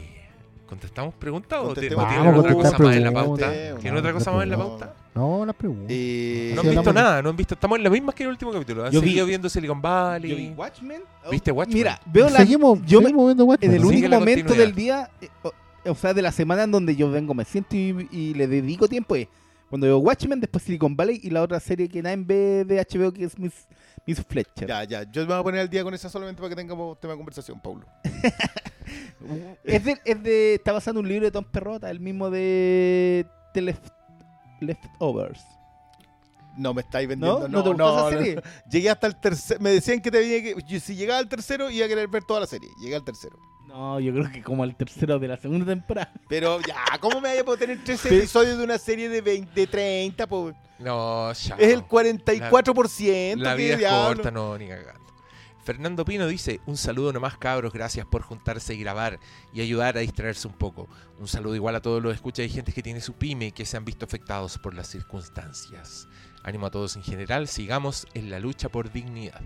¿Contestamos 0.68 1.14
preguntas 1.14 1.60
o 1.62 1.74
te- 1.74 1.94
o 1.94 1.98
Vamos 1.98 2.12
tienen 2.14 2.34
a 2.34 2.40
otra 2.40 2.54
cosa 2.54 2.78
contestar 2.78 2.82
más 2.88 2.96
en 2.96 3.04
la 3.04 3.12
preguntas. 3.12 3.48
pauta? 3.50 3.80
¿Tienen 3.82 4.00
otra 4.00 4.14
cosa 4.14 4.32
más 4.32 4.44
en 4.44 4.50
la 4.50 4.58
pauta? 4.58 4.94
No, 5.18 5.46
las 5.46 5.56
preguntas. 5.56 5.88
Eh, 5.90 6.52
No 6.56 6.62
han 6.62 6.70
visto 6.70 6.94
nada, 6.94 7.22
no 7.22 7.30
han 7.30 7.36
visto. 7.36 7.54
Estamos 7.56 7.78
en 7.78 7.84
la 7.84 7.90
misma 7.90 8.14
que 8.14 8.24
en 8.24 8.28
el 8.28 8.34
último 8.34 8.52
capítulo. 8.52 8.86
Han 8.86 8.92
Yo 8.92 9.02
vi- 9.02 9.08
seguido 9.10 9.26
viendo 9.26 9.50
Silicon 9.50 9.82
Valley. 9.82 10.30
Yo 10.32 10.38
vi 10.38 10.50
Watchmen. 10.50 11.02
oh, 11.26 11.30
¿Viste 11.32 11.52
Watchmen? 11.52 11.78
Mira, 11.78 12.00
veo 12.06 12.30
la, 12.30 12.38
seguimos 12.38 12.80
yo 12.86 13.00
me- 13.00 13.06
seguimos 13.08 13.26
viendo 13.28 13.46
Watchmen, 13.46 13.72
en 13.72 13.78
el 13.78 13.86
único 13.86 14.08
la 14.08 14.20
momento 14.20 14.54
del 14.54 14.74
día, 14.76 15.10
eh, 15.22 15.30
o, 15.44 15.52
o 15.90 15.96
sea, 15.96 16.14
de 16.14 16.22
la 16.22 16.32
semana 16.32 16.64
en 16.64 16.72
donde 16.72 16.96
yo 16.96 17.10
vengo, 17.12 17.34
me 17.34 17.46
siento 17.46 17.76
y, 17.76 18.08
y 18.12 18.34
le 18.34 18.48
dedico 18.48 18.88
tiempo 18.88 19.16
es 19.16 19.28
cuando 19.70 19.86
veo 19.88 19.98
Watchmen, 19.98 20.40
después 20.40 20.64
Silicon 20.64 20.96
Valley 20.96 21.20
y 21.24 21.30
la 21.30 21.42
otra 21.42 21.60
serie 21.60 21.90
que 21.90 22.02
nadie 22.02 22.24
ve 22.26 22.64
de 22.66 22.78
HBO 22.90 23.12
que 23.12 23.26
es 23.26 23.38
Miss, 23.38 23.68
Miss 24.06 24.24
Fletcher. 24.26 24.68
Ya, 24.68 24.84
ya. 24.86 25.04
Yo 25.12 25.22
me 25.24 25.28
voy 25.28 25.40
a 25.40 25.44
poner 25.44 25.60
al 25.62 25.70
día 25.70 25.84
con 25.84 25.94
esa 25.94 26.08
solamente 26.10 26.40
para 26.42 26.50
que 26.50 26.56
tengamos 26.56 26.98
tema 27.02 27.14
de 27.14 27.18
conversación, 27.18 27.60
Paulo. 27.60 27.86
Es 29.64 29.84
de, 29.84 29.98
es 30.06 30.24
de, 30.24 30.54
está 30.56 30.72
basado 30.72 31.00
en 31.00 31.06
un 31.06 31.10
libro 31.12 31.26
de 31.26 31.32
Tom 31.32 31.44
Perrota, 31.44 31.90
el 31.92 32.00
mismo 32.00 32.30
de 32.30 33.26
The 33.54 33.62
Left- 33.62 33.92
Leftovers. 34.60 35.44
No 36.58 36.74
me 36.74 36.82
estáis 36.82 37.08
vendiendo. 37.08 37.42
¿No? 37.42 37.48
No, 37.48 37.58
¿No 37.58 37.64
te 37.64 37.70
no, 37.78 37.86
gustó 37.86 38.10
esa 38.10 38.18
no. 38.18 38.24
serie? 38.24 38.42
Llegué 38.72 38.90
hasta 38.90 39.08
el 39.08 39.16
tercer. 39.16 39.60
Me 39.62 39.70
decían 39.70 40.02
que 40.02 40.10
te 40.10 40.20
tenía 40.20 40.56
que. 40.56 40.80
Si 40.80 40.96
llegaba 40.96 41.20
al 41.20 41.28
tercero, 41.30 41.70
iba 41.70 41.86
a 41.86 41.90
querer 41.90 42.08
ver 42.08 42.24
toda 42.24 42.40
la 42.40 42.48
serie. 42.48 42.70
Llegué 42.82 42.96
al 42.96 43.04
tercero. 43.04 43.38
No, 43.68 44.00
yo 44.00 44.14
creo 44.14 44.32
que 44.32 44.42
como 44.42 44.64
el 44.64 44.76
tercero 44.76 45.20
de 45.20 45.28
la 45.28 45.38
segunda 45.38 45.66
temporada. 45.66 46.12
Pero 46.30 46.60
ya, 46.62 46.78
¿cómo 47.00 47.22
me 47.22 47.30
vaya 47.30 47.42
a 47.42 47.44
poder 47.44 47.60
tener 47.60 47.84
tres 47.84 48.04
episodios 48.06 48.58
de 48.58 48.64
una 48.64 48.78
serie 48.78 49.10
de 49.10 49.22
20, 49.22 49.52
de 49.54 49.68
30? 49.68 50.26
po? 50.26 50.52
No, 50.80 51.32
ya. 51.34 51.56
Es 51.56 51.74
el 51.74 51.84
44%. 51.86 53.36
La 53.38 53.56
¿qué 53.56 53.76
vida 53.76 53.76
es 53.76 54.08
corta, 54.08 54.32
no, 54.32 54.58
ni 54.58 54.68
cagando. 54.68 55.07
Fernando 55.68 56.06
Pino 56.06 56.28
dice, 56.28 56.62
un 56.66 56.78
saludo 56.78 57.12
nomás 57.12 57.38
cabros, 57.38 57.74
gracias 57.74 58.06
por 58.06 58.22
juntarse 58.22 58.74
y 58.74 58.80
grabar 58.80 59.20
y 59.52 59.60
ayudar 59.60 59.98
a 59.98 60.00
distraerse 60.00 60.48
un 60.48 60.54
poco. 60.54 60.88
Un 61.20 61.28
saludo 61.28 61.56
igual 61.56 61.76
a 61.76 61.82
todos 61.82 62.02
los 62.02 62.16
escuchas 62.16 62.46
y 62.46 62.50
gente 62.50 62.72
que 62.72 62.82
tiene 62.82 63.02
su 63.02 63.16
pyme 63.16 63.48
y 63.48 63.52
que 63.52 63.66
se 63.66 63.76
han 63.76 63.84
visto 63.84 64.06
afectados 64.06 64.58
por 64.60 64.74
las 64.74 64.88
circunstancias. 64.88 66.08
Ánimo 66.44 66.68
a 66.68 66.72
todos 66.72 66.96
en 66.96 67.04
general, 67.04 67.50
sigamos 67.50 68.08
en 68.14 68.30
la 68.30 68.40
lucha 68.40 68.70
por 68.70 68.94
dignidad. 68.94 69.42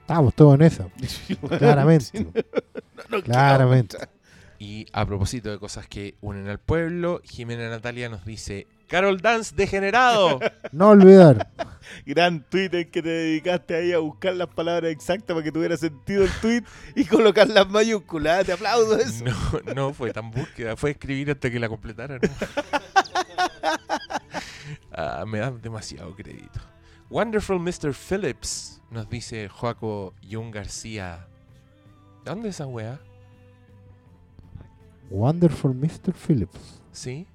Estamos 0.00 0.32
todos 0.34 0.54
en 0.54 0.62
eso. 0.62 0.90
Claramente. 1.58 2.24
No, 2.24 2.32
no 3.10 3.22
Claramente. 3.24 3.98
Y 4.58 4.86
a 4.94 5.04
propósito 5.04 5.50
de 5.50 5.58
cosas 5.58 5.86
que 5.86 6.14
unen 6.22 6.48
al 6.48 6.60
pueblo, 6.60 7.20
Jimena 7.24 7.68
Natalia 7.68 8.08
nos 8.08 8.24
dice, 8.24 8.66
Carol 8.88 9.20
Dance 9.20 9.54
degenerado. 9.54 10.40
No 10.72 10.90
olvidar. 10.90 11.50
Gran 12.04 12.42
Twitter 12.42 12.90
que 12.90 13.02
te 13.02 13.08
dedicaste 13.08 13.74
ahí 13.74 13.92
a 13.92 13.98
buscar 13.98 14.34
las 14.34 14.48
palabras 14.48 14.90
exactas 14.90 15.34
para 15.34 15.42
que 15.42 15.50
tuviera 15.50 15.76
sentido 15.76 16.24
el 16.24 16.30
tweet 16.42 16.62
y 16.94 17.04
colocar 17.06 17.48
las 17.48 17.68
mayúsculas. 17.68 18.44
Te 18.44 18.52
aplaudo 18.52 18.96
eso. 18.98 19.24
No, 19.24 19.74
no 19.74 19.94
fue 19.94 20.12
tan 20.12 20.30
búsqueda, 20.30 20.76
fue 20.76 20.90
escribir 20.90 21.30
hasta 21.30 21.50
que 21.50 21.58
la 21.58 21.68
completaran. 21.68 22.20
Ah, 24.92 25.24
me 25.26 25.38
da 25.38 25.50
demasiado 25.52 26.14
crédito. 26.14 26.60
Wonderful 27.08 27.60
Mr. 27.60 27.94
Phillips, 27.94 28.82
nos 28.90 29.08
dice 29.08 29.48
Joaco 29.48 30.12
Jung 30.28 30.52
García. 30.52 31.26
¿De 32.24 32.30
dónde 32.30 32.48
es 32.48 32.56
esa 32.56 32.66
weá? 32.66 32.98
Wonderful 35.08 35.72
Mr. 35.74 36.12
Phillips. 36.12 36.82
¿Sí? 36.92 37.26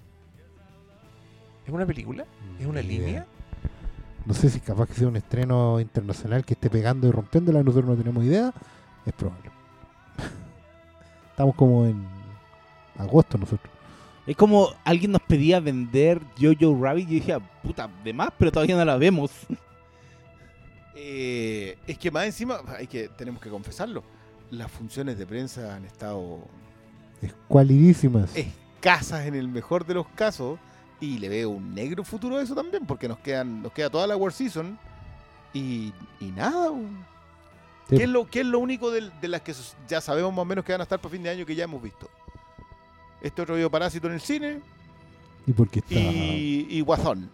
¿Es 1.65 1.73
una 1.73 1.85
película? 1.85 2.25
¿Es 2.59 2.65
una 2.65 2.81
línea? 2.81 3.09
idea. 3.09 3.25
No 4.25 4.33
sé 4.33 4.49
si 4.49 4.59
capaz 4.59 4.87
que 4.87 4.93
sea 4.93 5.07
un 5.07 5.15
estreno 5.17 5.79
internacional 5.79 6.45
que 6.45 6.53
esté 6.53 6.69
pegando 6.69 7.07
y 7.07 7.11
rompiéndola, 7.11 7.61
nosotros 7.63 7.89
no 7.89 7.95
tenemos 7.95 8.23
idea. 8.23 8.53
Es 9.05 9.13
probable. 9.13 9.49
Estamos 11.31 11.55
como 11.55 11.85
en 11.85 12.05
agosto 12.97 13.37
nosotros. 13.37 13.71
Es 14.25 14.37
como 14.37 14.69
alguien 14.85 15.11
nos 15.11 15.21
pedía 15.21 15.59
vender 15.59 16.21
Jojo 16.39 16.81
Rabbit 16.81 17.09
y 17.09 17.19
yo 17.19 17.25
dije, 17.25 17.37
puta, 17.61 17.89
de 18.03 18.13
más, 18.13 18.29
pero 18.37 18.51
todavía 18.51 18.77
no 18.77 18.85
la 18.85 18.97
vemos. 18.97 19.31
Eh, 20.95 21.75
es 21.87 21.97
que 21.97 22.11
más 22.11 22.25
encima, 22.25 22.59
hay 22.77 22.85
que, 22.85 23.09
tenemos 23.09 23.41
que 23.41 23.49
confesarlo, 23.49 24.03
las 24.51 24.71
funciones 24.71 25.17
de 25.17 25.25
prensa 25.25 25.75
han 25.75 25.85
estado 25.85 26.41
Escualidísimas. 27.19 28.35
escasas 28.35 29.25
en 29.25 29.33
el 29.33 29.47
mejor 29.47 29.85
de 29.87 29.95
los 29.95 30.07
casos 30.09 30.59
y 31.03 31.17
le 31.19 31.29
veo 31.29 31.49
un 31.49 31.73
negro 31.75 32.03
futuro 32.03 32.37
a 32.37 32.41
eso 32.43 32.55
también 32.55 32.85
porque 32.85 33.07
nos 33.07 33.19
quedan 33.19 33.61
nos 33.61 33.71
queda 33.73 33.89
toda 33.89 34.07
la 34.07 34.15
War 34.15 34.31
Season 34.33 34.77
y, 35.53 35.93
y 36.19 36.25
nada. 36.31 36.69
Sí. 37.89 37.97
¿Qué, 37.97 38.03
es 38.03 38.09
lo, 38.09 38.25
qué 38.27 38.39
es 38.41 38.45
lo 38.45 38.59
único 38.59 38.89
del- 38.91 39.11
de, 39.19 39.27
las 39.27 39.41
que 39.41 39.53
ya 39.87 39.99
sabemos 40.01 40.31
más 40.31 40.39
o 40.43 40.45
menos 40.45 40.63
que 40.63 40.71
van 40.71 40.81
a 40.81 40.83
estar 40.83 40.99
para 40.99 41.11
fin 41.11 41.21
de 41.23 41.29
año 41.29 41.45
que 41.45 41.53
ya 41.55 41.65
hemos 41.65 41.81
visto? 41.83 42.09
Este 43.21 43.41
otro 43.41 43.55
video 43.55 43.69
Parásito 43.69 44.07
en 44.07 44.13
el 44.13 44.21
cine 44.21 44.61
Y 45.45 45.51
porque 45.53 45.79
está 45.79 45.93
y, 45.95 46.67
y 46.69 46.81
guasón. 46.81 47.29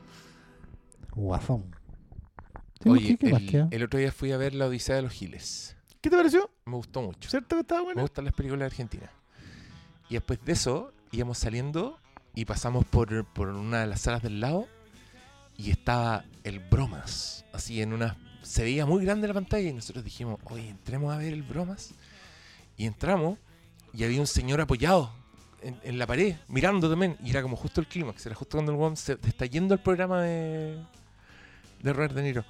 Sí, 2.82 2.90
Oye, 2.90 3.18
¿qué- 3.18 3.46
qué 3.48 3.68
el, 3.72 3.84
otro 3.84 4.00
día 4.00 4.12
fui 4.12 4.32
a 4.32 4.38
ver 4.38 4.54
La 4.56 4.68
Odisea 4.68 4.96
de 4.96 5.02
los 5.02 5.12
Giles. 5.12 5.76
¿Qué 6.02 6.10
te 6.10 6.16
pareció? 6.16 6.50
Me 6.66 6.76
gustó 6.76 7.02
mucho. 7.02 7.30
¿Cierto 7.30 7.56
que 7.58 7.62
estaba 7.62 7.82
Me 7.82 7.86
bueno? 7.88 8.02
gustan 8.04 8.26
las 8.26 8.34
películas 8.34 8.68
argentinas. 8.72 9.10
Y 10.10 10.14
después 10.14 10.40
de 10.46 10.54
eso, 10.54 10.94
íbamos 11.12 11.38
saliendo 11.38 12.00
y 12.40 12.46
pasamos 12.46 12.86
por, 12.86 13.26
por 13.26 13.50
una 13.50 13.82
de 13.82 13.88
las 13.88 14.00
salas 14.00 14.24
del 14.24 14.40
lado 14.40 14.66
y 15.58 15.72
estaba 15.72 16.24
el 16.46 16.60
Bromas. 16.60 17.44
Así 17.52 17.82
en 17.82 17.92
una. 17.92 18.16
Se 18.44 18.64
veía 18.64 18.86
muy 18.86 19.04
grande 19.04 19.28
la 19.28 19.34
pantalla 19.34 19.70
y 19.70 19.74
nosotros 19.74 20.06
dijimos, 20.06 20.40
oye, 20.46 20.70
entremos 20.70 21.14
a 21.14 21.18
ver 21.18 21.34
el 21.34 21.44
Bromas. 21.44 21.92
Y 22.78 22.86
entramos 22.86 23.38
y 23.94 24.06
había 24.06 24.22
un 24.22 24.28
señor 24.28 24.62
apoyado 24.62 25.12
en, 25.62 25.78
en 25.84 26.00
la 26.00 26.08
pared, 26.08 26.38
mirando 26.48 26.90
también. 26.90 27.18
Y 27.22 27.32
era 27.32 27.42
como 27.42 27.58
justo 27.58 27.82
el 27.82 27.88
clímax, 27.88 28.26
era 28.26 28.36
justo 28.36 28.56
cuando 28.56 28.72
el 28.72 28.78
weón 28.78 28.96
se 28.96 29.18
está 29.28 29.46
yendo 29.46 29.74
al 29.74 29.82
programa 29.82 30.22
de, 30.22 30.82
de 31.84 31.92
Robert 31.92 32.14
De 32.14 32.24
Niro. 32.24 32.46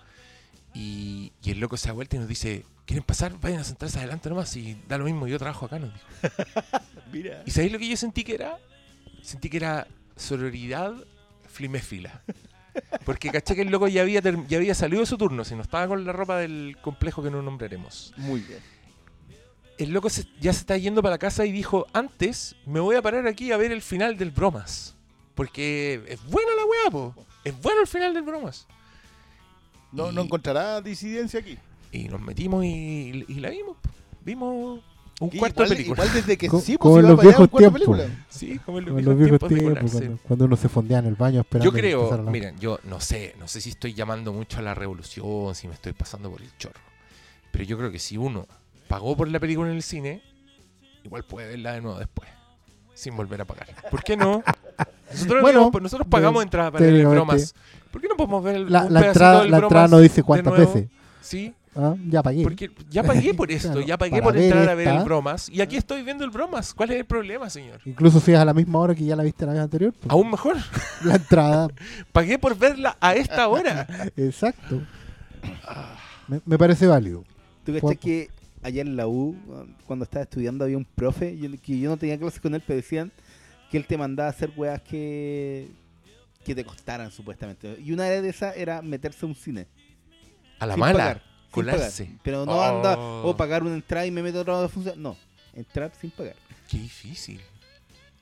Y, 0.76 1.32
y 1.42 1.50
el 1.50 1.60
loco 1.60 1.78
se 1.78 1.88
da 1.88 1.94
vuelta 1.94 2.16
y 2.16 2.20
nos 2.20 2.28
dice, 2.28 2.64
¿quieren 2.86 3.04
pasar? 3.04 3.40
Vayan 3.42 3.62
a 3.62 3.64
sentarse 3.64 3.98
adelante 3.98 4.30
nomás 4.30 4.56
y 4.56 4.80
da 4.88 5.00
lo 5.00 5.06
mismo, 5.06 5.26
yo 5.26 5.40
trabajo 5.40 5.66
acá, 5.66 5.80
nos 5.80 5.92
dijo. 5.92 6.06
Mira. 7.12 7.42
¿Y 7.48 7.50
sabéis 7.50 7.72
lo 7.72 7.80
que 7.80 7.90
yo 7.90 7.98
sentí 7.98 8.24
que 8.24 8.36
era? 8.36 8.60
Sentí 9.24 9.50
que 9.50 9.58
era 9.58 9.88
sororidad 10.16 10.94
fliméfila. 11.48 12.22
Porque 13.06 13.30
caché 13.30 13.56
que 13.56 13.62
el 13.64 13.70
loco 13.70 13.88
ya 13.88 14.02
había, 14.04 14.22
ya 14.22 14.58
había 14.58 14.76
salido 14.76 15.02
de 15.02 15.06
su 15.06 15.18
turno, 15.18 15.44
si 15.44 15.56
no 15.56 15.62
estaba 15.62 15.88
con 15.88 16.06
la 16.06 16.14
ropa 16.14 16.38
del 16.38 16.78
complejo 16.82 17.22
que 17.24 17.32
no 17.32 17.42
nombraremos. 17.42 18.14
Muy 18.18 18.40
bien. 18.42 18.60
El 19.78 19.92
loco 19.92 20.10
se- 20.10 20.26
ya 20.40 20.54
se 20.54 20.60
está 20.60 20.78
yendo 20.78 21.02
para 21.02 21.16
la 21.16 21.18
casa 21.20 21.46
y 21.46 21.52
dijo, 21.52 21.88
antes 21.94 22.56
me 22.66 22.80
voy 22.80 22.96
a 22.96 23.02
parar 23.02 23.28
aquí 23.28 23.52
a 23.52 23.58
ver 23.58 23.72
el 23.72 23.82
final 23.82 24.18
del 24.18 24.32
bromas. 24.32 24.96
Porque 25.36 26.04
es 26.08 26.24
buena 26.26 26.52
la 26.56 26.66
weá, 26.66 26.92
po. 26.92 27.16
Es 27.44 27.60
bueno 27.62 27.82
el 27.82 27.88
final 27.88 28.14
del 28.14 28.24
bromas. 28.24 28.68
No, 29.92 30.12
Y- 30.12 30.16
no 30.16 30.22
encontrará 30.22 30.82
disidencia 30.82 31.40
aquí. 31.40 31.58
Y 31.92 32.08
nos 32.10 32.22
metimos 32.22 32.64
y, 32.66 33.26
y 33.28 33.34
la 33.36 33.50
vimos. 33.50 33.78
Vimos 34.24 34.84
un 35.20 35.30
cuarto 35.30 35.64
igual, 35.64 35.70
de 35.70 35.76
película. 35.76 36.04
igual 36.06 36.16
desde 36.16 36.38
que 36.38 36.48
Co- 36.48 36.60
sí, 36.62 36.78
pues, 36.78 36.80
como 36.80 37.00
en 37.00 37.08
los 37.08 37.22
viejos 37.22 37.50
tiempos. 37.52 38.00
Sí, 38.30 38.60
como 38.66 38.80
en 38.80 38.86
los 38.86 38.94
Como 39.04 39.16
viejos 39.16 39.40
tiempos 39.48 39.90
cuando, 39.92 40.18
cuando 40.28 40.46
uno 40.46 40.56
se 40.58 40.70
fondea 40.70 41.00
en 41.00 41.06
el 41.08 41.16
baño 41.16 41.42
esperando 41.42 41.72
Yo 41.72 41.78
creo, 41.78 42.18
la- 42.24 42.32
miren, 42.32 42.58
yo 42.60 42.80
no 42.86 43.00
sé, 43.02 43.36
no 43.40 43.48
sé 43.48 43.60
si 43.62 43.70
estoy 43.70 43.94
llamando 43.94 44.32
mucho 44.34 44.60
a 44.60 44.62
la 44.62 44.74
revolución, 44.74 45.54
si 45.56 45.68
me 45.68 45.74
estoy 45.74 45.94
pasando 45.94 46.32
por 46.32 46.42
el 46.42 46.50
chorro. 46.58 46.80
Pero 47.52 47.64
yo 47.66 47.78
creo 47.78 47.92
que 47.92 48.00
si 48.00 48.18
uno 48.18 48.48
pagó 48.88 49.16
por 49.18 49.28
la 49.28 49.40
película 49.40 49.70
en 49.70 49.76
el 49.76 49.84
cine, 49.84 50.22
igual 51.04 51.24
puede 51.24 51.48
verla 51.50 51.74
de 51.74 51.82
nuevo 51.82 52.00
después, 52.00 52.30
sin 52.94 53.16
volver 53.18 53.42
a 53.42 53.46
pagar. 53.46 53.68
¿Por 53.92 54.04
qué 54.04 54.16
no? 54.16 54.44
Nosotros, 55.12 55.42
Bueno, 55.42 55.72
pues 55.72 55.82
nosotros 55.82 56.08
pagamos 56.10 56.40
de- 56.42 56.44
entrada 56.44 56.72
para 56.72 56.86
ver 56.86 57.08
bromas. 57.08 57.54
¿Por 57.92 58.00
qué 58.02 58.08
no 58.08 58.16
podemos 58.16 58.44
ver 58.44 58.56
el, 58.58 58.72
La, 58.72 58.84
un 58.86 58.94
la 58.94 59.08
entrada, 59.08 59.42
del 59.42 59.52
la 59.52 59.58
entrada 59.58 59.88
no 59.88 60.00
dice 60.00 60.22
cuántas 60.24 60.56
veces. 60.58 60.88
Sí, 61.22 61.54
Ah, 61.76 61.96
ya 62.10 62.24
pagué. 62.24 62.42
porque 62.44 62.72
ya 62.90 63.04
pagué 63.04 63.34
por 63.34 63.52
esto, 63.52 63.72
Claro, 63.72 63.86
ya 63.88 63.98
pagué 63.98 64.22
por 64.22 64.36
entrar 64.36 64.68
a 64.70 64.74
ver 64.76 64.88
el 64.88 65.04
bromas. 65.04 65.50
Y 65.50 65.62
aquí 65.62 65.78
estoy 65.78 66.02
viendo 66.04 66.24
el 66.26 66.32
bromas. 66.32 66.74
¿Cuál 66.74 66.90
es 66.92 66.98
el 66.98 67.06
problema, 67.06 67.50
señor? 67.50 67.80
Incluso 67.86 68.20
si 68.20 68.32
es 68.34 68.40
a 68.40 68.46
la 68.46 68.54
misma 68.54 68.80
hora 68.80 68.96
que 68.96 69.06
ya 69.06 69.16
la 69.16 69.24
viste 69.24 69.46
la 69.46 69.54
vez 69.54 69.62
anterior. 69.62 69.94
pues, 69.94 70.10
Aún 70.12 70.32
mejor, 70.32 70.58
La 71.06 71.16
entrada. 71.16 71.68
pagué 72.12 72.40
por 72.40 72.58
verla 72.58 72.98
a 73.00 73.14
esta 73.16 73.48
hora. 73.48 73.88
Exacto. 74.18 74.82
Me, 76.28 76.42
me 76.46 76.58
parece 76.58 76.88
válido. 76.88 77.24
¿Tú 77.64 77.74
cachai 77.74 77.98
que 77.98 78.30
allá 78.62 78.82
en 78.82 78.96
la 78.96 79.08
U, 79.08 79.36
cuando 79.86 80.04
estaba 80.04 80.24
estudiando, 80.24 80.64
había 80.66 80.78
un 80.78 80.86
profe 80.86 81.38
yo- 81.38 81.50
que 81.62 81.80
yo 81.80 81.90
no 81.90 81.98
tenía 81.98 82.18
clases 82.18 82.40
con 82.40 82.54
él, 82.56 82.64
pero 82.66 82.78
decían 82.78 83.12
que 83.72 83.78
él 83.78 83.86
te 83.86 83.98
mandaba 83.98 84.28
a 84.28 84.32
hacer 84.32 84.52
weas 84.58 84.82
que, 84.82 85.70
que 86.44 86.56
te 86.56 86.64
costaran, 86.66 87.12
supuestamente. 87.12 87.78
Y 87.80 87.92
una 87.92 88.06
de 88.06 88.28
esas 88.28 88.56
era 88.58 88.82
meterse 88.82 89.26
a 89.26 89.30
un 89.30 89.36
cine. 89.36 89.68
A 90.60 90.66
la 90.66 90.74
sin 90.74 90.80
mala, 90.82 90.98
pagar, 90.98 91.22
colarse. 91.52 92.06
pagar. 92.06 92.20
Pero 92.24 92.46
no 92.46 92.54
Oh. 92.54 92.62
anda 92.64 92.98
o 92.98 93.36
pagar 93.38 93.64
una 93.64 93.76
entrada 93.76 94.06
y 94.06 94.12
me 94.12 94.22
meto 94.24 94.40
a 94.40 94.42
otra 94.42 94.68
función. 94.70 95.02
No, 95.02 95.16
entrar 95.54 95.92
sin 96.00 96.12
pagar. 96.12 96.36
Qué 96.70 96.78
difícil. 96.78 97.42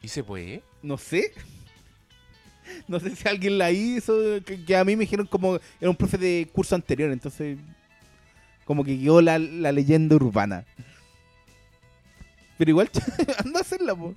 ¿Y 0.01 0.07
se 0.07 0.23
puede? 0.23 0.61
No 0.81 0.97
sé. 0.97 1.33
No 2.89 2.99
sé 2.99 3.15
si 3.15 3.25
alguien 3.29 3.57
la 3.57 3.71
hizo, 3.71 4.13
que, 4.45 4.65
que 4.65 4.75
a 4.75 4.83
mí 4.83 4.97
me 4.97 5.05
dijeron 5.05 5.25
como 5.25 5.55
era 5.79 5.89
un 5.89 5.95
profe 5.95 6.17
de 6.17 6.49
curso 6.51 6.75
anterior, 6.75 7.09
entonces 7.11 7.57
como 8.65 8.83
que 8.83 8.99
quedó 8.99 9.21
la, 9.21 9.39
la 9.39 9.71
leyenda 9.71 10.17
urbana. 10.17 10.65
Pero 12.57 12.71
igual 12.71 12.89
anda 13.45 13.59
a 13.59 13.61
hacerla, 13.61 13.95
po. 13.95 14.13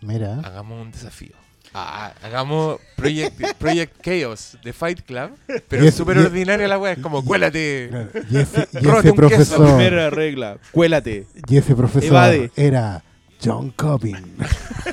Mira. 0.00 0.40
Hagamos 0.40 0.82
un 0.86 0.90
desafío. 0.90 1.34
Ah, 1.78 2.14
hagamos 2.22 2.80
Project, 2.96 3.38
Project 3.58 4.00
Chaos 4.00 4.56
de 4.64 4.72
Fight 4.72 5.02
Club, 5.02 5.32
pero 5.68 5.84
es 5.84 5.94
súper 5.94 6.16
ordinaria 6.16 6.66
la 6.66 6.78
wea. 6.78 6.92
Es 6.92 6.98
como, 7.00 7.22
cuélate. 7.22 7.90
Y 8.30 8.38
ese, 8.38 8.66
y 8.72 9.12
profesor, 9.12 9.78
regla, 10.14 10.56
cuélate. 10.72 11.26
y 11.46 11.56
ese 11.58 11.76
profesor 11.76 12.08
Evade. 12.08 12.50
era 12.56 13.04
John 13.44 13.72
Cobbin. 13.72 14.16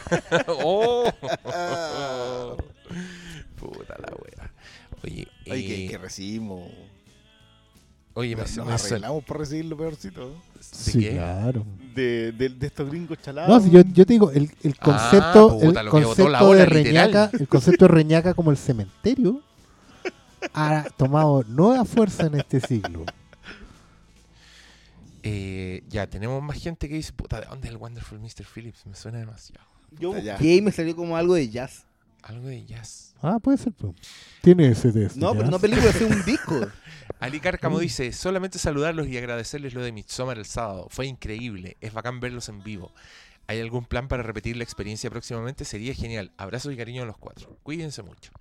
oh. 0.48 1.10
Puta 3.56 3.96
la 3.98 4.14
wea. 4.22 4.52
Oye, 5.06 5.30
Ay, 5.50 5.66
que, 5.66 5.86
eh, 5.86 5.90
que 5.90 5.98
recibimos. 5.98 6.70
Oye, 8.16 8.36
me, 8.36 8.42
Nos, 8.44 8.58
me 8.58 8.74
arreglamos 8.74 9.24
por 9.24 9.40
recibir 9.40 9.66
lo 9.66 9.78
peorcito. 9.78 10.30
¿De 10.30 10.36
Sí, 10.62 11.00
qué? 11.00 11.12
claro. 11.12 11.66
De, 11.96 12.32
de, 12.32 12.50
de 12.50 12.68
estos 12.68 12.90
gringos 12.90 13.18
chalados. 13.22 13.50
No, 13.50 13.60
si 13.60 13.70
yo, 13.72 13.82
yo 13.82 14.06
te 14.06 14.14
digo, 14.14 14.32
el, 14.32 14.50
el 14.64 14.76
Ah, 14.80 14.84
concepto, 14.84 15.60
puta, 15.60 15.82
el 15.82 15.90
concepto 15.90 16.24
ola, 16.50 16.66
de 16.66 16.66
literal. 16.80 17.12
Reñaca, 17.12 17.30
el 17.40 17.48
concepto 17.48 17.86
de 17.88 17.94
Reñaca 17.94 18.34
como 18.34 18.52
el 18.52 18.58
cementerio 18.58 19.42
ha 20.54 20.86
tomado 20.98 21.44
nueva 21.48 21.86
fuerza 21.86 22.26
en 22.28 22.36
este 22.36 22.60
siglo. 22.62 23.06
Eh, 25.26 25.84
ya, 25.88 26.08
tenemos 26.08 26.44
más 26.44 26.62
gente 26.62 26.90
que 26.90 26.96
dice, 26.96 27.14
puta, 27.14 27.40
¿de 27.40 27.46
dónde 27.48 27.68
es 27.68 27.72
el 27.74 27.78
Wonderful 27.80 28.20
Mr. 28.20 28.44
Phillips? 28.54 28.86
Me 28.86 28.94
suena 28.94 29.20
demasiado. 29.20 29.66
Yo 29.98 30.12
busqué 30.14 30.56
y 30.56 30.62
me 30.62 30.72
salió 30.72 30.96
como 30.98 31.16
algo 31.16 31.36
de 31.36 31.48
jazz. 31.50 31.86
Algo 32.24 32.48
de 32.48 32.66
jazz. 32.66 33.14
Ah, 33.22 33.38
puede 33.40 33.58
ser. 33.58 33.74
pues. 33.74 33.94
Tiene 34.42 34.68
ese 34.70 34.92
test. 34.92 35.18
No, 35.18 35.34
pero 35.34 35.50
no 35.52 35.60
película, 35.60 35.90
es 35.90 36.02
un 36.02 36.24
disco. 36.26 36.60
Ali 37.20 37.40
Cárcamo 37.40 37.78
Mm. 37.78 37.82
dice, 37.82 38.12
solamente 38.14 38.60
saludarlos 38.60 39.08
y 39.08 39.18
agradecerles 39.18 39.74
lo 39.74 39.84
de 39.84 39.92
Midsommar 39.92 40.38
el 40.38 40.46
sábado. 40.46 40.88
Fue 40.90 41.06
increíble, 41.06 41.78
es 41.82 41.94
bacán 41.94 42.20
verlos 42.22 42.48
en 42.50 42.64
vivo. 42.64 42.92
¿Hay 43.48 43.60
algún 43.60 43.84
plan 43.86 44.08
para 44.08 44.24
repetir 44.24 44.56
la 44.56 44.64
experiencia 44.64 45.10
próximamente? 45.10 45.66
Sería 45.66 45.94
genial. 45.94 46.32
Abrazos 46.38 46.72
y 46.74 46.78
cariño 46.78 47.04
a 47.04 47.06
los 47.06 47.18
cuatro. 47.18 47.60
Cuídense 47.64 48.02
mucho. 48.02 48.32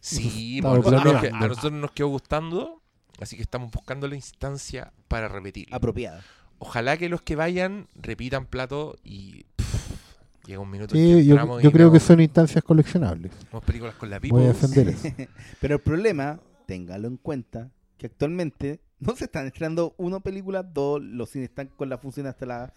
Sí, 0.00 0.60
a 0.60 0.62
nosotros, 0.74 1.20
que- 1.20 1.28
a 1.28 1.48
nosotros 1.48 1.72
nos 1.72 1.90
quedó 1.90 2.08
gustando, 2.08 2.80
así 3.20 3.34
que 3.36 3.42
estamos 3.42 3.72
buscando 3.72 4.06
la 4.06 4.14
instancia 4.14 4.92
para 5.08 5.26
repetir. 5.28 5.66
Apropiada. 5.72 6.22
Ojalá 6.58 6.96
que 6.96 7.08
los 7.08 7.22
que 7.22 7.34
vayan 7.34 7.88
repitan 7.96 8.46
plato 8.46 8.96
y 9.02 9.44
pff, 9.56 9.90
llega 10.46 10.60
un 10.60 10.70
minuto 10.70 10.94
en 10.94 11.00
que 11.00 11.20
Sí, 11.20 11.26
yo, 11.26 11.32
entramos 11.34 11.62
yo 11.62 11.68
y 11.68 11.72
creo 11.72 11.92
que 11.92 12.00
son 12.00 12.20
instancias 12.20 12.62
coleccionables. 12.64 13.32
películas 13.66 13.94
con 13.96 14.10
la 14.10 14.18
Voy 14.18 14.28
a 14.28 14.52
pipa. 14.52 14.66
defender 14.66 14.88
eso. 14.88 15.08
Pero 15.60 15.74
el 15.76 15.80
problema, 15.80 16.40
téngalo 16.66 17.08
en 17.08 17.16
cuenta, 17.16 17.70
que 17.98 18.06
actualmente 18.06 18.80
no 18.98 19.14
se 19.16 19.24
están 19.24 19.46
estrenando 19.46 19.94
uno 19.98 20.20
película, 20.20 20.62
dos, 20.62 21.02
los 21.02 21.30
cines 21.30 21.48
están 21.50 21.68
con 21.68 21.88
la 21.88 21.98
función 21.98 22.26
hasta 22.26 22.46
las 22.46 22.72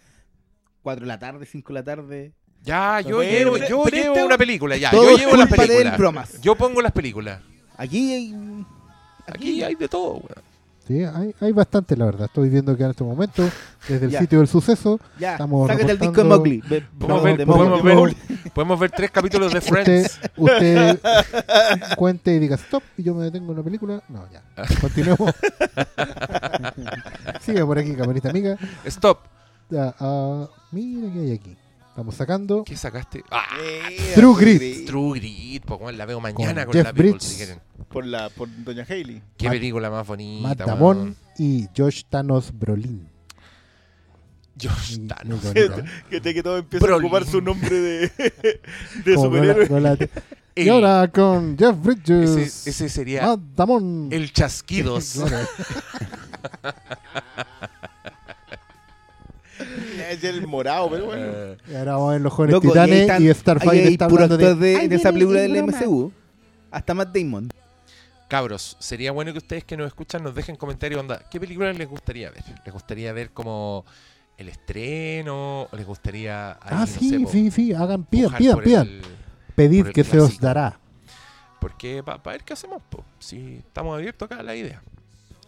4 0.82 1.02
de 1.02 1.06
la 1.08 1.18
tarde, 1.18 1.46
5 1.46 1.72
de 1.72 1.74
la 1.78 1.84
tarde. 1.84 2.32
Ya, 2.62 3.00
yo 3.00 3.18
Pero- 3.18 3.22
llevo, 3.22 3.56
yo 3.56 3.84
llevo 3.86 3.86
este- 4.14 4.22
una 4.24 4.36
película, 4.36 4.76
ya. 4.76 4.90
Todo 4.90 5.10
Yo 5.12 5.16
llevo 5.16 5.36
las 5.36 5.48
películas. 5.48 5.96
bromas. 5.98 6.40
Yo 6.42 6.56
pongo 6.56 6.82
las 6.82 6.92
películas. 6.92 7.40
Aquí 7.76 8.12
hay... 8.12 8.64
Aquí 9.26 9.62
hay 9.62 9.74
de 9.76 9.88
todo, 9.88 10.14
weón. 10.14 10.49
Sí, 10.90 11.04
hay, 11.04 11.32
hay 11.40 11.52
bastante, 11.52 11.96
la 11.96 12.06
verdad. 12.06 12.24
Estoy 12.26 12.48
viendo 12.48 12.76
que 12.76 12.82
en 12.82 12.90
este 12.90 13.04
momento, 13.04 13.48
desde 13.88 14.06
el 14.06 14.10
Ya. 14.10 14.18
sitio 14.18 14.38
del 14.38 14.48
suceso, 14.48 14.98
Ya, 15.20 15.32
Estamos 15.34 15.68
sácate 15.68 15.92
el 15.92 15.98
disco 16.00 16.16
de 16.22 16.24
Mowgli. 16.24 16.60
Ve- 16.68 16.84
Podemos 16.98 17.22
ver, 17.22 17.36
de 17.36 17.46
podemos 17.46 17.84
Mowgli. 17.84 18.16
ver- 18.28 18.52
podemos 18.52 18.80
ver 18.80 18.90
tres 18.90 19.10
capítulos 19.12 19.52
de 19.52 19.60
Friends. 19.60 20.18
usted 20.36 20.98
cuente 21.96 22.34
y 22.34 22.40
diga 22.40 22.56
stop 22.56 22.82
y 22.96 23.04
yo 23.04 23.14
me 23.14 23.22
detengo 23.22 23.52
en 23.52 23.58
la 23.58 23.62
película. 23.62 24.02
No, 24.08 24.24
ya. 24.32 24.42
Continuemos. 24.80 25.30
Sigue 27.40 27.64
por 27.64 27.78
aquí, 27.78 27.94
camarita 27.94 28.30
amiga. 28.30 28.56
Stop. 28.84 29.18
Ya, 29.70 29.94
ah, 30.00 30.48
mira 30.72 31.12
qué 31.12 31.20
hay 31.20 31.32
aquí. 31.32 31.56
Estamos 32.00 32.14
sacando 32.14 32.64
¿Qué 32.64 32.78
sacaste? 32.78 33.22
Ah, 33.30 33.44
Eh, 33.62 34.12
True 34.14 34.34
Grit. 34.40 34.86
True 34.86 35.18
Grit, 35.20 35.66
po, 35.66 35.74
weón, 35.76 35.98
la 35.98 36.06
veo 36.06 36.18
mañana 36.18 36.64
Con 36.64 36.72
con, 36.72 36.72
Jeff 36.72 36.84
la 36.84 36.92
People, 36.94 37.10
Bridges. 37.12 37.28
si 37.28 37.36
quieren. 37.36 37.60
por 37.90 38.06
la 38.06 38.30
por 38.30 38.48
Doña 38.64 38.86
Haley. 38.88 39.22
Qué 39.36 39.46
Matt- 39.48 39.54
película 39.56 39.90
más 39.90 40.06
bonita. 40.06 40.48
Matt. 40.48 40.58
Damon 40.60 41.14
y 41.36 41.66
Josh 41.76 42.04
Thanos 42.08 42.52
Brolin. 42.58 43.06
Josh 44.58 44.98
Thanos. 45.06 45.40
Que, 46.08 46.22
te- 46.22 46.32
que 46.32 46.42
todo 46.42 46.56
empieza 46.56 46.86
Broly. 46.86 47.04
a 47.04 47.06
ocupar 47.06 47.26
su 47.26 47.42
nombre 47.42 47.78
de, 47.78 48.12
de 49.04 49.14
superhéroe. 49.16 49.68
con 49.68 49.82
la- 49.82 49.96
con 49.98 50.08
la- 50.08 50.10
El- 50.54 50.66
y 50.66 50.68
ahora 50.70 51.06
con 51.12 51.58
Jeff 51.58 51.76
Bridges. 51.82 52.30
ese, 52.30 52.70
ese 52.70 52.88
sería 52.88 53.26
Matt 53.26 53.40
Damon. 53.56 54.08
el 54.10 54.32
chasquidos. 54.32 55.20
Es 60.10 60.24
el 60.24 60.46
morado, 60.46 60.90
pero 60.90 61.06
bueno. 61.06 61.22
Eh, 61.26 61.56
Y 61.70 61.74
ahora 61.74 61.92
vamos 61.92 62.08
a 62.08 62.12
ver 62.12 62.20
los 62.22 62.32
jóvenes 62.32 62.52
Loco, 62.54 62.66
y 62.66 62.70
titanes 62.70 63.00
están- 63.02 63.22
y, 63.22 63.34
Starfire 63.34 63.88
está 63.88 64.04
hablando 64.06 64.36
de... 64.36 64.54
de, 64.54 64.76
"Ay, 64.76 64.88
de 64.88 64.96
esa 64.96 65.12
película 65.12 65.42
el 65.44 65.52
del 65.52 65.62
broma". 65.64 65.78
MCU. 65.78 66.12
Hasta 66.70 66.94
Matt 66.94 67.14
Damon. 67.16 67.48
cabros, 68.28 68.76
sería 68.78 69.10
bueno 69.12 69.32
que 69.32 69.38
ustedes 69.38 69.64
que 69.64 69.76
nos 69.76 69.86
escuchan 69.88 70.22
nos 70.22 70.34
dejen 70.34 70.54
comentarios 70.56 71.00
onda, 71.00 71.20
¿qué 71.30 71.40
película 71.40 71.72
les 71.72 71.88
gustaría 71.88 72.30
ver? 72.30 72.44
¿Les 72.64 72.72
gustaría 72.72 73.12
ver 73.12 73.30
como 73.30 73.84
el 74.38 74.48
estreno? 74.48 75.62
¿O 75.62 75.76
les 75.76 75.84
gustaría 75.86 76.52
ahí, 76.52 76.58
Ah, 76.62 76.80
no 76.80 76.86
sí, 76.86 77.10
sé, 77.10 77.20
po, 77.20 77.28
sí, 77.30 77.50
sí, 77.50 77.74
hagan, 77.74 78.04
pidan, 78.04 78.34
pidan, 78.36 78.60
pidan. 78.60 78.86
el- 78.86 79.02
Pedid 79.56 79.86
que 79.88 80.04
se 80.04 80.18
os 80.20 80.38
dará. 80.38 80.78
Porque 81.60 82.02
para 82.04 82.18
ver 82.24 82.42
qué 82.44 82.52
hacemos, 82.54 82.80
po. 82.88 83.04
si 83.18 83.56
estamos 83.66 83.94
abiertos 83.96 84.26
acá 84.26 84.40
a 84.40 84.42
la 84.44 84.54
idea. 84.56 84.80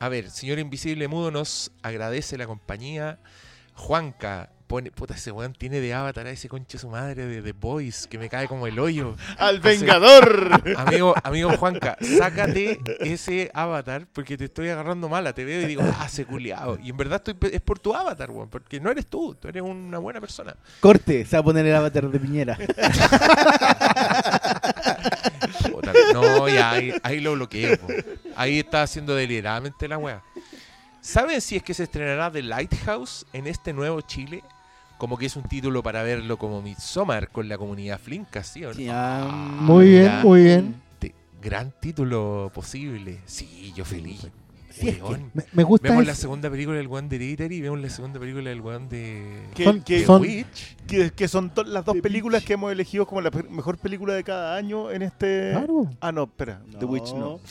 A 0.01 0.09
ver, 0.09 0.29
señor 0.31 0.59
Invisible 0.59 1.07
Mudo 1.09 1.31
nos 1.31 1.71
agradece 1.83 2.37
la 2.37 2.47
compañía. 2.47 3.19
Juanca 3.75 4.51
pone, 4.73 4.91
puta, 4.91 5.13
ese 5.13 5.31
weón 5.31 5.53
tiene 5.53 5.81
de 5.81 5.93
avatar 5.93 6.27
a 6.27 6.31
ese 6.31 6.49
conche 6.49 6.79
su 6.79 6.89
madre 6.89 7.27
de 7.27 7.43
The 7.43 7.53
Boys, 7.53 8.07
que 8.07 8.17
me 8.17 8.31
cae 8.31 8.49
como 8.49 8.67
el 8.67 8.79
hoyo. 8.79 9.17
¡Al 9.37 9.61
Vengador! 9.61 10.49
Amigo, 10.79 11.15
amigo 11.23 11.51
Juanca, 11.59 11.99
sácate 12.01 12.81
ese 13.01 13.51
avatar 13.53 14.07
porque 14.11 14.39
te 14.39 14.47
estoy 14.47 14.71
agarrando 14.71 15.11
mala. 15.11 15.35
Te 15.35 15.45
veo 15.45 15.61
y 15.61 15.67
digo, 15.67 15.83
ah, 15.99 16.09
se 16.09 16.25
culiao. 16.25 16.79
Y 16.83 16.89
en 16.89 16.97
verdad 16.97 17.23
estoy, 17.23 17.51
es 17.53 17.61
por 17.61 17.81
tu 17.81 17.95
avatar, 17.95 18.31
weón, 18.31 18.49
porque 18.49 18.81
no 18.81 18.91
eres 18.91 19.09
tú, 19.09 19.35
tú 19.35 19.47
eres 19.47 19.63
una 19.63 19.99
buena 19.99 20.23
persona. 20.23 20.57
Corte, 20.81 21.27
se 21.27 21.37
va 21.37 21.41
a 21.41 21.45
poner 21.45 21.67
el 21.67 21.75
avatar 21.77 22.11
de 22.11 22.19
Piñera. 22.19 22.57
Puta, 25.71 25.93
no, 26.15 26.49
ya 26.49 26.71
ahí, 26.71 26.95
ahí 27.03 27.21
lo 27.21 27.35
bloqueo. 27.35 27.77
po. 27.79 27.89
Ahí 28.37 28.61
está 28.61 28.85
haciendo 28.85 29.15
deliberadamente 29.15 29.87
la 29.87 29.99
weá. 29.99 30.23
¿Saben 31.03 31.41
si 31.41 31.57
es 31.57 31.63
que 31.65 31.75
se 31.75 31.83
estrenará 31.83 32.31
The 32.31 32.43
Lighthouse 32.43 33.27
en 33.33 33.47
este 33.49 33.73
nuevo 33.73 34.01
Chile? 34.03 34.43
Como 34.99 35.19
que 35.19 35.27
es 35.27 35.35
un 35.35 35.43
título 35.43 35.83
para 35.83 36.05
verlo 36.05 36.39
como 36.39 36.63
Midsommar 36.63 37.29
con 37.31 37.49
la 37.49 37.59
comunidad 37.59 37.99
Flinka, 37.99 38.45
¿sí 38.45 38.65
o 38.65 38.73
no? 38.73 38.79
Ya, 38.81 39.25
Muy 39.29 39.89
bien, 39.89 40.13
muy 40.23 40.43
bien. 40.45 40.81
Te- 41.01 41.13
gran 41.43 41.73
título 41.81 42.53
posible. 42.55 43.19
Sí, 43.27 43.73
yo 43.75 43.85
feliz. 43.85 44.21
Sí, 44.71 44.89
es 44.91 44.97
que- 44.97 45.03
Weón. 45.03 45.31
Me, 45.35 45.45
me 45.53 45.65
gusta 45.65 45.89
Vemos 45.89 46.03
ese- 46.05 46.13
la 46.13 46.15
segunda 46.15 46.49
película 46.49 46.77
del 46.79 46.87
One 46.87 47.09
de 47.09 47.17
Hereditary 47.17 47.57
y 47.57 47.61
vemos 47.63 47.81
la 47.81 47.91
segunda 47.91 48.21
película 48.21 48.49
del 48.49 48.61
One 48.61 48.87
de... 48.89 49.49
Que, 49.57 49.65
Son- 49.65 49.83
que- 49.83 49.99
The 50.01 50.07
son- 50.07 50.23
Witch. 50.23 50.77
que- 50.87 51.11
que 51.11 51.29
son 51.29 51.51
to- 51.51 51.65
las 51.65 51.85
dos 51.85 51.97
The 51.97 52.01
películas 52.03 52.45
que 52.45 52.53
hemos 52.53 52.71
elegido 52.73 53.05
como 53.07 53.21
la 53.21 53.31
pe- 53.33 53.43
mejor 53.43 53.77
película 53.79 54.15
de 54.15 54.23
cada 54.23 54.57
año 54.57 54.91
en 54.93 55.03
este... 55.03 55.51
Claro, 55.51 55.91
Ah, 56.01 56.13
no, 56.13 56.23
espera. 56.23 56.63
The 56.79 56.85
Witch 56.85 57.13
no. 57.13 57.41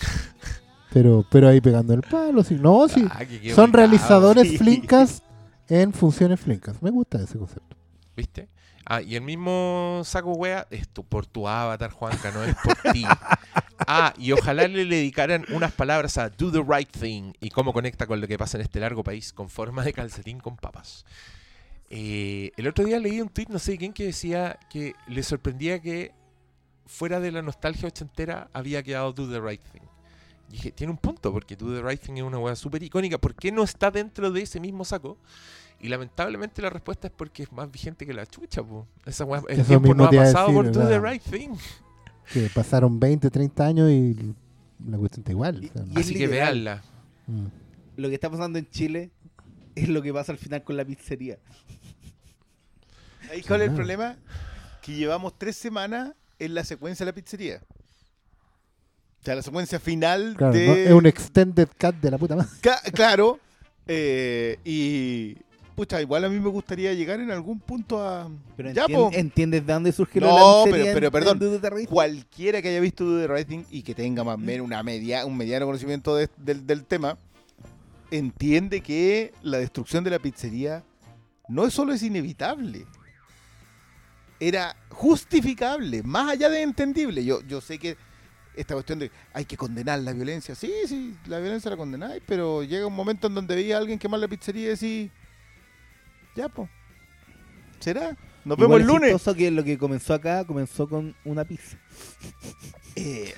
pero, 0.94 1.26
pero 1.30 1.48
ahí 1.48 1.62
pegando 1.62 1.94
el 1.94 2.02
palo, 2.02 2.44
sí. 2.44 2.56
No, 2.56 2.88
sí. 2.88 3.06
Ah, 3.10 3.26
qué 3.26 3.54
Son 3.54 3.72
realizadores 3.74 4.48
sí. 4.50 4.58
flincas 4.58 5.24
en 5.70 5.94
funciones 5.94 6.40
flincas. 6.40 6.82
Me 6.82 6.90
gusta 6.90 7.22
ese 7.22 7.38
concepto. 7.38 7.76
¿Viste? 8.16 8.50
Ah, 8.86 9.02
y 9.02 9.16
el 9.16 9.22
mismo 9.22 10.02
saco 10.04 10.32
wea 10.34 10.68
es 10.70 10.90
tu- 10.90 11.04
por 11.06 11.26
tu 11.28 11.48
avatar, 11.48 11.92
Juanca, 11.92 12.32
no 12.32 12.44
es 12.44 12.56
por 12.64 12.76
ti. 12.94 13.06
Ah, 13.88 14.14
y 14.16 14.32
ojalá 14.32 14.68
le 14.68 14.86
dedicaran 14.86 15.44
unas 15.52 15.72
palabras 15.72 16.16
a 16.20 16.30
Do 16.30 16.52
the 16.52 16.62
Right 16.66 16.88
Thing 16.92 17.34
y 17.42 17.50
cómo 17.50 17.74
conecta 17.74 18.06
con 18.06 18.22
lo 18.22 18.28
que 18.28 18.38
pasa 18.38 18.58
en 18.60 18.62
este 18.62 18.80
largo 18.80 19.04
país 19.04 19.34
con 19.34 19.50
forma 19.50 19.84
de 19.84 19.92
calcetín 19.92 20.40
con 20.40 20.56
papas. 20.56 21.04
Eh, 21.90 22.52
el 22.58 22.68
otro 22.68 22.86
día 22.86 23.00
leí 23.00 23.20
un 23.20 23.30
tweet, 23.30 23.48
no 23.50 23.58
sé 23.58 23.78
quién, 23.80 23.92
que 23.92 24.06
decía 24.06 24.60
que 24.70 24.94
le 25.08 25.24
sorprendía 25.24 25.82
que 25.82 26.12
fuera 26.86 27.20
de 27.20 27.32
la 27.32 27.42
nostalgia 27.42 27.88
ochentera 27.88 28.50
había 28.54 28.84
quedado 28.84 29.14
Do 29.14 29.28
the 29.28 29.42
Right 29.42 29.62
Thing. 29.74 29.82
Y 30.52 30.56
dije, 30.56 30.72
tiene 30.74 30.92
un 30.92 30.98
punto, 30.98 31.32
porque 31.32 31.56
Do 31.56 31.74
the 31.74 31.82
Right 31.82 32.02
Thing 32.02 32.16
es 32.18 32.24
una 32.24 32.38
wea 32.38 32.56
súper 32.58 32.84
icónica. 32.84 33.18
¿Por 33.18 33.34
qué 33.36 33.54
no 33.54 33.64
está 33.64 33.90
dentro 33.90 34.30
de 34.32 34.42
ese 34.42 34.60
mismo 34.60 34.84
saco? 34.84 35.18
Y 35.80 35.88
lamentablemente 35.88 36.62
la 36.62 36.70
respuesta 36.70 37.08
es 37.08 37.14
porque 37.16 37.44
es 37.44 37.52
más 37.54 37.72
vigente 37.72 38.06
que 38.06 38.14
la 38.14 38.26
chucha, 38.26 38.62
po. 38.62 38.86
Esa 39.06 39.24
weá- 39.26 39.44
el 39.48 39.60
Eso 39.62 39.68
tiempo 39.70 39.96
no 39.96 40.04
ha 40.06 40.12
pasado 40.12 40.48
decir, 40.50 40.56
por 40.56 40.66
Do 40.72 40.82
the 40.88 41.00
¿verdad? 41.00 41.12
Right 41.14 41.24
Thing. 41.24 41.56
Que 42.34 42.50
pasaron 42.54 43.00
20, 43.00 43.30
30 43.32 43.66
años 43.66 43.90
y 43.90 44.36
la 44.86 44.98
cuestión 44.98 45.22
está 45.22 45.32
igual. 45.32 45.58
o 45.58 45.74
sea, 45.74 45.86
Y- 45.96 46.00
Así 46.00 46.14
que 46.16 46.28
veanla. 46.28 46.84
mm. 47.28 47.46
Lo 47.96 48.10
que 48.10 48.16
está 48.16 48.30
pasando 48.30 48.60
en 48.60 48.70
Chile 48.70 49.10
es 49.76 49.88
lo 49.88 50.02
que 50.02 50.14
pasa 50.14 50.34
al 50.34 50.38
final 50.38 50.64
con 50.64 50.76
la 50.76 50.84
pizzería. 50.84 51.38
¿Ahí 53.32 53.42
cuál 53.42 53.62
es 53.62 53.70
el 53.70 53.76
problema? 53.76 54.18
Que 54.82 54.94
llevamos 54.96 55.38
tres 55.38 55.56
semanas 55.56 56.14
en 56.40 56.54
la 56.54 56.64
secuencia 56.66 57.06
de 57.06 57.12
la 57.12 57.16
pizzería. 57.16 57.62
O 59.22 59.24
sea, 59.24 59.36
la 59.36 59.42
secuencia 59.44 59.80
final 59.80 60.34
Claro, 60.36 60.54
de... 60.54 60.68
¿no? 60.68 60.74
es 60.74 60.92
un 60.92 61.06
extended 61.06 61.68
cut 61.80 61.96
de 61.96 62.10
la 62.12 62.18
puta 62.18 62.36
madre. 62.36 62.50
Ca- 62.62 62.82
claro. 62.94 63.40
eh, 63.88 64.58
y... 64.66 65.36
Pucha, 65.76 66.02
igual 66.02 66.26
a 66.26 66.30
mí 66.30 66.40
me 66.40 66.50
gustaría 66.50 66.94
llegar 66.94 67.20
en 67.20 67.32
algún 67.32 67.60
punto 67.60 68.06
a... 68.06 68.30
Pero 68.58 68.72
ya, 68.72 68.86
entien- 68.86 68.94
po. 68.96 69.10
¿entiendes 69.14 69.66
de 69.66 69.74
dónde 69.74 69.92
surge 69.92 70.20
No, 70.20 70.28
la 70.28 70.34
pero- 70.34 70.66
pizzería 70.66 70.94
pero 70.94 71.06
en- 71.08 71.12
perdón. 71.40 71.86
Cualquiera 71.88 72.62
que 72.62 72.70
haya 72.70 72.80
visto 72.80 73.06
the 73.20 73.28
Right 73.28 73.48
Thing 73.48 73.64
y 73.72 73.82
que 73.84 73.96
tenga 73.96 74.24
más 74.24 74.36
o 74.36 74.38
menos 74.38 74.66
una 74.66 74.84
media, 74.84 75.26
un 75.26 75.38
mediano 75.38 75.66
conocimiento 75.66 76.16
de- 76.16 76.30
del, 76.38 76.66
del 76.68 76.84
tema, 76.86 77.18
entiende 78.12 78.82
que 78.82 79.34
la 79.44 79.60
destrucción 79.60 80.04
de 80.04 80.10
la 80.10 80.20
pizzería 80.20 80.84
no 81.48 81.66
es 81.66 81.74
solo 81.74 81.94
es 81.94 82.04
inevitable, 82.04 82.86
era 84.40 84.76
justificable, 84.90 86.02
más 86.04 86.32
allá 86.32 86.50
de 86.50 86.62
entendible. 86.64 87.24
Yo, 87.24 87.42
yo 87.48 87.62
sé 87.62 87.78
que 87.78 87.96
esta 88.56 88.74
cuestión 88.74 89.00
de 89.00 89.12
hay 89.34 89.46
que 89.46 89.58
condenar 89.58 90.00
la 90.00 90.14
violencia, 90.14 90.56
sí, 90.56 90.72
sí, 90.88 91.16
la 91.26 91.40
violencia 91.40 91.72
la 91.72 91.78
condenáis, 91.78 92.22
pero 92.26 92.64
llega 92.64 92.86
un 92.86 92.96
momento 92.96 93.28
en 93.28 93.36
donde 93.36 93.56
veía 93.56 93.76
a 93.76 93.80
alguien 93.80 93.98
quemar 93.98 94.20
la 94.20 94.28
pizzería 94.28 94.64
y 94.64 94.70
decís, 94.70 95.12
ya, 96.36 96.50
pues, 96.50 96.70
¿será? 97.80 98.18
Nos 98.44 98.58
vemos 98.58 98.78
el 98.78 98.82
es 98.82 98.88
lunes. 98.88 99.24
que 99.38 99.52
lo 99.52 99.64
que 99.64 99.78
comenzó 99.78 100.14
acá 100.14 100.46
comenzó 100.46 100.88
con 100.88 101.16
una 101.24 101.46
pizza. 101.46 101.78
Eh, 102.96 103.34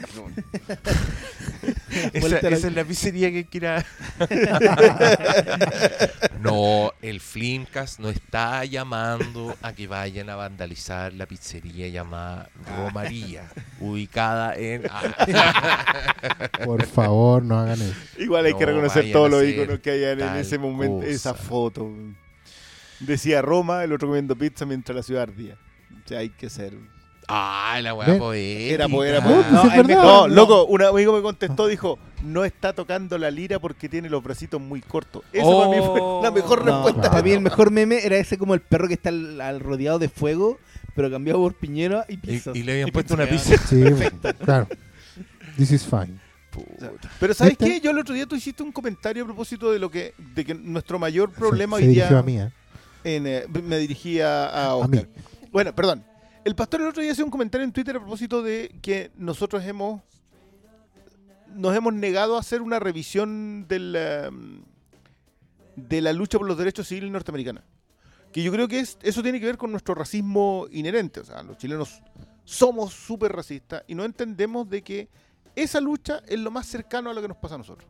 Esa, 2.14 2.39
es 2.39 2.74
la 2.74 2.84
pizzería 2.84 3.32
que 3.32 3.45
quiera. 3.45 3.86
no, 6.41 6.91
el 7.01 7.20
Flimcast 7.20 7.99
no 7.99 8.10
está 8.10 8.66
llamando 8.66 9.56
a 9.62 9.74
que 9.74 9.88
vayan 9.88 10.30
a 10.30 10.36
vandalizar 10.36 11.14
la 11.14 11.28
pizzería 11.28 11.88
llamada 11.89 12.49
Romaría, 12.78 13.49
ubicada 13.80 14.56
en. 14.56 14.84
Por 16.66 16.86
favor, 16.86 17.43
no 17.43 17.60
hagan 17.60 17.82
eso. 17.82 17.95
Igual 18.18 18.45
hay 18.45 18.54
que 18.54 18.66
No 18.66 18.72
reconocer 18.72 19.12
todos 19.12 19.30
los 19.30 19.43
iconos 19.43 19.80
que 19.80 19.91
hay 19.91 20.04
en 20.04 20.38
ese 20.38 20.58
momento, 20.58 20.97
cosa. 20.97 21.10
esa 21.10 21.34
foto. 21.34 21.91
Decía 22.99 23.41
Roma, 23.41 23.84
el 23.84 23.93
otro 23.93 24.08
comiendo 24.08 24.36
pizza 24.36 24.66
mientras 24.66 24.95
la 24.95 25.04
ciudad 25.04 25.24
ardía. 25.24 25.58
O 26.04 26.08
sea, 26.08 26.20
hay 26.20 26.30
que 26.30 26.49
ser. 26.49 26.74
Ah, 27.28 27.80
la 27.82 27.93
weá 27.93 28.17
poética. 28.17 28.74
Era 28.74 28.88
po- 28.89 29.03
era 29.03 29.21
po- 29.21 29.30
No, 29.30 29.51
no, 29.51 29.63
es 29.71 29.78
el- 29.78 29.84
verdad. 29.88 30.03
no, 30.03 30.28
loco, 30.28 30.65
un 30.65 30.82
amigo 30.84 31.13
me 31.13 31.21
contestó, 31.21 31.67
dijo, 31.67 31.99
no 32.24 32.45
está 32.45 32.74
tocando 32.74 33.17
la 33.17 33.32
lira 33.32 33.59
porque 33.59 33.89
tiene 33.89 34.09
los 34.09 34.24
bracitos 34.24 34.59
muy 34.61 34.82
cortos. 34.82 35.24
Esa 35.32 35.45
para 35.45 35.69
mí 35.69 35.76
fue 35.86 36.01
la 36.24 36.32
mejor 36.32 36.65
No, 36.65 36.71
respuesta. 36.84 37.09
para 37.11 37.24
mí 37.24 37.32
el 37.32 37.41
mejor 37.41 37.71
meme 37.71 37.99
era 38.05 38.17
ese 38.17 38.38
como 38.38 38.53
el 38.53 38.61
perro 38.61 38.88
que 38.88 38.93
está 38.95 39.09
al, 39.09 39.39
al 39.41 39.59
rodeado 39.59 39.99
de 39.99 40.09
fuego, 40.09 40.57
pero 40.95 41.09
cambiado 41.11 41.39
por 41.39 41.53
piñera 41.55 42.05
y 42.07 42.17
pizza. 42.17 42.51
y 42.53 42.63
le 42.63 42.71
habían 42.74 42.88
Y 42.89 42.91
puesto 42.91 43.13
una 43.15 43.26
pizza. 43.26 43.57
Sí, 43.57 43.84
claro. 44.45 44.67
This 45.57 45.71
is 45.71 45.84
fine. 45.86 46.19
Puta. 46.51 46.91
Pero 47.19 47.34
¿sabes 47.34 47.57
qué? 47.57 47.80
Yo 47.82 47.89
el 47.91 47.97
otro 47.97 48.13
día 48.13 48.28
tú 48.28 48.36
hiciste 48.36 48.61
un 48.61 48.71
comentario 48.71 49.24
a 49.24 49.26
propósito 49.26 49.71
de 49.71 49.80
lo 49.80 49.89
que 49.89 50.13
de 50.36 50.45
que 50.45 50.53
nuestro 50.53 50.99
mayor 50.99 51.32
problema 51.32 51.78
se, 51.78 51.84
se 51.84 51.88
hoy 51.89 51.93
dirigió 51.95 52.09
día 52.11 52.19
a 52.19 52.24
mí, 52.24 52.39
¿eh? 52.39 52.51
en, 53.03 53.28
eh, 53.28 53.45
me 53.63 53.78
dirigía 53.80 54.45
a 54.45 54.65
A 54.67 54.76
Oscar. 54.76 54.89
mí. 54.91 55.05
Bueno, 55.51 55.74
perdón. 55.74 56.03
El 56.46 56.56
pastor 56.56 56.82
el 56.82 56.88
otro 56.88 57.02
día 57.02 57.14
hizo 57.14 57.24
un 57.24 57.32
comentario 57.32 57.64
en 57.64 57.72
Twitter 57.72 57.96
a 57.96 58.00
propósito 58.00 58.44
de 58.44 58.78
que 58.82 59.12
nosotros 59.16 59.64
hemos 59.64 60.02
nos 61.56 61.76
hemos 61.76 61.94
negado 61.94 62.36
a 62.36 62.39
hacer 62.39 62.62
una 62.62 62.80
revisión 62.80 63.68
del, 63.68 63.96
em, 63.96 64.64
de 65.76 66.02
la 66.02 66.12
lucha 66.12 66.38
por 66.38 66.48
los 66.48 66.58
derechos 66.58 66.88
civiles 66.88 67.12
norteamericanos. 67.12 67.64
Que 68.32 68.41
yo 68.41 68.52
creo 68.52 68.68
que 68.68 68.80
es, 68.80 68.98
eso 69.04 69.22
tiene 69.22 69.39
que 69.39 69.46
ver 69.46 69.58
con 69.58 69.72
nuestro 69.72 69.94
racismo 69.94 70.66
inherente. 70.72 71.20
O 71.20 71.24
sea, 71.24 71.44
los 71.44 71.58
chilenos 71.58 72.02
somos 72.44 72.94
súper 72.94 73.32
racistas 73.32 73.84
y 73.88 73.96
no 73.96 74.04
entendemos 74.04 74.68
de 74.68 74.82
que 74.82 75.10
esa 75.56 75.80
lucha 75.80 76.24
es 76.28 76.39
lo 76.39 76.50
más 76.50 76.66
cercano 76.66 77.12
a 77.12 77.14
lo 77.14 77.22
que 77.22 77.28
nos 77.28 77.38
pasa 77.38 77.56
a 77.56 77.60
nosotros. 77.60 77.89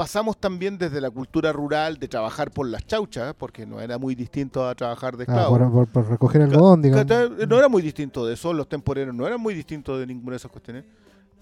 Pasamos 0.00 0.38
también 0.38 0.78
desde 0.78 0.98
la 0.98 1.10
cultura 1.10 1.52
rural 1.52 1.98
de 1.98 2.08
trabajar 2.08 2.50
por 2.50 2.66
las 2.66 2.86
chauchas, 2.86 3.34
porque 3.36 3.66
no 3.66 3.82
era 3.82 3.98
muy 3.98 4.14
distinto 4.14 4.66
a 4.66 4.74
trabajar 4.74 5.14
de 5.14 5.24
Ah, 5.24 5.26
esclavo. 5.28 5.58
por, 5.58 5.70
por- 5.72 5.88
por 5.88 6.08
recoger 6.08 6.40
algodón, 6.40 6.80
digamos. 6.80 7.06
No 7.46 7.58
era 7.58 7.68
muy 7.68 7.82
distinto 7.82 8.24
de 8.24 8.32
eso, 8.32 8.54
los 8.54 8.66
temporeros 8.66 9.14
no 9.14 9.26
eran 9.26 9.38
muy 9.38 9.52
distintos 9.52 9.98
de 9.98 10.06
ninguna 10.06 10.30
de 10.30 10.36
esas 10.38 10.50
cuestiones. 10.50 10.86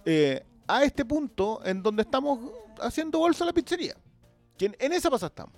Eh, 0.04 0.44
a 0.66 0.82
este 0.82 1.04
punto 1.04 1.60
en 1.64 1.84
donde 1.84 2.02
estamos 2.02 2.40
haciendo 2.80 3.20
bolsa 3.20 3.44
a 3.44 3.46
la 3.46 3.52
pizzería. 3.52 3.94
En, 4.58 4.74
en 4.80 4.92
esa 4.92 5.08
pasa 5.08 5.26
estamos. 5.26 5.54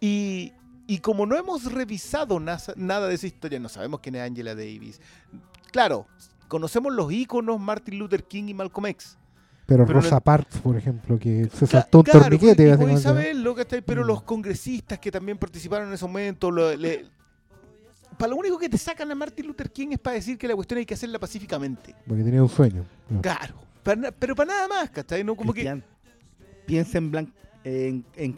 Y, 0.00 0.54
y 0.86 1.00
como 1.00 1.26
no 1.26 1.36
hemos 1.36 1.70
revisado 1.70 2.40
nada 2.40 3.08
de 3.08 3.14
esa 3.14 3.26
historia, 3.26 3.60
no 3.60 3.68
sabemos 3.68 4.00
quién 4.00 4.14
es 4.14 4.22
Angela 4.22 4.54
Davis. 4.54 5.02
Claro, 5.70 6.06
conocemos 6.48 6.94
los 6.94 7.12
íconos 7.12 7.60
Martin 7.60 7.98
Luther 7.98 8.24
King 8.24 8.44
y 8.48 8.54
Malcolm 8.54 8.86
X. 8.86 9.18
Pero, 9.70 9.86
Pero 9.86 10.00
Rosa 10.00 10.16
no- 10.16 10.20
Parks, 10.20 10.58
por 10.58 10.76
ejemplo, 10.76 11.16
que 11.16 11.48
se 11.54 11.64
saltó 11.64 11.98
un 11.98 12.04
claro, 12.04 12.22
torniquete. 12.22 12.64
y 12.64 12.66
básicamente. 12.70 13.02
saberlo, 13.02 13.54
¿cachai? 13.54 13.82
Pero 13.82 14.02
Mm. 14.02 14.06
los 14.08 14.22
congresistas 14.24 14.98
que 14.98 15.12
también 15.12 15.38
participaron 15.38 15.86
en 15.86 15.94
ese 15.94 16.04
momento, 16.04 16.50
lo- 16.50 16.74
le- 16.76 17.06
para 18.18 18.30
lo 18.30 18.36
único 18.36 18.58
que 18.58 18.68
te 18.68 18.76
sacan 18.76 19.08
a 19.12 19.14
Martin 19.14 19.46
Luther 19.46 19.70
King 19.70 19.88
es 19.92 20.00
para 20.00 20.14
decir 20.14 20.36
que 20.36 20.48
la 20.48 20.56
cuestión 20.56 20.78
hay 20.78 20.86
que 20.86 20.94
hacerla 20.94 21.20
pacíficamente. 21.20 21.94
Porque 22.04 22.24
tenía 22.24 22.42
un 22.42 22.48
sueño. 22.48 22.84
No. 23.08 23.22
Claro. 23.22 23.54
Para 23.84 24.10
pero 24.10 24.34
para 24.34 24.52
nada 24.52 24.66
más, 24.66 24.90
¿cachai? 24.90 25.22
No, 25.22 25.36
como 25.36 25.52
que, 25.52 25.60
Cristian, 25.60 25.84
Piensa 26.66 26.98
en, 26.98 27.10
Blanc, 27.12 27.30
en, 27.62 28.04
en 28.16 28.32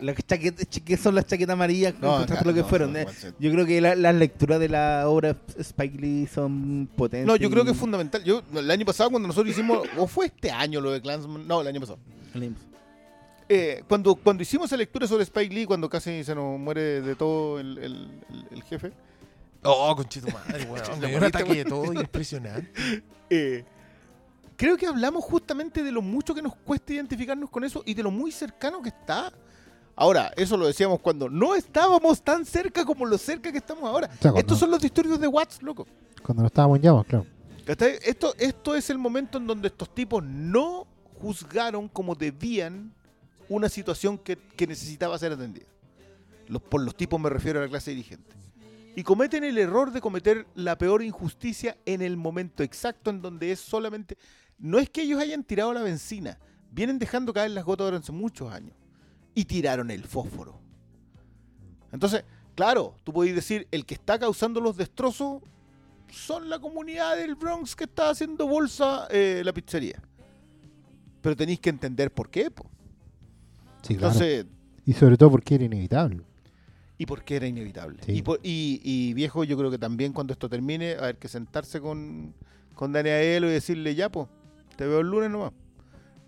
Las 0.00 0.16
chaquetas, 0.26 0.66
¿Qué 0.84 0.96
son 0.96 1.14
las 1.14 1.26
chaquetas 1.26 1.54
amarillas? 1.54 1.94
No, 2.00 2.24
claro, 2.26 2.42
lo 2.46 2.54
que 2.54 2.60
no, 2.60 2.66
fueron. 2.68 2.92
no, 2.92 2.98
eh. 3.00 3.06
Yo 3.38 3.50
creo 3.52 3.66
que 3.66 3.80
la- 3.80 3.94
las 3.94 4.14
lecturas 4.14 4.58
de 4.60 4.68
la 4.68 5.08
obra 5.08 5.36
Spike 5.58 5.98
Lee 5.98 6.26
son 6.26 6.88
potentes. 6.96 7.26
No, 7.26 7.36
yo 7.36 7.50
creo 7.50 7.64
que 7.64 7.70
es 7.72 7.76
fundamental. 7.76 8.22
Yo, 8.24 8.42
el 8.54 8.70
año 8.70 8.84
pasado, 8.86 9.10
cuando 9.10 9.26
nosotros 9.28 9.50
hicimos, 9.52 9.86
o 9.96 10.06
fue 10.06 10.26
este 10.26 10.50
año 10.50 10.80
lo 10.80 10.90
de 10.92 11.00
Clansman, 11.00 11.46
no, 11.46 11.60
el 11.60 11.66
año 11.66 11.80
pasado. 11.80 11.98
Eh, 13.50 13.82
cuando, 13.88 14.14
cuando 14.14 14.42
hicimos 14.42 14.66
esa 14.66 14.76
lectura 14.76 15.06
sobre 15.06 15.22
Spike 15.24 15.54
Lee, 15.54 15.64
cuando 15.64 15.88
casi 15.88 16.22
se 16.22 16.34
nos 16.34 16.58
muere 16.58 17.00
de 17.00 17.14
todo 17.14 17.58
el, 17.58 17.78
el- 17.78 18.10
el- 18.28 18.46
el 18.50 18.62
jefe, 18.64 18.92
Oh, 19.64 19.94
conchito 19.96 20.28
madre, 20.28 20.64
weón. 20.64 20.76
Conchito, 20.84 20.96
Me 20.98 21.08
dio 21.08 21.18
un 21.18 21.24
ataque 21.24 21.54
de 21.54 21.64
todo 21.64 21.92
impresionante. 21.92 22.70
eh, 23.30 23.64
creo 24.56 24.76
que 24.76 24.86
hablamos 24.86 25.24
justamente 25.24 25.82
de 25.82 25.90
lo 25.90 26.02
mucho 26.02 26.34
que 26.34 26.42
nos 26.42 26.54
cuesta 26.56 26.92
identificarnos 26.92 27.48
con 27.50 27.64
eso 27.64 27.82
y 27.86 27.94
de 27.94 28.02
lo 28.02 28.10
muy 28.10 28.30
cercano 28.30 28.82
que 28.82 28.90
está. 28.90 29.32
Ahora, 30.00 30.32
eso 30.36 30.56
lo 30.56 30.68
decíamos 30.68 31.00
cuando 31.00 31.28
no 31.28 31.56
estábamos 31.56 32.22
tan 32.22 32.46
cerca 32.46 32.84
como 32.84 33.04
lo 33.04 33.18
cerca 33.18 33.50
que 33.50 33.58
estamos 33.58 33.82
ahora. 33.82 34.08
sea, 34.22 34.32
Estos 34.36 34.56
son 34.56 34.70
los 34.70 34.80
disturbios 34.80 35.18
de 35.18 35.26
Watts, 35.26 35.60
loco. 35.60 35.88
Cuando 36.22 36.42
no 36.42 36.46
estábamos 36.46 36.76
en 36.76 36.82
llamas, 36.84 37.04
claro. 37.04 37.26
Esto, 37.66 38.32
esto 38.38 38.76
es 38.76 38.90
el 38.90 38.98
momento 38.98 39.38
en 39.38 39.48
donde 39.48 39.66
estos 39.66 39.92
tipos 39.92 40.22
no 40.22 40.86
juzgaron 41.20 41.88
como 41.88 42.14
debían 42.14 42.94
una 43.48 43.68
situación 43.68 44.18
que, 44.18 44.36
que 44.36 44.68
necesitaba 44.68 45.18
ser 45.18 45.32
atendida. 45.32 45.66
Los, 46.46 46.62
por 46.62 46.80
los 46.80 46.94
tipos 46.94 47.20
me 47.20 47.28
refiero 47.28 47.58
a 47.58 47.62
la 47.62 47.68
clase 47.68 47.90
dirigente. 47.90 48.36
Y 48.94 49.02
cometen 49.02 49.42
el 49.42 49.58
error 49.58 49.90
de 49.90 50.00
cometer 50.00 50.46
la 50.54 50.78
peor 50.78 51.02
injusticia 51.02 51.76
en 51.86 52.02
el 52.02 52.16
momento 52.16 52.62
exacto 52.62 53.10
en 53.10 53.20
donde 53.20 53.50
es 53.50 53.58
solamente... 53.58 54.16
No 54.58 54.78
es 54.78 54.88
que 54.90 55.02
ellos 55.02 55.20
hayan 55.20 55.42
tirado 55.42 55.72
la 55.74 55.82
benzina, 55.82 56.38
vienen 56.70 57.00
dejando 57.00 57.32
caer 57.32 57.50
las 57.50 57.64
gotas 57.64 57.88
durante 57.88 58.12
muchos 58.12 58.52
años. 58.52 58.76
Y 59.38 59.44
tiraron 59.44 59.90
el 59.92 60.02
fósforo. 60.04 60.58
Entonces, 61.92 62.24
claro, 62.56 62.94
tú 63.04 63.12
podés 63.12 63.34
decir, 63.36 63.68
el 63.70 63.86
que 63.86 63.94
está 63.94 64.18
causando 64.18 64.60
los 64.60 64.76
destrozos 64.76 65.42
son 66.10 66.48
la 66.50 66.58
comunidad 66.58 67.16
del 67.16 67.36
Bronx 67.36 67.76
que 67.76 67.84
está 67.84 68.10
haciendo 68.10 68.48
bolsa 68.48 69.06
eh, 69.12 69.42
la 69.44 69.52
pizzería. 69.52 70.02
Pero 71.22 71.36
tenéis 71.36 71.60
que 71.60 71.70
entender 71.70 72.10
por 72.12 72.30
qué. 72.30 72.50
po. 72.50 72.64
Sí, 73.82 73.94
claro. 73.94 74.12
Entonces, 74.12 74.46
Y 74.84 74.92
sobre 74.94 75.16
todo 75.16 75.30
porque 75.30 75.54
era 75.54 75.64
inevitable. 75.64 76.24
y 76.98 77.06
por 77.06 77.22
qué 77.22 77.36
era 77.36 77.46
inevitable. 77.46 78.02
Sí. 78.04 78.12
Y, 78.12 78.22
por- 78.22 78.40
y- 78.42 78.80
y, 78.82 79.14
viejo, 79.14 79.44
yo 79.44 79.56
creo 79.56 79.70
que 79.70 79.78
también 79.78 80.12
cuando 80.12 80.32
esto 80.32 80.48
termine, 80.48 80.94
a 80.94 81.02
ver 81.02 81.16
que 81.18 81.28
sentarse 81.28 81.80
con, 81.80 82.34
con 82.74 82.90
Dani 82.92 83.10
Aelo 83.10 83.46
y 83.48 83.52
decirle, 83.52 83.94
ya, 83.94 84.08
pues, 84.10 84.26
te 84.76 84.84
veo 84.84 84.98
el 84.98 85.06
lunes 85.08 85.30
nomás. 85.30 85.52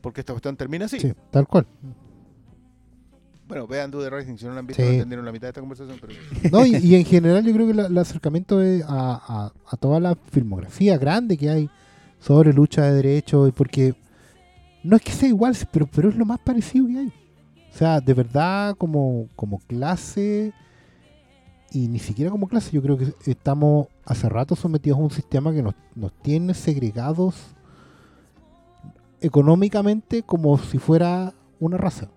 Porque 0.00 0.20
esta 0.20 0.32
cuestión 0.32 0.56
termina 0.56 0.84
así. 0.84 1.00
Sí, 1.00 1.12
tal 1.32 1.48
cual. 1.48 1.66
Bueno, 3.50 3.66
vean 3.66 3.90
Do 3.90 4.00
the 4.02 4.08
Rising, 4.08 4.36
si 4.38 4.46
no 4.46 4.52
la 4.54 4.60
han 4.60 4.66
visto, 4.66 4.80
Sí. 4.82 4.86
no 4.88 4.94
entendieron 4.94 5.26
la 5.26 5.32
mitad 5.32 5.48
de 5.48 5.50
esta 5.50 5.60
conversación. 5.60 5.98
Pero... 6.00 6.14
No, 6.50 6.64
y, 6.64 6.76
y 6.76 6.94
en 6.94 7.04
general 7.04 7.44
yo 7.44 7.52
creo 7.52 7.66
que 7.66 7.74
la- 7.74 7.86
el 7.88 7.98
acercamiento 7.98 8.62
es 8.62 8.82
a, 8.84 8.88
a- 8.88 9.52
a 9.68 9.76
toda 9.76 10.00
la 10.00 10.14
filmografía 10.30 10.96
grande 10.96 11.36
que 11.36 11.50
hay 11.50 11.68
sobre 12.20 12.52
lucha 12.52 12.82
de 12.84 12.94
derechos, 12.94 13.52
porque 13.54 13.94
no 14.84 14.96
es 14.96 15.02
que 15.02 15.12
sea 15.12 15.28
igual, 15.28 15.54
pero, 15.72 15.86
pero 15.86 16.08
es 16.08 16.16
lo 16.16 16.24
más 16.24 16.38
parecido 16.38 16.86
que 16.86 16.98
hay. 16.98 17.12
O 17.74 17.76
sea, 17.76 18.00
de 18.00 18.14
verdad, 18.14 18.74
como, 18.78 19.26
como 19.36 19.58
clase, 19.58 20.52
y 21.72 21.88
ni 21.88 21.98
siquiera 21.98 22.30
como 22.30 22.48
clase, 22.48 22.70
yo 22.72 22.82
creo 22.82 22.96
que 22.98 23.12
estamos 23.26 23.88
hace 24.04 24.28
rato 24.28 24.56
sometidos 24.56 24.98
a 24.98 25.02
un 25.02 25.10
sistema 25.10 25.52
que 25.52 25.62
nos, 25.62 25.74
nos 25.94 26.12
tiene 26.22 26.54
segregados 26.54 27.34
económicamente 29.20 30.22
como 30.22 30.56
si 30.58 30.78
fuera 30.78 31.32
una 31.58 31.76
raza. 31.76 32.08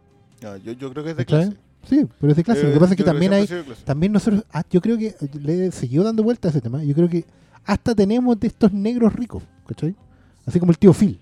No, 0.44 0.58
yo, 0.58 0.74
yo 0.74 0.92
creo 0.92 1.04
que 1.04 1.12
es 1.12 1.18
de 1.18 1.26
clase. 1.26 1.54
Sí, 1.90 2.06
pero 2.20 2.32
es 2.32 2.38
de 2.38 2.44
clase. 2.44 2.62
Eh, 2.62 2.68
Lo 2.68 2.74
que 2.74 2.80
pasa 2.80 2.94
es 2.94 2.98
que 2.98 3.04
también 3.04 3.34
hay, 3.34 3.48
también 3.84 4.12
nosotros, 4.12 4.44
ah, 4.54 4.64
yo 4.70 4.80
creo 4.82 4.98
que 4.98 5.16
le 5.40 5.72
seguido 5.72 6.04
dando 6.04 6.24
vuelta 6.24 6.48
a 6.48 6.52
ese 6.52 6.62
tema. 6.62 6.84
Yo 6.84 6.94
creo 6.94 7.10
que 7.10 7.26
hasta 7.66 7.94
tenemos 7.96 8.40
de 8.40 8.48
estos 8.48 8.72
negros 8.74 9.14
ricos, 9.14 9.44
¿cachai? 9.68 9.96
Así 10.46 10.60
como 10.60 10.72
el 10.72 10.78
tío 10.78 10.94
Phil. 10.94 11.20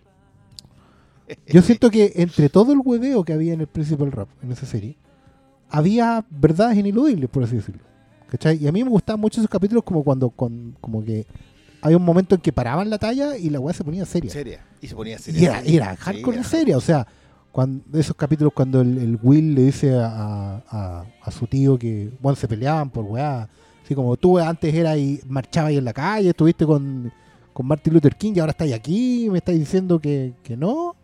Yo 1.48 1.62
siento 1.62 1.90
que 1.90 2.12
entre 2.16 2.50
todo 2.50 2.74
el 2.74 2.80
hueveo 2.84 3.24
que 3.24 3.34
había 3.34 3.54
en 3.54 3.62
el 3.62 3.68
Principal 3.68 4.12
Rap, 4.12 4.28
en 4.44 4.52
esa 4.52 4.66
serie, 4.66 4.98
había 5.70 6.26
verdades 6.30 6.78
ineludibles, 6.78 7.30
por 7.30 7.44
así 7.44 7.56
decirlo. 7.56 7.82
¿Cachai? 8.30 8.58
Y 8.64 8.68
a 8.68 8.72
mí 8.72 8.84
me 8.84 8.90
gustaban 8.90 9.20
mucho 9.20 9.42
esos 9.42 9.50
capítulos 9.50 9.84
como 9.84 10.04
cuando, 10.04 10.30
con, 10.30 10.76
como 10.80 11.04
que 11.04 11.26
hay 11.82 11.96
un 11.96 12.04
momento 12.04 12.36
en 12.36 12.42
que 12.42 12.54
paraban 12.54 12.90
la 12.90 12.98
talla 12.98 13.38
y 13.38 13.50
la 13.50 13.60
weá 13.60 13.74
se 13.74 13.84
ponía 13.84 14.06
seria. 14.06 14.32
Seria. 14.32 14.64
Y 14.80 14.88
se 14.88 14.96
ponía 14.96 15.16
Y 15.18 15.20
seria. 15.20 15.60
era, 15.60 15.62
era 15.62 15.92
Sí, 15.96 16.02
hardcore 16.02 16.38
era- 16.38 16.48
seria, 16.48 16.78
o 16.78 16.82
sea, 16.82 17.06
cuando 17.52 17.84
esos 18.00 18.16
capítulos 18.16 18.54
cuando 18.56 18.82
el, 18.82 18.98
el 18.98 19.20
Will 19.22 19.54
le 19.56 19.64
dice 19.64 19.94
a, 19.98 20.64
a- 20.70 21.06
a 21.22 21.32
su 21.32 21.48
tío 21.48 21.78
que 21.78 22.10
bueno, 22.22 22.36
se 22.36 22.48
peleaban 22.48 22.90
por 22.90 23.04
weá, 23.06 23.50
así 23.84 23.94
como 23.96 24.16
tú 24.18 24.38
antes 24.40 24.74
eras 24.74 24.98
y 24.98 25.20
marchabas 25.28 25.70
ahí 25.70 25.78
en 25.78 25.86
la 25.86 25.94
calle, 25.94 26.30
estuviste 26.30 26.66
con, 26.66 27.12
con 27.54 27.66
Martin 27.66 27.94
Luther 27.94 28.16
King 28.16 28.34
y 28.36 28.40
ahora 28.40 28.52
estás 28.52 28.72
aquí, 28.72 29.28
me 29.30 29.40
estás 29.40 29.56
diciendo 29.56 30.00
que, 30.00 30.34
que 30.44 30.56
no. 30.56 30.96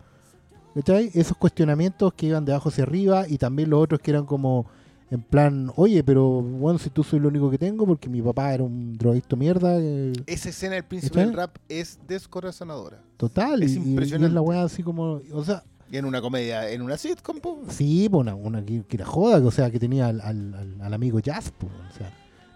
¿Cachai? 0.75 1.09
Esos 1.15 1.35
cuestionamientos 1.37 2.13
que 2.13 2.27
iban 2.27 2.45
de 2.45 2.51
abajo 2.51 2.69
hacia 2.69 2.83
arriba 2.83 3.27
y 3.27 3.39
también 3.39 3.69
los 3.71 3.81
otros 3.83 3.99
que 3.99 4.11
eran 4.11 4.25
como 4.25 4.67
en 5.09 5.21
plan, 5.21 5.71
oye, 5.75 6.03
pero 6.03 6.41
bueno, 6.41 6.77
si 6.77 6.89
tú 6.91 7.03
soy 7.03 7.19
lo 7.19 7.29
único 7.29 7.49
que 7.49 7.57
tengo 7.57 7.85
porque 7.87 8.07
mi 8.09 8.21
papá 8.21 8.53
era 8.53 8.63
un 8.63 8.95
drogadicto 8.97 9.35
mierda, 9.37 9.77
eh, 9.79 10.13
Esa 10.27 10.49
escena 10.49 10.75
del 10.75 10.83
príncipe 10.83 11.19
del 11.19 11.33
rap 11.33 11.55
es 11.67 11.97
descorazonadora. 12.07 13.01
total, 13.17 13.63
Es 13.63 13.71
y- 13.71 13.79
y- 13.79 13.83
y, 13.83 13.89
impresionante. 13.91 14.27
es 14.27 14.33
la 14.33 14.41
weá 14.41 14.63
así 14.63 14.83
como, 14.83 15.19
o 15.33 15.43
sea, 15.43 15.63
en 15.91 16.05
una 16.05 16.21
comedia, 16.21 16.69
en 16.69 16.81
una 16.81 16.97
sitcom, 16.97 17.39
po. 17.39 17.61
Sí, 17.69 18.07
pues 18.09 18.21
una, 18.21 18.35
una 18.35 18.63
que, 18.65 18.83
que 18.83 18.97
era 18.97 19.05
joda, 19.05 19.45
o 19.45 19.51
sea, 19.51 19.69
que 19.71 19.79
tenía 19.79 20.07
al, 20.07 20.21
al- 20.21 20.93
amigo 20.93 21.19
Jazz, 21.19 21.51
o 21.61 21.97
sea, 21.97 22.11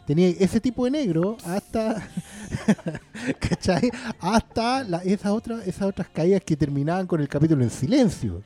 tenía 0.06 0.28
ese 0.30 0.60
tipo 0.60 0.86
de 0.86 0.92
negro 0.92 1.38
hasta, 1.46 2.08
¿cachai? 3.40 3.90
Hasta 4.20 4.82
esas, 5.04 5.32
otras, 5.32 5.68
esas 5.68 5.88
otras 5.88 6.08
caídas 6.10 6.42
que 6.46 6.56
terminaban 6.56 7.08
con 7.08 7.22
el 7.22 7.28
capítulo 7.28 7.64
en 7.64 7.70
silencio, 7.70 8.42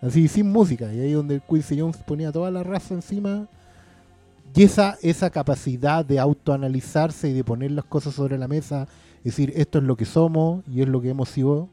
así, 0.00 0.28
sin 0.28 0.50
música, 0.50 0.92
y 0.92 1.00
ahí 1.00 1.12
donde 1.12 1.40
Quincy 1.48 1.80
Jones 1.80 1.96
ponía 1.98 2.32
toda 2.32 2.50
la 2.50 2.62
raza 2.62 2.94
encima, 2.94 3.48
y 4.54 4.64
esa, 4.64 4.98
esa 5.02 5.30
capacidad 5.30 6.04
de 6.04 6.18
autoanalizarse 6.18 7.28
y 7.28 7.32
de 7.32 7.44
poner 7.44 7.70
las 7.70 7.84
cosas 7.86 8.14
sobre 8.14 8.36
la 8.38 8.48
mesa, 8.48 8.86
decir, 9.24 9.52
esto 9.56 9.78
es 9.78 9.84
lo 9.84 9.96
que 9.96 10.04
somos 10.04 10.62
y 10.68 10.82
es 10.82 10.88
lo 10.88 11.00
que 11.00 11.10
hemos 11.10 11.28
sido 11.28 11.68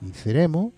y 0.00 0.12
seremos, 0.14 0.72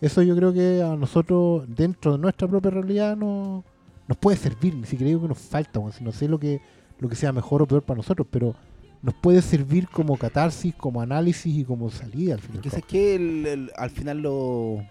eso 0.00 0.22
yo 0.22 0.36
creo 0.36 0.52
que 0.52 0.82
a 0.82 0.94
nosotros, 0.96 1.64
dentro 1.68 2.12
de 2.12 2.18
nuestra 2.18 2.46
propia 2.48 2.70
realidad, 2.70 3.16
no, 3.16 3.64
nos 4.08 4.16
puede 4.18 4.36
servir. 4.36 4.74
Ni 4.74 4.84
siquiera 4.86 5.08
digo 5.08 5.22
que 5.22 5.28
nos 5.28 5.38
falta, 5.38 5.78
weón, 5.78 5.92
si 5.92 6.04
no 6.04 6.12
sé 6.12 6.28
lo 6.28 6.38
que, 6.38 6.60
lo 6.98 7.08
que 7.08 7.16
sea 7.16 7.32
mejor 7.32 7.62
o 7.62 7.66
peor 7.66 7.82
para 7.82 7.96
nosotros, 7.98 8.26
pero 8.30 8.54
nos 9.02 9.14
puede 9.14 9.40
servir 9.42 9.88
como 9.88 10.16
catarsis, 10.16 10.74
como 10.74 11.00
análisis 11.00 11.54
y 11.58 11.64
como 11.64 11.90
salida 11.90 12.34
al 12.34 12.40
fin 12.40 12.52
y 12.54 12.56
al 12.58 12.62
Que 12.62 12.70
cabo. 12.70 12.78
es 12.80 12.84
que 12.86 13.14
el- 13.14 13.46
el- 13.46 13.72
al 13.76 13.90
final 13.90 14.18
lo, 14.22 14.82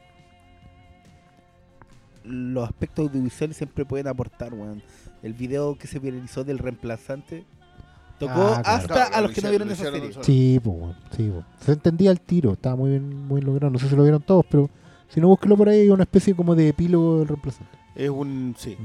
los 2.23 2.63
aspectos 2.67 3.07
audiovisuales 3.07 3.57
siempre 3.57 3.85
pueden 3.85 4.07
aportar, 4.07 4.53
weón. 4.53 4.81
El 5.21 5.33
video 5.33 5.75
que 5.77 5.87
se 5.87 5.99
viralizó 5.99 6.43
del 6.43 6.57
reemplazante 6.59 7.45
tocó 8.19 8.33
Ah, 8.33 8.61
claro. 8.63 8.77
hasta 8.77 8.93
Claro, 8.93 9.15
a 9.15 9.21
lo 9.21 9.27
los 9.27 9.35
que 9.35 9.41
no 9.41 9.47
hicieron- 9.49 9.51
vieron 9.51 9.67
lo 9.67 9.73
esa 9.73 9.83
serie. 10.13 10.23
Sí, 10.23 10.59
pues, 10.63 10.95
sí, 11.15 11.29
weón. 11.29 11.45
Se 11.59 11.71
entendía 11.73 12.11
el 12.11 12.19
tiro, 12.21 12.53
estaba 12.53 12.75
muy 12.75 12.91
bien, 12.91 13.27
muy 13.27 13.41
logrado. 13.41 13.71
No 13.71 13.79
sé 13.79 13.89
si 13.89 13.95
lo 13.95 14.03
vieron 14.03 14.21
todos, 14.21 14.45
pero 14.49 14.69
si 15.09 15.21
no, 15.21 15.27
búsquelo 15.27 15.55
por 15.57 15.69
ahí, 15.69 15.81
hay 15.81 15.89
una 15.89 16.03
especie 16.03 16.35
como 16.35 16.55
de 16.55 16.69
epílogo 16.69 17.19
del 17.19 17.27
reemplazante. 17.29 17.77
Es 17.95 18.09
un. 18.09 18.55
Sí. 18.57 18.75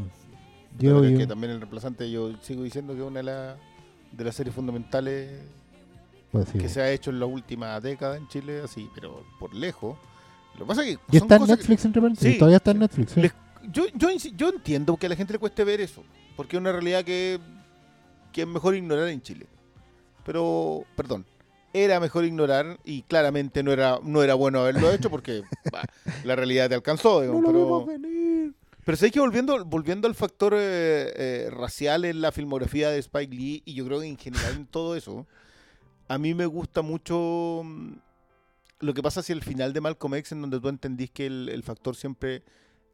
Yo, 0.79 0.95
Pero 0.95 1.05
es 1.05 1.12
yo- 1.12 1.18
que 1.18 1.27
también 1.27 1.53
el 1.53 1.59
reemplazante, 1.61 2.11
yo 2.11 2.33
sigo 2.43 2.62
diciendo 2.62 2.95
que 2.95 3.01
es 3.01 3.07
una 3.07 3.18
de, 3.21 3.25
la- 3.25 3.57
de 4.12 4.25
las 4.25 4.35
series 4.35 4.55
fundamentales 4.55 5.31
pues, 6.33 6.49
sí, 6.49 6.59
que 6.59 6.68
se 6.68 6.81
ha 6.81 6.91
hecho 6.91 7.11
en 7.11 7.18
la 7.21 7.27
última 7.27 7.81
década 7.81 8.16
en 8.16 8.29
Chile, 8.29 8.61
así, 8.64 8.89
pero 8.95 9.25
por 9.39 9.53
lejos. 9.55 9.97
Lo 10.55 10.61
que 10.61 10.68
pasa 10.68 10.85
es 10.85 10.97
que. 10.97 11.03
y 11.12 11.16
está 11.16 11.37
en 11.37 11.45
que- 11.45 11.49
Netflix, 11.53 11.85
entre 11.85 12.01
paréntesis, 12.03 12.33
Sí, 12.33 12.39
todavía 12.39 12.57
está 12.59 12.71
en. 12.71 12.79
Netflix. 12.79 13.12
sí. 13.12 13.21
Les- 13.21 13.35
yo, 13.73 13.85
yo, 13.95 14.09
yo 14.37 14.49
entiendo 14.49 14.97
que 14.97 15.07
a 15.07 15.09
la 15.09 15.16
gente 15.16 15.33
le 15.35 15.39
cueste 15.39 15.64
ver 15.64 15.81
eso, 15.81 16.03
porque 16.37 16.57
es 16.57 16.61
una 16.61 16.73
realidad 16.73 17.05
que, 17.05 17.39
que 18.33 18.43
es 18.43 18.47
mejor 18.49 18.75
ignorar 18.77 19.09
en 19.09 19.21
Chile. 19.21 19.47
Pero, 20.25 20.85
perdón, 20.97 21.25
era 21.73 22.01
mejor 22.01 22.25
ignorar 22.25 22.79
y 22.85 23.03
claramente 23.03 23.62
no 23.62 23.73
era, 23.73 23.99
no 24.03 24.23
era 24.23 24.35
bueno 24.35 24.61
haberlo 24.61 24.91
hecho 24.91 25.11
porque 25.11 25.43
bah, 25.73 25.85
la 26.25 26.37
realidad 26.37 26.68
te 26.68 26.75
alcanzó. 26.75 27.21
digamos, 27.21 27.43
No 27.43 27.53
lo 27.53 27.85
pero, 27.85 27.99
venir. 27.99 28.55
pero 28.85 28.97
sé 28.97 29.11
que 29.11 29.21
volviendo, 29.21 29.64
volviendo 29.64 30.09
al 30.09 30.14
factor 30.14 30.55
eh, 30.55 31.12
eh, 31.16 31.49
racial 31.51 32.05
en 32.05 32.21
la 32.21 32.33
filmografía 32.33 32.91
de 32.91 32.99
Spike 32.99 33.35
Lee 33.35 33.62
y 33.64 33.75
yo 33.75 33.85
creo 33.87 34.01
que 34.01 34.07
en 34.07 34.18
general 34.18 34.55
en 34.57 34.66
todo 34.66 34.97
eso, 34.97 35.27
a 36.09 36.18
mí 36.18 36.35
me 36.35 36.47
gusta 36.47 36.83
mucho 36.83 37.62
mm, 37.64 37.93
lo 38.81 38.95
que 38.95 39.03
pasa 39.03 39.21
hacia 39.21 39.35
el 39.35 39.43
final 39.43 39.73
de 39.73 39.81
Malcolm 39.81 40.14
X 40.14 40.33
en 40.33 40.41
donde 40.41 40.59
tú 40.61 40.68
entendís 40.68 41.11
que 41.11 41.27
el, 41.27 41.49
el 41.51 41.62
factor 41.62 41.95
siempre 41.95 42.43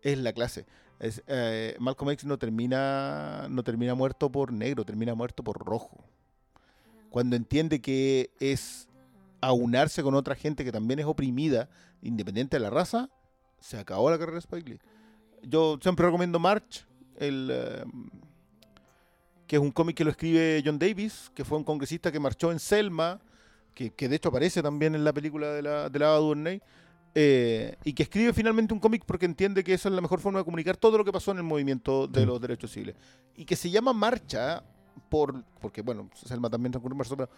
es 0.03 0.19
la 0.19 0.33
clase. 0.33 0.67
Es, 0.99 1.23
eh, 1.27 1.77
Malcolm 1.79 2.11
X 2.13 2.25
no 2.25 2.39
termina, 2.39 3.47
no 3.51 3.63
termina 3.63 3.95
muerto 3.95 4.31
por 4.31 4.53
negro, 4.53 4.85
termina 4.85 5.15
muerto 5.15 5.43
por 5.45 5.59
rojo. 5.65 6.05
Cuando 7.17 7.35
entiende 7.35 7.81
que 7.81 8.29
es 8.41 8.91
aunarse 9.41 10.03
con 10.03 10.15
otra 10.15 10.35
gente 10.35 10.67
que 10.67 10.71
también 10.71 10.99
es 10.99 11.07
oprimida, 11.07 11.71
independiente 12.03 12.57
de 12.59 12.61
la 12.61 12.69
raza, 12.69 13.09
se 13.59 13.79
acabó 13.79 14.11
la 14.11 14.19
carrera 14.19 14.35
de 14.35 14.41
Spike 14.41 14.69
Lee. 14.69 14.79
Yo 15.43 15.79
siempre 15.81 16.05
recomiendo 16.05 16.39
March, 16.39 16.87
el, 17.17 17.49
eh, 17.51 17.85
que 19.47 19.57
es 19.57 19.63
un 19.63 19.71
cómic 19.71 19.97
que 19.97 20.05
lo 20.05 20.11
escribe 20.11 20.63
John 20.63 20.79
Davis, 20.79 21.33
que 21.35 21.43
fue 21.43 21.57
un 21.57 21.65
congresista 21.65 22.13
que 22.13 22.21
marchó 22.21 22.53
en 22.53 22.59
Selma, 22.59 23.19
que, 23.73 23.95
que 23.95 24.11
de 24.11 24.17
hecho 24.17 24.29
aparece 24.29 24.63
también 24.63 24.95
en 24.95 25.03
la 25.03 25.15
película 25.15 25.55
de 25.55 25.63
la, 25.63 25.89
de 25.89 25.99
la 25.99 26.61
eh, 27.15 27.77
y 27.83 27.95
que 27.95 28.03
escribe 28.03 28.35
finalmente 28.35 28.75
un 28.75 28.81
cómic 28.81 29.05
porque 29.07 29.25
entiende 29.25 29.65
que 29.65 29.73
esa 29.73 29.89
es 29.89 29.95
la 29.95 30.03
mejor 30.03 30.21
forma 30.21 30.41
de 30.41 30.45
comunicar 30.45 30.77
todo 30.77 30.99
lo 30.99 31.05
que 31.07 31.13
pasó 31.13 31.31
en 31.31 31.39
el 31.39 31.45
movimiento 31.45 32.07
de 32.07 32.27
los 32.27 32.39
derechos 32.43 32.73
civiles. 32.73 32.95
Y 33.35 33.47
que 33.47 33.57
se 33.57 33.71
llama 33.71 33.95
Marcha, 33.95 34.63
por, 35.09 35.45
porque 35.61 35.83
bueno, 35.83 36.09
Selma 36.15 36.49
también 36.51 36.73
transcurre 36.73 36.95
marzo, 36.95 37.17
pero, 37.17 37.31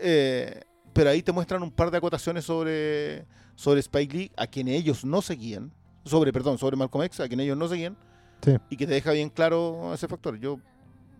eh, 0.00 0.62
pero 0.92 1.10
ahí 1.10 1.22
te 1.22 1.32
muestran 1.32 1.62
un 1.62 1.70
par 1.70 1.90
de 1.90 1.98
acotaciones 1.98 2.44
sobre, 2.44 3.24
sobre 3.54 3.80
Spike 3.80 4.16
Lee, 4.16 4.32
a 4.36 4.46
quien 4.46 4.68
ellos 4.68 5.04
no 5.04 5.22
seguían, 5.22 5.72
sobre, 6.04 6.32
perdón, 6.32 6.58
sobre 6.58 6.76
Malcolm 6.76 7.04
X, 7.04 7.20
a 7.20 7.28
quien 7.28 7.40
ellos 7.40 7.56
no 7.56 7.68
seguían, 7.68 7.96
Sí. 8.42 8.54
y 8.70 8.76
que 8.76 8.86
te 8.86 8.92
deja 8.94 9.12
bien 9.12 9.30
claro 9.30 9.92
ese 9.94 10.06
factor. 10.08 10.38
Yo 10.38 10.58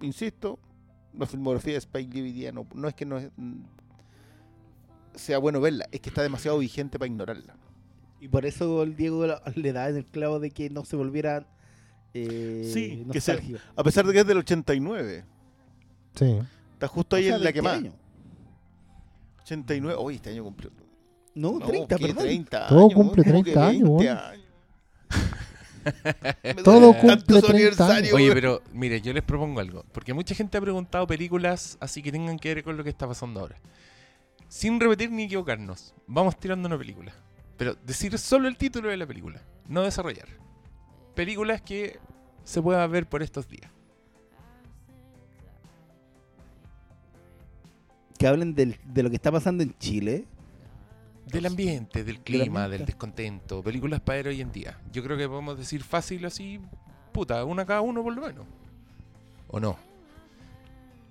insisto, 0.03 0.59
la 1.17 1.27
filmografía 1.27 1.73
de 1.73 1.79
Spike 1.79 2.13
Lee 2.15 2.23
hoy 2.23 2.33
día 2.33 2.53
no, 2.53 2.67
no 2.75 2.89
es 2.89 2.95
que 2.95 3.07
no 3.07 3.17
es- 3.19 3.31
mm, 3.37 3.63
sea 5.15 5.39
bueno 5.39 5.61
verla, 5.61 5.87
es 5.93 6.01
que 6.01 6.11
está 6.11 6.23
demasiado 6.23 6.59
vigente 6.59 6.99
para 6.99 7.07
ignorarla. 7.11 7.57
Y 8.21 8.29
por 8.29 8.45
eso 8.47 8.83
el 8.83 8.97
Diego 8.97 9.27
le 9.55 9.73
da 9.73 9.89
en 9.89 9.97
el 9.97 10.05
clavo 10.07 10.41
de 10.41 10.51
que 10.51 10.69
no 10.71 10.85
se 10.85 10.97
volviera 10.97 11.47
eh, 12.15 12.71
Sí, 12.73 13.07
que 13.13 13.21
sea-. 13.21 13.39
A 13.77 13.83
pesar 13.85 14.07
de 14.07 14.13
que 14.13 14.21
es 14.21 14.27
del 14.27 14.39
89, 14.39 15.25
Sí. 16.17 16.39
está 16.73 16.89
justo 16.89 17.17
O 17.17 17.19
ahí 17.19 17.27
sea, 17.27 17.37
en 17.37 17.45
la 17.45 17.47
¿de 17.49 17.53
que 17.53 17.63
más. 17.63 17.75
año? 17.75 17.93
89, 19.43 19.97
hoy 19.99 20.17
este 20.17 20.31
año 20.31 20.43
cumplió. 20.45 20.71
No, 21.35 21.59
No, 21.59 21.67
30, 21.67 21.97
¿qué 21.97 22.07
perdón. 22.09 22.25
30 22.25 22.67
Todo 22.67 22.81
años, 22.81 22.95
cumple 22.95 23.25
¿cómo 23.25 23.45
que 23.45 23.53
30 23.53 23.67
años, 23.69 23.83
20 23.83 24.05
weón. 24.05 24.19
años? 24.19 24.43
Me 26.43 26.55
Todo 26.55 26.93
cumple 26.95 27.09
tanto 27.09 27.35
su 27.41 27.47
30 27.47 27.51
aniversario, 27.53 28.15
Oye, 28.17 28.33
pero 28.33 28.63
mire, 28.73 29.01
yo 29.01 29.13
les 29.13 29.23
propongo 29.23 29.61
algo. 29.61 29.85
Porque 29.93 30.13
mucha 30.15 30.35
gente 30.35 30.59
ha 30.59 30.61
preguntado 30.61 31.07
películas 31.07 31.77
así 31.81 32.03
que 32.03 32.11
tengan 32.11 32.39
que 32.39 32.55
ver 32.55 32.65
con 32.65 32.77
lo 32.77 32.83
que 32.83 32.91
está 32.91 33.07
pasando 33.07 33.41
ahora. 33.41 33.57
Sin 34.49 34.81
repetir 34.81 35.11
ni 35.13 35.25
equivocarnos, 35.25 35.95
vamos 36.07 36.37
tirando 36.39 36.67
una 36.69 36.79
película. 36.79 37.13
Pero 37.57 37.75
decir 37.85 38.19
solo 38.19 38.49
el 38.49 38.57
título 38.57 38.89
de 38.89 38.97
la 38.97 39.07
película, 39.07 39.41
no 39.69 39.83
desarrollar. 39.83 40.29
Películas 41.15 41.63
que 41.63 41.99
se 42.45 42.61
pueda 42.63 42.87
ver 42.87 43.09
por 43.09 43.23
estos 43.23 43.49
días. 43.49 43.71
Que 48.19 48.27
hablen 48.27 48.55
del- 48.55 48.79
de 48.85 49.03
lo 49.03 49.11
que 49.11 49.17
está 49.17 49.31
pasando 49.33 49.63
en 49.63 49.77
Chile. 49.79 50.25
Del 51.27 51.47
ambiente, 51.47 52.05
del 52.05 52.21
clima, 52.21 52.69
del 52.69 52.87
descontento. 52.87 53.63
Películas 53.63 54.01
para 54.01 54.17
ver 54.19 54.29
hoy 54.29 54.41
en 54.41 54.53
día. 54.53 54.79
Yo 54.93 55.03
creo 55.03 55.17
que 55.19 55.29
podemos 55.29 55.59
decir 55.59 55.83
fácil 55.83 56.25
así, 56.25 56.61
puta, 57.13 57.45
una 57.45 57.67
cada 57.67 57.81
uno 57.81 58.03
por 58.03 58.15
lo 58.15 58.23
menos. 58.23 58.47
¿O 59.49 59.59
no? 59.59 59.77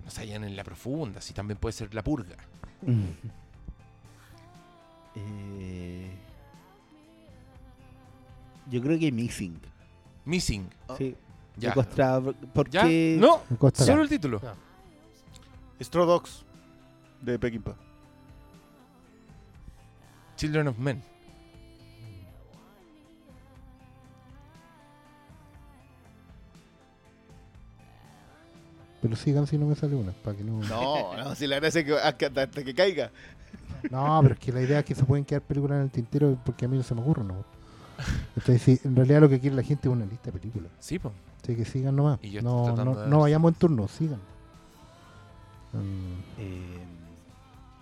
No 0.04 0.10
se 0.10 0.22
hallan 0.22 0.44
en 0.44 0.56
la 0.56 0.64
profunda, 0.64 1.20
si 1.20 1.34
también 1.34 1.58
puede 1.58 1.72
ser 1.74 1.94
la 1.94 2.02
purga. 2.02 2.36
Eh, 5.18 6.10
yo 8.70 8.82
creo 8.82 8.98
que 8.98 9.10
Missing. 9.10 9.58
Missing. 10.24 10.68
Sí, 10.98 11.16
Ya. 11.56 11.74
¿Ya? 12.70 12.82
No, 13.18 13.40
solo 13.86 14.02
el 14.02 14.08
título. 14.08 14.40
Straw 15.80 16.04
Dogs 16.06 16.44
de 17.22 17.38
Peckinpah. 17.38 17.76
Children 20.36 20.68
of 20.68 20.78
Men. 20.78 21.02
Pero 29.02 29.16
sigan 29.16 29.46
si 29.46 29.56
no 29.56 29.66
me 29.66 29.74
sale 29.74 29.94
una. 29.94 30.12
Para 30.12 30.36
que 30.36 30.42
no... 30.44 30.60
No, 30.62 31.16
no, 31.16 31.34
si 31.34 31.46
la 31.46 31.56
gracia 31.56 31.80
es 31.80 31.86
que 31.86 31.94
hasta, 31.94 32.42
hasta 32.42 32.64
que 32.64 32.74
caiga. 32.74 33.10
No, 33.90 34.18
pero 34.22 34.34
es 34.34 34.40
que 34.40 34.52
la 34.52 34.62
idea 34.62 34.80
es 34.80 34.84
que 34.84 34.94
se 34.94 35.04
pueden 35.04 35.24
quedar 35.24 35.42
películas 35.42 35.76
en 35.76 35.82
el 35.84 35.90
tintero 35.90 36.36
porque 36.44 36.64
a 36.64 36.68
mí 36.68 36.76
no 36.76 36.82
se 36.82 36.94
me 36.94 37.02
ocurre, 37.02 37.22
¿no? 37.22 37.44
Entonces, 38.36 38.62
sí, 38.62 38.80
en 38.84 38.96
realidad 38.96 39.20
lo 39.20 39.28
que 39.28 39.38
quiere 39.40 39.54
la 39.54 39.62
gente 39.62 39.88
es 39.88 39.92
una 39.92 40.04
lista 40.04 40.30
de 40.30 40.38
películas. 40.38 40.70
Sí, 40.80 40.98
pues. 40.98 41.14
Así 41.42 41.54
que 41.54 41.64
sigan 41.64 41.94
nomás. 41.94 42.18
Y 42.22 42.30
yo 42.30 42.42
No, 42.42 42.74
no, 42.74 42.94
de 42.94 43.06
no 43.08 43.20
vayamos 43.20 43.52
en 43.52 43.58
turno, 43.58 43.86
sigan. 43.86 44.18
Mm, 45.72 46.12
eh, 46.38 46.84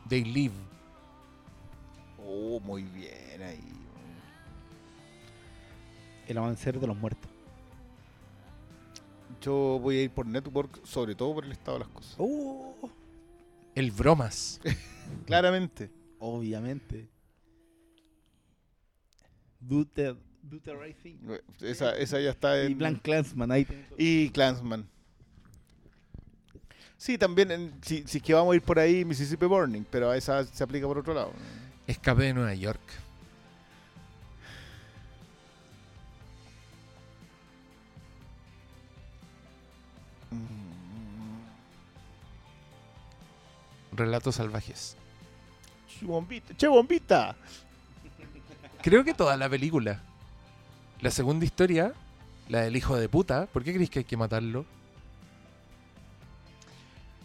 They 0.08 0.24
Live. 0.24 0.54
Oh, 2.18 2.60
muy 2.60 2.82
bien 2.82 3.42
ahí. 3.42 3.74
el 6.26 6.38
amanecer 6.38 6.78
de 6.78 6.86
los 6.86 6.96
muertos. 6.96 7.30
Yo 9.40 9.78
voy 9.80 9.98
a 9.98 10.02
ir 10.04 10.10
por 10.10 10.26
Network, 10.26 10.84
sobre 10.86 11.14
todo 11.14 11.34
por 11.34 11.44
el 11.44 11.52
estado 11.52 11.78
de 11.78 11.84
las 11.84 11.92
cosas. 11.92 12.14
Oh, 12.18 12.90
El 13.74 13.90
Bromas. 13.90 14.60
Claramente. 15.26 15.90
obviamente. 16.18 17.08
Right 19.60 20.96
thing. 21.02 21.16
Esa, 21.60 21.96
esa 21.96 22.20
ya 22.20 22.30
está 22.30 22.62
en... 22.62 22.72
Y 22.72 22.74
Blank 22.74 23.02
Clansman, 23.02 23.50
ahí. 23.50 23.66
Y 23.96 24.30
Clansman. 24.30 24.88
Sí, 26.96 27.18
también, 27.18 27.50
en- 27.50 27.74
si, 27.82 28.04
si 28.06 28.18
es 28.18 28.22
que 28.22 28.32
vamos 28.34 28.52
a 28.52 28.56
ir 28.56 28.62
por 28.62 28.78
ahí, 28.78 29.04
Mississippi 29.04 29.46
Burning, 29.46 29.84
pero 29.90 30.10
a 30.10 30.16
esa 30.16 30.44
se 30.44 30.64
aplica 30.64 30.86
por 30.86 30.98
otro 30.98 31.12
lado. 31.14 31.32
Escape 31.86 32.22
de 32.22 32.34
Nueva 32.34 32.54
York. 32.54 32.80
Relatos 43.92 44.36
salvajes. 44.36 44.96
Che, 45.88 46.04
bombita. 46.04 46.54
Che, 46.56 46.66
bombita. 46.66 47.36
Creo 48.82 49.04
que 49.04 49.14
toda 49.14 49.36
la 49.36 49.48
película. 49.48 50.00
La 51.00 51.10
segunda 51.10 51.44
historia, 51.44 51.92
la 52.48 52.62
del 52.62 52.76
hijo 52.76 52.96
de 52.96 53.08
puta. 53.08 53.46
¿Por 53.46 53.62
qué 53.62 53.72
creéis 53.72 53.90
que 53.90 54.00
hay 54.00 54.04
que 54.04 54.16
matarlo? 54.16 54.64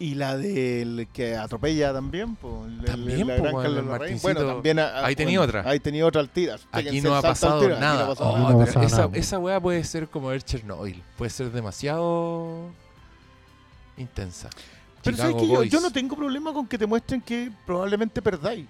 Y 0.00 0.14
la 0.14 0.34
del 0.36 1.08
que 1.12 1.36
atropella 1.36 1.92
también, 1.92 2.34
po, 2.34 2.64
el- 2.66 2.80
el- 2.80 2.84
También, 2.86 3.26
la 3.28 3.36
po, 3.36 3.42
gran 3.42 3.54
Carlos 3.56 3.78
el 3.80 3.86
Larraín. 3.90 4.18
Bueno, 4.22 4.46
también. 4.46 4.78
a- 4.78 4.86
a- 4.88 5.06
Ahí 5.06 5.14
tenía 5.14 5.38
bueno, 5.40 5.58
otra. 5.58 5.70
Ahí 5.70 5.78
tenía 5.78 6.06
otra 6.06 6.20
al 6.22 6.30
tiro. 6.30 6.54
Aquí 6.54 6.64
Péguense 6.72 7.02
no 7.06 7.08
el 7.10 7.18
ha 7.18 7.20
salto 7.20 7.28
al 7.28 7.34
pasado 7.34 7.60
tiro, 7.60 7.74
aquí 7.74 7.80
nada. 7.82 7.94
no 7.96 8.04
ha 8.04 8.08
pasado 8.08 8.30
Oh, 8.30 8.32
Aquí 8.34 8.40
no 8.40 8.48
ha 8.48 8.50
pero 8.52 8.64
pasado 8.66 8.86
esa, 8.86 8.96
nada. 8.96 9.10
esa 9.18 9.38
weá 9.38 9.60
puede 9.60 9.84
ser 9.84 10.08
como 10.08 10.28
ver 10.28 10.42
Chernobyl. 10.42 11.02
Puede 11.18 11.30
ser 11.30 11.52
demasiado 11.52 12.70
intensa. 13.98 14.48
Pero 15.04 15.16
sabes 15.18 15.36
que 15.36 15.68
yo 15.68 15.80
no 15.80 15.90
tengo 15.92 16.16
problema 16.16 16.52
con 16.54 16.66
que 16.66 16.78
te 16.78 16.86
muestren 16.86 17.20
que 17.20 17.50
probablemente 17.66 18.22
perdáis. 18.22 18.66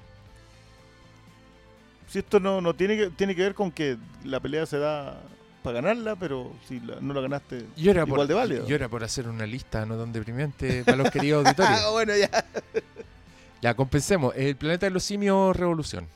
Si 2.08 2.18
esto 2.18 2.40
no, 2.40 2.60
no 2.60 2.74
tiene, 2.74 2.96
que, 2.96 3.10
tiene 3.10 3.36
que 3.36 3.42
ver 3.42 3.54
con 3.54 3.70
que 3.70 3.96
la 4.24 4.40
pelea 4.40 4.66
se 4.66 4.78
da 4.78 5.20
para 5.62 5.80
ganarla, 5.80 6.16
pero 6.16 6.52
si 6.66 6.80
la- 6.80 7.00
no 7.00 7.12
la 7.14 7.20
ganaste. 7.20 7.66
Yo 7.76 7.90
era, 7.90 8.02
Igual 8.02 8.20
por, 8.20 8.26
de 8.26 8.34
válido. 8.34 8.66
yo 8.66 8.74
era 8.74 8.88
por 8.88 9.04
hacer 9.04 9.28
una 9.28 9.46
lista 9.46 9.84
no 9.86 9.96
tan 9.98 10.12
deprimente 10.12 10.84
para 10.84 10.96
los 10.96 11.10
queridos 11.10 11.44
auditores. 11.46 11.80
Ah, 11.84 11.90
bueno, 11.90 12.12
ya. 12.16 12.30
Ya, 13.62 13.74
compensemos. 13.74 14.34
El 14.36 14.56
planeta 14.56 14.86
de 14.86 14.90
los 14.90 15.02
simios 15.04 15.54
Revolución. 15.54 16.06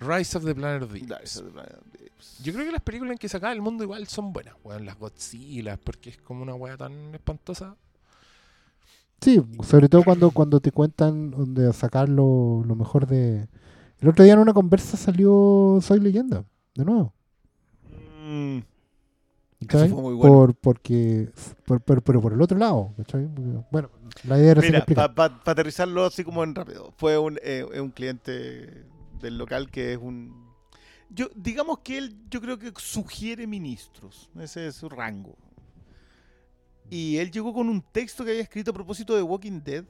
Rise 0.00 0.36
of 0.36 0.44
the 0.44 0.54
Planet 0.54 0.82
of 0.82 0.92
the 0.92 1.14
Apes. 1.14 1.42
de- 1.44 2.42
Yo 2.42 2.52
creo 2.52 2.66
que 2.66 2.72
las 2.72 2.82
películas 2.82 3.12
en 3.12 3.18
que 3.18 3.28
se 3.28 3.36
acaba 3.36 3.52
el 3.52 3.60
mundo 3.62 3.84
igual 3.84 4.06
son 4.08 4.32
buenas. 4.32 4.54
Weón, 4.64 4.84
las 4.84 4.98
Godzilla, 4.98 5.76
porque 5.76 6.10
es 6.10 6.16
como 6.18 6.42
una 6.42 6.54
weá 6.54 6.76
tan 6.76 7.14
espantosa. 7.14 7.76
Sí, 9.20 9.40
sobre 9.64 9.88
todo 9.88 10.02
cuando, 10.04 10.30
cuando 10.30 10.60
te 10.60 10.70
cuentan 10.72 11.30
donde 11.30 11.72
sacar 11.72 12.08
lo, 12.08 12.62
lo 12.66 12.74
mejor 12.76 13.06
de... 13.06 13.48
El 14.00 14.08
otro 14.08 14.24
día 14.24 14.34
en 14.34 14.38
una 14.40 14.52
conversa 14.54 14.96
salió 14.96 15.78
Soy 15.82 15.98
Leyenda, 16.00 16.44
de 16.76 16.84
nuevo. 16.84 17.12
Mm, 18.24 18.58
¿cachai? 19.66 19.88
fue 19.88 20.02
muy 20.02 20.14
bueno. 20.14 20.34
Por, 20.34 20.54
porque, 20.54 21.30
por- 21.66 21.80
por- 21.80 22.02
pero 22.02 22.20
por 22.20 22.32
el 22.32 22.40
otro 22.42 22.58
lado, 22.58 22.92
¿cachai? 22.96 23.28
Bueno, 23.70 23.90
la 24.24 24.38
idea 24.38 24.52
era 24.52 24.60
Mira, 24.60 25.14
para 25.14 25.40
aterrizarlo 25.44 26.04
así 26.04 26.24
como 26.24 26.44
en 26.44 26.54
rápido. 26.54 26.92
Fue 26.96 27.18
un, 27.18 27.38
eh, 27.42 27.64
un 27.80 27.90
cliente 27.90 28.84
del 29.20 29.38
local 29.38 29.70
que 29.70 29.92
es 29.94 29.98
un... 29.98 30.48
Yo, 31.10 31.28
digamos 31.34 31.78
que 31.80 31.98
él, 31.98 32.16
yo 32.30 32.40
creo 32.40 32.58
que 32.58 32.72
sugiere 32.76 33.46
ministros. 33.46 34.30
Ese 34.38 34.68
es 34.68 34.76
su 34.76 34.88
rango. 34.88 35.36
Y 36.90 37.16
él 37.16 37.30
llegó 37.30 37.52
con 37.52 37.68
un 37.68 37.82
texto 37.82 38.24
que 38.24 38.30
había 38.30 38.42
escrito 38.42 38.70
a 38.70 38.74
propósito 38.74 39.16
de 39.16 39.22
Walking 39.22 39.60
Dead. 39.64 39.84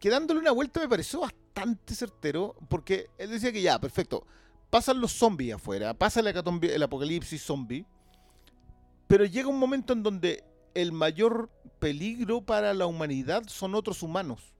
Que 0.00 0.10
dándole 0.10 0.40
una 0.40 0.52
vuelta 0.52 0.80
me 0.80 0.88
pareció 0.88 1.20
bastante 1.20 1.94
certero. 1.94 2.56
Porque 2.68 3.06
él 3.18 3.30
decía 3.30 3.52
que 3.52 3.62
ya, 3.62 3.78
perfecto. 3.78 4.26
Pasan 4.76 5.00
los 5.00 5.12
zombies 5.12 5.54
afuera. 5.54 5.94
Pasa 5.94 6.20
el, 6.20 6.82
apocalipsis 6.82 7.42
zombie. 7.42 7.86
Pero 9.06 9.24
llega 9.24 9.48
un 9.48 9.58
momento 9.58 9.94
en 9.94 10.02
donde 10.02 10.44
el 10.74 10.92
mayor 10.92 11.48
peligro 11.78 12.42
para 12.42 12.74
la 12.74 12.84
humanidad 12.84 13.44
son 13.46 13.74
otros 13.74 14.02
humanos, 14.02 14.52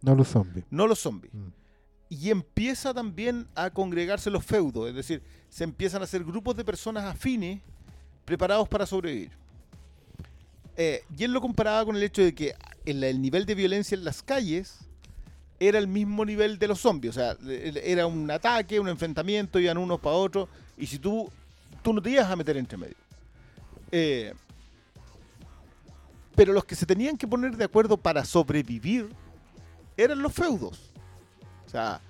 No 0.00 0.14
los 0.14 0.28
zombies. 0.28 0.64
no 0.70 0.86
los 0.86 1.00
zombies. 1.00 1.34
Mm. 1.34 1.48
Y 2.08 2.30
empieza 2.30 2.94
también 2.94 3.46
a 3.54 3.68
congregarse 3.68 4.30
los 4.30 4.42
feudos, 4.42 4.88
es 4.88 4.94
decir, 4.94 5.22
se 5.50 5.64
empiezan 5.64 6.00
a 6.00 6.04
hacer 6.04 6.24
grupos 6.24 6.56
de 6.56 6.64
personas 6.64 7.04
afines 7.04 7.60
preparados 8.24 8.66
para 8.70 8.86
sobrevivir. 8.86 9.32
Eh, 10.78 11.02
y 11.14 11.24
él 11.24 11.32
lo 11.32 11.42
comparaba 11.42 11.84
con 11.84 11.94
el 11.94 12.02
hecho 12.02 12.22
de 12.22 12.34
que 12.34 12.54
el, 12.86 13.04
el 13.04 13.20
nivel 13.20 13.44
de 13.44 13.54
violencia 13.54 13.98
en 13.98 14.04
las 14.04 14.22
calles 14.22 14.85
era 15.58 15.78
el 15.78 15.86
mismo 15.88 16.24
nivel 16.24 16.58
de 16.58 16.68
los 16.68 16.80
zombies. 16.80 17.16
O 17.16 17.20
sea, 17.20 17.36
era 17.82 18.06
un 18.06 18.30
ataque, 18.30 18.78
un 18.80 18.88
enfrentamiento, 18.88 19.58
iban 19.58 19.78
unos 19.78 20.00
para 20.00 20.16
otros, 20.16 20.48
y 20.76 20.86
si 20.86 20.98
tú, 20.98 21.30
tú 21.82 21.92
no 21.92 22.02
te 22.02 22.10
ibas 22.10 22.30
a 22.30 22.36
meter 22.36 22.56
entre 22.56 22.76
medio. 22.78 22.96
Eh, 23.92 24.34
pero 26.34 26.52
los 26.52 26.64
que 26.64 26.74
se 26.74 26.84
tenían 26.86 27.16
que 27.16 27.26
poner 27.26 27.56
de 27.56 27.64
acuerdo 27.64 27.96
para 27.96 28.24
sobrevivir 28.24 29.08
eran 29.96 30.20
los 30.20 30.32
feudos. 30.34 30.90
O 31.66 31.70
sea, 31.70 32.00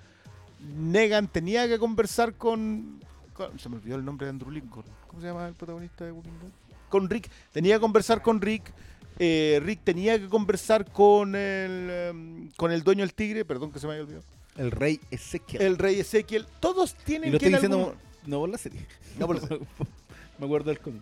Negan 0.77 1.27
tenía 1.27 1.67
que 1.67 1.79
conversar 1.79 2.33
con, 2.33 2.99
con- 3.33 3.57
Se 3.59 3.69
me 3.69 3.77
olvidó 3.77 3.95
el 3.95 4.03
nombre 4.03 4.25
de 4.25 4.31
Andrew 4.31 4.51
Lincoln. 4.51 4.83
¿Cómo 5.07 5.21
se 5.21 5.27
llama 5.27 5.47
el 5.47 5.53
protagonista 5.53 6.03
de 6.03 6.11
Walking 6.11 6.31
Dead? 6.41 6.51
Con 6.89 7.09
Rick. 7.09 7.29
Tenía 7.53 7.75
que 7.75 7.81
conversar 7.81 8.21
con 8.21 8.41
Rick. 8.41 8.73
Eh, 9.19 9.59
Rick 9.63 9.81
tenía 9.83 10.19
que 10.19 10.27
conversar 10.27 10.91
con 10.91 11.35
el, 11.35 11.89
em, 11.89 12.49
con 12.57 12.71
el 12.71 12.83
dueño 12.83 13.01
del 13.01 13.13
tigre. 13.13 13.45
Perdón 13.45 13.71
que 13.71 13.79
se 13.79 13.87
me 13.87 13.93
haya 13.93 14.03
olvidado. 14.03 14.23
El 14.57 14.71
rey 14.71 14.99
Ezequiel. 15.11 15.61
El 15.61 15.77
rey 15.77 15.99
Ezequiel. 15.99 16.45
Todos 16.59 16.95
y 17.01 17.03
tienen 17.05 17.31
lo 17.33 17.39
que 17.39 17.45
estoy 17.45 17.53
en 17.55 17.61
diciendo 17.71 17.77
algún- 17.91 18.29
no 18.31 18.39
por 18.39 18.49
la 18.49 18.57
serie. 18.57 18.85
No 19.19 19.27
por 19.27 19.41
la 19.41 19.47
serie. 19.47 19.65
Me 20.39 20.45
acuerdo 20.45 20.69
del 20.69 20.79
cómic. 20.79 21.01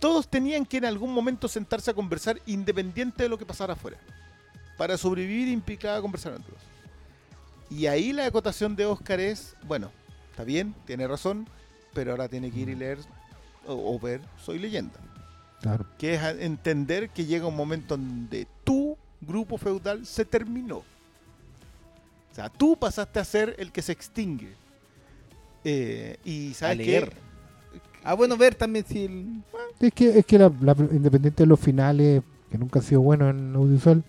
todos 0.00 0.26
tenían 0.28 0.66
que 0.66 0.78
en 0.78 0.84
algún 0.86 1.12
momento 1.14 1.46
sentarse 1.46 1.90
a 1.90 1.94
conversar 1.94 2.40
independiente 2.46 3.22
de 3.22 3.28
lo 3.28 3.38
que 3.38 3.46
pasara 3.46 3.74
afuera. 3.74 3.98
Para 4.76 4.96
sobrevivir 4.98 5.46
implicaba 5.48 6.00
conversar 6.00 6.32
entre 6.34 6.50
ellos. 6.52 6.62
Y 7.70 7.86
ahí 7.86 8.12
la 8.12 8.26
acotación 8.26 8.74
de 8.74 8.86
Oscar 8.86 9.20
es, 9.20 9.54
bueno, 9.64 9.92
está 10.30 10.42
bien, 10.44 10.74
tiene 10.86 11.06
razón, 11.06 11.48
pero 11.94 12.10
ahora 12.10 12.28
tiene 12.28 12.50
que 12.50 12.58
ir 12.60 12.68
y 12.70 12.74
leer 12.74 12.98
o, 13.66 13.94
o 13.94 13.98
ver 14.00 14.20
Soy 14.44 14.58
leyenda. 14.58 14.98
Claro. 15.62 15.86
Que 15.96 16.14
es 16.14 16.22
entender 16.40 17.08
que 17.08 17.24
llega 17.24 17.46
un 17.46 17.56
momento 17.56 17.96
donde 17.96 18.46
tu 18.64 18.96
grupo 19.20 19.56
feudal 19.56 20.04
se 20.04 20.24
terminó. 20.24 20.78
O 20.78 22.34
sea, 22.34 22.48
tú 22.48 22.76
pasaste 22.76 23.20
a 23.20 23.24
ser 23.24 23.54
el 23.58 23.72
que 23.72 23.80
se 23.80 23.92
extingue. 23.92 24.52
Eh, 25.64 26.16
y 26.24 26.52
sabes 26.54 26.78
leer. 26.78 27.12
Ah, 28.02 28.14
bueno, 28.14 28.36
ver 28.36 28.54
también 28.56 28.84
si 28.84 29.04
el... 29.04 29.42
Es 29.78 29.92
que, 29.92 30.18
es 30.18 30.26
que 30.26 30.38
la, 30.38 30.52
la- 30.60 30.74
independiente 30.90 31.44
de 31.44 31.46
los 31.46 31.60
finales, 31.60 32.22
que 32.50 32.58
nunca 32.58 32.80
han 32.80 32.84
sido 32.84 33.00
buenos 33.00 33.30
en 33.30 33.54
audiovisual, 33.54 34.02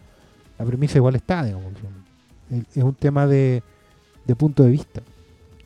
la 0.57 0.65
premisa 0.65 0.97
igual 0.97 1.15
está, 1.15 1.43
digamos. 1.45 1.71
Es, 2.49 2.77
es 2.77 2.83
un 2.83 2.95
tema 2.95 3.27
de, 3.27 3.61
de 4.25 4.35
punto 4.35 4.63
de 4.63 4.71
vista. 4.71 5.03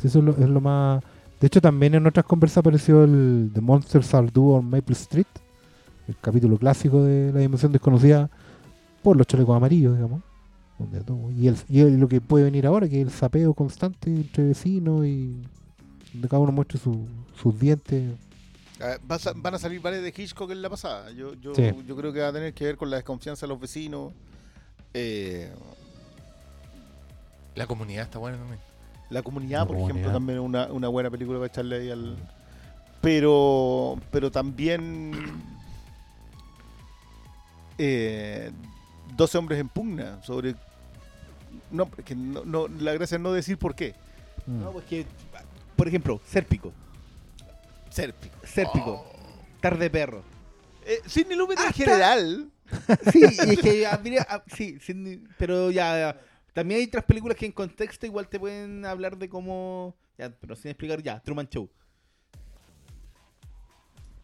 Eso 0.03 0.19
es 0.19 0.25
lo, 0.25 0.31
es 0.31 0.49
lo 0.49 0.59
más... 0.59 1.01
De 1.39 1.47
hecho, 1.47 1.61
también 1.61 1.95
en 1.95 2.05
otras 2.05 2.25
conversas 2.25 2.57
apareció 2.57 3.03
el 3.05 3.51
The 3.53 3.61
Monsters 3.61 4.13
Are 4.13 4.27
Due 4.29 4.55
on 4.57 4.69
Maple 4.69 4.93
Street, 4.93 5.27
el 6.07 6.15
capítulo 6.21 6.57
clásico 6.57 7.03
de 7.03 7.31
la 7.33 7.39
dimensión 7.39 7.71
desconocida 7.71 8.29
por 9.03 9.17
los 9.17 9.27
chalecos 9.27 9.55
amarillos, 9.55 9.95
digamos. 9.95 10.21
donde 10.79 11.01
todo- 11.01 11.31
y, 11.31 11.47
el, 11.47 11.57
y 11.67 11.79
el- 11.79 11.99
lo 11.99 12.07
que 12.07 12.21
puede 12.21 12.43
venir 12.45 12.67
ahora, 12.67 12.87
que 12.87 13.01
es 13.01 13.07
el 13.07 13.11
sapeo 13.11 13.55
constante 13.55 14.11
entre 14.11 14.43
vecinos 14.49 15.03
y 15.07 15.35
donde 16.13 16.27
cada 16.29 16.39
uno 16.39 16.51
muestre 16.51 16.77
su- 16.77 17.07
sus 17.35 17.59
dientes. 17.59 18.13
Ah, 18.79 18.97
a- 19.09 19.33
van 19.37 19.55
a 19.55 19.57
salir 19.57 19.81
varias 19.81 20.03
de 20.03 20.13
Hitchcock 20.15 20.51
en 20.51 20.61
la 20.61 20.69
pasada. 20.69 21.09
Yo, 21.13 21.33
yo, 21.33 21.55
Sí. 21.55 21.63
yo 21.87 21.95
creo 21.95 22.13
que 22.13 22.19
va 22.19 22.27
a 22.27 22.31
tener 22.33 22.53
que 22.53 22.65
ver 22.65 22.77
con 22.77 22.91
la 22.91 22.97
desconfianza 22.97 23.47
de 23.47 23.53
los 23.53 23.59
vecinos. 23.59 24.13
Eh, 24.93 25.51
La 27.55 27.65
comunidad 27.65 28.03
está 28.03 28.19
buena 28.19 28.37
también. 28.37 28.59
la 29.09 29.23
comunidad, 29.23 29.61
La 29.61 29.65
por 29.65 29.77
ejemplo, 29.77 30.11
también 30.11 30.37
es 30.37 30.45
una, 30.45 30.67
una 30.71 30.89
buena 30.89 31.09
película 31.09 31.39
para 31.39 31.47
echarle 31.51 31.77
ahí 31.77 31.89
al. 31.89 32.17
Pero, 33.01 33.97
pero 34.11 34.29
también. 34.29 35.11
Eh, 37.77 38.51
12 39.15 39.37
hombres 39.37 39.59
en 39.59 39.69
pugna 39.69 40.21
sobre. 40.23 40.55
No, 41.71 41.89
es 41.97 42.03
que 42.05 42.15
no, 42.15 42.43
no, 42.45 42.67
la 42.67 42.93
gracia 42.93 43.15
es 43.15 43.21
no 43.21 43.31
decir 43.33 43.57
por 43.57 43.75
qué. 43.75 43.93
Mm. 44.45 44.59
No, 44.61 44.71
pues 44.71 44.85
que, 44.85 45.05
por 45.75 45.87
ejemplo, 45.87 46.19
Sérpico. 46.27 46.71
Sérpico. 47.89 48.35
Sérpico. 48.45 49.05
Tarde 49.61 49.89
perro. 49.89 50.23
Eh, 50.85 51.01
Sidney 51.05 51.37
Lumet 51.37 51.59
en 51.59 51.73
general. 51.73 52.51
Sí, 53.13 53.21
y 53.21 53.51
es 53.51 53.59
que 53.61 53.87
habría, 53.87 54.27
ah, 54.29 54.43
sí, 54.53 54.77
pero 55.37 55.71
ya, 55.71 55.97
ya. 55.97 56.21
también 56.51 56.81
hay 56.81 56.87
otras 56.87 57.05
películas 57.05 57.37
que 57.37 57.45
en 57.45 57.53
contexto 57.53 58.05
igual 58.05 58.27
te 58.27 58.37
pueden 58.41 58.83
hablar 58.85 59.17
de 59.17 59.29
cómo, 59.29 59.95
ya, 60.17 60.29
pero 60.31 60.53
sin 60.53 60.71
explicar 60.71 61.01
ya, 61.01 61.17
Truman 61.21 61.47
Show. 61.47 61.69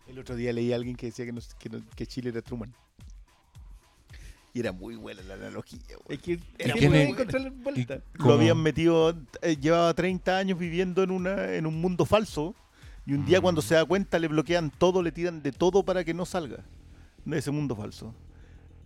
El 0.07 0.19
otro 0.19 0.35
día 0.35 0.51
leí 0.51 0.73
a 0.73 0.75
alguien 0.75 0.97
que 0.97 1.05
decía 1.05 1.23
que, 1.25 1.31
no- 1.31 1.41
que 1.57 1.69
no- 1.69 1.81
que 1.95 2.05
Chile 2.05 2.31
era 2.31 2.41
Truman. 2.41 2.73
Y 4.53 4.59
era 4.59 4.71
muy 4.71 4.95
buena 4.95 5.21
la 5.23 5.33
analogía. 5.33 5.79
güey. 6.05 6.17
Es 6.17 6.23
que 6.23 6.39
Era 6.59 6.75
muy 6.75 6.97
encontrarle 6.97 7.49
vuelta. 7.49 7.99
Lo 8.13 8.33
habían 8.33 8.61
metido, 8.61 9.15
eh, 9.41 9.57
llevaba 9.59 9.93
30 9.93 10.37
años 10.37 10.59
viviendo 10.59 11.01
en, 11.01 11.09
una, 11.11 11.53
en 11.55 11.65
un 11.65 11.81
mundo 11.81 12.05
falso. 12.05 12.53
Y 13.05 13.13
un 13.13 13.25
día 13.25 13.41
cuando 13.41 13.61
se 13.61 13.73
da 13.75 13.83
cuenta 13.83 14.19
le 14.19 14.27
bloquean 14.27 14.69
todo, 14.69 15.01
le 15.01 15.11
tiran 15.11 15.41
de 15.41 15.51
todo 15.51 15.83
para 15.83 16.03
que 16.03 16.13
no 16.13 16.25
salga 16.25 16.59
de 17.25 17.37
ese 17.37 17.51
mundo 17.51 17.75
falso. 17.75 18.13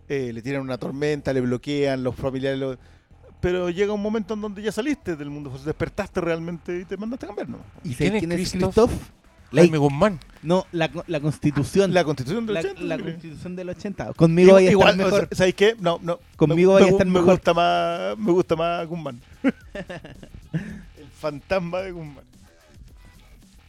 Eh, 0.08 0.32
le 0.32 0.40
tiran 0.42 0.62
una 0.62 0.78
tormenta, 0.78 1.32
le 1.34 1.42
bloquean, 1.42 2.02
los 2.02 2.14
familiares 2.16 2.58
lo- 2.58 2.78
Pero 3.40 3.68
llega 3.68 3.92
un 3.92 4.00
momento 4.02 4.34
en 4.34 4.40
donde 4.40 4.62
ya 4.62 4.72
saliste 4.72 5.14
del 5.16 5.28
mundo 5.30 5.50
falso, 5.50 5.66
despertaste 5.66 6.20
realmente 6.22 6.80
y 6.80 6.84
te 6.86 6.96
mandaste 6.96 7.26
a 7.26 7.28
cambiar, 7.28 7.48
¿no? 7.50 7.58
¿Y 7.84 7.94
quién 7.94 8.14
es 8.16 8.20
quién 8.20 8.32
es 8.32 8.50
Christoph? 8.50 8.74
Christoph? 8.74 8.92
La- 9.50 9.62
Jaime 9.62 9.78
Guzmán. 9.78 10.20
no, 10.42 10.66
la, 10.72 10.90
la 11.06 11.20
constitución. 11.20 11.94
La 11.94 12.04
constitución 12.04 12.44
del 12.46 12.54
la, 12.54 12.60
80. 12.60 12.82
la 12.82 12.96
mire. 12.98 13.10
constitución 13.12 13.56
del 13.56 13.68
80. 13.70 14.12
Conmigo 14.14 14.52
vaya 14.54 14.68
a 14.68 14.72
estar 14.72 14.96
mejor. 14.96 15.12
o 15.12 15.18
sea, 15.26 15.28
¿sabéis 15.32 15.54
qué? 15.54 15.76
No, 15.80 15.98
no. 16.02 16.18
Conmigo 16.36 16.74
me, 16.74 16.80
vaya 16.80 16.86
a 16.86 16.90
estar 16.90 17.06
me 17.06 17.12
mejor. 17.14 17.34
gusta 17.34 17.54
más, 17.54 18.18
me 18.18 18.32
gusta 18.32 18.56
más 18.56 18.86
Guzmán. 18.86 19.20
El 19.42 21.08
fantasma 21.18 21.80
de 21.80 21.92
Guzmán. 21.92 22.24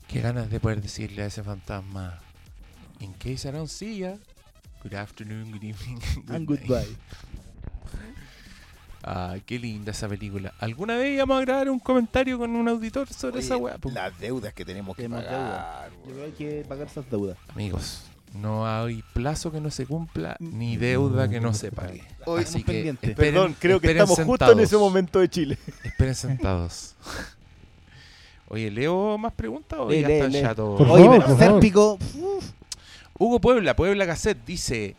Qué 0.07 0.21
ganas 0.21 0.49
de 0.49 0.59
poder 0.59 0.81
decirle 0.81 1.21
a 1.23 1.25
ese 1.27 1.43
fantasma. 1.43 2.19
In 2.99 3.13
case 3.13 3.47
I 3.47 3.51
don't 3.51 3.69
see 3.69 3.99
ya. 3.99 4.17
Good 4.83 4.95
afternoon, 4.95 5.51
good 5.51 5.63
evening. 5.63 5.99
And 6.29 6.45
good 6.45 6.59
night". 6.61 6.67
goodbye. 6.69 6.95
Ay, 9.11 9.41
qué 9.43 9.57
linda 9.57 9.89
esa 9.91 10.07
película. 10.07 10.53
¿Alguna 10.59 10.95
vez 10.95 11.15
íbamos 11.15 11.39
a 11.39 11.41
grabar 11.41 11.67
un 11.71 11.79
comentario 11.79 12.37
con 12.37 12.55
un 12.55 12.67
auditor 12.67 13.11
sobre 13.11 13.37
Oye, 13.37 13.45
esa 13.45 13.57
weá? 13.57 13.75
Las 13.91 14.19
deudas 14.19 14.53
que 14.53 14.63
tenemos 14.63 14.95
que 14.95 15.01
Tenemos 15.03 15.23
pagar. 15.25 15.89
Yo 16.05 16.13
creo 16.13 16.17
que 16.17 16.23
hay 16.25 16.31
que 16.61 16.65
pagar 16.69 16.85
esas 16.87 17.09
deudas. 17.09 17.35
Amigos, 17.47 18.03
no 18.35 18.67
hay 18.67 19.03
plazo 19.13 19.51
que 19.51 19.59
no 19.59 19.71
se 19.71 19.87
cumpla 19.87 20.35
ni 20.39 20.77
deuda 20.77 21.27
que 21.27 21.39
no 21.41 21.55
se 21.55 21.71
pague. 21.71 22.03
Hoy 22.25 22.43
Así 22.43 22.59
estamos 22.59 22.65
que 22.65 22.89
esperen- 22.93 23.15
Perdón, 23.15 23.55
creo 23.57 23.79
que 23.79 23.89
estamos 23.89 24.19
justo 24.19 24.51
en 24.51 24.59
ese 24.59 24.77
momento 24.77 25.19
de 25.19 25.27
Chile. 25.29 25.57
Esperen 25.83 26.13
sentados. 26.13 26.95
Oye, 28.49 28.69
¿leo 28.69 29.17
más 29.17 29.33
preguntas 29.33 29.79
o 29.79 29.89
Lee, 29.89 30.01
ya 30.01 30.07
lee, 30.07 30.13
están 30.15 30.31
lee. 30.31 30.41
ya 30.41 30.55
todos? 30.55 30.77
Por 30.77 30.89
Oye, 30.89 31.19
pero. 31.39 31.97
Hugo 33.17 33.39
Puebla, 33.41 33.75
Puebla 33.75 34.05
Cassette 34.05 34.45
dice: 34.45 34.95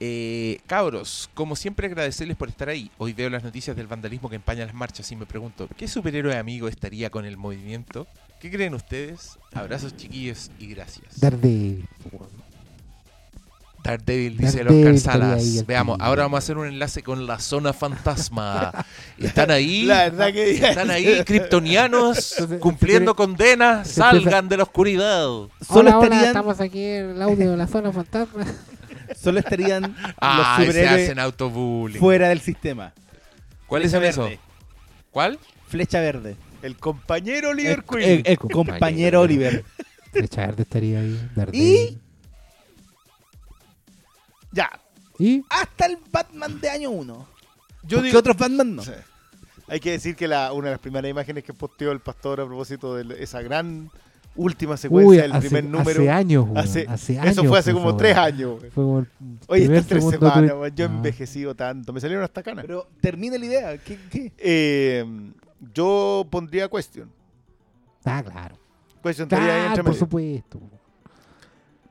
eh, 0.00 0.60
Cabros, 0.66 1.28
como 1.34 1.54
siempre 1.54 1.86
agradecerles 1.86 2.36
por 2.36 2.48
estar 2.48 2.70
ahí. 2.70 2.90
Hoy 2.96 3.12
veo 3.12 3.28
las 3.28 3.44
noticias 3.44 3.76
del 3.76 3.86
vandalismo 3.86 4.30
que 4.30 4.36
empaña 4.36 4.64
las 4.64 4.74
marchas 4.74 5.12
y 5.12 5.16
me 5.16 5.26
pregunto: 5.26 5.68
¿qué 5.76 5.86
superhéroe 5.86 6.36
amigo 6.36 6.68
estaría 6.68 7.10
con 7.10 7.26
el 7.26 7.36
movimiento? 7.36 8.06
¿Qué 8.40 8.50
creen 8.50 8.74
ustedes? 8.74 9.38
Abrazos 9.52 9.94
chiquillos 9.96 10.50
y 10.58 10.68
gracias. 10.68 11.20
Daredevil. 11.20 11.86
Daredevil, 13.82 14.36
dice 14.36 14.60
el 14.60 14.66
Daredevil 14.66 14.86
Oscar 14.86 14.94
estaría 14.94 15.20
Salas. 15.28 15.42
ahí 15.42 15.58
al 15.58 15.64
Veamos, 15.64 15.98
ahora 16.00 16.22
vamos 16.22 16.36
a 16.36 16.38
hacer 16.38 16.56
un 16.56 16.66
enlace 16.66 17.02
con 17.02 17.26
la 17.26 17.38
zona 17.38 17.72
fantasma. 17.74 18.72
Están 19.18 19.50
ahí, 19.50 19.84
La 19.84 20.04
verdad 20.04 20.32
que 20.32 20.50
están 20.52 20.90
ahí, 20.90 21.22
kryptonianos, 21.26 22.36
cumpliendo 22.60 23.12
se 23.12 23.16
condena, 23.16 23.84
se 23.84 23.94
salgan 23.94 24.48
de 24.48 24.56
la 24.56 24.62
oscuridad. 24.62 25.24
Solo 25.24 25.50
hola, 25.68 25.98
hola, 25.98 26.04
estarían, 26.04 26.24
estamos 26.26 26.60
aquí 26.60 26.84
en 26.84 27.10
el 27.10 27.22
audio 27.22 27.50
de 27.50 27.56
la 27.58 27.66
zona 27.66 27.92
fantasma. 27.92 28.46
Solo 29.16 29.38
estarían 29.40 29.94
Ah, 30.20 30.56
los 30.58 30.66
se 30.66 30.72
superhéroes 30.72 31.04
hacen 31.04 31.18
autobullying. 31.18 31.98
fuera 32.00 32.28
del 32.28 32.40
sistema. 32.40 32.92
¿Cuáles 33.66 33.90
son 33.92 34.04
esos? 34.04 34.24
verde. 34.24 34.40
¿Cuál? 35.10 35.38
Flecha 35.68 36.00
verde. 36.00 36.36
El 36.62 36.76
compañero 36.76 37.50
Oliver 37.50 37.78
El, 37.78 37.84
Queen. 37.84 38.10
el- 38.10 38.22
el 38.26 38.38
compañero 38.38 39.20
Oliver. 39.22 39.64
Flecha 40.12 40.46
Verde 40.46 40.62
estaría 40.62 40.98
ahí. 41.00 41.06
Y 41.32 41.34
Daredevil. 41.36 42.00
Ya. 44.52 44.70
¿Y? 45.18 45.44
hasta 45.50 45.86
el 45.86 45.98
Batman 46.10 46.60
de 46.60 46.70
año 46.70 46.90
1. 46.90 47.28
Yo 47.82 48.02
digo. 48.02 48.18
otros 48.18 48.36
Batman 48.36 48.76
no. 48.76 48.82
Sí. 48.82 48.92
Hay 49.68 49.78
que 49.78 49.92
decir 49.92 50.16
que 50.16 50.26
la, 50.26 50.52
una 50.52 50.66
de 50.66 50.70
las 50.72 50.80
primeras 50.80 51.10
imágenes 51.10 51.44
que 51.44 51.54
posteó 51.54 51.92
el 51.92 52.00
pastor 52.00 52.40
a 52.40 52.46
propósito 52.46 52.96
de 52.96 53.22
esa 53.22 53.40
gran 53.42 53.90
última 54.40 54.76
secuencia 54.76 55.08
Uy, 55.08 55.16
del 55.18 55.32
hace, 55.32 55.48
primer 55.48 55.64
número. 55.64 55.90
hace 56.00 56.10
años, 56.10 56.44
weón, 56.44 56.58
hace- 56.58 56.86
hace 56.88 57.18
años. 57.18 57.32
eso 57.32 57.44
fue 57.44 57.58
hace 57.58 57.72
como 57.72 57.96
tres 57.96 58.16
años. 58.16 58.58
güey. 58.58 58.70
Fue 58.70 58.84
como 58.84 58.98
el 59.00 59.06
Oye, 59.48 59.64
estas 59.64 59.86
tres 59.86 60.04
semanas, 60.08 60.52
güey, 60.54 60.72
yo 60.74 60.84
he 60.84 60.88
Ah. 60.88 60.92
envejecido 60.92 61.54
tanto. 61.54 61.92
Me 61.92 62.00
salieron 62.00 62.24
hasta 62.24 62.42
canas. 62.42 62.64
Pero 62.66 62.88
termina 63.00 63.36
la 63.38 63.44
idea. 63.44 63.78
¿Qué, 63.78 63.98
qué? 64.10 64.32
Eh, 64.38 65.04
yo 65.74 66.26
pondría 66.30 66.68
Question. 66.68 67.10
Ah, 68.04 68.22
claro. 68.22 68.56
Question 69.02 69.28
Claro, 69.28 69.52
entre 69.68 69.82
por 69.82 69.92
medio. 69.92 69.98
supuesto. 69.98 70.60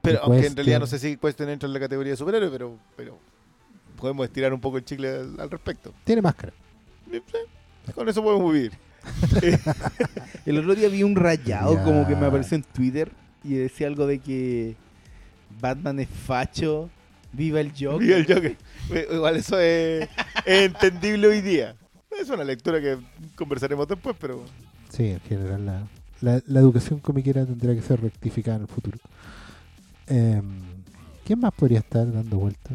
Pero 0.02 0.24
aunque 0.24 0.48
en 0.48 0.56
realidad 0.56 0.80
no 0.80 0.88
sé 0.88 0.98
si 0.98 1.18
Question 1.18 1.50
entra 1.50 1.68
en 1.68 1.74
la 1.74 1.80
categoría 1.80 2.12
de 2.14 2.18
superhéroe, 2.18 2.50
pero, 2.50 2.78
pero 2.96 3.18
podemos 3.98 4.26
estirar 4.26 4.54
un 4.54 4.60
poco 4.62 4.78
el 4.78 4.86
chicle 4.86 5.10
al, 5.10 5.40
al 5.40 5.50
respecto. 5.52 5.94
Tiene 6.04 6.22
máscara. 6.22 6.54
Sí, 7.12 7.22
sí, 7.86 7.92
Con 7.94 8.08
eso 8.08 8.24
podemos 8.24 8.52
vivir. 8.54 8.72
El 10.46 10.58
otro 10.58 10.76
día 10.76 10.90
vi 10.90 11.04
un 11.04 11.16
rayado 11.16 11.76
Ya. 11.76 11.84
como 11.84 12.08
que 12.08 12.16
me 12.16 12.26
apareció 12.26 12.56
en 12.56 12.64
Twitter 12.64 13.12
y 13.44 13.54
decía 13.56 13.88
algo 13.88 14.06
de 14.08 14.20
que 14.20 14.76
Batman 15.62 16.00
es 16.00 16.08
facho, 16.10 16.90
viva 17.34 17.60
el 17.62 17.72
Joker. 17.72 18.00
Viva 18.00 18.18
el 18.18 18.26
Joker. 18.28 18.58
Igual 19.14 19.36
eso 19.38 19.60
es, 19.60 20.08
es 20.46 20.66
entendible 20.66 21.28
hoy 21.28 21.42
día. 21.42 21.76
Es 22.20 22.30
una 22.30 22.44
lectura 22.44 22.82
que 22.82 22.98
conversaremos 23.36 23.88
después, 23.88 24.16
pero 24.20 24.44
Sí, 24.90 25.06
en 25.12 25.20
general 25.22 25.66
la, 25.66 25.88
la, 26.22 26.42
la 26.48 26.60
educación 26.60 27.00
comiquera 27.00 27.46
tendrá 27.46 27.74
que 27.76 27.82
ser 27.82 28.02
rectificada 28.02 28.58
en 28.58 28.64
el 28.64 28.68
futuro. 28.68 28.98
Em, 30.08 30.44
¿Quién 31.26 31.40
más 31.40 31.54
podría 31.54 31.80
estar 31.80 32.12
dando 32.12 32.38
vueltas? 32.38 32.74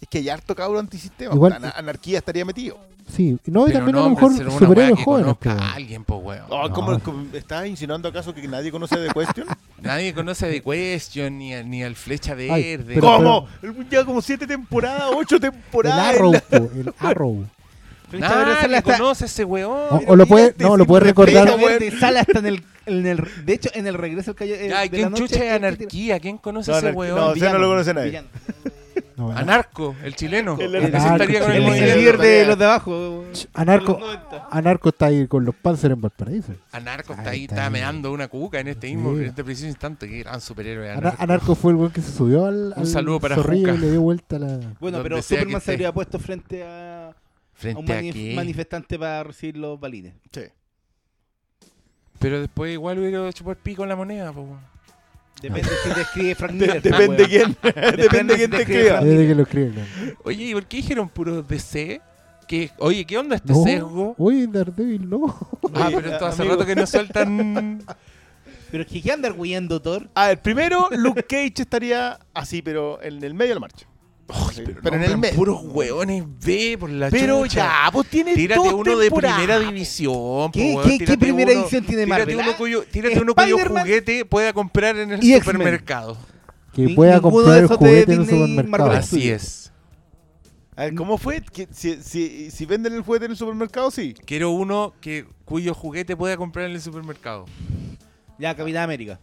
es 0.00 0.08
que 0.08 0.18
hay 0.18 0.28
harto 0.28 0.54
cabro 0.54 0.78
antisistema. 0.78 1.34
Igual- 1.34 1.54
Ana- 1.54 1.70
anarquía 1.74 2.18
estaría 2.18 2.44
metido. 2.44 2.78
Sí, 3.08 3.38
no, 3.46 3.62
y 3.62 3.66
Pero 3.72 3.78
también 3.78 3.94
no, 3.96 4.00
a 4.00 4.04
lo 4.04 4.10
mejor 4.10 4.32
una 4.32 4.50
superhéroes 4.50 4.76
weá 4.76 4.96
que 4.96 5.04
jóvenes. 5.04 5.24
conozca 5.38 5.52
a 5.52 5.72
alguien, 5.74 6.04
po, 6.04 6.16
weón. 6.16 6.44
Oh, 6.48 6.68
No. 6.68 6.74
¿cómo- 6.74 6.98
cómo- 7.00 7.26
¿Estás 7.34 7.66
insinuando 7.66 8.08
acaso 8.08 8.34
que 8.34 8.46
nadie 8.48 8.70
conoce 8.72 8.98
de 8.98 9.08
Question? 9.10 9.46
Nadie 9.82 10.12
conoce 10.12 10.46
a 10.46 10.50
The 10.50 10.60
Question 10.62 11.38
ni, 11.38 11.54
a- 11.54 11.62
ni 11.62 11.82
al 11.84 11.94
Flecha 11.94 12.32
Ay, 12.32 12.76
Verde. 12.76 12.94
pero- 12.96 13.06
¿Cómo? 13.06 13.48
El- 13.62 13.88
Lleva 13.88 14.04
como 14.04 14.20
siete 14.20 14.46
temporadas, 14.46 15.04
ocho 15.14 15.36
El 15.36 15.40
temporadas. 15.42 16.16
Arrow, 16.16 16.32
po, 16.50 16.56
el 16.56 16.92
Arrow. 16.98 17.46
Flecha 18.10 18.28
Verde 18.36 18.54
sale 18.54 18.62
Nadie 18.62 18.76
hasta- 18.78 18.98
conoce 18.98 19.24
a 19.24 19.26
ese 19.26 19.44
weón. 19.44 19.70
O, 19.90 20.00
o 20.08 20.16
lo 20.16 20.26
puede, 20.26 20.54
no, 20.58 20.70
lo 20.76 20.84
sin 20.84 20.86
puede 20.86 21.04
respeto, 21.04 21.24
recordar. 21.44 21.58
Verde 21.60 21.98
sale 21.98 22.18
hasta 22.20 22.38
en 22.40 22.46
el, 22.46 22.64
en 22.86 23.06
el- 23.06 23.28
De 23.46 23.52
hecho, 23.52 23.70
en 23.74 23.86
el 23.86 23.94
regreso 23.94 24.32
al 24.32 24.36
calle. 24.36 24.68
Ya, 24.68 24.80
de 24.80 24.90
¿quién 24.90 25.10
noche, 25.10 25.22
chucha 25.22 25.34
es 25.36 25.40
tiene- 25.42 25.54
anarquía? 25.54 26.18
¿Quién 26.20 26.38
conoce 26.38 26.70
No, 26.72 26.76
a 26.76 26.78
ese 26.80 26.88
anarquía- 26.88 26.98
weón? 26.98 27.16
no, 27.18 27.32
ese 27.34 27.50
no 27.52 27.58
lo 27.58 27.68
conoce 27.68 27.94
nadie. 27.94 28.06
Villano. 28.08 28.28
No, 29.16 29.30
Anarco, 29.32 29.96
el 30.04 30.14
chileno. 30.14 30.58
El 30.60 30.74
El 30.74 30.90
que 30.90 30.96
anarco, 30.96 31.00
se 31.08 31.12
estaría 31.14 31.40
con 31.40 31.50
el 31.52 31.56
El, 31.56 31.62
Muy 31.62 31.78
el 31.78 31.84
bien. 31.84 31.98
líder 31.98 32.18
de 32.18 32.46
los 32.46 32.58
de 32.58 32.64
abajo. 32.66 33.24
Anarco, 33.54 33.94
de 33.94 34.00
los 34.00 34.08
90. 34.08 34.48
Anarco 34.50 34.88
está 34.90 35.06
ahí 35.06 35.26
con 35.26 35.44
los 35.46 35.54
Panzer 35.54 35.92
en 35.92 36.00
Valparaíso. 36.02 36.52
Anarco 36.72 37.14
está 37.14 37.30
Ahí 37.30 37.44
está 37.44 37.70
meando 37.70 38.12
una 38.12 38.28
cuca 38.28 38.60
en 38.60 38.68
este 38.68 38.88
mismo, 38.88 39.12
en 39.16 39.24
este 39.24 39.42
preciso 39.42 39.68
instante. 39.68 40.06
Qué 40.06 40.18
gran 40.18 40.40
superhéroe. 40.42 40.90
Ana- 40.90 40.98
Anarco. 40.98 41.22
Anarco 41.22 41.54
fue 41.54 41.72
el 41.72 41.76
weón 41.78 41.92
que 41.92 42.02
se 42.02 42.12
subió 42.12 42.44
al, 42.44 42.74
Un 42.76 42.80
al 42.80 42.86
saludo 42.86 43.18
para 43.20 43.36
zorrillo 43.36 43.68
Juca. 43.72 43.78
y 43.78 43.78
le 43.80 43.90
dio 43.92 44.02
vuelta 44.02 44.38
la. 44.38 44.46
Bueno, 44.80 44.98
Donde 44.98 45.02
pero 45.02 45.22
Superman 45.22 45.60
se 45.62 45.72
habría 45.72 45.92
puesto 45.92 46.18
frente 46.18 46.62
a, 46.62 47.06
a 47.06 47.08
un 47.08 47.14
Frente 47.54 47.92
a 47.94 48.00
manif- 48.02 48.12
qué. 48.12 48.34
manifestante 48.36 48.98
para 48.98 49.24
recibir 49.24 49.56
los 49.56 49.80
balines. 49.80 50.12
Sí. 50.30 50.42
Pero 52.18 52.40
después 52.40 52.72
igual 52.72 52.98
hubiera 52.98 53.28
hecho 53.28 53.44
por 53.44 53.56
pico 53.56 53.82
en 53.82 53.88
la 53.88 53.96
moneda. 53.96 54.32
po, 54.32 54.42
weón. 54.42 54.75
Depende 55.42 55.68
si 55.84 55.94
te 55.94 56.00
escribe 56.00 56.34
Frank 56.34 56.52
De- 56.52 56.66
Miller. 56.66 56.82
depende 56.82 57.24
weón. 57.24 57.28
quién, 57.62 57.74
depende 57.96 58.36
quién 58.36 58.50
te 58.50 58.56
te 58.56 58.62
escribe 58.62 58.88
escriba. 58.88 59.00
Lo. 59.00 59.80
¿no? 60.06 60.16
Oye, 60.24 60.44
¿y 60.44 60.52
por 60.54 60.66
qué 60.66 60.76
dijeron 60.78 61.08
puro 61.08 61.42
DC? 61.42 62.00
¿Qué? 62.48 62.70
Oye, 62.78 63.04
¿qué 63.04 63.18
onda 63.18 63.36
este 63.36 63.52
No, 63.52 63.62
sesgo? 63.64 64.14
Oye, 64.18 64.46
Daredevil, 64.46 65.10
no. 65.10 65.26
Ah, 65.74 65.86
Oye, 65.88 65.96
pero 65.96 66.12
esto 66.12 66.26
hace 66.26 66.42
amigo. 66.42 66.54
rato 66.56 66.66
que 66.66 66.76
no 66.76 66.86
sueltan. 66.86 67.82
Pero 68.68 68.82
es 68.82 68.88
que 68.90 69.00
¿qué 69.00 69.12
andar 69.12 69.32
huyendo, 69.38 69.80
Thor? 69.80 70.08
A 70.14 70.26
ver, 70.26 70.42
primero 70.42 70.88
Luke 70.90 71.22
Cage 71.22 71.52
estaría 71.62 72.18
así, 72.34 72.62
pero 72.62 73.00
en 73.00 73.22
el 73.22 73.32
medio 73.32 73.50
de 73.50 73.54
la 73.54 73.60
marcha. 74.28 74.52
Sí, 74.54 74.62
pero 74.82 74.96
en 74.96 75.02
el 75.04 75.34
puros 75.34 75.60
hueones 75.64 76.24
B 76.44 76.76
por 76.78 76.90
la 76.90 77.10
Pero 77.10 77.42
chucha. 77.44 77.84
ya, 77.84 77.90
pues 77.92 78.08
tiene 78.08 78.34
Tírate 78.34 78.60
dos 78.60 78.72
uno 78.74 78.96
de 78.98 79.10
primera 79.10 79.58
división. 79.60 80.50
¿Qué- 80.52 80.72
po, 80.72 80.78
weón. 80.80 80.82
qué- 80.84 80.98
qué 80.98 81.04
Tírate 81.04 81.18
primera 81.18 81.52
uno- 81.52 81.60
edición 81.62 81.84
tiene 81.84 82.04
tírate 82.04 82.20
Marvel, 82.24 82.36
Uno 82.36 82.50
ah? 82.50 82.56
cuyo, 82.56 82.84
tírate 82.90 83.20
uno 83.20 83.34
cuyo 83.34 83.58
juguete 83.68 84.24
pueda 84.24 84.52
comprar 84.52 84.96
en 84.96 85.12
el 85.12 85.24
y 85.24 85.34
supermercado. 85.34 86.16
Que 86.74 86.88
pueda 86.90 87.20
comprar 87.20 87.58
el 87.58 87.66
juguete 87.68 88.12
en 88.12 88.20
el 88.20 88.26
supermercado. 88.26 88.68
Marvel. 88.68 88.96
Así 88.98 89.30
es. 89.30 89.72
A 90.78 90.84
ver, 90.84 90.94
¿cómo 90.94 91.16
fue? 91.16 91.40
Que 91.40 91.66
si, 91.72 92.02
si, 92.02 92.50
si 92.50 92.66
venden 92.66 92.92
el 92.92 93.00
juguete 93.02 93.24
en 93.24 93.30
el 93.30 93.36
supermercado, 93.38 93.90
sí. 93.90 94.14
Quiero 94.26 94.50
uno 94.50 94.92
que 95.00 95.24
cuyo 95.46 95.72
juguete 95.72 96.16
pueda 96.16 96.36
comprar 96.36 96.66
en 96.66 96.72
el 96.72 96.80
supermercado. 96.82 97.46
Ya, 98.38 98.54
Capitán 98.54 98.82
América. 98.84 99.18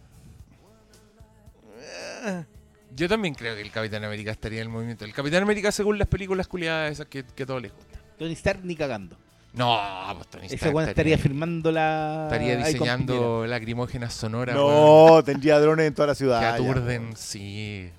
Yo 2.95 3.07
también 3.10 3.34
creo 3.34 3.56
que 3.56 3.61
el 3.61 3.72
Capitán 3.72 4.03
América 4.03 4.32
estaría 4.32 4.60
en 4.60 4.68
el 4.68 4.70
movimiento. 4.70 5.06
El 5.06 5.14
Capitán 5.14 5.44
América 5.44 5.72
según 5.72 5.98
las 5.98 6.07
películas 6.07 6.48
culiadas 6.48 6.91
esas 6.91 7.07
que, 7.07 7.24
que 7.24 7.45
todos 7.45 7.61
les 7.61 7.72
gustan. 7.74 7.99
Tony 8.20 8.34
Stark 8.34 8.60
ni 8.64 8.76
cagando. 8.76 9.18
No, 9.53 9.80
pues 10.15 10.28
Tony 10.30 10.45
Ese 10.48 10.56
Stark 10.56 10.76
weón 10.76 10.90
estaría 10.90 11.18
firmando 11.18 11.72
la. 11.72 12.24
estaría 12.32 12.57
diseñando 12.57 13.45
lacrimógenas 13.45 14.14
sonoras 14.14 14.56
weón, 14.56 15.15
No, 15.15 15.24
tendría 15.24 15.60
drones 15.60 15.88
en 15.88 15.94
toda 15.94 16.07
la 16.10 16.15
ciudad. 16.15 16.40
que 16.40 16.45
aturden, 16.48 17.15
sí. 17.15 17.90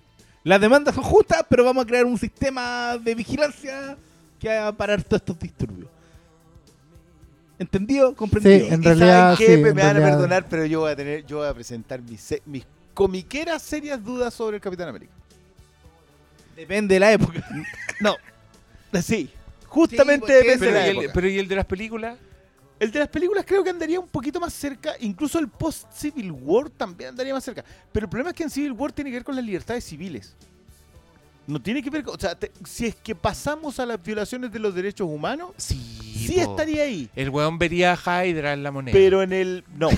Las 0.43 0.61
demandas 0.61 0.95
son 0.95 1.05
justas, 1.05 1.45
pero 1.49 1.65
vamos 1.65 1.85
a 1.85 1.87
crear 1.87 2.05
un 2.05 2.19
sistema 2.19 2.99
de 2.99 3.15
vigilancia 3.15 3.97
que 4.39 4.51
haga 4.51 4.73
parar 4.73 5.03
todos 5.03 5.23
estos 5.23 5.39
disturbios. 5.39 5.89
¿Entendido? 7.59 8.15
¿Comprendido? 8.15 8.67
Sí, 8.67 8.75
en 8.75 8.83
¿Y 8.83 8.85
realidad, 8.85 9.35
saben 9.35 9.37
qué? 9.39 9.57
sí, 9.57 9.63
me 9.63 9.73
van 9.73 9.97
a 9.97 10.01
perdonar, 10.01 10.47
pero 10.51 10.67
yo 10.67 10.81
voy 10.81 10.91
a 10.93 10.97
tener, 10.97 11.25
yo 11.25 11.39
voy 11.39 11.47
a 11.49 11.55
presentar 11.55 12.03
mis, 12.03 12.21
se- 12.21 12.43
mis 12.47 12.67
comiqueras 12.95 13.63
serias 13.63 14.03
dudas 14.03 14.33
sobre 14.33 14.57
el 14.57 14.63
Capitán 14.63 14.89
América. 14.89 15.13
Depende 16.57 16.95
de 16.95 17.01
la 17.01 17.13
época. 17.13 17.45
No, 18.01 18.17
sí, 19.03 19.31
justamente 19.69 20.33
depende 20.33 20.59
Pero 20.59 20.73
de 20.73 20.81
¿y, 20.81 20.83
la 20.83 20.87
el, 20.87 20.97
época. 20.99 21.11
pero 21.15 21.29
¿y 21.29 21.39
el 21.39 21.49
de 21.49 21.57
las 21.57 21.65
películas? 21.65 22.19
El 22.81 22.91
de 22.91 22.99
las 22.99 23.09
películas 23.09 23.45
creo 23.47 23.63
que 23.63 23.71
andaría 23.71 24.01
un 24.01 24.09
poquito 24.09 24.41
más 24.41 24.53
cerca, 24.53 24.95
incluso 25.01 25.39
el 25.39 25.49
post-Civil 25.49 26.33
War 26.33 26.69
también 26.71 27.11
andaría 27.11 27.33
más 27.33 27.45
cerca. 27.45 27.65
Pero 27.93 28.07
el 28.07 28.11
problema 28.11 28.31
es 28.31 28.37
que 28.37 28.43
en 28.43 28.51
Civil 28.51 28.73
War 28.73 28.93
tiene 28.93 29.11
que 29.11 29.17
ver 29.17 29.25
con 29.25 29.37
las 29.37 29.45
libertades 29.45 29.85
civiles. 29.85 30.35
No 31.47 31.61
tiene 31.63 31.83
que 31.83 31.91
ver 31.91 32.03
con... 32.03 32.17
O 32.17 32.19
sea, 32.19 32.35
te- 32.35 32.51
si 32.65 32.87
es 32.87 32.95
que 32.97 33.15
pasamos 33.15 33.79
a 33.79 33.87
las 33.87 34.03
violaciones 34.03 34.51
de 34.53 34.59
los 34.59 34.75
derechos 34.75 35.09
humanos, 35.09 35.51
Sí. 35.57 35.77
sí 36.27 36.35
po. 36.35 36.51
estaría 36.51 36.83
ahí. 36.83 37.09
El 37.15 37.31
weón 37.31 37.59
vería 37.59 37.93
a 38.05 38.27
Hydra 38.27 38.53
en 38.55 38.63
la 38.65 38.71
moneda. 38.73 38.93
Pero 38.93 39.23
en 39.23 39.33
el... 39.33 39.65
No, 39.77 39.89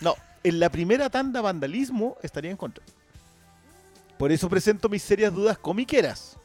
no. 0.00 0.14
En 0.44 0.60
la 0.60 0.68
primera 0.70 1.10
tanda 1.10 1.40
vandalismo 1.40 2.16
estaría 2.22 2.50
en 2.50 2.56
contra. 2.56 2.84
Por 4.18 4.32
eso 4.32 4.48
presento 4.48 4.88
mis 4.88 5.02
serias 5.02 5.32
dudas 5.32 5.58
comiqueras. 5.58 6.36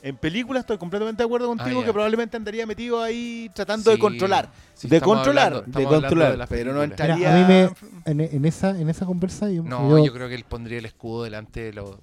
En 0.00 0.16
películas 0.16 0.60
estoy 0.60 0.78
completamente 0.78 1.22
de 1.22 1.26
acuerdo 1.26 1.48
contigo 1.48 1.80
Ah, 1.80 1.84
que 1.84 1.92
probablemente 1.92 2.36
andaría 2.36 2.64
metido 2.66 3.02
ahí 3.02 3.50
tratando 3.52 3.90
de 3.90 3.98
controlar. 3.98 4.48
sí, 4.74 4.86
de 4.86 5.00
controlar, 5.00 5.52
hablando- 5.54 5.78
de 5.78 5.84
controlar, 5.86 6.48
pero 6.48 6.72
no 6.72 6.82
entraría... 6.84 7.16
Mira, 7.16 7.34
a 7.34 7.38
mí 7.38 7.70
me- 8.04 8.10
En, 8.10 8.20
en 8.20 8.44
esa, 8.44 8.70
en 8.78 8.88
esa 8.88 9.04
conversa 9.06 9.50
yo, 9.50 9.64
No, 9.64 9.88
yo- 9.98 10.04
yo 10.06 10.12
creo 10.12 10.28
que 10.28 10.36
él 10.36 10.44
pondría 10.44 10.78
el 10.78 10.84
escudo 10.86 11.24
delante 11.24 11.60
de 11.62 11.72
los, 11.72 11.96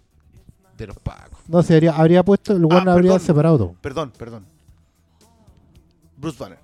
de 0.77 0.87
los 0.87 0.97
pacos. 0.99 1.39
no 1.47 1.63
sé, 1.63 1.75
habría, 1.75 1.93
habría 1.95 2.21
puesto, 2.23 2.51
el 2.53 2.65
weón 2.65 2.87
Ah, 2.87 2.91
habría 2.91 3.11
perdón. 3.11 3.25
separado 3.25 3.57
todo. 3.57 3.75
Perdón, 3.79 4.11
perdón. 4.17 4.45
Bruce 6.17 6.37
Banner. 6.37 6.59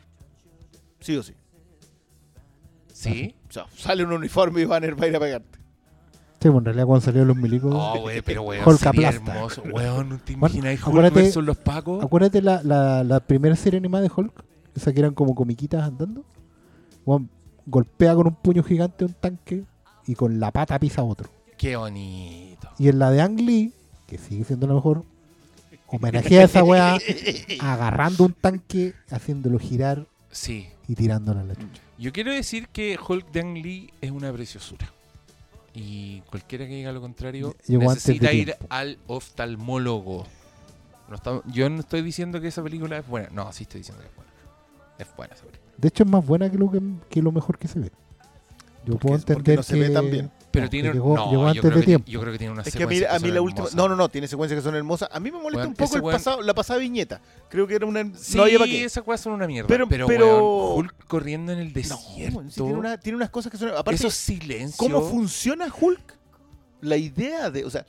Sí 1.00 1.16
o 1.16 1.24
sí. 1.24 1.34
¿Sí? 3.04 3.36
O 3.50 3.52
sea, 3.52 3.66
sale 3.76 4.04
un 4.04 4.12
uniforme 4.14 4.62
y 4.62 4.66
Banner 4.66 5.00
va 5.00 5.06
a 5.06 5.08
ir 5.10 5.16
a 5.16 5.20
pegarte. 5.20 5.60
Sí, 6.42 6.50
pues 6.50 6.56
en 6.58 6.66
realidad 6.66 6.86
cuando 6.86 7.06
salieron 7.06 7.28
los 7.28 7.38
milicos. 7.38 7.72
Oh, 7.76 8.00
güey, 8.02 8.22
pero 8.22 8.42
weón, 8.44 8.68
Hulk 8.68 8.80
sería 8.80 9.10
aplasta. 9.10 9.34
hermoso. 9.36 9.64
Weón, 9.72 10.10
¿no 10.10 10.18
te 10.18 10.36
Bueno, 10.36 10.56
imaginas 10.56 10.80
Hulk 10.82 10.88
acuérdate- 10.96 11.22
versus 11.24 11.44
los 11.44 11.58
pacos? 11.58 12.04
Acuérdate 12.04 12.42
la, 12.42 12.62
la, 12.64 13.04
la 13.04 13.20
primera 13.20 13.56
serie 13.56 13.78
animada 13.78 14.04
de 14.04 14.12
Hulk, 14.16 14.44
esa 14.76 14.92
que 14.94 15.00
eran 15.02 15.14
como 15.14 15.36
comiquitas 15.36 15.84
andando. 15.84 16.24
Weón, 17.06 17.30
golpea 17.68 18.16
con 18.16 18.28
un 18.28 18.36
puño 18.36 18.64
gigante 18.64 19.06
un 19.06 19.14
tanque 19.14 19.64
y 20.08 20.16
con 20.16 20.40
la 20.40 20.52
pata 20.52 20.80
pisa 20.80 21.02
a 21.02 21.04
otro. 21.04 21.30
Qué 21.58 21.76
bonito. 21.76 22.70
Y 22.80 22.88
en 22.90 22.98
la 22.98 23.12
de 23.12 23.22
Ang 23.22 23.40
Lee, 23.40 23.74
que 24.08 24.18
sigue 24.18 24.44
siendo 24.44 24.66
la 24.66 24.74
mejor, 24.74 25.04
homenajea 25.88 26.42
a 26.42 26.46
esa 26.46 26.64
weá 26.64 26.98
agarrando 27.60 28.24
un 28.26 28.34
tanque, 28.34 28.94
haciéndolo 29.12 29.60
girar 29.60 30.08
Sí. 30.32 30.70
y 30.88 30.96
tirándolo 30.96 31.40
a 31.42 31.44
la 31.44 31.56
chucha. 31.56 31.82
Yo 32.02 32.12
quiero 32.12 32.34
decir 32.34 32.68
que 32.70 32.98
Hulk 32.98 33.32
de 33.32 33.40
Ang 33.42 33.54
Lee 33.58 33.94
es 34.02 34.10
una 34.10 34.34
preciosura. 34.34 34.92
Y 35.76 36.22
cualquiera 36.22 36.66
que 36.68 36.74
diga 36.76 36.92
lo 36.92 37.00
contrario 37.00 37.56
necesita 37.68 38.34
ir 38.34 38.46
tiempo. 38.48 38.66
al 38.70 38.98
oftalmólogo. 39.08 40.26
No 41.08 41.16
está- 41.16 41.42
yo 41.46 41.70
no 41.70 41.80
estoy 41.80 42.02
diciendo 42.02 42.42
que 42.42 42.48
esa 42.48 42.64
película 42.64 42.98
es 42.98 43.08
buena. 43.08 43.30
No, 43.32 43.52
sí 43.54 43.64
estoy 43.64 43.82
diciendo 43.82 44.02
que 44.02 44.10
es 44.10 44.16
buena. 44.16 44.32
Es 44.98 45.08
buena 45.16 45.36
esa 45.36 45.46
película. 45.46 45.72
De 45.78 45.88
hecho, 45.88 46.04
es 46.04 46.10
más 46.10 46.26
buena 46.26 46.50
que 46.52 46.58
lo, 46.58 46.72
que, 46.72 46.82
que 47.10 47.22
lo 47.22 47.32
mejor 47.32 47.58
que 47.60 47.68
se 47.68 47.80
ve. 47.80 47.92
Yo 48.86 48.98
puedo 48.98 49.16
Porque- 49.20 49.32
entender 49.34 49.58
no 49.58 49.64
se 49.64 49.74
que... 49.76 49.80
ve 49.82 49.90
tan 49.92 50.10
bien. 50.12 50.32
Pero 50.52 50.66
No, 50.66 50.70
tiene. 50.70 50.92
llegó, 50.94 51.16
no, 51.16 51.30
llegó 51.32 51.42
yo 51.44 51.48
antes 51.48 51.62
creo 51.62 51.74
de 51.76 51.80
que- 51.80 51.86
tiempo. 51.86 52.08
Yo 52.12 52.20
creo 52.20 52.32
que 52.34 52.38
tiene 52.40 52.54
una 52.54 52.62
Es 52.64 52.76
que 52.76 52.84
a 52.84 52.88
mí, 52.88 53.02
a 53.10 53.20
mí 53.20 53.32
la 53.32 53.42
última. 53.42 53.68
No, 53.74 53.88
no, 53.88 53.96
no, 53.96 54.10
tiene 54.10 54.28
secuencias 54.28 54.60
que 54.60 54.64
son 54.64 54.76
hermosas. 54.76 55.10
A 55.12 55.20
mí 55.20 55.32
me 55.32 55.40
molesta 55.42 55.68
un 55.68 55.74
poco 55.74 55.96
el 55.96 56.02
pasado, 56.04 56.42
la 56.42 56.54
pasada 56.54 56.80
viñeta. 56.80 57.22
Creo 57.50 57.66
que 57.68 57.76
era 57.76 57.86
una. 57.86 58.04
Sí, 58.18 58.38
no 58.38 58.46
esas 58.46 59.04
cosas 59.04 59.22
son 59.22 59.34
una 59.34 59.48
mierda. 59.48 59.68
Pero- 59.68 59.88
Pero, 59.88 60.08
pero- 60.08 60.26
weón, 60.74 60.78
Hulk 60.86 61.08
corriendo 61.08 61.52
en 61.54 61.60
el 61.60 61.68
No, 61.68 61.74
desierto. 61.74 62.44
sí, 62.50 62.56
tiene, 62.56 62.74
una- 62.74 62.98
tiene 62.98 63.16
unas 63.16 63.30
cosas 63.30 63.52
que 63.52 63.58
son. 63.58 63.70
Aparte, 63.70 63.96
esos 63.96 64.14
silencios. 64.14 64.78
¿cómo 64.78 65.02
funciona 65.02 65.68
Hulk? 65.80 66.18
La 66.82 66.98
idea 66.98 67.50
de. 67.50 67.64
O 67.66 67.70
sea, 67.70 67.86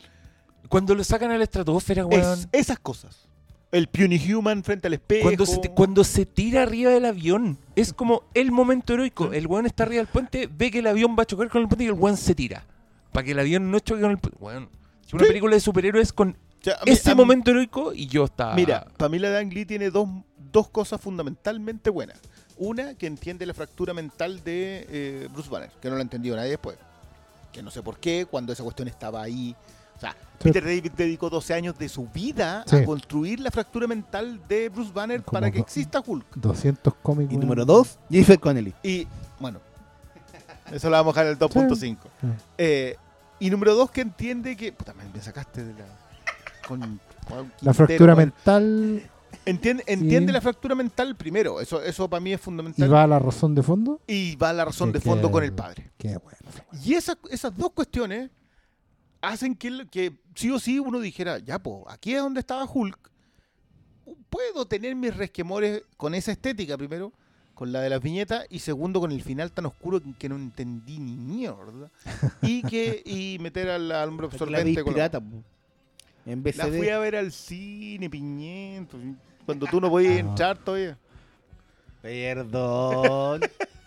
Cuando 0.69 0.95
lo 0.95 1.03
sacan 1.05 1.31
a 1.33 1.37
la 1.39 1.45
estratosfera, 1.45 2.07
weón. 2.07 2.21
es, 2.39 2.49
esas 2.53 2.79
cosas. 2.79 3.29
El 3.73 3.89
Puny 3.89 4.33
Human 4.33 4.63
frente 4.63 4.87
al 4.87 4.93
espejo. 4.95 5.23
Cuando 5.25 5.47
se, 5.47 5.61
cuando 5.71 6.05
se 6.05 6.27
tira 6.27 6.63
arriba 6.63 6.91
del 6.91 7.07
avión, 7.07 7.59
es 7.75 7.93
como 7.93 8.23
el 8.35 8.53
momento 8.53 8.93
heroico. 8.93 9.33
El 9.33 9.47
weón 9.47 9.65
está 9.67 9.85
arriba 9.85 10.03
del 10.03 10.09
puente, 10.13 10.47
ve 10.47 10.71
que 10.71 10.81
el 10.81 10.87
avión 10.87 11.17
va 11.19 11.23
a 11.23 11.27
chocar 11.27 11.49
con 11.49 11.63
el 11.63 11.69
puente 11.69 11.85
y 11.85 11.87
el 11.89 11.95
weón 11.95 12.17
se 12.19 12.35
tira. 12.35 12.67
Para 13.13 13.25
que 13.25 13.33
el 13.33 13.39
avión 13.41 13.71
no 13.71 13.79
choque 13.81 14.03
con 14.03 14.11
el 14.11 14.19
puente. 14.19 14.39
Weón, 14.41 14.69
si 15.07 15.17
una 15.17 15.25
Sí. 15.25 15.29
película 15.29 15.55
de 15.55 15.61
superhéroes 15.61 16.13
con 16.13 16.31
O 16.31 16.35
sea, 16.65 16.75
a 16.81 16.85
mí- 16.85 16.93
ese 16.93 17.11
mí- 17.11 17.17
momento 17.17 17.51
heroico 17.51 17.95
y 17.95 18.07
yo 18.09 18.25
estaba. 18.25 18.55
Mira, 18.55 18.87
Pamela 18.99 19.31
Dan 19.31 19.49
Lee 19.49 19.65
tiene 19.65 19.91
dos, 19.91 20.07
dos 20.53 20.69
cosas 20.69 21.01
fundamentalmente 21.01 21.89
buenas. 21.89 22.21
Una, 22.59 22.95
que 22.95 23.07
entiende 23.07 23.47
la 23.47 23.55
fractura 23.55 23.95
mental 23.95 24.45
de 24.45 24.87
eh, 24.91 25.29
Bruce 25.33 25.49
Banner, 25.49 25.71
que 25.81 25.89
no 25.89 25.97
la 25.97 26.03
entendió 26.03 26.37
nadie 26.37 26.51
después. 26.51 26.77
Que 27.53 27.63
no 27.63 27.71
sé 27.71 27.83
por 27.83 27.99
qué, 27.99 28.27
cuando 28.31 28.53
esa 28.53 28.63
cuestión 28.63 28.87
estaba 28.89 29.23
ahí. 29.23 29.57
O 30.03 30.05
sea, 30.07 30.17
Sí. 30.39 30.49
Peter 30.49 30.65
David 30.65 30.91
dedicó 30.97 31.31
12 31.31 31.55
años 31.55 31.79
de 31.79 31.89
su 31.89 32.09
vida 32.09 32.65
Sí. 32.67 32.75
a 32.77 32.85
construir 32.85 33.39
la 33.39 33.53
fractura 33.53 33.87
mental 33.87 34.41
de 34.49 34.69
Bruce 34.71 34.91
Banner 34.93 35.23
Como 35.23 35.39
para 35.39 35.53
que 35.53 35.61
exista 35.61 36.03
Hulk. 36.05 36.27
200 36.35 36.95
cómics. 37.01 37.33
Y 37.33 37.37
número 37.37 37.65
dos, 37.65 37.99
Jennifer 38.11 38.41
Connelly. 38.41 38.75
Y, 38.83 39.07
bueno, 39.39 39.61
eso 40.73 40.91
lo 40.91 40.97
vamos 40.97 41.17
a 41.17 41.21
dejar 41.23 41.27
en 41.27 41.33
el 41.33 41.39
2.5. 41.39 42.09
Sí. 42.21 42.27
Eh, 42.59 42.97
y 43.39 43.51
número 43.51 43.75
dos, 43.77 43.91
que 43.93 44.01
entiende 44.01 44.57
que. 44.57 44.73
Puta, 44.73 44.93
me, 44.95 45.05
me 45.09 45.21
sacaste 45.23 45.63
de 45.65 45.75
la. 45.75 45.85
Con, 46.67 47.01
con 47.29 47.53
La 47.61 47.73
fractura 47.75 48.15
mental 48.17 49.03
Entiende, 49.47 49.83
entiende 49.87 50.29
Sí. 50.29 50.33
la 50.35 50.41
fractura 50.41 50.75
mental 50.75 51.17
primero. 51.17 51.61
Eso, 51.61 51.83
eso 51.83 52.09
para 52.09 52.21
mí 52.21 52.33
es 52.33 52.41
y 52.41 52.43
fundamental. 52.43 52.93
va 52.93 53.03
a 53.05 53.07
la 53.07 53.19
razón 53.19 53.55
de 53.55 53.63
fondo. 53.63 54.01
y 54.07 54.37
va 54.37 54.53
la 54.53 54.65
razón 54.65 54.93
de 54.93 55.01
fondo 55.01 55.29
que- 55.29 55.33
con 55.33 55.45
el 55.45 55.53
padre. 55.53 55.91
Qué 55.99 56.17
bueno. 56.19 56.39
Y 56.85 56.95
esa- 56.95 57.17
esas 57.31 57.57
dos 57.57 57.71
cuestiones 57.73 58.31
hacen 59.23 59.55
que, 59.55 59.87
que 59.91 60.13
sí 60.35 60.51
o 60.51 60.59
sí 60.59 60.79
uno 60.79 61.01
dijera, 61.01 61.39
ya, 61.39 61.59
pues, 61.59 61.85
aquí 61.89 62.13
es 62.15 62.21
donde 62.21 62.41
estaba 62.41 62.65
Hulk. 62.65 63.11
Puedo 64.29 64.67
tener 64.67 64.95
mis 64.95 65.17
resquemores 65.17 65.83
con 65.97 66.15
esa 66.15 66.33
estética, 66.33 66.77
primero, 66.77 67.13
con 67.55 67.71
la 67.73 67.81
de 67.81 67.89
las 67.91 68.03
viñetas, 68.03 68.47
y 68.51 68.59
segundo, 68.59 69.01
con 69.01 69.13
el 69.13 69.23
final 69.23 69.53
tan 69.53 69.67
oscuro 69.67 70.01
que, 70.03 70.13
que 70.15 70.29
no 70.29 70.37
entendí 70.37 70.99
ni 70.99 71.17
mierda. 71.17 71.91
Y 72.43 72.63
que 72.63 73.03
y 73.05 73.39
meter 73.41 73.71
al, 73.71 73.91
hombre 74.09 74.29
Porque 74.29 74.45
la 74.51 74.59
absorbente 74.59 74.83
con 74.83 74.93
pirata, 74.95 75.21
po. 75.21 75.43
En 76.27 76.43
vez 76.43 76.57
La 76.57 76.67
fui 76.67 76.89
a 76.89 76.99
ver 76.99 77.17
al 77.17 77.33
cine, 77.33 78.09
piñento. 78.11 78.97
Cuando 79.45 79.67
tú 79.67 79.81
no 79.81 79.91
podías 79.91 80.17
Ah. 80.17 80.21
entrar 80.21 80.59
todavía. 80.59 80.99
Perdón. 82.01 83.41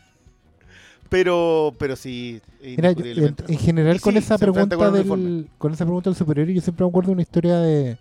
Pero, 1.15 1.73
pero 1.79 1.95
sí. 1.95 2.41
Mira, 2.61 2.91
yo- 2.91 3.05
en, 3.05 3.57
general 3.57 3.95
Y 3.95 3.99
con 3.99 4.11
sí, 4.13 4.19
esa 4.19 4.37
pregunta 4.37 4.75
con 4.75 4.91
del, 4.93 5.47
con 5.57 5.71
esa 5.71 5.85
pregunta 5.85 6.09
del 6.09 6.17
superhéroe, 6.17 6.53
yo 6.53 6.59
siempre 6.61 6.83
me 6.85 6.89
acuerdo 6.89 7.07
de 7.07 7.13
una 7.13 7.21
historia 7.21 7.57
de, 7.59 7.97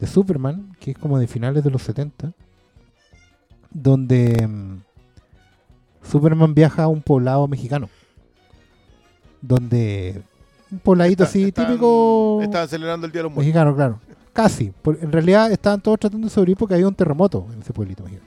de 0.00 0.06
Superman, 0.06 0.74
que 0.80 0.92
es 0.92 0.96
como 0.98 1.18
de 1.18 1.26
finales 1.26 1.62
de 1.62 1.70
los 1.70 1.82
70, 1.82 2.32
donde 3.70 4.46
mm, 4.48 4.80
Superman 6.10 6.54
viaja 6.54 6.84
a 6.84 6.88
un 6.88 7.02
poblado 7.02 7.46
mexicano, 7.46 7.90
donde 9.42 10.22
un 10.70 10.78
pobladito 10.78 11.24
Está- 11.24 11.30
así 11.38 11.52
típico 11.52 12.40
Estaban 12.42 12.68
celebrando 12.68 13.06
el 13.06 13.12
Día 13.12 13.18
de 13.20 13.24
los 13.24 13.32
Muertos. 13.32 13.44
mexicano, 13.46 13.76
claro, 13.76 14.00
casi. 14.32 14.72
Por- 14.82 14.98
en 15.02 15.12
realidad 15.12 15.52
estaban 15.52 15.82
todos 15.82 15.98
tratando 16.00 16.26
de 16.26 16.32
sobrevivir 16.32 16.56
porque 16.56 16.72
había 16.74 16.88
un 16.88 16.94
terremoto 16.94 17.46
en 17.52 17.60
ese 17.60 17.74
pueblito 17.74 18.02
mexicano. 18.02 18.26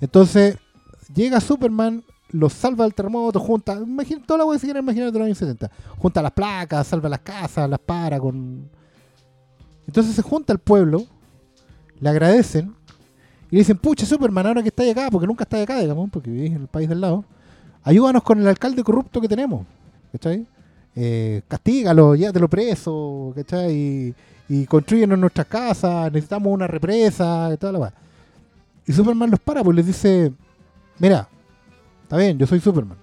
Entonces 0.00 0.56
llega 1.14 1.38
Superman, 1.38 2.02
los 2.32 2.52
salva 2.52 2.84
del 2.84 2.94
terremoto, 2.94 3.38
junta, 3.38 3.74
imagina, 3.74 4.22
toda 4.26 4.38
la 4.38 4.44
cosa 4.44 4.56
que 4.56 4.60
se 4.60 4.66
quieren 4.66 4.82
imaginar 4.82 5.12
de 5.12 5.18
los 5.18 5.26
años 5.26 5.38
70. 5.38 5.70
Junta 5.98 6.22
las 6.22 6.32
placas, 6.32 6.86
salva 6.86 7.08
las 7.08 7.20
casas, 7.20 7.68
las 7.68 7.78
para 7.78 8.18
con... 8.18 8.68
Entonces 9.86 10.14
se 10.14 10.22
junta 10.22 10.52
el 10.52 10.58
pueblo, 10.58 11.04
le 12.00 12.08
agradecen 12.08 12.74
y 13.50 13.56
le 13.56 13.58
dicen, 13.60 13.76
pucha 13.76 14.06
Superman, 14.06 14.46
ahora 14.46 14.62
que 14.62 14.68
estáis 14.68 14.92
acá, 14.92 15.08
porque 15.10 15.26
nunca 15.26 15.44
estáis 15.44 15.64
acá, 15.64 15.80
digamos, 15.80 16.08
porque 16.10 16.30
vivís 16.30 16.52
en 16.52 16.62
el 16.62 16.68
país 16.68 16.88
del 16.88 17.00
lado, 17.00 17.24
ayúdanos 17.82 18.22
con 18.22 18.40
el 18.40 18.48
alcalde 18.48 18.82
corrupto 18.82 19.20
que 19.20 19.28
tenemos, 19.28 19.66
¿cachai? 20.10 20.46
Eh, 20.94 21.42
castígalo, 21.48 22.14
llévatelo 22.14 22.48
preso, 22.48 23.32
¿cachai? 23.34 23.74
Y, 23.74 24.14
y 24.48 24.66
nuestras 25.06 25.46
casas, 25.46 26.10
necesitamos 26.12 26.52
una 26.52 26.66
represa, 26.66 27.50
y 27.52 27.56
toda 27.56 27.72
la 27.72 27.78
weá. 27.78 27.94
Y 28.86 28.92
Superman 28.92 29.30
los 29.30 29.40
para, 29.40 29.62
pues 29.62 29.76
les 29.76 29.86
dice, 29.86 30.32
mira, 30.98 31.28
está 32.12 32.18
bien, 32.22 32.38
yo 32.38 32.46
soy 32.46 32.60
Superman. 32.60 32.98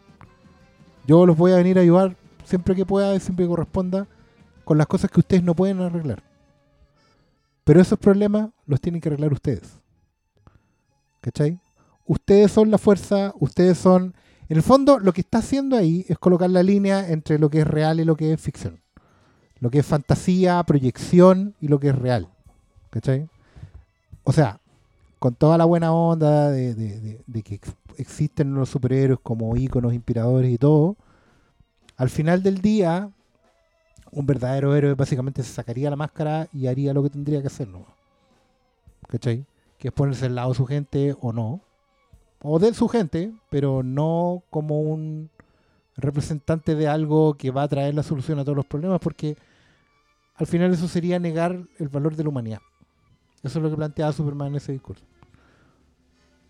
Yo 1.07 1.25
los 1.25 1.35
voy 1.35 1.51
a 1.51 1.55
venir 1.55 1.79
a 1.79 1.81
ayudar 1.81 2.15
siempre 2.43 2.75
que 2.75 2.85
pueda 2.85 3.15
y 3.15 3.19
siempre 3.19 3.45
que 3.45 3.49
corresponda 3.49 4.05
con 4.63 4.77
las 4.77 4.85
cosas 4.85 5.09
que 5.09 5.19
ustedes 5.19 5.41
no 5.41 5.55
pueden 5.55 5.81
arreglar. 5.81 6.21
Pero 7.63 7.81
esos 7.81 7.97
problemas 7.97 8.51
los 8.67 8.79
tienen 8.79 9.01
que 9.01 9.09
arreglar 9.09 9.33
ustedes. 9.33 9.79
¿Cachai? 11.21 11.59
Ustedes 12.05 12.51
son 12.51 12.69
la 12.69 12.77
fuerza, 12.77 13.33
ustedes 13.39 13.79
son... 13.79 14.13
En 14.47 14.57
el 14.57 14.63
fondo, 14.63 14.99
lo 14.99 15.11
que 15.11 15.21
está 15.21 15.39
haciendo 15.39 15.75
ahí 15.75 16.05
es 16.07 16.19
colocar 16.19 16.51
la 16.51 16.61
línea 16.61 17.09
entre 17.09 17.39
lo 17.39 17.49
que 17.49 17.61
es 17.61 17.67
real 17.67 17.99
y 17.99 18.05
lo 18.05 18.15
que 18.15 18.31
es 18.33 18.39
ficción. 18.39 18.79
Lo 19.59 19.71
que 19.71 19.79
es 19.79 19.85
fantasía, 19.87 20.61
proyección 20.63 21.55
y 21.59 21.67
lo 21.67 21.79
que 21.79 21.87
es 21.89 21.95
real. 21.97 22.27
¿Cachai? 22.91 23.27
O 24.23 24.31
sea, 24.33 24.59
con 25.17 25.33
toda 25.33 25.57
la 25.57 25.65
buena 25.65 25.91
onda 25.91 26.51
de, 26.51 26.75
de- 26.75 27.21
de- 27.25 27.41
que 27.41 27.59
existen 27.99 28.53
los 28.53 28.69
superhéroes 28.69 29.19
como 29.21 29.55
íconos 29.55 29.93
inspiradores 29.93 30.51
y 30.51 30.57
todo, 30.57 30.95
al 31.97 32.09
final 32.09 32.41
del 32.41 32.61
día, 32.61 33.11
un 34.11 34.25
verdadero 34.25 34.75
héroe 34.75 34.93
básicamente 34.93 35.43
se 35.43 35.51
sacaría 35.51 35.89
la 35.89 35.95
máscara 35.95 36.47
y 36.53 36.67
haría 36.67 36.93
lo 36.93 37.03
que 37.03 37.09
tendría 37.09 37.41
que 37.41 37.47
hacer, 37.47 37.67
¿no? 37.67 37.85
¿Cachai? 39.07 39.45
Que 39.77 39.89
es 39.89 39.93
ponerse 39.93 40.27
al 40.27 40.35
lado 40.35 40.49
de 40.49 40.55
su 40.55 40.65
gente 40.65 41.15
o 41.19 41.33
no. 41.33 41.61
O 42.41 42.57
de 42.57 42.73
su 42.73 42.87
gente, 42.87 43.33
pero 43.49 43.83
no 43.83 44.43
como 44.49 44.79
un 44.81 45.29
representante 45.97 46.75
de 46.75 46.87
algo 46.87 47.33
que 47.33 47.51
va 47.51 47.63
a 47.63 47.67
traer 47.67 47.93
la 47.93 48.03
solución 48.03 48.39
a 48.39 48.43
todos 48.45 48.55
los 48.55 48.65
problemas, 48.65 49.01
porque 49.01 49.35
al 50.35 50.47
final 50.47 50.71
eso 50.71 50.87
sería 50.87 51.19
negar 51.19 51.61
el 51.79 51.89
valor 51.89 52.15
de 52.15 52.23
la 52.23 52.29
humanidad. 52.29 52.59
Eso 53.43 53.59
es 53.59 53.63
lo 53.63 53.69
que 53.69 53.75
planteaba 53.75 54.13
Superman 54.13 54.49
en 54.49 54.55
ese 54.55 54.71
discurso. 54.71 55.03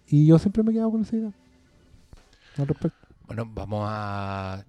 Y 0.10 0.28
yo 0.28 0.40
siempre 0.40 0.64
me 0.64 0.72
he 0.72 0.74
quedado 0.74 0.92
con 0.92 1.02
esa 1.02 1.16
idea. 1.16 1.32
Al 2.58 2.68
respecto. 2.68 3.08
Bueno, 3.28 3.46
vamos 3.46 3.86
a 3.88 4.66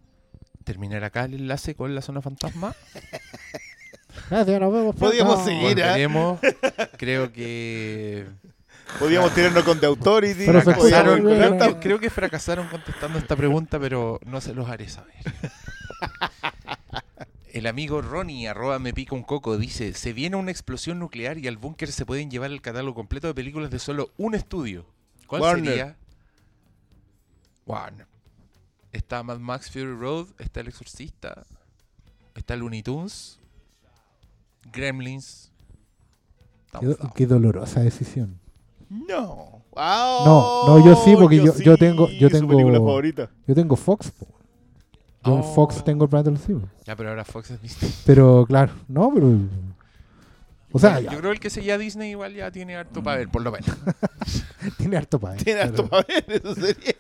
terminar 0.65 1.03
acá 1.03 1.25
el 1.25 1.35
enlace 1.35 1.75
con 1.75 1.95
la 1.95 2.03
zona 2.03 2.21
fantasma. 2.21 2.75
Gracias, 4.31 4.61
nos 4.61 4.73
vemos. 4.73 4.97
Podíamos 4.97 5.37
pronto. 5.37 5.51
seguir. 5.51 5.77
Mira. 5.77 5.87
Volveremos. 5.87 6.41
Creo 6.99 7.33
que 7.33 8.27
Podíamos 8.99 9.35
tirarnos 9.35 9.65
con 9.65 9.79
The 9.79 9.87
Authority. 9.87 10.45
Fracasaron, 10.45 11.23
creo, 11.23 11.59
que, 11.59 11.81
creo 11.81 12.01
que 12.01 12.11
fracasaron 12.11 12.69
contestando 12.69 13.19
esta 13.19 13.37
pregunta, 13.37 13.79
pero 13.79 14.19
no 14.27 14.41
se 14.41 14.55
los 14.55 14.69
haré 14.69 14.89
saber. 14.89 15.15
El 17.53 17.67
amigo 17.67 18.01
Ronnie, 18.01 18.49
arroba 18.49 18.79
me 18.79 18.93
pica 18.93 19.15
un 19.15 19.23
coco, 19.23 19.59
dice, 19.59 19.93
se 19.93 20.13
viene 20.13 20.37
una 20.37 20.51
explosión 20.51 20.99
nuclear 20.99 21.37
y 21.39 21.49
al 21.49 21.57
búnker 21.57 21.91
se 21.91 22.07
pueden 22.07 22.31
llevar 22.31 22.53
el 22.53 22.63
catálogo 22.63 22.95
completo 22.95 23.27
de 23.27 23.35
películas 23.35 23.71
de 23.71 23.81
solo 23.81 24.13
un 24.17 24.35
estudio. 24.35 24.87
¿Cuál 25.31 25.43
Warner. 25.43 25.65
sería? 25.67 25.97
Warner. 27.67 28.07
Está 28.93 29.23
Mad 29.23 29.39
Max 29.39 29.71
Fury 29.71 29.95
Road, 29.95 30.27
está 30.39 30.61
El 30.61 30.69
Exorcista, 30.69 31.45
está 32.35 32.57
Looney 32.57 32.83
Tunes, 32.83 33.39
Gremlins. 34.73 35.53
Qué, 36.73 36.77
Estamos 36.87 36.99
do- 36.99 37.13
qué 37.15 37.27
dolorosa 37.27 37.81
decisión. 37.81 38.39
No. 38.89 39.63
Ah, 39.77 40.23
No, 40.25 40.67
no, 40.79 40.85
yo 40.85 40.97
sí, 40.97 41.15
porque 41.17 41.37
yo- 41.37 41.57
yo 41.59 41.77
tengo- 41.77 42.09
yo 42.09 42.29
su 42.29 42.37
tengo- 42.37 42.49
película 42.49 42.79
favorita. 42.79 43.31
Yo 43.47 43.55
tengo 43.55 43.77
Fox. 43.77 44.11
po. 44.11 44.27
Yo 45.25 45.35
en 45.35 45.41
Oh. 45.41 45.55
Fox 45.55 45.85
tengo 45.85 46.05
el 46.05 46.11
planeta 46.11 46.31
de 46.31 46.37
los 46.37 46.45
simios. 46.45 46.69
Ya, 46.85 46.97
pero 46.97 47.11
ahora 47.11 47.25
Fox 47.25 47.51
es 47.53 47.63
Disney. 47.63 47.93
Pero 48.05 48.45
claro, 48.49 48.73
no, 48.89 49.13
pero. 49.15 49.29
O 50.73 50.79
sea, 50.79 51.01
yo 51.01 51.09
creo 51.09 51.23
que 51.23 51.31
el 51.31 51.41
que 51.41 51.51
seguía 51.51 51.75
a 51.75 51.79
Disney 51.79 52.11
igual 52.11 52.33
ya 52.35 52.51
tiene 52.51 52.77
harto 52.77 53.03
para 53.03 53.19
ver, 53.19 53.29
por 53.29 53.43
lo 53.43 53.51
menos. 53.53 53.71
tiene 54.79 54.97
harto 54.97 55.19
para 55.19 55.37
Tiene 55.37 55.61
harto 55.63 55.89
para 55.89 56.07
ver, 56.07 56.25
eso 56.29 56.55
sería. 56.55 56.95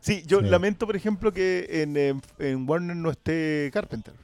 Sí, 0.00 0.22
yo 0.26 0.40
Sí. 0.40 0.46
lamento, 0.46 0.86
por 0.86 0.96
ejemplo, 0.96 1.32
que 1.32 1.66
en, 1.82 2.20
en 2.38 2.68
Warner 2.68 2.96
no 2.96 3.10
esté 3.10 3.70
Carpenter. 3.72 4.14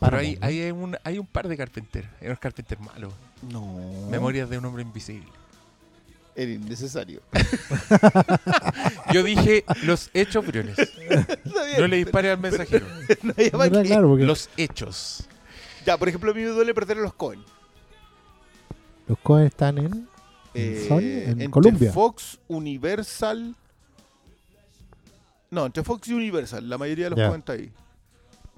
Pero 0.00 0.16
hay, 0.16 0.38
hay, 0.40 0.70
un, 0.70 0.96
hay 1.04 1.18
un 1.18 1.26
par 1.26 1.46
de 1.46 1.56
Carpenter. 1.56 2.08
Hay 2.20 2.26
unos 2.28 2.38
Carpenter 2.38 2.78
malos. 2.80 3.12
No. 3.50 4.08
Memorias 4.10 4.48
de 4.50 4.58
un 4.58 4.64
hombre 4.64 4.82
invisible. 4.82 5.28
Era 6.34 6.50
innecesario. 6.52 7.20
Yo 9.12 9.22
dije 9.22 9.64
los 9.84 10.10
hechos, 10.14 10.46
briones. 10.46 10.76
No 11.78 11.86
le 11.86 11.96
dispare 11.96 12.30
al 12.30 12.38
mensajero. 12.38 12.86
No 13.22 13.32
había 13.36 13.50
más 13.52 13.68
que- 13.70 13.82
claro, 13.88 14.08
porque 14.08 14.24
Los 14.24 14.48
hechos. 14.56 15.24
Ya, 15.86 15.96
por 15.96 16.08
ejemplo, 16.08 16.30
a 16.30 16.34
mí 16.34 16.40
me 16.42 16.48
duele 16.48 16.74
perder 16.74 16.98
a 16.98 17.00
los 17.02 17.14
Cohen. 17.14 17.40
los 19.06 19.18
Cohen 19.18 19.46
están 19.46 19.78
en, 19.78 19.86
en 19.92 20.08
Eh, 20.54 20.84
Sony, 20.88 20.98
en 21.00 21.30
entre 21.30 21.50
Colombia. 21.50 21.92
Fox, 21.92 22.38
Universal. 22.48 23.56
No, 25.50 25.66
entre 25.66 25.82
Fox 25.82 26.06
y 26.08 26.14
Universal. 26.14 26.68
La 26.68 26.78
mayoría 26.78 27.06
de 27.06 27.10
los 27.10 27.18
Ya. 27.18 27.26
Cohen 27.28 27.40
está 27.40 27.52
ahí. 27.54 27.72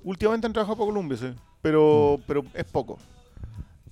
Últimamente 0.04 0.46
han 0.46 0.52
trabajado 0.52 0.76
para 0.76 0.86
Columbia, 0.88 1.16
sí. 1.16 1.32
Pero, 1.62 2.18
Mm. 2.18 2.22
pero 2.26 2.44
es 2.54 2.64
poco. 2.64 2.98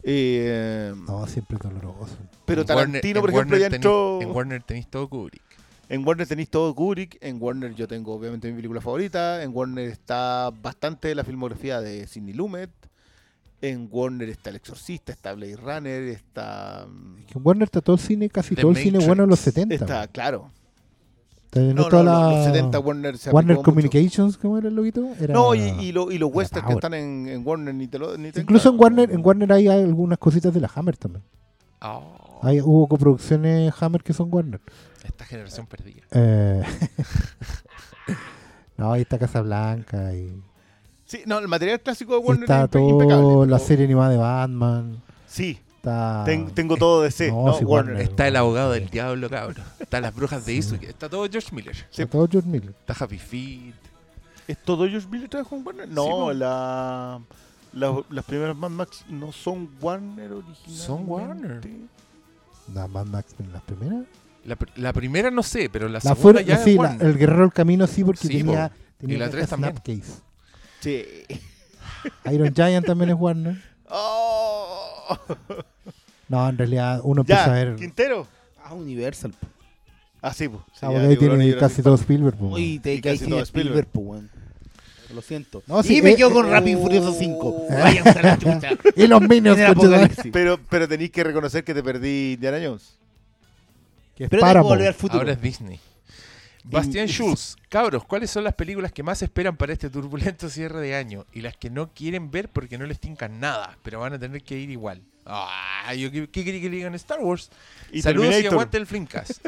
Eh, 0.02 0.92
No, 1.06 1.26
siempre 1.26 1.56
es 1.56 1.62
doloroso. 1.62 2.16
pero 2.46 2.62
En 2.62 2.66
Tarantino, 2.66 3.20
Warner- 3.20 3.20
por 3.20 3.30
ejemplo, 3.30 3.56
ya 3.56 3.62
Warner 3.64 3.74
entró. 3.76 4.18
tenéis- 4.18 4.28
En 4.30 4.36
Warner 4.36 4.62
tenéis 4.62 4.86
todo 4.88 5.08
Kubrick. 5.08 5.42
En 5.88 6.06
Warner 6.06 6.26
tenéis 6.26 6.48
todo 6.50 6.74
Kubrick, 6.74 7.18
en 7.20 7.42
Warner 7.42 7.74
yo 7.74 7.86
tengo 7.88 8.14
obviamente 8.14 8.48
mi 8.48 8.54
película 8.56 8.80
favorita, 8.80 9.42
en 9.42 9.50
Warner 9.54 9.88
está 9.90 10.50
bastante 10.62 11.08
de 11.08 11.14
la 11.16 11.24
filmografía 11.24 11.80
de 11.80 12.06
Sidney 12.06 12.32
Lumet, 12.34 12.70
en 13.62 13.88
Warner 13.90 14.28
está 14.30 14.50
El 14.50 14.56
Exorcista, 14.56 15.12
está 15.12 15.32
Blade 15.34 15.56
Runner, 15.56 16.02
está... 16.08 16.86
mm, 16.88 17.24
Que 17.26 17.38
en 17.38 17.46
Warner 17.46 17.64
está 17.64 17.80
todo 17.80 17.96
el 17.96 18.02
cine, 18.02 18.28
casi 18.28 18.54
The 18.54 18.62
todo 18.62 18.70
el 18.72 18.76
cine 18.78 19.04
bueno 19.06 19.24
en 19.24 19.30
los 19.30 19.38
70. 19.40 19.74
Está, 19.74 20.06
claro. 20.08 20.50
No, 21.52 21.74
no, 21.74 21.88
toda 21.88 22.04
los- 22.04 22.14
la- 22.14 22.30
los 22.36 22.44
70 22.46 22.78
Warner 22.78 23.18
se 23.18 23.30
Warner 23.30 23.56
aplicó 23.56 23.72
mucho. 23.72 23.88
Communications, 23.90 24.38
¿cómo 24.38 24.56
era 24.58 24.68
el 24.68 24.74
loguito? 24.76 25.04
Era- 25.20 25.34
No, 25.34 25.54
y, 25.54 25.60
y, 25.60 25.90
lo- 25.92 26.12
y 26.12 26.18
los 26.18 26.30
westerns 26.32 26.68
que 26.68 26.74
están 26.74 26.94
en, 26.94 27.26
en 27.28 27.44
Warner 27.46 27.74
ni 27.74 27.88
te 27.88 27.98
lo 27.98 28.16
ni 28.16 28.30
te 28.30 28.40
Incluso 28.40 28.70
en. 28.70 28.80
Warner, 28.80 29.10
en 29.10 29.24
Warner 29.26 29.52
hay 29.52 29.66
algunas 29.66 30.18
cositas 30.18 30.54
de 30.54 30.60
la 30.60 30.70
Hammer 30.74 30.96
también. 30.96 31.24
Oh, 31.82 32.38
Hay, 32.42 32.60
hubo 32.60 32.86
coproducciones 32.86 33.72
Hammer 33.82 34.02
que 34.04 34.12
son 34.12 34.28
Warner. 34.32 34.60
esta 35.04 35.24
generación 35.24 35.66
perdida. 35.66 36.02
Eh, 36.12 36.62
no, 38.76 38.92
ahí 38.92 39.02
está 39.02 39.18
Casablanca 39.18 40.14
y, 40.14 40.40
Sí, 41.10 41.22
no, 41.26 41.38
el 41.40 41.48
material 41.48 41.80
clásico 41.80 42.12
de 42.12 42.18
Warner 42.20 42.44
está 42.44 42.64
es 42.64 42.70
impe- 42.70 42.88
impecable. 42.90 43.22
todo 43.22 43.44
la 43.46 43.56
pero- 43.56 43.66
serie 43.68 43.84
animada 43.86 44.10
de 44.10 44.16
Batman. 44.16 45.02
Sí, 45.26 45.58
Está, 45.76 46.22
ten- 46.24 46.50
tengo 46.50 46.76
todo 46.76 47.02
de 47.02 47.10
C, 47.10 47.28
No, 47.32 47.46
no, 47.46 47.54
sí, 47.54 47.64
Warner. 47.64 47.94
Warner. 47.94 48.10
Está 48.10 48.28
el 48.28 48.36
abogado 48.36 48.70
del 48.72 48.88
diablo, 48.90 49.28
cabrón. 49.28 49.64
Está 49.80 50.00
las 50.00 50.14
brujas 50.14 50.46
de 50.46 50.52
Izuki. 50.54 50.86
Está 50.86 51.08
todo 51.08 51.26
George 51.28 51.48
Miller. 51.52 51.74
está 51.90 52.06
todo 52.06 52.28
George 52.30 52.48
Miller. 52.48 52.70
Está 52.86 53.04
Happy 53.04 53.18
Feet. 53.18 53.74
¿Es 54.46 54.58
todo 54.62 54.86
George 54.88 55.08
Miller 55.10 55.28
trabajó 55.28 55.56
en 55.56 55.66
Warner? 55.66 55.88
No, 55.88 56.32
la, 56.32 57.18
la- 57.72 58.02
las 58.10 58.24
primeras 58.24 58.54
Mad 58.56 58.70
Max 58.70 59.04
no 59.08 59.32
son 59.32 59.68
Warner 59.80 60.30
originalmente. 60.32 60.70
Son 60.86 61.08
Warner. 61.08 61.60
La 62.72 62.86
Mad 62.86 63.06
Max 63.06 63.34
en 63.40 63.52
las 63.52 63.62
primeras. 63.62 64.04
La, 64.44 64.56
pr- 64.58 64.70
la 64.76 64.92
primera 64.92 65.30
no 65.30 65.42
sé, 65.42 65.68
pero 65.70 65.86
la, 65.88 65.94
La 65.94 66.00
segunda 66.00 66.22
fuera, 66.22 66.40
ya 66.42 66.58
sí, 66.58 66.70
es 66.70 66.76
la- 66.76 66.82
Warner. 66.82 67.06
el 67.06 67.18
Guerrero 67.18 67.40
del 67.42 67.52
Camino 67.52 67.86
sí, 67.86 68.04
porque 68.04 68.28
Sí, 68.28 68.38
tenía, 68.38 68.70
tenía 68.98 69.16
Y 69.16 69.18
la 69.18 69.28
tres 69.30 69.48
también. 69.48 69.72
Snapcase. 69.72 70.20
Sí. 70.80 71.04
Iron 72.32 72.54
Giant 72.54 72.86
también 72.86 73.10
es 73.10 73.16
Warner. 73.18 73.56
Oh. 73.88 75.18
No, 76.28 76.48
en 76.48 76.58
realidad 76.58 77.00
uno 77.02 77.22
empieza 77.22 77.44
a 77.44 77.46
Ya, 77.48 77.52
ver. 77.52 77.76
Quintero. 77.76 78.26
Ah, 78.62 78.74
Universal. 78.74 79.32
po. 79.32 79.46
Ah, 80.22 80.32
sí, 80.32 80.48
pues. 80.48 80.62
Ah, 80.80 80.86
porque 80.88 80.98
ahí 81.06 81.16
tiene 81.16 81.56
casi 81.56 81.82
todo 81.82 81.94
Spielberg. 81.96 82.36
po. 82.36 82.46
Uy, 82.48 82.78
te 82.78 82.94
Y 82.94 83.00
caí 83.00 83.18
todo 83.18 83.40
Spielberg, 83.40 83.86
po, 83.88 84.00
weón. 84.00 84.30
Lo 85.14 85.22
siento. 85.22 85.62
No, 85.66 85.80
y 85.80 85.82
sí, 85.82 86.02
me 86.02 86.10
eh, 86.12 86.16
quedo 86.16 86.28
eh, 86.30 86.32
con 86.34 86.48
Rápido 86.48 86.78
y 86.78 86.80
oh. 86.80 86.84
Furioso 86.84 87.12
5. 87.18 87.66
Váyanse 87.68 88.18
a 88.18 88.22
la 88.22 88.38
chucha. 88.38 88.70
Y 88.94 89.06
los 89.08 89.20
Minions. 89.22 89.58
Pero, 90.32 90.60
pero 90.68 90.86
tenéis 90.86 91.10
que 91.10 91.24
reconocer 91.24 91.64
que 91.64 91.74
te 91.74 91.82
perdí 91.82 92.34
Indiana 92.34 92.58
Jones. 92.62 92.96
que 94.14 94.24
es 94.24 94.30
Pero 94.30 94.42
tengo 94.42 94.54
que 94.54 94.60
volver 94.68 94.88
al 94.88 94.94
futuro. 94.94 95.18
Ahora 95.20 95.32
es 95.32 95.42
Disney. 95.42 95.80
Bastián 96.64 97.06
Schulz, 97.08 97.56
cabros, 97.68 98.04
¿cuáles 98.04 98.30
son 98.30 98.44
las 98.44 98.54
películas 98.54 98.92
que 98.92 99.02
más 99.02 99.22
esperan 99.22 99.56
para 99.56 99.72
este 99.72 99.88
turbulento 99.88 100.48
cierre 100.50 100.80
de 100.80 100.94
año? 100.94 101.24
Y 101.32 101.40
las 101.40 101.56
que 101.56 101.70
no 101.70 101.90
quieren 101.94 102.30
ver 102.30 102.48
porque 102.50 102.76
no 102.78 102.86
les 102.86 103.00
tincan 103.00 103.40
nada, 103.40 103.78
pero 103.82 104.00
van 104.00 104.12
a 104.12 104.18
tener 104.18 104.42
que 104.42 104.58
ir 104.58 104.70
igual. 104.70 105.02
Ah, 105.24 105.94
yo, 105.94 106.10
¿qué, 106.10 106.28
quería 106.28 106.60
que 106.60 106.68
le 106.70 106.76
digan 106.76 106.94
Star 106.96 107.20
Wars? 107.20 107.50
Y 107.92 108.02
Saludos 108.02 108.26
y 108.28 108.30
Terminator. 108.30 108.52
aguante 108.54 108.76
el 108.78 108.86
Flimcast. 108.86 109.46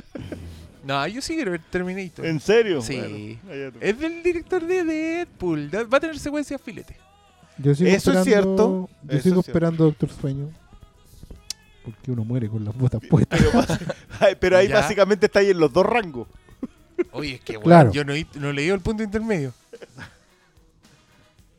no, 0.85 1.07
yo 1.09 1.21
sí 1.21 1.35
quiero 1.35 1.51
ver 1.53 1.61
Terminator. 1.71 2.25
¿En 2.27 2.41
serio? 2.41 2.81
Sí. 2.81 3.39
Bueno. 3.43 3.73
Es 3.81 3.99
del 3.99 4.23
director 4.23 4.65
de 4.67 4.85
Deadpool. 4.85 5.71
Va 5.93 5.97
a 5.97 6.01
tener 6.01 6.19
secuencias 6.19 6.61
filete. 6.61 6.97
Yo 7.59 7.75
sigo 7.75 7.91
Eso 7.91 8.13
es 8.13 8.19
esperando, 8.19 8.25
cierto, 8.25 8.91
Yo 9.03 9.13
eso 9.19 9.23
sigo 9.23 9.41
es 9.41 9.45
cierto. 9.45 9.51
esperando 9.51 9.85
Doctor 9.85 10.09
Sueño. 10.11 10.51
Porque 11.85 12.11
uno 12.13 12.25
muere 12.25 12.49
con 12.49 12.65
las 12.65 12.77
botas 12.77 13.01
puestas. 13.11 13.41
Pero, 14.41 14.57
ahí 14.57 14.69
Ya. 14.69 14.77
básicamente 14.81 15.27
está 15.27 15.41
ahí 15.41 15.51
en 15.51 15.59
los 15.59 15.73
dos 15.73 15.85
rangos. 15.85 16.29
Oye, 17.13 17.35
es 17.35 17.41
que 17.41 17.53
bueno, 17.57 17.65
Claro. 17.69 17.93
yo 17.93 18.05
no, 18.05 18.15
he- 18.15 18.27
no 18.35 18.51
he 18.51 18.53
leído 18.53 18.75
el 18.75 18.81
punto 18.81 19.03
intermedio. 19.03 19.53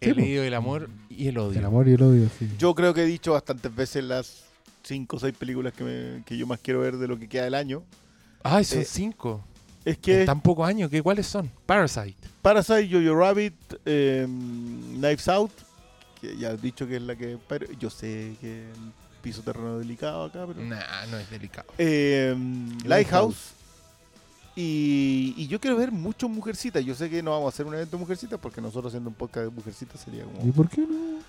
He 0.02 0.08
Sí, 0.10 0.14
leído 0.14 0.44
el 0.44 0.54
amor 0.54 0.90
y 1.10 1.28
el 1.28 1.38
odio. 1.38 1.60
El 1.60 1.66
amor 1.66 1.88
y 1.88 1.94
el 1.94 2.02
odio, 2.02 2.30
sí. 2.38 2.50
Yo 2.58 2.76
creo 2.76 2.94
que 2.94 3.04
he 3.04 3.06
dicho 3.06 3.34
bastantes 3.34 3.74
veces 3.74 4.04
las 4.04 4.44
cinco 4.84 5.16
o 5.16 5.20
seis 5.20 5.34
películas 5.38 5.74
que, 5.74 5.84
me- 5.84 6.24
que 6.26 6.38
yo 6.38 6.46
más 6.46 6.60
quiero 6.62 6.82
ver 6.82 6.98
de 6.98 7.08
lo 7.08 7.18
que 7.18 7.30
queda 7.30 7.46
del 7.46 7.56
año. 7.56 7.84
Ay, 8.44 8.66
son 8.66 8.80
Eh, 8.80 8.86
cinco. 8.86 9.46
Es 9.86 9.96
En 9.96 10.02
que 10.02 10.26
tan 10.26 10.42
pocos 10.42 10.68
años, 10.68 10.90
¿qué, 10.90 11.02
¿cuáles 11.02 11.28
son? 11.28 11.50
Parasite. 11.66 12.16
Parasite, 12.42 12.90
Jojo 12.92 13.18
Rabbit, 13.18 13.54
eh, 13.86 14.26
Knives 14.28 15.28
Out, 15.30 15.52
que 16.22 16.36
ya 16.38 16.52
he 16.52 16.58
dicho 16.58 16.86
que 16.88 16.98
es 16.98 17.02
la 17.02 17.16
que... 17.16 17.38
pero 17.48 17.66
yo 17.80 17.90
sé 17.90 18.36
que 18.42 18.66
piso 19.22 19.42
terreno 19.42 19.80
delicado 19.80 20.26
acá, 20.26 20.46
pero... 20.46 20.62
Nah, 20.62 21.06
no 21.10 21.18
es 21.18 21.30
delicado. 21.30 21.68
Eh, 21.78 22.36
Lighthouse. 22.86 23.52
Y, 24.56 25.34
y 25.36 25.48
yo 25.48 25.60
quiero 25.60 25.76
ver 25.78 25.92
mucho 25.92 26.30
Mujercitas. 26.30 26.86
Yo 26.86 26.94
sé 26.96 27.10
que 27.10 27.24
no 27.24 27.32
vamos 27.32 27.48
a 27.48 27.50
hacer 27.50 27.66
un 27.66 27.74
evento 27.74 27.98
de 27.98 28.02
Mujercitas 28.02 28.40
porque 28.40 28.62
nosotros 28.62 28.92
haciendo 28.92 29.10
un 29.10 29.16
podcast 29.16 29.46
de 29.48 29.52
Mujercitas 29.52 30.00
sería 30.00 30.24
como... 30.26 30.48
¿Y 30.48 30.52
por 30.52 30.70
qué 30.70 30.82
no? 30.82 31.20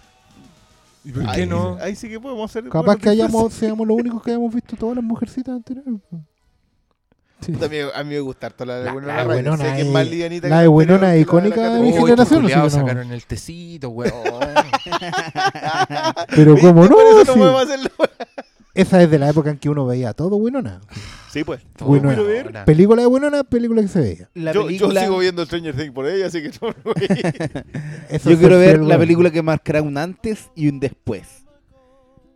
¿Y 1.05 1.13
por 1.13 1.27
ahí, 1.29 1.41
qué 1.41 1.47
no? 1.47 1.79
Ahí 1.81 1.97
sí 1.97 2.09
que 2.09 2.21
podemos 2.21 2.51
hacer... 2.51 2.69
Capaz 2.69 2.97
que 2.97 3.09
hayamos, 3.09 3.53
seamos 3.55 3.87
los 3.87 3.97
únicos 3.97 4.23
que 4.23 4.31
hayamos 4.33 4.55
visto 4.55 4.77
todas 4.77 4.97
las 4.97 5.05
mujercitas 5.05 5.55
anteriores. 5.57 5.95
Sí. 7.41 7.53
También 7.53 7.89
a 7.95 8.03
mí 8.05 8.11
me 8.15 8.21
gusta 8.21 8.47
harto 8.47 8.65
la 8.65 8.79
de 8.79 8.85
La- 8.87 8.95
Winona 8.95 9.25
la. 9.25 9.35
Winona 9.37 9.57
Sé 9.59 9.65
que 9.75 9.81
es 9.83 9.87
es- 9.87 9.93
más 9.93 10.09
livianita 10.09 10.49
la 10.49 10.57
que 10.57 10.61
de 10.63 10.67
anterior, 10.67 10.77
Winona 10.79 11.09
la 11.09 11.17
icónica 11.19 11.61
la 11.61 11.75
de 11.75 11.81
mi 11.81 11.93
generación, 11.93 12.43
no. 12.43 12.71
sacaron 12.71 13.13
el 13.13 13.27
tecito, 13.27 13.91
weón. 13.91 14.13
Pero 16.35 16.57
como 16.59 16.85
no, 16.85 16.91
Por 16.97 17.07
eso 17.07 17.25
no 17.27 17.35
podemos 17.35 17.63
hacerlo. 17.65 17.91
Esa 18.75 19.03
es 19.03 19.11
de 19.11 19.19
la 19.19 19.29
época 19.31 19.51
en 19.51 19.59
que 19.59 19.69
uno 19.69 19.87
veía 19.87 20.13
todo 20.13 20.37
Winona. 20.37 20.81
Sí, 21.31 21.45
pues. 21.45 21.63
Todo 21.77 21.89
Winona. 21.91 22.65
Película 22.65 23.03
de 23.03 23.07
Winona, 23.09 23.45
película 23.45 23.83
que 23.83 23.89
se 23.89 24.01
veía. 24.01 24.31
La 24.35 24.53
yo, 24.53 24.69
sigo 24.69 25.19
viendo 25.19 25.45
Stranger 25.45 25.75
Things 25.75 25.93
por 25.93 26.07
ella, 26.07 26.27
así 26.27 26.43
que 26.43 26.51
no 26.61 26.69
lo. 26.85 26.95
Eso 28.09 28.31
yo 28.31 28.39
quiero 28.39 28.59
ver 28.59 28.81
la 28.81 28.99
película 28.99 29.31
que 29.31 29.43
marcará 29.43 29.83
un 29.83 29.97
antes 29.99 30.51
y 30.55 30.69
un 30.69 30.81
después. 30.81 31.45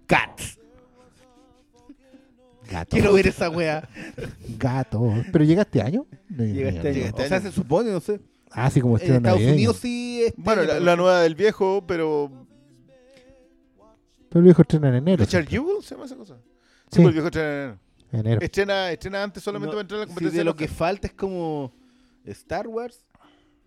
Cats. 0.07 0.59
Gato. 2.71 2.91
Quiero 2.91 3.15
ver 3.15 3.27
esa 3.27 3.49
wea. 3.49 3.89
Gato. 4.59 5.15
¿Pero 5.33 5.45
llega 5.45 5.63
este 5.63 5.81
año? 5.81 6.07
No, 6.29 6.45
Llega 6.45 6.69
este 6.69 6.93
Llega 6.93 7.07
año. 7.07 7.17
este 7.17 7.23
O 7.25 7.29
sea, 7.29 7.37
año. 7.39 7.47
se 7.49 7.53
supone, 7.55 7.91
no 7.91 8.01
sé. 8.01 8.21
Ah, 8.51 8.71
sí, 8.71 8.81
como 8.81 8.97
En 8.97 9.01
estreno 9.03 9.17
Estados 9.19 9.39
navideño. 9.41 9.55
Unidos 9.57 9.77
sí. 9.79 10.23
este 10.27 10.41
bueno, 10.43 10.63
año, 10.63 10.81
la, 10.81 10.97
nueva 10.97 11.21
del 11.23 11.35
viejo, 11.35 11.85
pero. 11.87 12.31
Pero 14.29 14.41
el 14.41 14.45
viejo 14.45 14.63
estrena 14.63 14.89
en 14.89 14.95
enero. 14.97 15.25
¿Richard. 15.25 15.47
Jewell 15.49 15.83
se 15.83 15.95
llama 15.95 16.05
esa 16.07 16.17
cosa? 16.17 16.37
Sí, 16.37 16.43
Sí. 16.91 17.03
pues 17.03 17.07
el 17.07 17.13
viejo 17.13 17.27
estrena 17.29 17.49
en 17.49 17.61
enero. 17.61 17.79
Enero. 18.11 18.41
Estrena, 18.41 18.91
estrena 18.93 19.23
antes 19.23 19.43
solamente 19.43 19.69
No, 19.69 19.73
para 19.73 19.81
entrar 19.83 19.99
a 19.99 20.01
la 20.01 20.07
sí, 20.07 20.09
competencia. 20.15 20.41
de 20.41 20.45
lo 20.45 20.57
que 20.57 20.69
falta 20.69 21.07
es 21.09 21.13
como 21.15 21.73
Star 22.25 22.67
Wars, 22.69 23.05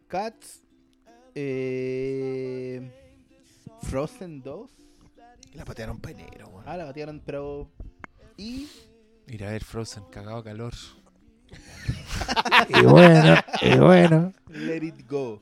Cats, 0.08 0.64
eh, 1.36 2.92
Frozen 3.84 4.42
2. 4.42 4.72
La 5.54 5.66
patearon 5.66 6.00
para 6.00 6.14
enero, 6.20 6.48
weón. 6.50 6.64
Ah, 6.66 6.78
la 6.78 6.86
batieron, 6.86 7.22
pero. 7.26 7.70
Y. 8.38 8.68
Ir 9.28 9.44
a 9.46 9.52
ver 9.52 9.64
Frozen, 9.64 10.04
cagado 10.12 10.38
a 10.38 10.44
calor. 10.44 10.74
Y 12.70 12.84
bueno, 12.86 13.36
y 13.62 13.78
bueno. 13.78 14.34
Let 14.50 14.84
It 14.86 15.10
Go. 15.10 15.42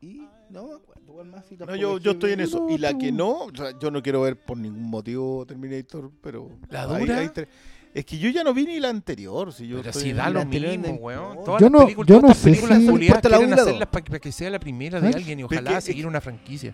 Y. 0.00 0.26
No 0.48 0.80
más. 1.24 1.44
No, 1.66 1.76
yo, 1.76 1.98
yo 1.98 2.12
estoy 2.12 2.32
en 2.32 2.40
eso. 2.40 2.66
Y 2.70 2.78
la 2.78 2.96
que 2.96 3.12
no, 3.12 3.44
o 3.44 3.54
sea, 3.54 3.78
yo 3.78 3.90
no 3.90 4.02
quiero 4.02 4.22
ver 4.22 4.36
por 4.36 4.56
ningún 4.56 4.88
motivo 4.90 5.44
Terminator, 5.46 6.10
pero. 6.20 6.48
¿La 6.68 6.86
dura? 6.86 7.18
hay 7.18 7.30
Es 7.92 8.04
que 8.04 8.18
yo 8.18 8.30
ya 8.30 8.44
no 8.44 8.54
vi 8.54 8.66
ni 8.66 8.78
la 8.78 8.88
anterior. 8.88 9.52
Si 9.52 9.66
yo 9.66 9.78
Pero 9.78 9.90
estoy- 9.90 10.02
si 10.04 10.12
da 10.12 10.30
la 10.30 10.44
lo 10.44 10.46
mismo, 10.46 10.86
de- 10.86 10.92
weón. 10.92 11.36
no. 11.38 11.42
Todas 11.42 11.60
Yo 11.60 11.68
las 11.68 11.72
no- 11.72 11.88
yo 11.88 12.04
todas 12.04 12.22
no 12.22 12.34
sé 12.34 12.44
películas 12.44 12.78
si- 12.78 12.84
la 12.86 12.92
quieren 13.20 13.48
y 13.48 13.50
la 13.56 13.62
hacerlas 13.62 13.88
para 13.88 14.18
que 14.20 14.30
sea 14.32 14.50
la 14.50 14.60
primera 14.60 15.00
de 15.00 15.10
¿Eh? 15.10 15.12
alguien 15.16 15.40
y 15.40 15.42
ojalá 15.42 15.80
seguir 15.80 16.06
una 16.06 16.20
franquicia. 16.20 16.72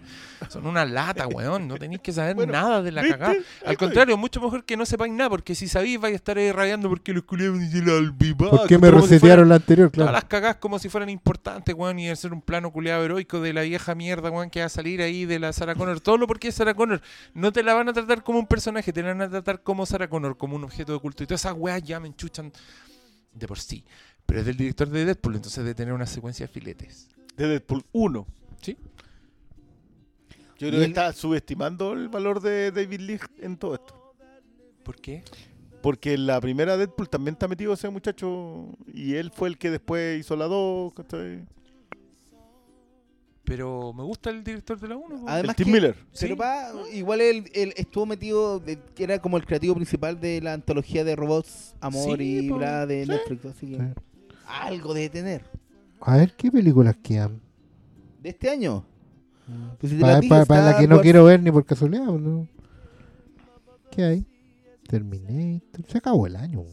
Son 0.50 0.66
una 0.66 0.84
lata, 0.84 1.26
weón. 1.28 1.66
No 1.68 1.76
tenéis 1.78 2.02
que 2.02 2.12
saber 2.12 2.34
Bueno, 2.34 2.52
nada 2.52 2.82
de 2.82 2.92
la 2.92 3.00
¿viste? 3.00 3.18
cagada. 3.18 3.38
Al 3.64 3.76
contrario, 3.78 4.16
mucho 4.18 4.42
mejor 4.42 4.64
que 4.64 4.76
no 4.76 4.84
sepáis 4.84 5.10
nada, 5.12 5.30
porque 5.30 5.54
si 5.54 5.68
sabéis 5.68 5.98
vais 5.98 6.12
a 6.12 6.16
estar 6.16 6.36
ahí 6.36 6.52
rayando 6.52 6.90
porque 6.90 7.14
los 7.14 7.22
culiados 7.24 7.60
dicen 7.60 7.88
al 7.88 8.10
viva. 8.12 8.50
¿Por 8.50 8.66
qué 8.66 8.76
me 8.76 8.90
resetearon 8.90 9.48
la 9.48 9.54
anterior? 9.54 9.88
Todas 9.90 10.08
Claro. 10.08 10.12
las 10.12 10.24
cagadas 10.24 10.56
como 10.56 10.78
si 10.78 10.90
fueran 10.90 11.08
importantes, 11.08 11.74
weón, 11.74 11.98
y 11.98 12.10
hacer 12.10 12.34
un 12.34 12.42
plano 12.42 12.70
culiado 12.70 13.02
heroico 13.04 13.40
de 13.40 13.54
la 13.54 13.62
vieja 13.62 13.94
mierda, 13.94 14.30
weón, 14.30 14.50
que 14.50 14.60
va 14.60 14.66
a 14.66 14.68
salir 14.68 15.00
ahí 15.00 15.24
de 15.24 15.38
la 15.38 15.54
Sarah 15.54 15.74
Connor. 15.74 16.00
Todo 16.00 16.18
lo 16.18 16.26
porque 16.26 16.48
es 16.48 16.54
Sarah 16.56 16.74
Connor. 16.74 17.00
No 17.32 17.52
te 17.54 17.62
la 17.62 17.72
van 17.72 17.88
a 17.88 17.94
tratar 17.94 18.22
como 18.22 18.38
un 18.38 18.46
personaje, 18.46 18.92
te 18.92 19.00
la 19.02 19.08
van 19.08 19.22
a 19.22 19.30
tratar 19.30 19.62
como 19.62 19.86
Sarah 19.86 20.08
Connor, 20.10 20.36
como 20.36 20.56
un 20.56 20.64
objeto 20.64 20.92
de 20.92 20.98
culto. 21.06 21.22
Y 21.22 21.26
todas 21.26 21.42
esas 21.42 21.54
weas 21.56 21.82
ya 21.82 22.00
me 22.00 22.08
enchuchan 22.08 22.52
de 23.32 23.46
por 23.46 23.58
sí. 23.58 23.84
Pero 24.26 24.40
es 24.40 24.46
del 24.46 24.56
director 24.56 24.88
de 24.88 25.04
Deadpool, 25.04 25.36
entonces 25.36 25.64
de 25.64 25.74
tener 25.74 25.94
una 25.94 26.06
secuencia 26.06 26.46
de 26.46 26.52
filetes. 26.52 27.08
De 27.36 27.46
Deadpool 27.46 27.84
1. 27.92 28.26
Sí. 28.60 28.76
Yo 30.58 30.68
creo 30.68 30.80
que 30.80 30.86
está 30.86 31.12
subestimando 31.12 31.92
el 31.92 32.08
valor 32.08 32.40
de 32.40 32.72
David 32.72 33.00
Leigh 33.00 33.20
en 33.38 33.56
todo 33.56 33.74
esto. 33.74 34.14
¿Por 34.82 34.96
qué? 34.96 35.22
Porque 35.82 36.14
en 36.14 36.26
la 36.26 36.40
primera 36.40 36.76
Deadpool 36.76 37.08
también 37.08 37.34
está 37.34 37.46
metido 37.46 37.74
ese 37.74 37.88
muchacho 37.88 38.76
y 38.92 39.14
él 39.14 39.30
fue 39.32 39.48
el 39.48 39.58
que 39.58 39.70
después 39.70 40.18
hizo 40.18 40.34
la 40.34 40.46
2. 40.46 40.92
Pero 43.46 43.92
me 43.92 44.02
gusta 44.02 44.28
el 44.30 44.42
director 44.44 44.78
de 44.78 44.88
la 44.88 44.96
1. 44.96 45.24
Además 45.28 45.50
el 45.50 45.56
Tim 45.56 45.66
que- 45.66 45.72
Miller. 45.72 45.94
Pero 46.20 46.34
Sí. 46.34 46.38
pa, 46.38 46.72
igual 46.92 47.20
él, 47.20 47.44
él 47.54 47.72
estuvo 47.76 48.04
metido, 48.04 48.58
de- 48.58 48.78
que 48.94 49.04
era 49.04 49.18
como 49.20 49.36
el 49.36 49.46
creativo 49.46 49.74
principal 49.76 50.20
de 50.20 50.40
la 50.40 50.52
antología 50.52 51.04
de 51.04 51.14
robots, 51.16 51.74
amor 51.80 52.18
Sí, 52.18 52.38
y 52.46 52.48
po. 52.50 52.56
bla 52.56 52.86
de 52.86 53.04
Sí. 53.04 53.10
Netflix, 53.10 53.44
así 53.46 53.66
que 53.68 53.76
Sí. 53.76 53.82
algo 54.48 54.92
de 54.94 55.08
tener. 55.08 55.42
A 56.00 56.16
ver 56.16 56.34
qué 56.36 56.50
películas 56.50 56.96
quedan. 57.02 57.40
¿De 58.22 58.30
este 58.30 58.50
año? 58.50 58.84
Pues 59.78 59.92
si 59.92 59.98
Para, 60.00 60.14
la 60.14 60.20
pillas, 60.20 60.48
la 60.48 60.58
Star 60.58 60.78
que 60.80 60.88
no 60.88 61.00
quiero 61.00 61.24
ver 61.24 61.40
ni 61.40 61.52
por 61.52 61.64
casualidad, 61.64 62.08
¿o 62.08 62.18
¿no? 62.18 62.48
¿Qué 63.92 64.02
hay? 64.04 64.26
Terminator. 64.88 65.84
Se 65.88 65.98
acabó 65.98 66.26
el 66.26 66.34
año. 66.36 66.64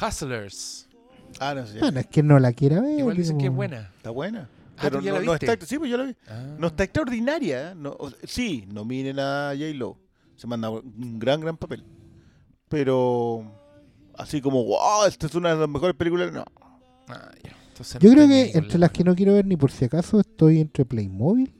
Hustlers. 0.00 0.88
Ah, 1.38 1.54
no 1.54 1.66
sé. 1.66 1.78
Bueno, 1.78 2.00
es 2.00 2.06
que 2.08 2.22
no 2.22 2.38
la 2.40 2.52
quiera 2.52 2.80
ver. 2.80 2.98
Igual 2.98 3.16
dicen 3.16 3.38
que 3.38 3.44
es 3.44 3.50
como- 3.50 3.56
buena. 3.58 3.90
Está 3.96 4.10
buena. 4.10 4.48
Ah, 4.80 4.84
Pero 4.84 4.98
¿tú 5.00 5.04
ya 5.04 5.12
no, 5.12 5.18
la 5.20 5.24
no 5.26 5.32
viste? 5.32 5.52
está, 5.52 5.66
sí, 5.66 5.78
pues 5.78 5.90
yo 5.90 5.96
la 5.98 6.04
vi. 6.04 6.16
Ah. 6.26 6.56
No 6.58 6.66
está 6.68 6.84
extraordinaria. 6.84 7.72
¿eh? 7.72 7.74
No, 7.74 7.90
o- 7.90 8.10
sí, 8.24 8.66
no 8.72 8.84
miren 8.86 9.18
a 9.18 9.50
J-Lo. 9.54 9.98
Se 10.36 10.46
manda 10.46 10.70
un 10.70 11.18
gran, 11.18 11.40
gran 11.40 11.56
papel. 11.58 11.84
Pero 12.68 13.44
así 14.16 14.40
como, 14.40 14.64
wow, 14.64 15.04
esta 15.06 15.26
es 15.26 15.34
una 15.34 15.50
de 15.52 15.60
las 15.60 15.68
mejores 15.68 15.94
películas. 15.96 16.32
No. 16.32 16.44
Ah, 17.08 17.30
ya. 17.44 17.54
Entonces 17.72 18.00
Yo 18.00 18.10
creo 18.10 18.26
que 18.26 18.50
entre 18.54 18.78
la- 18.78 18.86
las 18.86 18.90
que 18.92 19.04
no 19.04 19.14
quiero 19.14 19.34
ver 19.34 19.44
ni 19.46 19.56
por 19.56 19.70
si 19.70 19.84
acaso 19.84 20.20
estoy 20.20 20.60
entre 20.60 20.84
Playmobil 20.86 21.52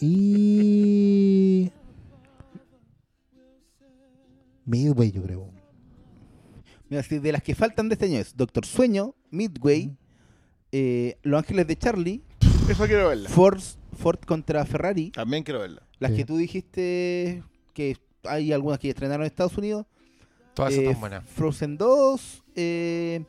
y 0.00 1.70
Midway, 4.64 5.10
yo 5.12 5.22
creo. 5.22 5.50
Mira, 6.88 7.02
si 7.02 7.18
de 7.18 7.32
las 7.32 7.42
que 7.42 7.54
faltan 7.54 7.88
de 7.88 7.94
este 7.94 8.06
año 8.06 8.18
es 8.18 8.36
Doctor 8.36 8.64
Sueño, 8.66 9.14
Midway, 9.30 9.96
eh, 10.72 11.16
Los 11.22 11.38
Ángeles 11.38 11.66
de 11.66 11.76
Charlie, 11.76 12.22
Esa 12.68 12.86
quiero 12.86 13.08
verla. 13.08 13.28
Force, 13.30 13.78
Ford 13.96 14.18
contra 14.26 14.64
Ferrari, 14.64 15.10
También 15.10 15.42
quiero 15.42 15.60
verla. 15.60 15.82
las 15.98 16.10
Sí. 16.12 16.16
que 16.18 16.24
tú 16.24 16.36
dijiste 16.36 17.42
que 17.74 17.96
hay 18.24 18.52
algunas 18.52 18.78
que 18.78 18.88
estrenaron 18.90 19.22
en 19.22 19.28
Estados 19.28 19.56
Unidos, 19.56 19.86
Todas 20.54 20.74
eh, 20.74 20.84
están 20.86 21.00
buenas. 21.00 21.24
Frozen 21.28 21.78
2, 21.78 22.42
eh, 22.56 23.24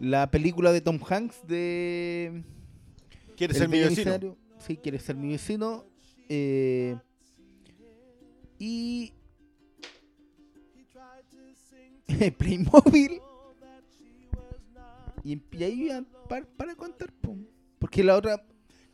la 0.00 0.30
película 0.30 0.72
de 0.72 0.80
Tom 0.80 0.98
Hanks 1.08 1.46
de... 1.46 2.44
¿Quieres 3.36 3.56
El 3.56 3.62
ser 3.62 3.68
mi 3.68 3.80
vecino? 3.80 4.36
Sí, 4.58 4.76
quieres 4.78 5.02
ser 5.02 5.16
mi 5.16 5.28
vecino. 5.32 5.84
eh, 6.28 6.96
y. 8.58 9.12
Playmobil. 12.38 13.20
Y, 15.26 15.42
y 15.58 15.62
ahí 15.64 15.88
par- 16.28 16.46
para, 16.56 16.74
contar. 16.76 17.12
po. 17.20 17.36
Porque 17.78 18.04
la 18.04 18.14
otra. 18.16 18.42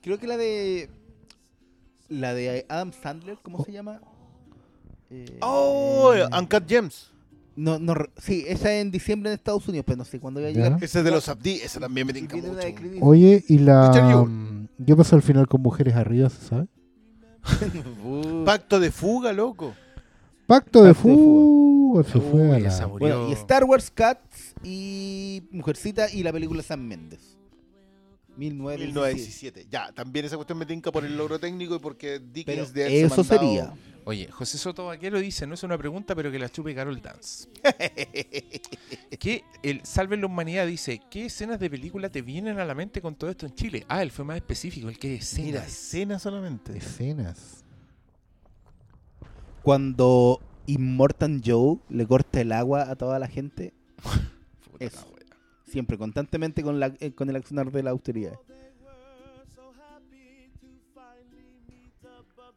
Creo 0.00 0.18
que 0.18 0.26
la 0.26 0.36
de. 0.36 0.88
La 2.08 2.34
de 2.34 2.64
Adam 2.68 2.92
Sandler, 2.92 3.38
¿cómo 3.42 3.64
se 3.64 3.72
llama? 3.72 4.00
Eh, 5.10 5.38
Oh, 5.40 6.12
Uncut 6.38 6.66
Gems. 6.68 7.10
no, 7.56 7.78
no, 7.78 7.94
sí, 8.16 8.44
esa 8.48 8.74
en 8.74 8.90
diciembre 8.90 9.30
en 9.30 9.34
Estados 9.34 9.66
Unidos, 9.68 9.84
pero 9.86 9.98
no 9.98 10.04
sé 10.04 10.18
cuándo 10.20 10.40
va 10.40 10.48
a 10.48 10.50
llegar. 10.50 10.76
Ese 10.82 10.98
es 11.00 11.04
de 11.04 11.10
los 11.10 11.28
Abdi. 11.28 11.52
Esa 11.56 11.80
también 11.80 12.06
me 12.06 12.12
tinca 12.14 12.36
mucho. 12.36 12.58
Oye, 13.02 13.44
y 13.48 13.58
la... 13.58 13.90
Ewell. 13.94 14.28
mm, 14.28 14.68
¿Qué 14.86 14.96
pasó 14.96 15.16
al 15.16 15.22
final 15.22 15.46
con 15.46 15.60
mujeres 15.62 15.94
arriba, 15.94 16.28
se 16.30 16.42
sabe? 16.46 16.66
Pacto 18.44 18.80
de 18.80 18.90
fuga, 18.90 19.32
loco. 19.32 19.74
Pacto 20.46 20.82
de 20.82 20.94
fuga. 20.94 22.02
Se 22.04 22.20
fue 22.20 22.56
a 22.56 22.58
la... 22.58 22.86
Bueno, 22.86 23.28
y 23.28 23.32
Star 23.32 23.64
Wars 23.64 23.90
Cats 23.90 24.54
y 24.64 25.42
Mujercita 25.50 26.10
y 26.10 26.22
la 26.22 26.32
película 26.32 26.62
Sam 26.62 26.80
Méndez. 26.80 27.36
1917. 28.36 28.86
1917. 28.86 29.66
Ya, 29.70 29.92
también 29.92 30.24
esa 30.24 30.36
cuestión 30.36 30.58
me 30.58 30.64
tinca 30.66 30.90
por 30.90 31.04
el 31.04 31.16
logro 31.16 31.38
técnico 31.38 31.76
y 31.76 31.78
porque 31.80 32.18
Pero 32.18 32.32
Dickens 32.32 32.72
de 32.72 33.02
eso 33.02 33.16
mandado- 33.16 33.38
sería. 33.40 33.74
Oye, 34.04 34.28
José 34.32 34.58
Soto 34.58 34.86
Vaquero 34.86 35.20
dice, 35.20 35.46
no 35.46 35.54
es 35.54 35.62
una 35.62 35.78
pregunta, 35.78 36.16
pero 36.16 36.32
que 36.32 36.38
la 36.38 36.48
chupe 36.48 36.74
Carol 36.74 37.00
Dance. 37.00 37.48
que 39.20 39.44
el 39.62 39.84
Salven 39.84 40.20
la 40.22 40.26
Humanidad 40.26 40.66
dice, 40.66 41.00
¿qué 41.08 41.26
escenas 41.26 41.60
de 41.60 41.70
película 41.70 42.08
te 42.08 42.20
vienen 42.22 42.58
a 42.58 42.64
la 42.64 42.74
mente 42.74 43.00
con 43.00 43.14
todo 43.14 43.30
esto 43.30 43.46
en 43.46 43.54
Chile? 43.54 43.84
Ah, 43.88 44.02
él 44.02 44.10
fue 44.10 44.24
más 44.24 44.36
específico, 44.36 44.88
el 44.88 44.98
que 44.98 45.08
Mira, 45.08 45.20
escenas. 45.22 45.66
escena 45.68 46.18
solamente. 46.18 46.76
Escenas. 46.76 47.61
Cuando 49.62 50.40
Immortan 50.66 51.40
Joe 51.44 51.78
le 51.88 52.06
corta 52.06 52.40
el 52.40 52.52
agua 52.52 52.90
a 52.90 52.96
toda 52.96 53.18
la 53.18 53.28
gente, 53.28 53.72
Eso. 54.80 55.06
siempre, 55.66 55.96
constantemente 55.98 56.62
con, 56.62 56.80
la, 56.80 56.94
eh, 57.00 57.12
con 57.12 57.28
el 57.30 57.36
accionar 57.36 57.70
de 57.70 57.82
la 57.82 57.90
austeridad. 57.90 58.38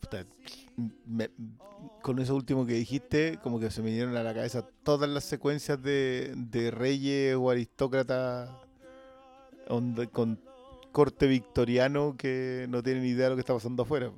Puta, 0.02 0.26
me- 1.06 1.30
con 2.02 2.20
eso 2.20 2.36
último 2.36 2.66
que 2.66 2.74
dijiste, 2.74 3.40
como 3.42 3.60
que 3.60 3.72
se 3.72 3.82
me 3.82 3.88
vinieron 3.90 4.16
a 4.18 4.24
la 4.24 4.34
cabeza 4.34 4.64
todas 4.84 5.10
las 5.10 5.24
secuencias 5.24 5.82
de, 5.82 6.34
de 6.36 6.70
reyes 6.72 7.36
o 7.36 7.50
aristócratas 7.50 8.50
con 10.12 10.40
corte 10.92 11.28
victoriano 11.28 12.16
que 12.18 12.68
no 12.70 12.84
tienen 12.84 13.06
idea 13.06 13.26
de 13.26 13.30
lo 13.32 13.36
que 13.36 13.40
está 13.42 13.54
pasando 13.54 13.84
afuera. 13.84 14.12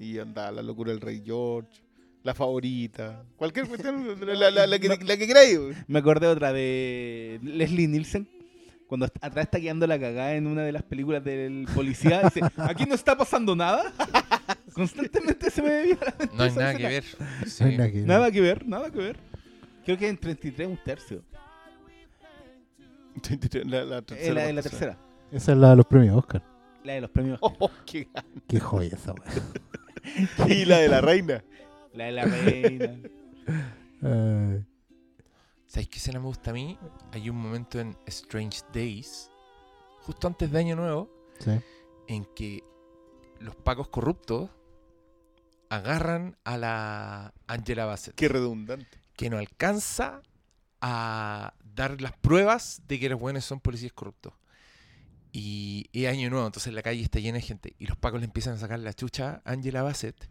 Y 0.00 0.18
anda 0.18 0.50
la 0.50 0.62
locura 0.62 0.90
del 0.90 1.00
rey 1.00 1.22
George, 1.24 1.82
la 2.22 2.34
favorita, 2.34 3.24
cualquier 3.36 3.66
cuestión, 3.66 4.16
la, 4.26 4.50
la- 4.50 4.66
la 4.66 4.78
que, 4.78 4.88
la 4.88 5.16
que 5.16 5.26
queráis. 5.26 5.58
Me 5.88 5.98
acordé 5.98 6.26
otra 6.28 6.52
de 6.52 7.40
Leslie 7.42 7.88
Nielsen. 7.88 8.28
Cuando 8.86 9.06
atrás 9.06 9.46
está 9.46 9.58
quedando 9.58 9.86
la 9.86 9.98
cagada 9.98 10.34
en 10.34 10.46
una 10.46 10.62
de 10.64 10.70
las 10.72 10.82
películas 10.82 11.24
del 11.24 11.66
policía, 11.74 12.22
dice, 12.24 12.40
aquí 12.58 12.84
no 12.84 12.94
está 12.94 13.16
pasando 13.16 13.56
nada. 13.56 13.90
Constantemente 14.74 15.50
se 15.50 15.62
me 15.62 15.82
viene 15.82 15.98
a 16.00 16.04
la 16.04 16.14
mente 16.18 16.36
No 16.36 16.42
hay 16.44 16.50
nada 16.52 16.74
que 16.76 16.82
ver. 16.86 17.04
Sí. 17.46 17.64
No 17.64 17.70
hay 17.70 17.76
nada 17.78 17.90
que 17.90 17.98
ver. 18.00 18.06
Nada 18.06 18.30
que 18.30 18.40
ver, 18.42 18.66
nada 18.66 18.90
que 18.90 18.98
ver. 18.98 19.16
Creo 19.86 19.96
que 19.98 20.08
en 20.08 20.18
33 20.18 20.68
un 20.68 20.78
tercio. 20.84 21.22
La, 23.64 23.84
la 23.84 24.02
tercera. 24.02 24.34
la, 24.46 24.52
la 24.52 24.62
tercera. 24.62 24.98
Esa 25.30 25.52
es 25.52 25.58
la 25.58 25.70
de 25.70 25.76
los 25.76 25.86
premios 25.86 26.16
Oscar. 26.16 26.42
La 26.84 26.94
de 26.94 27.00
los 27.02 27.10
premios. 27.10 27.38
Oh, 27.40 27.70
qué 27.86 28.08
Qué 28.46 28.60
joya 28.60 28.94
esa. 28.96 29.14
Y 30.48 30.64
la 30.64 30.78
de 30.78 30.88
la 30.88 31.00
reina. 31.00 31.44
La 31.94 32.04
de 32.06 32.12
la 32.12 32.24
reina. 32.24 32.98
Ay, 34.02 34.64
¿Sabéis 35.66 35.88
qué 35.88 35.98
escena 35.98 36.18
me 36.20 36.26
gusta 36.26 36.50
a 36.50 36.54
mí? 36.54 36.78
Hay 37.12 37.30
un 37.30 37.36
momento 37.36 37.80
en 37.80 37.96
Strange 38.06 38.60
Days, 38.72 39.30
justo 40.00 40.26
antes 40.26 40.50
de 40.50 40.58
Año 40.58 40.76
Nuevo, 40.76 41.10
sí. 41.38 41.52
en 42.08 42.24
que 42.34 42.62
los 43.40 43.56
pacos 43.56 43.88
corruptos 43.88 44.50
agarran 45.70 46.36
a 46.44 46.58
la 46.58 47.34
Angela 47.46 47.86
Bassett, 47.86 48.14
Qué 48.14 48.28
redundante. 48.28 48.98
que 49.16 49.30
no 49.30 49.38
alcanza 49.38 50.20
a 50.80 51.54
dar 51.74 52.00
las 52.02 52.12
pruebas 52.18 52.82
de 52.86 53.00
que 53.00 53.08
los 53.08 53.18
buenos 53.18 53.44
son 53.44 53.60
policías 53.60 53.92
corruptos. 53.92 54.34
Y 55.32 55.88
es 55.94 56.08
año 56.08 56.28
nuevo, 56.28 56.44
entonces 56.46 56.74
la 56.74 56.82
calle 56.82 57.00
está 57.02 57.18
llena 57.18 57.36
de 57.38 57.42
gente. 57.42 57.74
Y 57.78 57.86
los 57.86 57.96
pacos 57.96 58.20
le 58.20 58.26
empiezan 58.26 58.54
a 58.54 58.58
sacar 58.58 58.78
la 58.80 58.92
chucha 58.92 59.40
a 59.46 59.52
Angela 59.52 59.82
Bassett. 59.82 60.28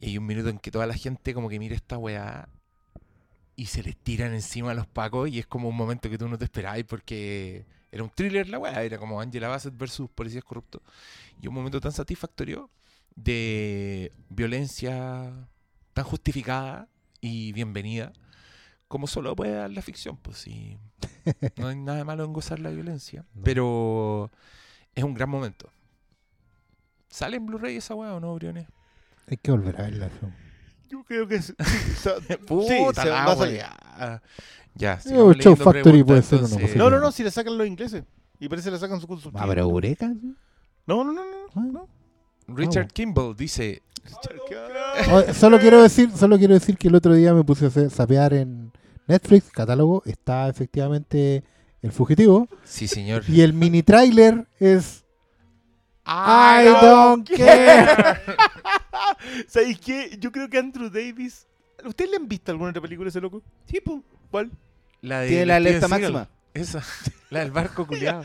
Y 0.00 0.06
hay 0.06 0.18
un 0.18 0.26
minuto 0.26 0.48
en 0.48 0.58
que 0.58 0.70
toda 0.70 0.86
la 0.86 0.94
gente 0.94 1.34
como 1.34 1.48
que 1.48 1.58
mira 1.58 1.74
esta 1.74 1.98
weá 1.98 2.48
y 3.56 3.66
se 3.66 3.82
les 3.82 3.96
tiran 3.96 4.34
encima 4.34 4.72
a 4.72 4.74
los 4.74 4.86
pacos. 4.86 5.28
Y 5.28 5.38
es 5.38 5.46
como 5.46 5.68
un 5.68 5.76
momento 5.76 6.10
que 6.10 6.18
tú 6.18 6.28
no 6.28 6.38
te 6.38 6.44
esperabas 6.44 6.84
porque 6.84 7.64
era 7.90 8.02
un 8.02 8.10
thriller 8.10 8.48
la 8.48 8.58
weá. 8.58 8.82
Era 8.82 8.98
como 8.98 9.20
Angela 9.20 9.48
Bassett 9.48 9.76
versus 9.76 10.10
policías 10.10 10.44
corruptos. 10.44 10.82
Y 11.40 11.48
un 11.48 11.54
momento 11.54 11.80
tan 11.80 11.92
satisfactorio 11.92 12.70
de 13.14 14.12
violencia 14.28 15.32
tan 15.94 16.04
justificada 16.04 16.88
y 17.20 17.52
bienvenida 17.52 18.12
como 18.88 19.06
solo 19.06 19.34
puede 19.34 19.52
dar 19.52 19.70
la 19.70 19.82
ficción, 19.82 20.16
pues 20.16 20.38
sí. 20.38 20.78
No 21.56 21.68
hay 21.68 21.76
nada 21.76 22.04
malo 22.04 22.24
en 22.24 22.32
gozar 22.32 22.60
la 22.60 22.70
violencia. 22.70 23.24
No. 23.34 23.42
Pero 23.42 24.30
es 24.94 25.02
un 25.02 25.14
gran 25.14 25.28
momento. 25.28 25.70
¿Sale 27.08 27.36
en 27.36 27.46
Blu-ray 27.46 27.76
esa 27.76 27.94
weá 27.94 28.14
o 28.14 28.20
no, 28.20 28.34
Briones? 28.34 28.68
Hay 29.28 29.36
que 29.38 29.50
volver 29.50 29.80
a 29.80 29.84
verla. 29.84 30.06
eso. 30.06 30.30
Yo 30.88 31.02
creo 31.04 31.26
que 31.26 31.42
sí, 31.42 31.52
sí, 32.02 32.36
Puta 32.46 33.02
se 33.02 33.08
la. 33.08 34.22
Ya, 34.74 34.94
Eh, 35.04 35.08
Show 35.08 35.32
leyendo 35.32 35.56
Factory 35.64 36.04
puede 36.04 36.22
ser 36.22 36.40
una 36.44 36.48
cosa. 36.60 36.74
No, 36.76 36.90
no, 36.90 37.00
no, 37.00 37.10
si 37.10 37.22
le 37.24 37.30
sacan 37.30 37.56
los 37.58 37.66
ingleses. 37.66 38.04
Y 38.38 38.48
parece 38.48 38.68
que 38.68 38.72
le 38.74 38.78
sacan 38.78 39.00
su 39.00 39.06
su- 39.18 39.32
Ah, 39.34 39.46
pero 39.48 39.62
Eureka. 39.62 40.12
No, 40.86 41.02
no, 41.02 41.12
no, 41.12 41.24
no. 41.24 41.46
Ah. 41.54 41.60
no. 41.72 41.88
Richard 42.48 42.88
Kimball 42.92 43.34
dice, 43.34 43.82
Oh, 45.10 45.32
solo 45.34 45.58
quiero 45.58 45.82
decir, 45.82 46.10
solo 46.16 46.38
quiero 46.38 46.54
decir 46.54 46.76
que 46.76 46.86
el 46.88 46.94
otro 46.94 47.14
día 47.14 47.34
me 47.34 47.42
puse 47.42 47.64
a 47.64 47.68
hacer- 47.68 47.90
sapear 47.90 48.34
en 48.34 48.70
Netflix, 49.08 49.50
catálogo, 49.50 50.02
está 50.06 50.48
efectivamente 50.48 51.42
el 51.82 51.90
fugitivo 51.92 52.46
sí 52.64 52.86
señor. 52.86 53.22
y 53.28 53.40
el 53.40 53.52
mini 53.52 53.82
trailer 53.82 54.46
es 54.60 55.04
I 56.06 56.68
I 56.68 56.74
don't 56.80 57.28
care. 57.28 58.20
¿Sabéis 59.46 59.78
qué? 59.80 60.16
Yo 60.20 60.30
creo 60.32 60.48
que 60.48 60.58
Andrew 60.58 60.88
Davis. 60.90 61.46
¿Ustedes 61.84 62.10
le 62.10 62.16
han 62.16 62.28
visto 62.28 62.50
alguna 62.52 62.70
otra 62.70 62.82
película 62.82 63.08
ese 63.08 63.20
loco? 63.20 63.42
Sí, 63.66 63.80
po. 63.80 64.02
¿Cuál? 64.30 64.50
La 65.02 65.20
de 65.20 65.28
Tiene 65.28 65.46
la 65.46 65.56
alerta 65.56 65.88
máxima. 65.88 66.28
Esa, 66.54 66.82
la 67.30 67.40
del 67.40 67.50
barco 67.50 67.86
culiado. 67.86 68.24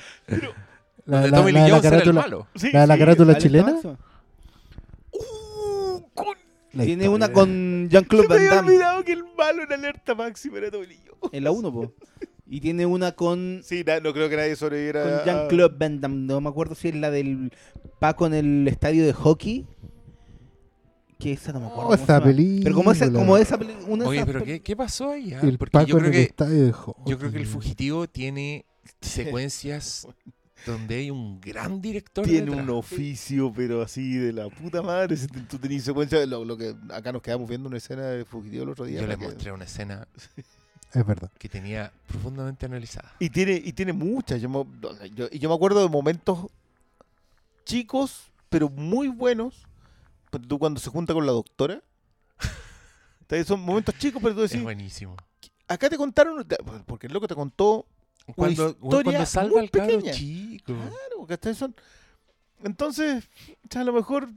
La, 1.05 1.17
Donde 1.21 1.31
la- 1.31 1.37
Tommy 1.37 1.51
la 1.51 1.59
Lee 1.59 1.65
de 1.65 1.69
la 1.71 1.77
Jones 1.77 1.85
era 1.93 2.03
el 2.03 2.13
malo. 2.13 2.47
Sí, 2.55 2.69
la 2.71 2.81
de 2.81 2.87
la 2.87 2.93
sí. 2.93 2.99
carátula 2.99 3.37
chilena. 3.37 3.75
Uh, 5.11 6.01
con- 6.13 6.37
La 6.73 6.83
Tiene 6.85 7.03
historia. 7.03 7.09
una 7.09 7.33
con 7.33 7.89
Jean-Claude 7.89 8.27
Se 8.27 8.33
me 8.33 8.35
Van 8.35 8.47
había 8.47 8.55
Damme 8.55 8.71
olvidado 8.71 9.03
que 9.03 9.11
el 9.13 9.23
malo 9.37 9.63
en 9.63 9.73
alerta 9.73 10.15
máxima 10.15 10.57
era 10.59 10.71
Tommy 10.71 10.87
Lee 10.87 10.99
Jones. 11.05 11.33
en 11.33 11.43
la 11.43 11.51
1, 11.51 11.73
po. 11.73 11.93
Y 12.47 12.59
tiene 12.61 12.85
una 12.85 13.13
con, 13.13 13.61
Sí, 13.63 13.83
na- 13.85 13.99
no 13.99 14.13
creo 14.13 14.29
que 14.29 14.35
nadie 14.37 14.55
sobreviviera. 14.55 15.03
con 15.03 15.25
Jean-Claude 15.25 15.75
Van 15.77 16.01
Damme. 16.01 16.15
No 16.27 16.39
me 16.41 16.49
acuerdo 16.49 16.75
si 16.75 16.89
es 16.89 16.95
la 16.95 17.09
del 17.11 17.51
Paco 17.99 18.25
en 18.27 18.33
el 18.33 18.67
estadio 18.67 19.05
de 19.05 19.13
hockey. 19.13 19.65
Que 21.21 21.33
esa 21.33 21.53
no 21.53 21.59
me 21.59 21.67
acuerdo. 21.67 21.89
Oh, 21.89 21.97
se 21.97 22.03
esa 22.03 22.23
película. 22.23 22.61
Pero 22.63 22.75
como 22.75 22.91
esa, 22.91 23.11
como 23.11 23.37
esa 23.37 23.57
de 23.57 23.65
Oye, 24.05 24.17
esas 24.19 24.25
pero 24.25 24.43
¿qué, 24.43 24.61
qué 24.61 24.75
pasó 24.75 25.11
ahí? 25.11 25.33
ah? 25.33 25.39
El 25.43 25.57
Porque 25.57 25.71
Paco 25.71 25.87
yo 25.87 25.95
en 25.97 25.99
creo 26.05 26.07
el 26.21 26.27
que 26.33 26.45
de 26.45 26.73
yo 27.05 27.17
creo 27.19 27.31
que 27.31 27.37
el 27.37 27.45
fugitivo 27.47 28.07
tiene 28.07 28.65
secuencias 29.01 30.07
donde 30.65 30.95
hay 30.95 31.11
un 31.11 31.39
gran 31.41 31.81
director 31.81 32.23
Tiene 32.25 32.45
detrás. 32.47 32.63
un 32.63 32.69
oficio, 32.71 33.51
pero 33.55 33.81
así 33.81 34.15
de 34.17 34.33
la 34.33 34.49
puta 34.49 34.81
madre. 34.81 35.15
Tú 35.49 35.57
tenías 35.57 35.83
secuencia, 35.83 36.23
lo, 36.25 36.45
lo 36.45 36.57
que 36.57 36.75
acá 36.91 37.11
nos 37.11 37.21
quedamos 37.21 37.47
viendo 37.49 37.67
una 37.67 37.77
escena 37.77 38.03
de 38.07 38.25
Fugitivo 38.25 38.63
el 38.63 38.69
otro 38.69 38.85
día. 38.85 39.01
Yo 39.01 39.07
les 39.07 39.17
que- 39.17 39.25
mostré 39.25 39.51
una 39.51 39.65
escena 39.65 40.07
Es 40.93 41.05
verdad. 41.05 41.31
que 41.39 41.47
tenía 41.49 41.91
profundamente 42.07 42.65
analizada. 42.65 43.13
Y 43.19 43.29
tiene, 43.29 43.53
y 43.63 43.73
tiene 43.73 43.93
muchas. 43.93 44.41
Yo, 44.41 44.49
me- 44.49 44.65
yo- 45.15 45.29
y 45.31 45.39
yo 45.39 45.49
me 45.49 45.55
acuerdo 45.55 45.81
de 45.81 45.89
momentos 45.89 46.47
chicos, 47.65 48.31
pero 48.49 48.69
muy 48.69 49.07
buenos. 49.07 49.67
Tú 50.39 50.59
cuando 50.59 50.79
se 50.79 50.89
junta 50.89 51.13
con 51.13 51.25
la 51.25 51.31
doctora. 51.31 51.81
Son 53.45 53.61
momentos 53.61 53.95
chicos, 53.97 54.21
pero 54.21 54.35
tú 54.35 54.43
Es 54.43 54.51
decís, 54.51 54.63
buenísimo. 54.63 55.15
acá 55.67 55.89
te 55.89 55.95
contaron, 55.97 56.45
porque 56.85 57.07
el 57.07 57.13
loco 57.13 57.27
te 57.29 57.35
contó, 57.35 57.85
Cuando, 58.35 58.69
historia 58.71 59.03
cuando 59.03 59.25
salva 59.25 59.51
muy 59.51 59.59
al 59.61 59.69
pequeña. 59.69 60.11
chico. 60.11 60.73
claro, 60.73 61.25
¿cachai? 61.27 61.55
Son, 61.55 61.73
entonces, 62.61 63.23
a 63.73 63.83
lo 63.85 63.93
mejor, 63.93 64.27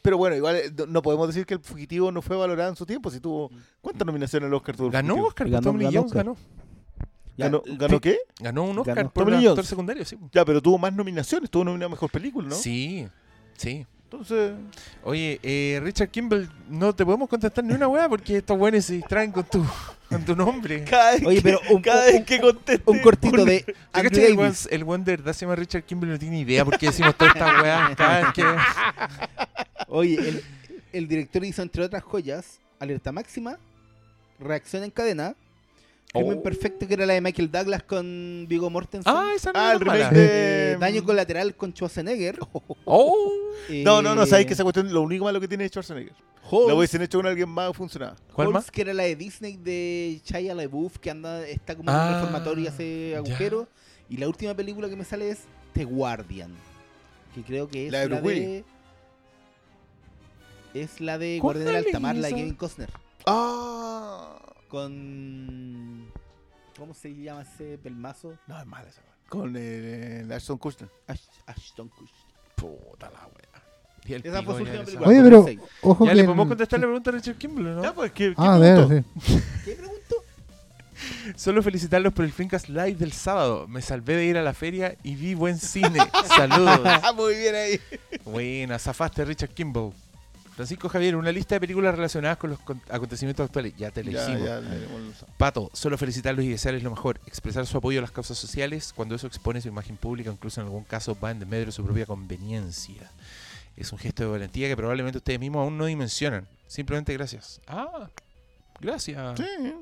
pero 0.00 0.16
bueno, 0.16 0.36
igual 0.36 0.56
eh, 0.56 0.72
no- 0.88 1.02
podemos 1.02 1.26
decir 1.26 1.44
que 1.44 1.54
el 1.54 1.60
fugitivo 1.60 2.12
no 2.12 2.22
fue 2.22 2.36
valorado 2.36 2.70
en 2.70 2.76
su 2.76 2.86
tiempo, 2.86 3.10
si 3.10 3.18
tuvo, 3.18 3.50
¿cuántas 3.80 4.06
nominaciones 4.06 4.46
al 4.46 4.54
Oscar 4.54 4.76
tuvo 4.76 4.86
el 4.86 4.92
Ganó 4.92 5.08
Fugitivo? 5.14 5.28
Oscar, 5.28 5.48
Ganó- 5.50 5.62
Tommy 5.64 5.78
Lee 5.80 5.84
ganó 5.86 6.00
Jones 6.02 6.12
ganó. 6.12 6.36
Ya, 7.36 7.46
¿Ganó, 7.46 7.62
el- 7.66 7.78
¿ganó 7.78 8.00
qué? 8.00 8.18
Ganó 8.38 8.62
un 8.62 8.78
Oscar 8.78 8.94
Ganó. 8.94 9.10
por 9.10 9.28
Lee 9.32 9.46
actor 9.48 9.66
secundario, 9.66 10.04
sí. 10.04 10.16
Ya, 10.30 10.44
pero 10.44 10.62
tuvo 10.62 10.78
más 10.78 10.92
nominaciones, 10.94 11.50
tuvo 11.50 11.64
nominado 11.64 11.88
a 11.88 11.90
Mejor 11.90 12.10
Película, 12.12 12.48
¿no? 12.48 12.54
Sí, 12.54 13.08
sí. 13.56 13.84
Entonces, 14.04 14.52
Oye, 15.02 15.40
eh, 15.42 15.80
Richard 15.82 16.08
Kimball, 16.10 16.48
no 16.68 16.94
te 16.94 17.04
podemos 17.04 17.28
contestar 17.28 17.64
ni 17.64 17.72
una 17.74 17.88
weá 17.88 18.08
porque 18.08 18.36
estos 18.36 18.56
buenos 18.56 18.84
se 18.84 18.94
distraen 18.94 19.32
con 19.32 19.44
tu, 19.44 19.64
con 20.08 20.24
tu 20.24 20.36
nombre. 20.36 20.84
cada 20.84 21.12
vez 21.12 21.24
Oye, 21.26 21.36
que, 21.36 21.42
pero 21.42 21.60
un- 21.70 21.82
cada 21.82 22.06
un- 22.06 22.12
vez 22.12 22.24
que 22.24 22.40
conteste, 22.40 22.82
Un 22.90 22.98
cortito 23.00 23.44
de 23.44 23.60
¿Te 23.62 23.74
Andrew? 23.92 24.24
El 24.24 24.36
Davis. 24.36 24.66
weón- 24.66 24.68
el 24.72 24.84
buen 24.84 25.04
de 25.04 25.16
verdad 25.16 25.32
se 25.32 25.40
llama 25.44 25.56
Richard 25.56 25.82
Kimball 25.82 26.10
no 26.10 26.18
tiene 26.18 26.38
idea 26.40 26.64
por 26.64 26.78
qué 26.78 26.86
decimos 26.86 27.16
todas 27.16 27.34
estas 27.34 27.62
weas 27.62 27.96
cada 27.96 28.20
vez 28.20 28.32
que... 28.34 28.44
Oye, 29.88 30.14
el, 30.16 30.44
el 30.92 31.08
director 31.08 31.44
hizo, 31.44 31.62
entre 31.62 31.82
otras 31.84 32.02
joyas, 32.02 32.60
Alerta 32.78 33.10
Máxima, 33.10 33.58
Reacción 34.38 34.84
en 34.84 34.90
Cadena, 34.90 35.34
Crimen 36.14 36.38
Oh. 36.38 36.42
Perfecto, 36.42 36.86
que 36.86 36.94
era 36.94 37.06
la 37.06 37.14
de 37.14 37.20
Michael 37.20 37.50
Douglas 37.50 37.82
con 37.82 38.46
Vigo 38.48 38.70
Mortensen, 38.70 39.12
Ah, 39.14 39.32
esa 39.34 39.52
no 39.52 39.58
Ah, 39.58 39.68
es 39.68 39.74
el 39.74 39.80
remake 39.80 40.14
de... 40.14 40.72
eh, 40.72 40.76
Daño 40.78 41.04
Colateral 41.04 41.54
con 41.56 41.72
Schwarzenegger. 41.72 42.38
Oh, 42.84 43.16
No, 43.68 44.00
no, 44.00 44.14
no, 44.14 44.22
eh, 44.22 44.26
sabes 44.26 44.46
que 44.46 44.52
esa 44.52 44.62
cuestión, 44.62 44.92
lo 44.92 45.02
único 45.02 45.24
malo 45.24 45.40
que 45.40 45.48
tiene 45.48 45.64
es 45.64 45.70
Schwarzenegger. 45.72 46.14
Lo 46.50 46.76
hubiesen 46.76 47.02
hecho 47.02 47.18
con 47.18 47.26
alguien 47.26 47.48
más, 47.48 47.74
funcionaba. 47.76 48.14
¿cuál 48.32 48.50
más? 48.50 48.70
que 48.70 48.82
era 48.82 48.94
la 48.94 49.02
de 49.04 49.16
Disney 49.16 49.56
de 49.56 50.20
Shia 50.24 50.54
LaBeouf, 50.54 50.98
que 50.98 51.10
anda, 51.10 51.44
está 51.48 51.74
como 51.74 51.90
Ah, 51.90 52.02
en 52.06 52.08
un 52.08 52.14
reformatorio 52.20 52.64
y 52.64 52.66
hace 52.68 53.10
ya. 53.12 53.18
agujero. 53.18 53.66
Y 54.08 54.18
la 54.18 54.28
última 54.28 54.54
película 54.54 54.88
que 54.88 54.94
me 54.96 55.04
sale 55.04 55.30
es 55.30 55.40
The 55.72 55.84
Guardian, 55.84 56.54
que 57.34 57.42
creo 57.42 57.66
que 57.68 57.86
es 57.86 57.92
La 57.92 58.00
de 58.00 58.08
la, 58.10 58.20
de... 58.20 58.64
Es 60.74 61.00
la 61.00 61.18
de 61.18 61.38
¿Cuál 61.40 61.56
Guardián 61.56 61.74
del 61.74 61.82
es 61.82 61.86
Alta 61.86 62.00
Mar, 62.00 62.16
la 62.16 62.28
de? 62.28 62.34
Kevin 62.34 62.54
Costner. 62.54 62.90
Ah, 63.26 64.36
Con... 64.74 66.12
¿Cómo 66.76 66.94
se 66.94 67.14
llama 67.14 67.42
ese 67.42 67.78
pelmazo? 67.78 68.34
no, 68.48 68.58
es 68.60 68.66
mala 68.66 68.88
esa. 68.88 69.02
Con 69.28 69.54
eh, 69.56 70.26
Ashton 70.34 70.58
Kutcher. 70.58 70.88
Ash- 71.06 71.20
Ashton 71.46 71.88
Kutcher. 71.88 72.16
Puta 72.56 73.08
la 73.10 73.20
wea. 73.26 73.62
Y 74.06 74.14
el 74.14 74.26
Esa 74.26 74.40
pico 74.40 74.52
fue 74.52 74.60
su 74.60 74.66
ya 74.66 74.80
última 74.80 74.84
película. 74.84 75.08
Oye, 75.08 75.22
pero 75.22 75.36
2006. 75.38 75.70
ojo 75.82 76.04
Ya 76.04 76.10
que 76.10 76.14
le 76.16 76.20
en- 76.22 76.26
podemos 76.26 76.48
contestar 76.48 76.80
la 76.80 76.86
pregunta 76.86 77.10
a 77.10 77.12
Richard 77.12 77.36
Kimball, 77.36 77.64
¿no? 77.76 77.82
Ya, 77.84 77.94
pues, 77.94 78.12
¿qué, 78.12 78.28
qué 78.30 78.34
Ah, 78.36 78.52
punto? 78.58 78.88
de 78.88 79.02
sí. 79.20 79.40
¿Qué 79.64 79.72
preguntó? 79.76 80.16
Solo 81.36 81.62
felicitarlos 81.62 82.12
por 82.12 82.24
el 82.24 82.32
Fincast 82.32 82.68
Live 82.68 82.94
del 82.94 83.12
sábado. 83.12 83.68
Me 83.68 83.80
salvé 83.80 84.16
de 84.16 84.24
ir 84.26 84.36
a 84.36 84.42
la 84.42 84.54
feria 84.54 84.96
y 85.04 85.14
vi 85.14 85.34
buen 85.34 85.56
cine. 85.58 86.00
Saludos. 86.36 86.80
Ah, 86.84 87.12
muy 87.14 87.34
bien 87.36 87.54
ahí. 87.54 87.80
Buena, 88.24 88.78
zafaste 88.80 89.24
Richard 89.24 89.50
Kimball. 89.50 89.92
Francisco 90.54 90.88
Javier, 90.88 91.16
una 91.16 91.32
lista 91.32 91.56
de 91.56 91.60
películas 91.60 91.94
relacionadas 91.96 92.38
con 92.38 92.50
los 92.50 92.60
con- 92.60 92.80
acontecimientos 92.88 93.44
actuales. 93.44 93.74
Ya 93.76 93.90
te 93.90 94.04
Ya, 94.04 94.22
hicimos. 94.22 94.44
ya, 94.48 94.60
Pato, 95.36 95.68
solo 95.72 95.98
felicitarlos 95.98 96.44
y 96.44 96.48
desearles 96.48 96.82
lo 96.84 96.90
mejor. 96.90 97.20
Expresar 97.26 97.66
su 97.66 97.76
apoyo 97.76 97.98
a 97.98 98.02
las 98.02 98.12
causas 98.12 98.38
sociales 98.38 98.92
cuando 98.94 99.14
eso 99.16 99.26
expone 99.26 99.60
su 99.60 99.68
imagen 99.68 99.96
pública, 99.96 100.30
incluso 100.30 100.60
en 100.60 100.66
algún 100.68 100.84
caso 100.84 101.18
va 101.22 101.32
en 101.32 101.40
desmedro 101.40 101.66
de 101.66 101.72
su 101.72 101.84
propia 101.84 102.06
conveniencia. 102.06 103.10
Es 103.76 103.92
un 103.92 103.98
gesto 103.98 104.22
de 104.22 104.28
valentía 104.30 104.68
que 104.68 104.76
probablemente 104.76 105.18
ustedes 105.18 105.40
mismos 105.40 105.62
aún 105.64 105.76
no 105.76 105.86
dimensionan. 105.86 106.46
Simplemente 106.68 107.12
gracias. 107.12 107.60
Ah, 107.66 108.08
gracias. 108.80 109.38
Sí. 109.38 109.74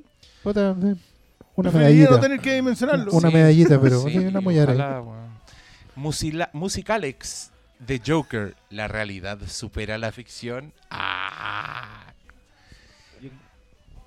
Puta, 0.43 0.75
sí. 0.81 1.01
Una 1.55 1.71
Preferiría 1.71 2.05
no 2.07 2.11
medallita. 2.13 2.21
tener 2.21 2.41
que 2.41 2.55
dimensionarlo. 2.55 3.13
Una 3.13 3.29
Sí, 3.29 3.35
medallita, 3.35 3.79
pero 3.81 4.01
sí, 4.09 4.17
una 4.19 4.39
ojalá. 4.39 5.03
Musila- 5.95 6.49
Musicalex 6.55 7.51
de 7.87 8.01
Joker. 8.05 8.55
¿La 8.71 8.89
realidad 8.89 9.39
supera 9.47 9.99
la 9.99 10.13
ficción? 10.13 10.73
Ah. 10.91 12.13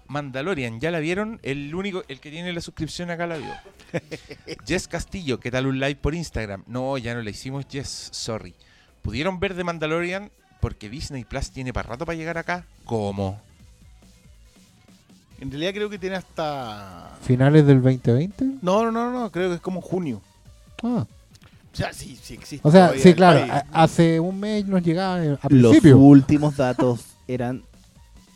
Mandalorian, 0.07 0.79
¿ya 0.79 0.91
la 0.91 0.99
vieron? 0.99 1.39
El 1.41 1.73
único, 1.73 2.03
el 2.07 2.19
que 2.19 2.29
tiene 2.29 2.53
la 2.53 2.61
suscripción 2.61 3.09
acá 3.09 3.25
la 3.25 3.37
vio. 3.37 3.53
Jess 4.67 4.87
Castillo, 4.87 5.39
¿qué 5.39 5.49
tal 5.49 5.65
un 5.65 5.79
live 5.79 5.95
por 5.95 6.13
Instagram? 6.13 6.63
No, 6.67 6.97
ya 6.97 7.15
no 7.15 7.23
la 7.23 7.29
hicimos, 7.31 7.65
Jess, 7.69 8.09
sorry. 8.11 8.53
¿Pudieron 9.01 9.39
ver 9.39 9.55
de 9.55 9.63
Mandalorian? 9.63 10.31
Porque 10.59 10.89
Disney 10.89 11.23
Plus 11.23 11.49
tiene 11.51 11.73
para 11.73 11.89
rato 11.89 12.05
para 12.05 12.15
llegar 12.15 12.37
acá. 12.37 12.65
¿Cómo? 12.85 13.41
En 15.39 15.49
realidad 15.49 15.73
creo 15.73 15.89
que 15.89 15.99
tiene 15.99 16.15
hasta... 16.15 17.17
Finales 17.21 17.65
del 17.65 17.81
2020. 17.81 18.45
No, 18.61 18.83
no, 18.83 18.91
no, 18.91 19.11
no, 19.11 19.31
creo 19.31 19.49
que 19.49 19.55
es 19.55 19.61
como 19.61 19.81
junio. 19.81 20.21
Ah. 20.83 21.05
O 21.75 21.77
sea, 21.77 21.93
sí, 21.93 22.17
sí 22.21 22.33
existe. 22.35 22.67
O 22.67 22.71
sea, 22.71 22.93
sí, 22.97 23.13
claro. 23.13 23.51
a- 23.51 23.65
hace 23.83 24.19
un 24.19 24.39
mes 24.39 24.65
nos 24.65 24.81
llegaba 24.81 25.23
eh, 25.23 25.37
a 25.41 25.47
Los 25.49 25.71
principio. 25.73 25.97
últimos 25.97 26.55
datos 26.57 27.01
eran, 27.27 27.63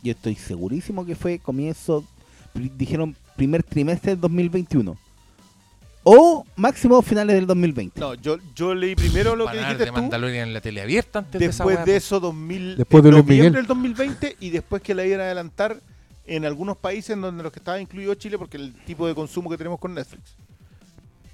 yo 0.02 0.12
estoy 0.12 0.34
segurísimo 0.36 1.04
que 1.06 1.16
fue 1.16 1.38
comienzo, 1.38 2.04
dijeron 2.54 3.16
primer 3.36 3.62
trimestre 3.62 4.12
del 4.12 4.20
2021. 4.20 4.96
O 6.02 6.46
máximo 6.56 7.02
finales 7.02 7.36
del 7.36 7.46
2020. 7.46 8.00
No, 8.00 8.14
yo, 8.14 8.38
yo 8.54 8.74
leí 8.74 8.94
primero 8.94 9.36
lo 9.36 9.44
Van 9.44 9.52
que 9.54 9.58
a 9.58 9.62
dar 9.62 9.70
dijiste 9.72 9.84
de 9.84 9.90
tú. 9.90 10.00
Mandalorian 10.00 10.48
en 10.48 10.54
la 10.54 10.60
tele 10.62 10.80
abierta 10.80 11.18
antes 11.20 11.38
de 11.38 11.46
esa 11.46 11.62
Después 11.64 11.76
weá, 11.76 11.84
de 11.84 11.92
po. 11.92 11.96
eso, 11.96 12.20
2000, 12.20 12.76
Después 12.78 13.02
de 13.02 13.08
en 13.10 13.14
Luis 13.14 13.24
noviembre 13.24 13.48
Miguel. 13.50 13.52
del 13.54 13.66
2020 13.66 14.36
y 14.40 14.50
después 14.50 14.80
que 14.82 14.94
la 14.94 15.04
iban 15.04 15.20
a 15.20 15.24
adelantar 15.24 15.78
en 16.26 16.44
algunos 16.46 16.76
países 16.78 17.10
en 17.10 17.20
donde 17.20 17.42
los 17.42 17.52
que 17.52 17.58
estaba 17.58 17.80
incluido 17.80 18.14
Chile 18.14 18.38
porque 18.38 18.56
el 18.56 18.72
tipo 18.86 19.06
de 19.06 19.14
consumo 19.14 19.50
que 19.50 19.58
tenemos 19.58 19.78
con 19.78 19.92
Netflix. 19.94 20.36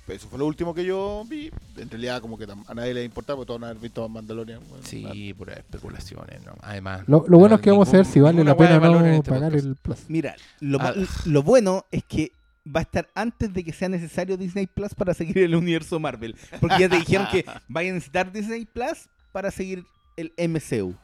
Eso 0.09 0.29
fue 0.29 0.39
lo 0.39 0.47
último 0.47 0.73
que 0.75 0.85
yo 0.85 1.25
vi. 1.29 1.51
En 1.77 1.91
realidad, 1.91 2.21
como 2.21 2.39
que 2.39 2.45
a 2.67 2.75
nadie 2.75 2.95
le 2.95 3.05
importaba, 3.05 3.39
porque 3.39 3.47
todos 3.49 3.63
han 3.63 3.81
visto 3.81 4.09
Mandalorian. 4.09 4.61
bueno. 4.69 4.85
Sí, 4.87 5.35
puras 5.35 5.59
especulaciones, 5.59 6.45
¿no? 6.45 6.53
Además. 6.63 7.03
Lo, 7.07 7.25
lo 7.27 7.39
bueno 7.39 7.51
no, 7.51 7.57
es 7.57 7.61
que 7.63 7.71
vamos 7.71 7.89
a 7.93 7.97
ver 7.99 8.07
si 8.07 8.21
vale 8.21 8.45
la 8.45 8.57
pena 8.57 8.79
no 8.79 9.05
este 9.05 9.31
pagar 9.31 9.51
podcast. 9.53 9.67
el 9.67 9.77
plus. 9.77 9.99
Mira, 10.09 10.37
lo, 10.61 10.81
Ah. 10.81 10.95
lo 11.25 11.43
bueno 11.43 11.85
es 11.91 12.05
que 12.05 12.31
va 12.69 12.81
a 12.81 12.83
estar 12.83 13.09
antes 13.15 13.53
de 13.53 13.63
que 13.65 13.73
sea 13.73 13.89
necesario 13.89 14.37
Disney 14.37 14.67
Plus 14.67 14.95
para 14.95 15.15
seguir 15.15 15.39
el 15.39 15.55
universo 15.55 15.99
Marvel. 16.01 16.35
Porque 16.61 16.81
ya 16.81 16.89
te 16.89 16.97
dijeron 16.99 17.27
que 17.31 17.45
vayan 17.69 17.93
a 17.93 17.95
necesitar 17.95 18.33
Disney 18.33 18.65
Plus 18.65 19.09
para 19.33 19.51
seguir 19.51 19.85
el 20.17 20.33
MCU. 20.49 20.95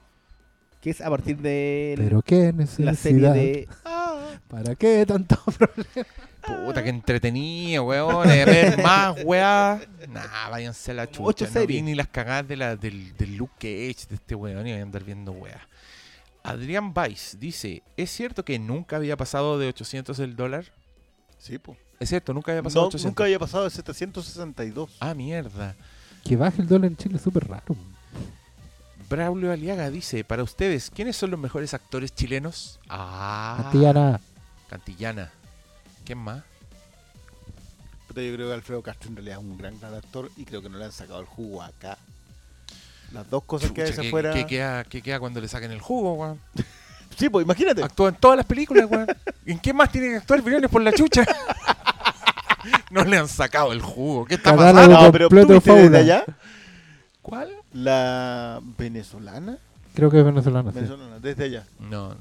Que 0.80 0.90
es 0.90 1.00
a 1.00 1.08
partir 1.08 1.36
de 1.38 1.94
Pero 1.96 2.22
qué 2.22 2.52
la 2.78 2.94
serie 2.94 3.20
necesidad. 3.20 3.34
de... 3.34 3.68
¿Para 4.48 4.74
qué 4.74 5.04
tanto 5.06 5.36
problema? 5.58 6.08
Puta, 6.66 6.82
que 6.82 6.88
entretenido, 6.90 7.84
weón. 7.84 8.28
A 8.28 8.34
ver, 8.44 8.82
más, 8.82 9.16
weá. 9.24 9.80
Nah, 10.08 10.48
váyanse 10.50 10.90
a 10.90 10.94
la 10.94 11.06
chucha. 11.10 11.22
Ocho 11.24 11.44
no 11.46 11.50
vi 11.52 11.56
series. 11.60 11.84
ni 11.84 11.94
las 11.94 12.08
cagadas 12.08 12.48
de 12.48 12.56
la, 12.56 12.76
del, 12.76 13.16
del 13.16 13.36
Luke 13.36 13.54
Cage, 13.58 14.06
de 14.08 14.14
este 14.16 14.34
weón, 14.34 14.66
y 14.66 14.72
voy 14.72 14.80
a 14.80 14.82
andar 14.82 15.04
viendo 15.04 15.32
weá. 15.32 15.60
Adrián 16.42 16.92
Weiss 16.96 17.36
dice: 17.38 17.82
¿Es 17.96 18.10
cierto 18.10 18.44
que 18.44 18.58
nunca 18.58 18.96
había 18.96 19.16
pasado 19.16 19.58
de 19.58 19.68
800 19.68 20.18
el 20.18 20.34
dólar? 20.34 20.64
Sí, 21.38 21.58
pues. 21.58 21.78
Es 22.00 22.08
cierto, 22.08 22.34
nunca 22.34 22.50
había 22.50 22.64
pasado 22.64 22.82
No, 22.82 22.86
800. 22.88 23.04
nunca 23.10 23.24
había 23.24 23.38
pasado 23.38 23.64
de 23.64 23.70
762. 23.70 24.96
Ah, 24.98 25.14
mierda. 25.14 25.76
Que 26.24 26.36
baje 26.36 26.60
el 26.62 26.66
dólar 26.68 26.90
en 26.90 26.96
Chile 26.96 27.16
es 27.16 27.22
súper 27.22 27.46
raro. 27.46 27.76
Braulio 29.08 29.52
Aliaga 29.52 29.90
dice: 29.90 30.24
Para 30.24 30.42
ustedes, 30.42 30.90
¿quiénes 30.90 31.16
son 31.16 31.30
los 31.30 31.40
mejores 31.40 31.74
actores 31.74 32.14
chilenos? 32.14 32.80
Ah, 32.88 33.58
Cantillana, 33.62 34.20
Cantillana. 34.68 35.32
¿Quién 36.04 36.18
más? 36.18 36.42
Yo 38.08 38.34
creo 38.34 38.48
que 38.48 38.54
Alfredo 38.54 38.82
Castro 38.82 39.08
en 39.08 39.16
realidad 39.16 39.38
es 39.38 39.44
un 39.44 39.56
gran, 39.56 39.80
gran 39.80 39.94
actor 39.94 40.30
y 40.36 40.44
creo 40.44 40.60
que 40.60 40.68
no 40.68 40.76
le 40.76 40.84
han 40.84 40.92
sacado 40.92 41.20
el 41.20 41.26
jugo 41.26 41.62
acá. 41.62 41.96
Las 43.12 43.28
dos 43.30 43.44
cosas 43.44 43.70
que 43.72 43.82
hace 43.82 44.00
¿qué, 44.00 44.08
afuera. 44.08 44.34
qué 44.34 44.46
queda, 44.46 44.84
qué 44.84 45.00
queda 45.02 45.18
cuando 45.18 45.40
le 45.40 45.48
saquen 45.48 45.70
el 45.72 45.80
jugo, 45.80 46.14
weón? 46.14 46.40
Sí, 47.16 47.28
pues 47.28 47.44
imagínate. 47.44 47.82
Actúa 47.82 48.08
en 48.08 48.14
todas 48.14 48.38
las 48.38 48.46
películas, 48.46 48.86
weón. 48.90 49.06
¿En 49.44 49.58
qué 49.58 49.74
más 49.74 49.92
tiene 49.92 50.08
que 50.08 50.16
actuar 50.16 50.40
Briones 50.40 50.70
por 50.70 50.80
la 50.80 50.92
chucha? 50.92 51.24
no 52.90 53.04
le 53.04 53.18
han 53.18 53.28
sacado 53.28 53.70
el 53.72 53.82
jugo. 53.82 54.24
¿Qué 54.24 54.36
está 54.36 54.52
Catálogo 54.52 54.74
pasando? 54.74 55.02
No, 55.02 55.12
pero 55.12 55.28
¿tú 55.28 55.52
viste 55.52 55.72
desde 55.72 55.98
allá? 55.98 56.24
¿Cuál? 57.20 57.52
La 57.72 58.60
venezolana. 58.78 59.58
creo 59.94 60.10
que 60.10 60.18
es 60.18 60.24
venezolano. 60.24 60.70
sí. 60.70 60.76
Venezolana, 60.76 61.18
desde 61.20 61.44
allá. 61.44 61.66
No, 61.80 62.14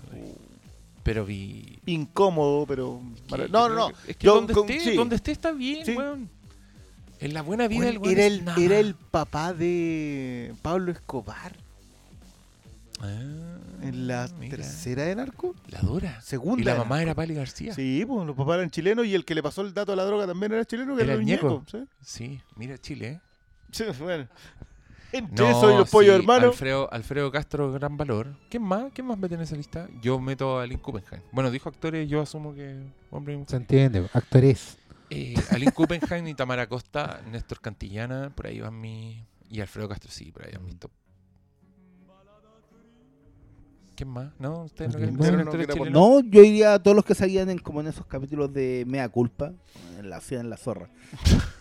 pero 1.04 1.26
vi. 1.26 1.80
Incómodo, 1.86 2.66
pero. 2.68 3.02
que- 3.28 3.48
No, 3.50 3.68
no, 3.70 3.76
no. 3.76 3.90
Es 4.08 4.16
que 4.18 4.26
Yo 4.28 4.36
donde, 4.36 4.54
con- 4.54 4.70
esté, 4.70 4.92
sí. 4.92 4.96
donde 4.96 5.16
esté 5.16 5.32
está 5.32 5.52
bien, 5.52 5.86
Sí. 5.86 5.96
weón. 5.96 6.30
En 7.20 7.34
la 7.36 7.42
buena 7.44 7.68
vida 7.68 7.88
el 7.90 7.98
weón 8.00 8.14
era, 8.14 8.26
el, 8.26 8.46
nada. 8.46 8.60
era 8.62 8.80
el 8.80 8.96
papá 8.96 9.54
de 9.54 10.54
Pablo 10.64 10.92
Escobar 10.92 11.54
Ah, 13.00 13.08
en 13.82 14.08
la 14.08 14.28
mira. 14.40 14.58
tercera 14.58 15.04
de 15.04 15.16
Narco. 15.16 15.56
La 15.70 15.80
dura. 15.82 16.22
Segunda 16.22 16.62
Y 16.62 16.66
la 16.66 16.76
mamá 16.76 16.96
Narco. 16.98 17.02
era 17.04 17.16
Pali 17.16 17.34
García. 17.34 17.74
Sí. 17.74 18.04
Pues 18.08 18.26
los 18.28 18.36
papás 18.36 18.56
eran 18.58 18.70
chilenos 18.70 19.06
y 19.06 19.16
el 19.16 19.26
que 19.26 19.34
le 19.36 19.42
pasó 19.44 19.62
el 19.62 19.74
dato 19.74 19.94
a 19.94 19.96
la 19.96 20.06
droga 20.06 20.28
también 20.28 20.52
era 20.52 20.66
chileno, 20.66 20.96
que 20.96 21.02
Era 21.04 21.14
era, 21.14 21.20
el 21.22 21.26
ñeco. 21.26 21.64
¿sí? 22.04 22.40
mira 22.56 22.78
Chile, 22.78 23.08
¿eh? 23.08 23.20
Sí, 23.72 23.84
bueno. 24.00 24.28
Entre 25.14 25.44
No, 25.44 25.52
eso 25.52 25.72
y 25.72 25.78
los 25.78 25.90
pollos 25.90 26.16
hermanos. 26.16 26.52
Alfredo, 26.52 26.90
Alfredo 26.92 27.32
Castro, 27.32 27.72
gran 27.74 27.98
valor. 27.98 28.36
¿Quién 28.50 28.64
más? 28.64 28.92
¿Quién 28.94 29.08
más 29.08 29.18
mete 29.18 29.36
en 29.36 29.42
esa 29.42 29.56
lista? 29.56 29.88
Yo 30.02 30.20
meto 30.20 30.60
a 30.60 30.66
Lynn 30.66 30.80
Kuppenheim. 30.80 31.22
Bueno, 31.32 31.52
dijo 31.52 31.70
actores, 31.70 32.10
yo 32.10 32.22
asumo 32.22 32.54
que 32.54 32.82
hombre. 33.10 33.44
Se 33.48 33.58
entiende, 33.58 34.08
actores. 34.14 34.78
Eh, 35.10 35.34
Aline 35.50 35.74
Kuppenheim 35.74 36.26
y 36.28 36.34
Tamara 36.34 36.68
Costa, 36.68 37.22
Néstor 37.30 37.60
Cantillana, 37.60 38.30
por 38.34 38.48
ahí 38.48 38.62
van 38.62 38.80
mi. 38.80 39.26
Y 39.50 39.60
Alfredo 39.60 39.90
Castro, 39.90 40.10
sí, 40.10 40.32
por 40.32 40.46
ahí 40.46 40.54
van 40.54 40.64
mis 40.64 40.80
top. 40.80 40.92
¿Quién 43.96 44.10
más? 44.10 44.32
¿No? 44.40 44.64
¿Ustedes 44.64 44.94
no 44.94 44.98
quieren 44.98 45.46
no 45.46 45.52
chilenos? 45.52 45.92
No, 45.92 46.20
yo 46.22 46.44
iría 46.44 46.76
a 46.76 46.80
todos 46.82 46.96
los 46.96 47.04
que 47.06 47.14
salían 47.14 47.50
en, 47.50 47.60
como 47.60 47.82
en 47.82 47.88
esos 47.88 48.06
capítulos 48.06 48.54
de 48.54 48.86
Mea 48.88 49.10
Culpa, 49.10 49.52
en 50.00 50.10
la 50.10 50.22
ciudad 50.22 50.44
en 50.44 50.50
la 50.50 50.58
zorra. 50.58 50.90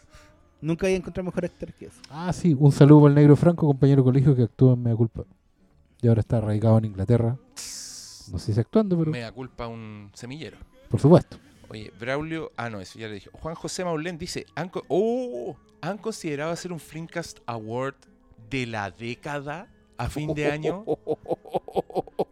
Nunca 0.63 0.87
había 0.87 0.97
encontrado 0.99 1.25
mejor 1.27 1.45
actor 1.47 1.73
que 1.73 1.87
eso. 1.87 2.01
Ah, 2.11 2.33
sí, 2.33 2.55
un 2.59 2.71
saludo 2.73 3.07
al 3.07 3.15
negro 3.15 3.35
Franco, 3.37 3.67
compañero 3.67 4.03
de 4.03 4.05
colegio 4.05 4.37
que 4.37 4.43
actúa 4.43 4.75
en 4.75 4.83
Mea 4.83 4.95
Culpa. 4.95 5.25
Y 6.03 6.09
ahora 6.09 6.21
está 6.21 6.41
radicado 6.41 6.79
en 6.79 6.85
Inglaterra. 6.87 7.37
No 8.31 8.39
sé 8.39 8.53
si 8.55 8.61
actuando, 8.61 8.99
pero 8.99 9.11
Me 9.11 9.21
da 9.21 9.33
culpa 9.33 9.67
un 9.67 10.11
semillero. 10.15 10.57
por 10.89 11.01
supuesto. 11.01 11.37
Oye, 11.69 11.93
Braulio. 11.99 12.53
Ah, 12.57 12.69
no, 12.71 12.81
eso 12.81 12.99
ya 12.99 13.07
le 13.09 13.15
dije. 13.15 13.31
Juan 13.33 13.55
José 13.55 13.85
Maulén 13.85 14.19
dice: 14.19 14.47
¿Han, 14.57 14.71
oh, 14.89 15.57
¿Han 15.81 15.99
considerado 15.99 16.51
hacer 16.53 16.73
un 16.73 16.81
Flimcast 16.81 17.39
Award 17.47 17.95
de 18.51 18.67
la 18.67 18.91
década 18.91 19.69
a 19.97 20.09
fin 20.09 20.35
de 20.35 20.51
año? 20.51 20.85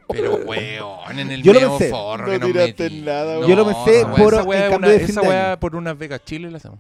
Pero, 0.09 0.37
weón, 0.47 1.19
en 1.19 1.31
el 1.31 1.43
Yo 1.43 1.53
lo 1.53 1.61
medio 1.61 1.79
pensé. 1.79 1.91
forro 1.93 2.27
No 2.27 2.33
que 2.33 2.39
nos 2.39 2.49
tiraste 2.53 2.83
metí. 2.85 3.01
nada, 3.03 3.35
No, 3.35 3.39
weón. 3.41 3.51
Yo 3.51 3.57
lo 3.57 3.67
pensé 3.67 4.01
esa 4.01 4.11
por 4.11 4.33
esa 4.35 4.41
el 4.43 4.49
weá 4.49 4.65
es 4.65 4.71
cambio 4.71 4.89
una- 4.91 4.99
de 4.99 5.01
fin 5.01 5.11
Esa 5.11 5.21
de 5.21 5.29
weá 5.29 5.51
año. 5.53 5.61
por 5.61 5.77
unas 5.77 5.99
Vegas 5.99 6.25
Chile 6.25 6.51
la 6.51 6.57
hacemos. 6.57 6.79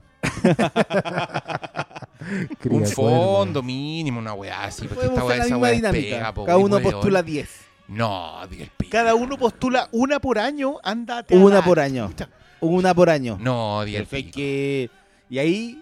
Un 2.70 2.86
fondo 2.86 3.62
mínimo, 3.62 4.18
una 4.18 4.34
weá 4.34 4.64
así. 4.64 4.86
Porque 4.86 5.06
Podemos 5.06 5.18
esta 5.18 5.24
hacer 5.24 5.28
weá, 5.28 5.36
la 5.38 5.44
esa 5.44 5.54
misma 5.54 5.58
weá 5.62 5.70
es 5.72 5.76
dinámica. 5.78 6.16
pega, 6.16 6.34
po, 6.34 6.44
Cada 6.44 6.58
uno 6.58 6.76
weón. 6.76 6.92
postula 6.92 7.22
10. 7.22 7.48
No, 7.88 8.32
di 8.50 8.62
el 8.62 8.70
pico. 8.76 8.90
Cada 8.90 9.14
uno 9.14 9.38
postula 9.38 9.88
una 9.92 10.20
por 10.20 10.38
año, 10.38 10.74
ándate 10.82 11.34
a 11.34 11.38
Una 11.38 11.56
la 11.56 11.64
por 11.64 11.80
año. 11.80 12.08
chucha. 12.08 12.28
Una 12.60 12.92
por 12.94 13.08
año. 13.08 13.38
No, 13.40 13.82
di 13.84 13.96
el 13.96 14.02
Perfecto. 14.02 14.26
pico. 14.32 14.36
Que... 14.36 14.90
Y 15.30 15.38
ahí 15.38 15.80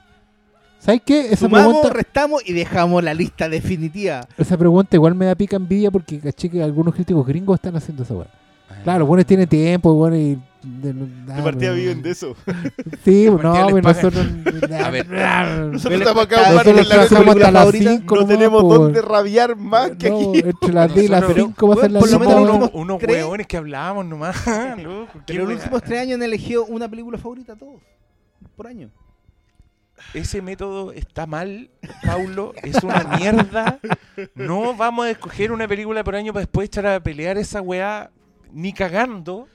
¿Sabes 0.79 1.01
qué? 1.05 1.21
Esa 1.27 1.37
sumamos, 1.47 1.69
pregunta, 1.73 1.93
restamos 1.95 2.43
y 2.47 2.53
dejamos 2.53 3.03
la 3.03 3.13
lista 3.15 3.49
definitiva. 3.49 4.27
esa 4.37 4.57
pregunta 4.57 4.95
igual 4.95 5.15
me 5.17 5.27
da 5.27 5.35
pica 5.35 5.57
envidia 5.57 5.91
porque 5.91 6.21
caché 6.21 6.49
que 6.49 6.63
algunos 6.63 6.95
críticos 6.95 7.27
gringos 7.27 7.57
están 7.57 7.75
haciendo 7.77 8.05
esa 8.05 8.15
weá. 8.15 8.29
Ah. 8.71 8.75
Claro, 8.85 9.01
los 9.01 9.09
buenos 9.09 9.27
tienen 9.27 9.49
tiempo, 9.49 9.93
bueno, 9.95 10.17
y... 10.17 10.39
De, 10.69 10.93
De 10.93 11.43
partida 11.43 11.71
viven 11.73 12.03
de 12.03 12.11
eso. 12.11 12.35
Sí, 13.05 13.27
no, 13.31 13.39
pero 13.41 13.83
nosotros... 13.83 14.27
A 14.85 14.91
ver. 14.91 15.07
Nosotros 15.09 16.01
estamos 16.01 16.25
acá 16.25 16.51
Nosotros 16.51 16.67
en 16.67 16.77
la 16.89 17.09
película 17.09 17.51
las 17.51 17.61
favorita, 17.63 17.91
5 17.99 18.17
No 18.17 18.27
tenemos 18.27 18.63
dónde 18.69 19.03
rabiar 19.03 19.55
más 19.57 19.93
que 19.93 20.11
no, 20.11 20.19
aquí. 20.31 20.39
entre 20.45 20.73
las 20.73 20.93
10 20.93 21.05
y 21.07 21.09
las 21.09 21.21
Nosotros- 21.23 21.47
5 21.47 21.69
va 21.69 21.75
a 21.75 21.79
ser 21.79 21.91
la 21.93 22.01
por 22.01 22.11
lo 22.11 22.19
menos 22.19 22.35
unos, 22.35 22.71
unos 22.75 23.03
hueones 23.03 23.47
que 23.47 23.57
hablábamos 23.57 24.07
nomás, 24.07 24.37
loco. 24.83 25.21
Pero 25.27 25.43
en 25.45 25.49
los 25.51 25.59
últimos 25.59 25.83
tres 25.85 26.01
años 26.01 26.17
han 26.17 26.23
elegido 26.25 26.65
una 26.65 26.89
película 26.89 27.17
favorita 27.17 27.55
todos. 27.57 27.81
Por 28.57 28.67
año. 28.67 28.91
Ese 30.15 30.43
método 30.43 30.93
está 30.93 31.27
mal, 31.27 31.71
Paulo. 32.05 32.53
Es 32.63 32.83
una 32.83 33.05
mierda. 33.19 33.79
No 34.35 34.75
vamos 34.75 35.07
a 35.07 35.11
escoger 35.11 35.53
una 35.53 35.67
película 35.69 36.03
por 36.05 36.17
año 36.17 36.33
para 36.33 36.43
después 36.43 36.67
echar 36.67 36.87
a 36.87 37.01
pelear 37.01 37.39
esa 37.39 37.61
weá 37.63 38.11
ni 38.53 38.73
cagando. 38.73 39.49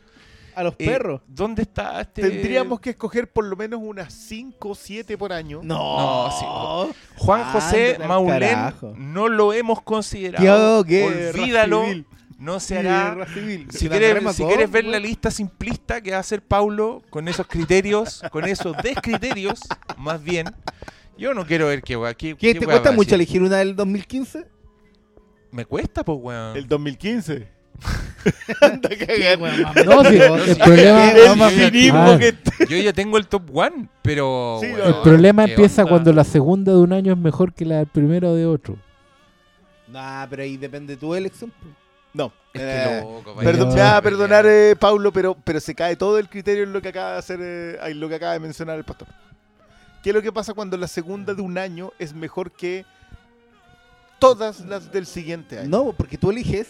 A 0.56 0.64
los 0.64 0.73
Eh, 0.80 0.86
perros. 0.86 1.22
¿Dónde 1.28 1.61
está 1.64 2.02
este...? 2.02 2.22
Tendríamos 2.22 2.80
que 2.80 2.91
escoger 2.91 3.32
por 3.32 3.45
lo 3.45 3.56
menos 3.56 3.80
unas 3.84 4.14
5 4.14 4.69
o 4.69 4.76
7 4.76 5.18
por 5.18 5.32
año. 5.34 5.61
No, 5.64 6.28
no, 6.28 6.32
sí. 6.32 6.95
Juan 7.18 7.44
José 7.52 7.98
Maulén 8.07 8.40
carajo. 8.40 8.94
no 8.98 9.28
lo 9.28 9.53
hemos 9.53 9.82
considerado. 9.82 10.80
Olvídalo. 10.82 11.84
No 12.38 12.60
se 12.60 12.80
hará. 12.80 13.28
Si 13.69 13.88
quieres, 13.88 14.36
si 14.36 14.44
ver 14.68 14.86
la 14.86 14.98
lista 14.99 15.30
simplista 15.30 16.02
que 16.02 16.10
va 16.11 16.18
a 16.18 16.22
hacer 16.22 16.41
Paulo 16.41 17.03
con 17.11 17.28
esos 17.28 17.45
criterios, 17.45 18.23
con 18.32 18.45
esos 18.45 18.76
descriterios, 18.82 19.60
más 19.98 20.23
bien, 20.23 20.48
yo 21.19 21.36
no 21.36 21.45
quiero 21.45 21.68
ver 21.68 21.84
qué 21.84 21.95
weá. 21.95 22.15
¿Qué, 22.15 22.36
¿Qué 22.36 22.53
qué 22.53 22.60
te 22.60 22.65
cuesta 22.65 22.90
va 22.90 22.90
a 22.90 22.95
mucho 22.95 23.14
elegir 23.14 23.44
una 23.44 23.57
del 23.57 23.76
2015? 23.76 24.48
Me 25.52 25.65
cuesta, 25.65 26.03
pues, 26.03 26.18
weón. 26.19 26.57
El 26.57 26.68
2015. 26.68 27.48
Anda. 28.62 28.90
No, 29.86 30.03
sí, 30.06 30.18
el 30.18 30.58
problema- 30.58 31.12
Ah. 31.94 32.18
que 32.20 32.36
Yo 32.70 32.78
ya 32.78 32.94
tengo 32.94 33.18
el 33.18 33.28
top 33.28 33.44
one, 33.53 33.88
pero. 34.02 34.60
Sí, 34.62 34.68
El 34.68 34.95
problema 35.03 35.45
¿qué 35.45 35.52
empieza 35.53 35.82
onda? 35.84 35.90
cuando 35.91 36.14
la 36.14 36.24
segunda 36.24 36.72
de 36.72 36.78
un 36.78 36.94
año 36.94 37.14
es 37.14 37.18
mejor 37.20 37.53
que 37.53 37.66
la 37.66 37.78
del 37.78 37.88
primero 37.88 38.36
de 38.36 38.45
otro. 38.45 38.78
Nah, 39.88 40.26
pero 40.30 40.44
ahí 40.44 40.58
depende 40.58 40.94
de 40.94 40.99
tu 40.99 41.14
elección. 41.16 41.52
No. 42.14 42.32
Es 42.53 42.62
eh, 42.62 42.99
loco, 43.02 43.36
Perdón, 43.40 43.70
No. 43.70 43.76
me 43.76 43.82
va 43.82 43.98
a 43.98 44.02
perdonar, 44.02 44.45
eh, 44.45 44.76
Paulo, 44.78 45.12
pero, 45.12 45.36
pero 45.44 45.60
se 45.60 45.74
cae 45.74 45.95
todo 45.95 46.20
el 46.20 46.30
criterio 46.30 46.64
en 46.64 46.74
lo 46.74 46.82
que 46.82 46.90
acaba 46.90 47.14
de 47.14 47.18
hacer, 47.20 47.40
eh, 47.41 47.78
en 47.84 47.99
lo 47.99 48.08
que 48.10 48.16
acaba 48.16 48.34
de 48.34 48.40
mencionar 48.40 48.78
el 48.78 48.84
pastor. 48.84 49.08
¿Qué 50.03 50.10
es 50.10 50.16
lo 50.16 50.22
que 50.22 50.32
pasa 50.32 50.53
cuando 50.53 50.78
la 50.78 50.88
segunda 50.88 51.34
de 51.34 51.41
un 51.41 51.58
año 51.58 51.91
es 51.99 52.14
mejor 52.14 52.52
que 52.52 52.86
todas 54.20 54.60
las 54.62 54.91
del 54.91 55.06
siguiente 55.06 55.60
año? 55.60 55.70
No, 55.70 55.94
porque 55.94 56.18
tú 56.18 56.32
eliges 56.32 56.68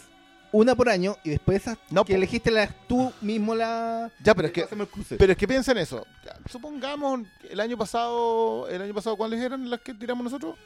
una 0.52 0.74
por 0.74 0.88
año 0.88 1.16
y 1.24 1.30
después 1.30 1.62
esas 1.62 1.78
No, 1.90 2.04
que 2.04 2.12
po. 2.12 2.16
elegiste 2.18 2.50
la, 2.50 2.66
tú 2.86 3.12
mismo 3.20 3.54
la... 3.54 4.10
Ya, 4.22 4.34
pero 4.34 4.48
es 4.48 4.54
que, 4.54 4.62
Hacemos 4.62 4.86
el 4.86 4.92
cruce. 4.92 5.16
pero 5.16 5.32
es 5.32 5.38
que 5.38 5.48
piensa 5.48 5.72
en 5.72 5.78
eso. 5.78 6.06
Supongamos 6.50 7.20
el 7.48 7.58
año 7.60 7.76
pasado, 7.78 8.68
el 8.68 8.82
año 8.82 8.94
pasado, 8.94 9.16
¿cuáles 9.16 9.40
eran 9.40 9.68
las 9.70 9.80
que 9.80 9.94
tiramos 9.94 10.24
nosotros? 10.24 10.56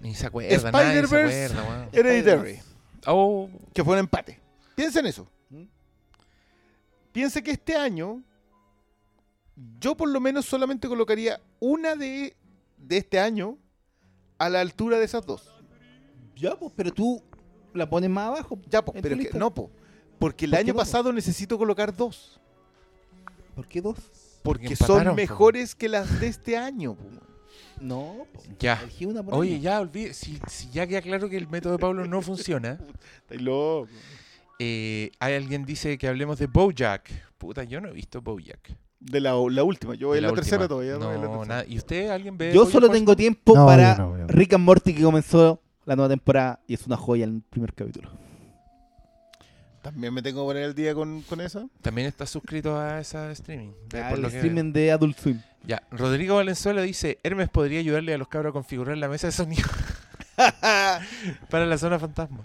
Ni 0.00 0.14
se 0.14 0.26
acuerda, 0.26 0.70
nadie 0.70 0.92
se 0.94 0.98
Spider-Verse. 1.04 1.44
acuerda, 1.46 1.70
weón. 1.70 1.88
Hereditary, 1.92 2.60
Oh, 3.06 3.48
que 3.72 3.84
fue 3.84 3.92
un 3.94 4.00
empate. 4.00 4.40
Piensa 4.74 4.98
en 5.00 5.06
eso. 5.06 5.28
¿Mm? 5.48 5.62
Piensa 7.12 7.40
que 7.40 7.52
este 7.52 7.76
año 7.76 8.22
yo 9.78 9.96
por 9.96 10.08
lo 10.08 10.20
menos 10.20 10.44
solamente 10.44 10.86
colocaría 10.88 11.40
una 11.60 11.94
de, 11.96 12.36
de 12.76 12.96
este 12.98 13.18
año 13.18 13.56
a 14.38 14.48
la 14.50 14.60
altura 14.60 14.98
de 14.98 15.04
esas 15.06 15.24
dos. 15.24 15.48
Ya, 16.34 16.54
pues, 16.56 16.72
pero 16.76 16.92
tú 16.92 17.22
la 17.76 17.88
pones 17.88 18.10
más 18.10 18.28
abajo. 18.28 18.58
Ya, 18.70 18.84
pues, 18.84 18.96
en 18.96 19.02
pero 19.02 19.14
es 19.16 19.28
que 19.30 19.38
no, 19.38 19.52
po, 19.54 19.70
porque 20.18 20.44
el 20.46 20.50
¿Por 20.52 20.56
qué 20.58 20.60
año 20.64 20.72
no, 20.72 20.74
po? 20.74 20.78
pasado 20.80 21.12
necesito 21.12 21.58
colocar 21.58 21.94
dos. 21.94 22.40
¿Por 23.54 23.66
qué 23.68 23.80
dos? 23.80 23.96
Porque, 24.42 24.68
Porque 24.68 24.76
son 24.76 25.04
po. 25.04 25.14
mejores 25.14 25.74
que 25.74 25.88
las 25.88 26.20
de 26.20 26.28
este 26.28 26.56
año. 26.56 26.94
po. 26.94 27.04
No, 27.80 28.26
po. 28.32 28.42
Ya. 28.58 28.80
Elegí 28.82 29.04
una 29.06 29.22
por 29.22 29.34
Oye, 29.34 29.54
año. 29.54 29.62
ya 29.62 29.80
olvide, 29.80 30.14
si, 30.14 30.38
si 30.48 30.70
ya 30.70 30.86
queda 30.86 31.02
claro 31.02 31.28
que 31.28 31.36
el 31.36 31.48
método 31.48 31.72
de 31.72 31.78
Pablo 31.78 32.06
no 32.06 32.22
funciona, 32.22 32.78
Estáis 33.22 33.42
loco. 33.42 33.88
eh, 34.58 35.10
hay 35.18 35.34
alguien 35.34 35.64
dice 35.66 35.98
que 35.98 36.08
hablemos 36.08 36.38
de 36.38 36.46
Bojack. 36.46 37.10
Puta, 37.38 37.64
yo 37.64 37.80
no 37.80 37.88
he 37.88 37.92
visto 37.92 38.22
Bojack. 38.22 38.74
De 38.98 39.20
la, 39.20 39.32
la 39.50 39.62
última, 39.62 39.94
yo 39.94 40.14
en 40.14 40.22
la, 40.22 40.28
última. 40.30 40.42
tercera 40.42 40.66
todavía. 40.68 40.94
No, 40.96 41.12
en 41.12 41.20
la 41.20 41.26
tercera. 41.28 41.44
nada. 41.46 41.64
¿Y 41.68 41.76
usted, 41.76 42.08
alguien 42.08 42.38
ve? 42.38 42.52
Yo 42.52 42.60
Bojack 42.60 42.72
solo 42.72 42.90
tengo 42.90 43.14
tiempo 43.14 43.54
No, 43.54 43.66
para 43.66 43.94
no, 43.96 44.16
no. 44.16 44.26
Rick 44.26 44.54
and 44.54 44.64
Morty 44.64 44.94
que 44.94 45.02
comenzó 45.02 45.60
la 45.86 45.96
nueva 45.96 46.08
temporada 46.10 46.60
y 46.66 46.74
es 46.74 46.86
una 46.86 46.96
joya 46.98 47.24
el 47.24 47.40
primer 47.48 47.72
capítulo. 47.72 48.10
También 49.82 50.12
me 50.12 50.20
tengo 50.20 50.42
que 50.42 50.46
poner 50.50 50.64
el 50.64 50.74
día 50.74 50.94
con, 50.94 51.22
con 51.22 51.40
esa. 51.40 51.66
También 51.80 52.08
está 52.08 52.26
suscrito 52.26 52.76
a 52.78 52.98
esa 53.00 53.30
streaming. 53.30 53.70
de- 53.88 54.02
Ah, 54.02 54.08
por 54.08 54.18
el 54.18 54.22
lo 54.22 54.28
que 54.30 54.36
streaming 54.36 54.72
de 54.72 54.90
Adult 54.92 55.16
Swim. 55.16 55.40
Ya, 55.64 55.82
Rodrigo 55.92 56.36
Valenzuela 56.36 56.82
dice, 56.82 57.18
Hermes 57.22 57.48
podría 57.48 57.78
ayudarle 57.80 58.12
a 58.14 58.18
los 58.18 58.26
cabros 58.28 58.50
a 58.50 58.52
configurar 58.52 58.98
la 58.98 59.08
mesa 59.08 59.28
de 59.28 59.32
sonido 59.32 59.68
para 61.50 61.66
la 61.66 61.78
zona 61.78 61.98
fantasma. 61.98 62.42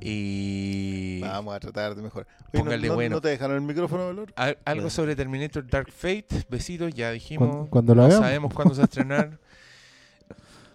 Y 0.00 1.20
Vamos 1.20 1.54
a 1.54 1.60
tratar 1.60 1.94
de 1.94 2.02
mejorar. 2.02 2.26
Oye, 2.28 2.44
¿no, 2.52 2.58
Póngale 2.64 2.88
no- 2.88 2.94
bueno. 2.94 3.16
no 3.16 3.20
te 3.20 3.28
dejaron 3.28 3.56
el 3.56 3.62
micrófono, 3.62 4.06
Valor? 4.06 4.32
Al- 4.36 4.58
algo 4.64 4.90
sobre 4.90 5.16
Terminator 5.16 5.66
Dark 5.66 5.90
Fate, 5.90 6.26
besitos, 6.50 6.92
ya 6.94 7.10
dijimos. 7.12 7.48
Cuando- 7.48 7.70
cuando 7.70 7.94
lo 7.94 8.02
no 8.02 8.06
hagamos. 8.08 8.26
sabemos 8.26 8.54
cuándo 8.54 8.74
se 8.74 8.80
va 8.80 8.84
a 8.84 8.86
estrenar. 8.86 9.38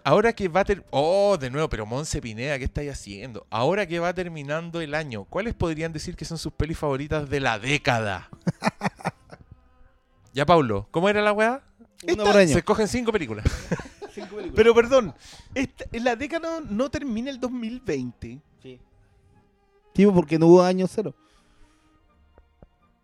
Ahora 0.04 0.32
que 0.32 0.48
va 0.48 0.60
a 0.60 0.64
ter 0.64 0.84
Oh, 0.90 1.36
de 1.38 1.48
nuevo, 1.50 1.68
pero 1.68 1.86
Monse 1.86 2.20
Pineda, 2.20 2.58
¿qué 2.58 2.64
estáis 2.64 2.90
haciendo? 2.90 3.46
Ahora 3.50 3.86
que 3.86 3.98
va 4.00 4.12
terminando 4.12 4.80
el 4.80 4.94
año, 4.94 5.24
¿cuáles 5.24 5.54
podrían 5.54 5.92
decir 5.92 6.16
que 6.16 6.24
son 6.24 6.38
sus 6.38 6.52
pelis 6.52 6.78
favoritas 6.78 7.28
de 7.30 7.38
la 7.40 7.58
década? 7.58 8.28
ya, 10.34 10.44
Paulo, 10.46 10.88
¿cómo 10.90 11.08
era 11.08 11.22
la 11.22 11.32
weá? 11.32 11.62
Una 12.04 12.24
por 12.24 12.36
año. 12.36 12.48
Se 12.52 12.58
escogen 12.58 12.88
cinco 12.88 13.12
películas. 13.12 13.44
Pero 14.54 14.74
perdón, 14.74 15.14
esta, 15.54 15.84
la 15.92 16.16
década 16.16 16.60
no, 16.60 16.66
no 16.68 16.90
termina 16.90 17.30
el 17.30 17.38
2020. 17.40 18.40
Sí. 18.62 18.80
Pues, 19.94 20.08
porque 20.12 20.38
no 20.38 20.46
hubo 20.48 20.62
año 20.62 20.86
cero. 20.88 21.14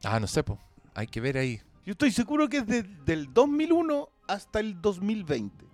Ah, 0.05 0.21
no 0.21 0.27
sé, 0.27 0.43
po. 0.43 0.59
Hay 0.95 1.07
que 1.07 1.21
ver 1.21 1.39
ahí. 1.39 1.61
Yo 1.87 1.93
estoy 1.93 2.11
seguro 2.13 2.49
que 2.49 2.59
es 2.59 2.67
de- 2.67 2.83
del 2.83 3.33
2001 3.33 4.09
hasta 4.27 4.61
el 4.61 4.81
2020. 4.83 5.65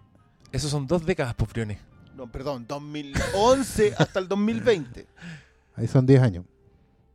Esos 0.54 0.70
son 0.70 0.86
dos 0.86 1.04
décadas, 1.04 1.34
pues, 1.34 1.52
Briones. 1.52 1.78
No, 2.16 2.30
perdón, 2.30 2.64
2011 2.68 3.94
hasta 3.98 4.20
el 4.20 4.28
2020. 4.28 5.06
Ahí 5.76 5.86
son 5.88 6.06
10 6.06 6.20
años. 6.22 6.44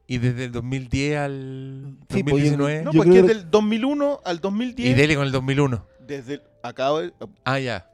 Y 0.08 0.18
desde 0.18 0.46
el 0.46 0.52
2010 0.52 1.18
al 1.18 1.96
Sí, 2.10 2.24
pues, 2.24 2.44
yo- 2.44 2.52
2019. 2.58 2.84
No, 2.84 2.92
Yo 2.92 2.98
pues 2.98 3.06
que 3.06 3.12
creo 3.12 3.26
es 3.26 3.32
que- 3.32 3.38
del 3.40 3.52
2001 3.52 4.20
al 4.26 4.38
y 4.38 4.40
2010. 4.40 4.98
dele 4.98 5.16
con 5.16 5.26
el 5.26 5.32
2001. 5.32 5.86
Desde 6.06 6.34
el, 6.36 6.42
acabo 6.64 7.00
de- 7.00 7.14
Ah, 7.46 7.60
ya. 7.60 7.86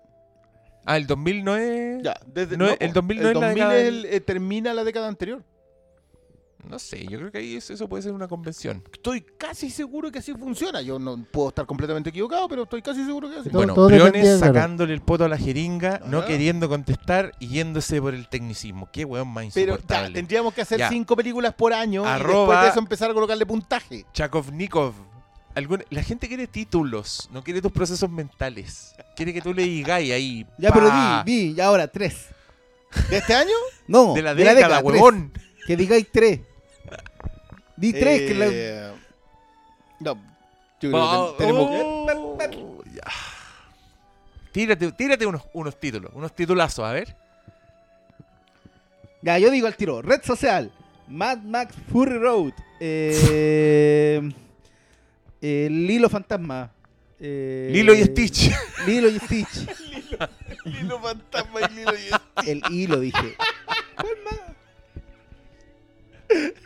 Ah, 0.85 0.97
el 0.97 1.07
2009. 1.07 1.99
ya, 2.03 2.15
desde 2.33 2.57
No, 2.57 2.65
no, 2.67 2.71
el 2.79 2.89
po, 2.89 2.93
2000 2.95 3.21
no 3.21 3.27
es 3.29 3.33
la 3.35 3.39
2000 3.47 3.53
década 3.55 3.77
el- 3.77 4.05
eh, 4.05 4.21
termina 4.21 4.73
la 4.73 4.83
década 4.83 5.07
anterior. 5.07 5.43
No 6.69 6.79
sé, 6.79 7.05
yo 7.05 7.19
creo 7.19 7.31
que 7.31 7.37
ahí 7.37 7.55
eso, 7.55 7.87
puede 7.87 8.03
ser 8.03 8.11
una 8.11 8.27
convención. 8.27 8.83
Estoy 8.91 9.21
casi 9.21 9.69
seguro 9.69 10.11
que 10.11 10.19
así 10.19 10.33
funciona. 10.33 10.81
Yo 10.81 10.97
no 10.99 11.23
puedo 11.31 11.49
estar 11.49 11.65
completamente 11.65 12.09
equivocado, 12.09 12.47
pero 12.47 12.63
estoy 12.63 12.81
casi 12.81 13.05
seguro 13.05 13.29
que 13.29 13.37
así. 13.37 13.49
Todo- 13.49 13.59
bueno, 13.59 13.73
todo 13.75 13.87
Briones 13.87 14.39
sacándole 14.39 14.93
el 14.93 15.01
poto 15.01 15.25
a 15.25 15.29
la 15.29 15.37
jeringa, 15.37 16.01
no 16.07 16.25
queriendo 16.25 16.67
contestar 16.67 17.31
y 17.39 17.47
yéndose 17.49 18.01
por 18.01 18.13
el 18.15 18.27
tecnicismo. 18.27 18.89
Qué 18.91 19.05
weón 19.05 19.27
más 19.27 19.45
Pero 19.53 19.73
ya, 19.73 19.73
insoportable. 19.73 20.13
tendríamos 20.15 20.53
que 20.53 20.61
hacer 20.61 20.79
Ya. 20.79 20.89
cinco 20.89 21.15
películas 21.15 21.53
por 21.53 21.71
año 21.73 22.03
y 22.03 22.07
Arroba- 22.07 22.39
después 22.39 22.61
de 22.63 22.67
eso 22.69 22.79
empezar 22.79 23.11
a 23.11 23.13
colocarle 23.13 23.45
puntaje. 23.45 24.05
Chakovnikov. 24.13 24.93
La 25.89 26.03
gente 26.03 26.27
quiere 26.27 26.47
títulos, 26.47 27.29
no 27.31 27.41
quiere 27.41 27.61
tus 27.61 27.71
procesos 27.71 28.09
mentales. 28.09 28.93
Quiere 29.15 29.33
que 29.33 29.41
tú 29.41 29.53
le 29.53 29.63
digáis 29.63 30.11
ahí. 30.11 30.45
Ya, 30.57 30.71
pero 30.73 30.89
di, 30.89 31.31
di, 31.31 31.53
ya 31.53 31.67
ahora 31.67 31.87
tres. 31.87 32.25
¿De 33.09 33.17
este 33.17 33.33
año? 33.33 33.53
No, 33.87 34.13
De 34.13 34.21
la 34.21 34.33
década, 34.35 34.81
tres. 34.81 34.83
huevón. 34.83 35.31
Que 35.65 35.77
digáis 35.77 36.07
tres. 36.11 36.41
Di 37.77 37.91
tres, 37.93 38.21
que 38.21 38.33
la... 38.33 38.45
Eh, 38.49 38.91
No, 39.99 40.15
yo 40.81 40.89
creo 40.89 40.91
que 40.91 40.97
Oh, 40.97 41.35
ten- 41.37 41.47
tenemos 41.47 41.69
oh. 41.69 42.83
Tírate, 44.51 44.91
tírate 44.93 45.25
unos, 45.25 45.41
unos 45.53 45.77
títulos, 45.79 46.11
unos 46.13 46.33
titulazos, 46.33 46.85
a 46.85 46.91
ver. 46.93 47.15
Ya, 49.21 49.37
yo 49.37 49.51
digo 49.51 49.67
al 49.67 49.75
tiro. 49.75 50.01
Red 50.01 50.21
Social. 50.23 50.71
Mad 51.07 51.39
Max 51.39 51.75
Fury 51.91 52.17
Road. 52.17 52.53
Eh, 52.79 54.21
eh, 55.41 55.67
Lilo 55.69 56.09
Fantasma. 56.09 56.71
eh, 57.19 57.69
Lilo 57.71 57.93
y 57.93 58.03
Stitch. 58.03 58.49
Lilo 58.87 59.09
y 59.09 59.19
Stitch. 59.19 59.67
Lilo 60.65 60.99
Fantasma 61.01 61.59
y 61.69 61.73
Lilo 61.73 61.91
y 61.93 62.49
El 62.49 62.61
hilo, 62.71 62.99
dije. 62.99 63.35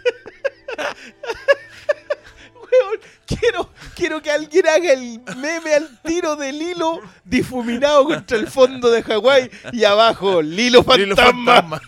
Weón, 2.55 2.99
quiero, 3.25 3.69
quiero 3.95 4.21
que 4.21 4.31
alguien 4.31 4.67
haga 4.67 4.93
el 4.93 5.21
meme 5.37 5.73
al 5.73 6.01
tiro 6.01 6.35
del 6.35 6.61
hilo 6.61 7.01
difuminado 7.23 8.05
contra 8.05 8.37
el 8.37 8.47
fondo 8.47 8.89
de 8.91 9.01
Hawái 9.03 9.49
y 9.71 9.83
abajo 9.83 10.41
Lilo 10.41 10.83
Fantasma. 10.83 11.81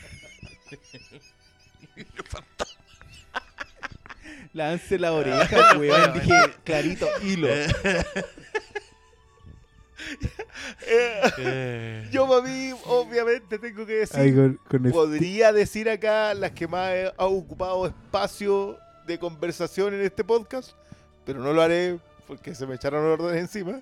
Lilo 1.95 2.23
fantasma. 2.27 2.81
Lance 4.53 4.99
la 4.99 5.13
oreja, 5.13 5.77
weón. 5.77 6.13
Dije 6.13 6.53
clarito, 6.63 7.07
hilo. 7.23 7.47
Eh, 11.37 12.07
Yo 12.11 12.27
para 12.27 12.41
mí, 12.41 12.71
obviamente, 12.85 13.57
tengo 13.59 13.85
que 13.85 13.93
decir, 13.93 14.35
con, 14.35 14.59
con 14.81 14.91
podría 14.91 15.51
decir 15.53 15.89
acá 15.89 16.33
las 16.33 16.51
que 16.51 16.67
más 16.67 16.89
he- 16.91 17.13
ha 17.17 17.25
ocupado 17.25 17.85
espacio 17.87 18.77
de 19.07 19.17
conversación 19.19 19.93
en 19.93 20.01
este 20.01 20.23
podcast, 20.23 20.71
pero 21.25 21.39
no 21.39 21.53
lo 21.53 21.61
haré 21.61 21.99
porque 22.27 22.53
se 22.55 22.65
me 22.67 22.75
echaron 22.75 23.05
órdenes 23.05 23.41
encima. 23.41 23.81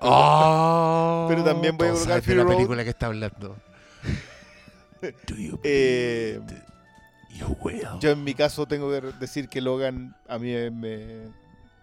Oh, 0.00 1.26
pero 1.28 1.42
también 1.42 1.76
voy 1.76 1.88
a 1.88 1.92
colocar 1.92 2.16
la 2.16 2.22
Fury 2.22 2.36
Road. 2.36 2.48
película 2.54 2.84
que 2.84 2.90
está 2.90 3.06
hablando. 3.06 3.56
Do 5.26 5.34
you 5.36 5.58
Eh, 5.64 6.38
believe 6.42 6.64
you 7.30 7.56
will? 7.62 8.00
yo 8.00 8.10
en 8.10 8.24
mi 8.24 8.34
caso 8.34 8.66
tengo 8.66 8.90
que 8.90 9.00
decir 9.20 9.48
que 9.48 9.60
Logan 9.60 10.14
a 10.28 10.38
mí 10.38 10.52
me, 10.52 10.70
me- 10.70 11.28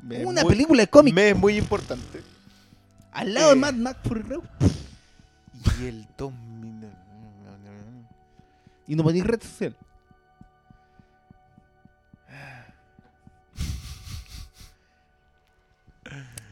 me 0.01 0.19
es 0.22 0.26
Una 0.26 0.41
muy- 0.43 0.51
película 0.53 0.81
de 0.84 0.88
cómic. 0.88 1.14
me 1.14 1.30
es 1.30 1.35
muy 1.38 1.57
importante. 1.57 2.22
Al 3.14 3.34
lado 3.34 3.49
de 3.49 3.53
eh, 3.56 3.60
Mad 3.60 3.73
Max 3.76 3.99
Fury 4.03 4.22
Road. 4.22 4.44
Y 5.80 5.85
el 5.85 6.07
domino. 6.18 6.88
Y 8.88 8.95
no 8.95 9.03
ponéis 9.03 9.23
red 9.26 9.41
social. 9.41 9.76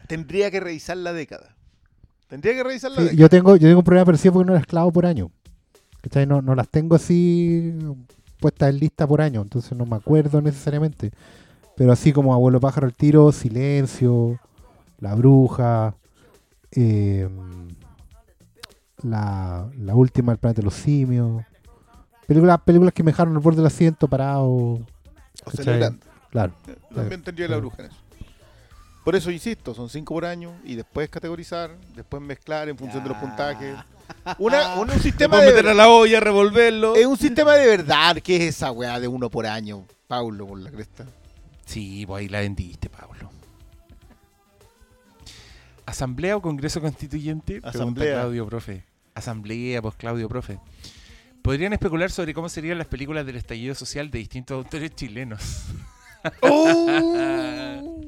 Tendría 0.07 0.51
que 0.51 0.59
revisar 0.59 0.97
la 0.97 1.13
década. 1.13 1.55
Tendría 2.27 2.53
que 2.53 2.63
revisar 2.63 2.91
la 2.91 2.97
Sí, 2.97 3.03
década. 3.03 3.19
yo 3.19 3.29
tengo 3.29 3.55
yo 3.55 3.67
tengo 3.67 3.79
un 3.79 3.85
problema 3.85 4.05
parecido 4.05 4.33
porque 4.33 4.47
no 4.47 4.53
las 4.53 4.65
clavo 4.65 4.91
por 4.91 5.05
año. 5.05 5.31
¿Cachai? 6.01 6.25
No, 6.25 6.41
no 6.41 6.55
las 6.55 6.67
tengo 6.67 6.95
así 6.95 7.73
puestas 8.39 8.69
en 8.71 8.79
lista 8.79 9.05
por 9.07 9.21
año, 9.21 9.41
entonces 9.41 9.77
no 9.77 9.85
me 9.85 9.95
acuerdo 9.95 10.41
necesariamente. 10.41 11.11
Pero 11.77 11.91
así 11.91 12.11
como 12.11 12.33
Abuelo 12.33 12.59
Pájaro 12.59 12.87
al 12.87 12.93
tiro, 12.93 13.31
Silencio, 13.31 14.39
La 14.99 15.13
Bruja, 15.15 15.95
eh, 16.71 17.29
la, 19.03 19.69
la 19.77 19.95
última, 19.95 20.31
El 20.31 20.37
Planeta 20.37 20.61
de 20.61 20.65
los 20.65 20.75
Simios. 20.75 21.43
Películas, 22.27 22.61
películas 22.63 22.93
que 22.93 23.03
me 23.03 23.11
dejaron 23.11 23.35
al 23.35 23.41
borde 23.41 23.57
del 23.57 23.67
asiento 23.67 24.07
parado. 24.07 24.47
O 24.49 24.85
celebrando. 25.53 26.05
Claro. 26.29 26.53
También 26.93 27.21
tendría 27.23 27.47
la 27.47 27.57
bruja 27.57 27.83
en 27.83 27.85
eso. 27.91 27.97
Por 29.03 29.15
eso 29.15 29.31
insisto, 29.31 29.73
son 29.73 29.89
cinco 29.89 30.13
por 30.13 30.25
año 30.25 30.53
y 30.63 30.75
después 30.75 31.09
categorizar, 31.09 31.75
después 31.95 32.21
mezclar 32.21 32.69
en 32.69 32.77
función 32.77 33.03
de 33.03 33.09
los 33.09 33.17
puntajes. 33.17 33.75
Una, 34.37 34.75
un, 34.79 34.91
un 34.91 34.99
sistema 34.99 35.39
de 35.39 35.47
meter 35.47 35.67
a 35.69 35.73
la 35.73 35.89
olla, 35.89 36.19
revolverlo. 36.19 36.95
es 36.95 37.05
un 37.07 37.17
sistema 37.17 37.55
de 37.55 37.65
verdad. 37.65 38.17
¿Qué 38.17 38.35
es 38.35 38.55
esa 38.55 38.71
weá 38.71 38.99
de 38.99 39.07
uno 39.07 39.29
por 39.29 39.47
año? 39.47 39.85
Paulo, 40.07 40.45
por 40.45 40.59
la 40.59 40.69
cresta. 40.69 41.05
Sí, 41.65 42.05
pues 42.05 42.21
ahí 42.21 42.29
la 42.29 42.41
vendiste, 42.41 42.89
Pablo. 42.89 43.31
¿Asamblea 45.91 46.37
o 46.37 46.41
Congreso 46.41 46.79
Constituyente? 46.79 47.55
Pregunta 47.59 47.69
Asamblea. 47.69 48.13
Claudio, 48.13 48.47
profe. 48.47 48.85
Asamblea, 49.13 49.81
pues 49.81 49.95
Claudio, 49.95 50.29
profe. 50.29 50.57
¿Podrían 51.41 51.73
especular 51.73 52.09
sobre 52.09 52.33
cómo 52.33 52.47
serían 52.47 52.77
las 52.77 52.87
películas 52.87 53.25
del 53.25 53.35
estallido 53.35 53.75
social 53.75 54.09
de 54.09 54.19
distintos 54.19 54.55
autores 54.55 54.95
chilenos? 54.95 55.65
¡Oh! 56.41 57.99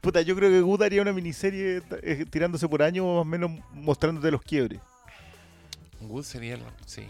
Puta, 0.00 0.22
yo 0.22 0.34
creo 0.34 0.48
que 0.48 0.62
Good 0.62 0.82
haría 0.82 1.02
una 1.02 1.12
miniserie 1.12 1.82
eh, 2.02 2.24
tirándose 2.30 2.66
por 2.66 2.82
año 2.82 3.04
más 3.04 3.22
o 3.22 3.24
menos 3.26 3.50
mostrándote 3.72 4.30
los 4.30 4.40
quiebres. 4.40 4.80
Wood 6.00 6.24
sería. 6.24 6.58
Sí. 6.86 7.04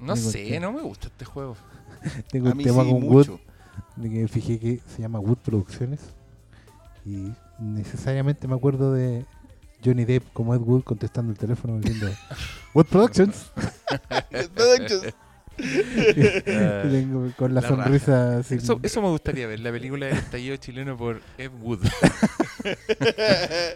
No 0.00 0.16
sé, 0.16 0.58
no 0.58 0.72
me 0.72 0.82
gusta 0.82 1.06
este 1.06 1.24
juego. 1.24 1.56
Tengo 2.30 2.48
A 2.48 2.52
un 2.52 2.56
mí 2.58 2.64
tema 2.64 2.82
sí, 2.82 2.90
con 2.90 3.00
mucho. 3.02 3.32
Wood, 3.32 3.40
de 3.96 4.10
que 4.10 4.22
me 4.22 4.28
fijé 4.28 4.58
que 4.58 4.80
se 4.94 5.02
llama 5.02 5.20
Wood 5.20 5.38
Producciones. 5.38 6.00
Y 7.04 7.32
necesariamente 7.58 8.46
me 8.48 8.54
acuerdo 8.54 8.92
de 8.92 9.24
Johnny 9.84 10.04
Depp 10.04 10.32
como 10.32 10.54
Ed 10.54 10.60
Wood 10.60 10.82
contestando 10.82 11.32
el 11.32 11.38
teléfono 11.38 11.78
diciendo 11.78 12.10
Wood 12.74 12.86
Productions. 12.86 13.50
Con 17.36 17.52
la 17.54 17.60
La 17.60 17.68
sonrisa 17.68 18.38
así. 18.38 18.56
Eso, 18.56 18.78
eso 18.82 19.02
me 19.02 19.08
gustaría 19.08 19.46
ver, 19.48 19.58
la 19.60 19.72
película 19.72 20.06
del 20.06 20.16
estallido 20.16 20.56
chileno 20.56 20.96
por 20.96 21.20
Ed 21.36 21.50
Wood. 21.60 21.80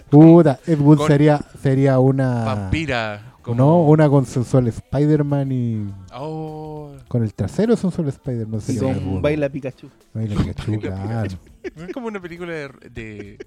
Puta, 0.08 0.60
Ed 0.66 0.78
Wood 0.78 0.98
Con- 0.98 1.08
sería, 1.08 1.40
sería 1.60 1.98
una. 1.98 2.44
Vampira. 2.44 3.34
Como... 3.42 3.56
No, 3.56 3.82
una 3.82 4.08
con 4.08 4.24
sensual 4.26 4.68
Spider-Man 4.68 5.50
y. 5.50 5.92
Oh, 6.14 6.71
Con 7.12 7.22
el 7.22 7.34
trasero 7.34 7.76
sensual 7.76 8.08
Spider-Man. 8.08 8.58
Y 8.60 8.62
sería 8.62 8.92
Ed 8.92 9.04
con. 9.04 9.20
Baila 9.20 9.50
Pikachu. 9.50 9.90
Baila 10.14 10.34
Pikachu, 10.34 10.70
Baila 10.70 11.02
claro. 11.02 11.38
no 11.76 11.84
es 11.84 11.92
como 11.92 12.06
una 12.06 12.18
película 12.22 12.54
de, 12.54 12.68
de 12.90 13.46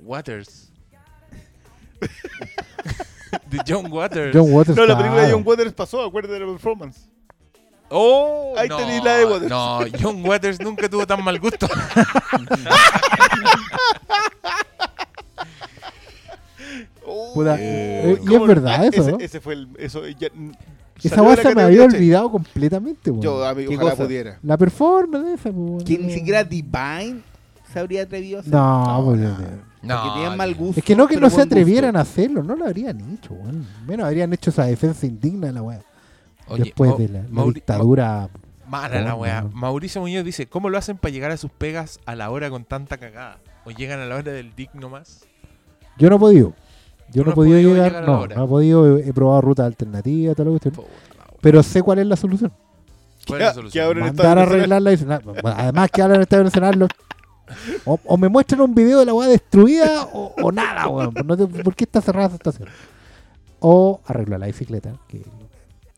Waters. 0.00 0.72
de 3.50 3.58
John 3.68 3.92
Waters. 3.92 4.34
John 4.34 4.50
Waters. 4.54 4.74
No, 4.74 4.86
la 4.86 4.96
película 4.96 5.20
de. 5.20 5.32
John 5.34 5.42
Waters 5.44 5.74
pasó, 5.74 6.02
acuérdate 6.02 6.32
de 6.32 6.40
la 6.40 6.46
performance. 6.46 7.10
Oh, 7.90 8.54
Ahí 8.56 8.70
no, 8.70 8.78
tenéis 8.78 9.04
la 9.04 9.18
de 9.18 9.24
Waters. 9.26 9.50
No, 9.50 9.80
John 10.00 10.24
Waters 10.26 10.58
nunca 10.58 10.88
tuvo 10.88 11.06
tan 11.06 11.22
mal 11.22 11.38
gusto. 11.38 11.68
Puta, 17.34 17.56
Eh, 17.58 18.18
y 18.26 18.34
es 18.34 18.46
verdad 18.46 18.84
eso, 18.86 19.02
ese, 19.02 19.12
¿no? 19.12 19.18
ese 19.18 19.40
fue 19.42 19.52
el. 19.52 19.68
Eso, 19.78 20.06
ya, 20.08 20.28
Esa 21.02 21.36
se 21.36 21.54
me 21.54 21.62
había 21.62 21.84
olvidado 21.84 22.30
completamente, 22.30 23.10
weón. 23.10 23.22
Yo, 23.22 23.44
amigo, 23.44 23.70
¿Qué 23.70 23.76
ojalá 23.76 23.90
cosa? 23.92 24.04
pudiera. 24.04 24.38
La 24.42 24.56
performance 24.56 25.26
de 25.26 25.34
esa, 25.34 25.50
weón. 25.50 25.84
Que 25.84 25.98
ni 25.98 26.12
siquiera 26.12 26.42
Divine 26.44 27.20
se 27.72 27.78
habría 27.78 28.02
atrevido 28.02 28.38
a 28.38 28.40
hacer. 28.40 28.52
No, 28.52 29.02
pues, 29.04 29.20
no. 29.20 29.36
No, 29.80 29.94
Porque 30.02 30.14
tenían 30.14 30.36
mal 30.36 30.54
gusto. 30.56 30.80
es 30.80 30.84
que 30.84 30.96
no 30.96 31.06
que 31.06 31.16
no 31.20 31.30
se 31.30 31.36
gusto. 31.36 31.42
atrevieran 31.46 31.94
a 31.96 32.00
hacerlo, 32.00 32.42
no 32.42 32.56
lo 32.56 32.64
habrían 32.66 33.00
hecho, 33.12 33.32
weón. 33.34 33.64
Menos 33.86 34.06
habrían 34.06 34.32
hecho 34.32 34.50
esa 34.50 34.64
defensa 34.64 35.06
indigna 35.06 35.46
de 35.48 35.52
la 35.52 35.62
weá. 35.62 35.80
Después 36.56 36.90
Mau- 36.92 36.96
de 36.98 37.08
la, 37.08 37.22
la 37.30 37.44
dictadura. 37.44 38.28
Mala 38.66 39.00
la 39.00 39.14
Oh, 39.14 39.20
weá. 39.20 39.42
no. 39.42 39.50
Mauricio 39.50 40.00
Muñoz 40.00 40.24
dice, 40.24 40.46
¿cómo 40.46 40.68
lo 40.68 40.78
hacen 40.78 40.96
para 40.96 41.12
llegar 41.12 41.30
a 41.30 41.36
sus 41.36 41.50
pegas 41.50 42.00
a 42.06 42.14
la 42.16 42.30
hora 42.30 42.50
con 42.50 42.64
tanta 42.64 42.98
cagada? 42.98 43.38
¿O 43.64 43.70
llegan 43.70 44.00
a 44.00 44.06
la 44.06 44.16
hora 44.16 44.32
del 44.32 44.54
dick 44.56 44.74
nomás? 44.74 45.24
Yo 45.96 46.10
no 46.10 46.16
he 46.16 46.18
podido. 46.18 46.54
Yo 47.12 47.24
no 47.24 47.30
he 47.30 47.34
podido 47.34 47.56
podido 47.56 47.74
llegar, 47.74 47.92
la 47.92 48.00
no, 48.02 48.26
no 48.26 48.44
he 48.44 48.48
podido, 48.48 48.98
he, 48.98 49.08
he 49.08 49.12
probado 49.12 49.40
rutas 49.40 49.66
alternativas, 49.66 50.36
toda 50.36 50.50
la 50.50 50.58
cuestión. 50.58 50.74
La. 51.16 51.24
Pero 51.40 51.62
sé 51.62 51.82
cuál 51.82 51.98
es 52.00 52.06
la 52.06 52.16
solución. 52.16 52.52
¿Cuál 53.26 53.40
es 53.42 53.46
la 53.48 53.54
solución? 53.54 53.72
que 53.72 53.80
ahora- 53.86 54.00
Mandar 54.00 54.38
a 54.38 54.42
ah, 54.42 55.20
bueno, 55.24 55.56
además 55.56 55.90
que 55.90 56.02
hablan 56.02 56.14
en 56.16 56.20
el 56.20 56.22
Estadio 56.22 56.44
Nacional, 56.44 56.88
o, 57.84 57.98
o 58.04 58.16
me 58.16 58.28
muestran 58.28 58.60
un 58.60 58.74
video 58.74 58.98
de 59.00 59.06
la 59.06 59.14
weá 59.14 59.28
destruida 59.28 60.04
o, 60.12 60.34
o 60.42 60.52
nada, 60.52 60.86
weón. 60.88 61.14
No 61.24 61.36
te- 61.36 61.46
¿Por 61.46 61.74
qué 61.74 61.84
está 61.84 62.00
cerrada 62.00 62.26
esa 62.28 62.36
estación? 62.36 62.68
O 63.60 64.00
arreglo 64.06 64.38
la 64.38 64.46
bicicleta, 64.46 64.92
que 65.08 65.22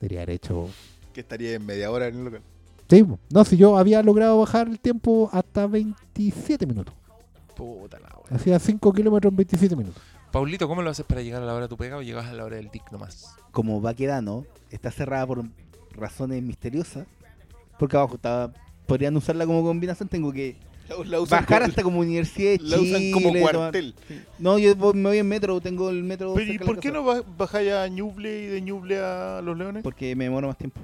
debería 0.01 0.21
haber 0.23 0.37
hecho. 0.37 0.69
Que 1.13 1.21
estaría 1.21 1.55
en 1.55 1.67
media 1.67 1.91
hora 1.91 2.07
en 2.07 2.17
el 2.19 2.25
local. 2.25 2.41
Sí, 2.89 3.05
no, 3.31 3.45
si 3.45 3.57
yo 3.57 3.77
había 3.79 4.03
logrado 4.03 4.39
bajar 4.39 4.67
el 4.69 4.81
tiempo 4.81 5.29
hasta 5.33 5.67
27 5.67 6.67
minutos. 6.67 6.95
Puta 7.55 7.99
la 8.01 8.09
weá. 8.09 8.37
Hacía 8.37 8.59
5 8.59 8.93
kilómetros 8.93 9.31
en 9.33 9.37
27 9.37 9.77
minutos. 9.77 10.03
Paulito, 10.33 10.69
¿cómo 10.69 10.83
lo 10.83 10.91
haces 10.91 11.05
para 11.05 11.23
llegar 11.23 11.43
a 11.43 11.47
la 11.47 11.55
hora 11.55 11.63
de 11.65 11.69
tu 11.69 11.77
pega 11.77 11.97
o 11.97 12.03
llegas 12.03 12.27
a 12.27 12.33
la 12.33 12.45
hora 12.45 12.57
del 12.57 12.71
dick 12.71 12.91
nomás? 12.93 13.35
Como 13.51 13.81
Baquedano 13.81 14.45
está 14.71 14.91
cerrada 14.91 15.27
por 15.27 15.45
razones 15.93 16.43
misteriosas. 16.43 17.07
Porque 17.79 17.97
abajo 17.97 18.15
estaba. 18.17 18.53
Podrían 18.87 19.17
usarla 19.17 19.47
como 19.47 19.63
combinación. 19.65 20.09
Tengo 20.09 20.33
que 20.33 20.57
La, 20.89 20.97
la 21.05 21.21
usan 21.21 21.41
bajar 21.43 21.59
como- 21.63 21.69
hasta 21.71 21.83
como 21.83 22.01
Universidad 22.01 22.53
de 22.53 22.59
la 22.63 22.79
usan 22.79 23.11
como 23.13 23.29
Chile, 23.31 23.41
tomar- 23.41 23.55
cuartel. 23.57 23.95
No, 24.39 24.59
yo 24.59 24.77
me 24.95 25.03
voy 25.09 25.19
en 25.19 25.29
metro. 25.29 25.61
Tengo 25.61 25.91
el 25.91 26.03
metro. 26.05 26.35
Pero 26.35 26.53
¿y 26.53 26.59
por 26.59 26.79
qué 26.79 26.93
no 26.93 27.03
ba- 27.03 27.23
bajáis 27.37 27.73
a 27.73 27.89
Ñuble 27.89 28.43
y 28.43 28.47
de 28.47 28.61
Ñuble 28.61 28.99
a 29.01 29.41
Los 29.43 29.57
Leones? 29.59 29.83
Porque 29.83 30.15
me 30.15 30.25
demoro 30.25 30.47
más 30.47 30.59
tiempo. 30.59 30.81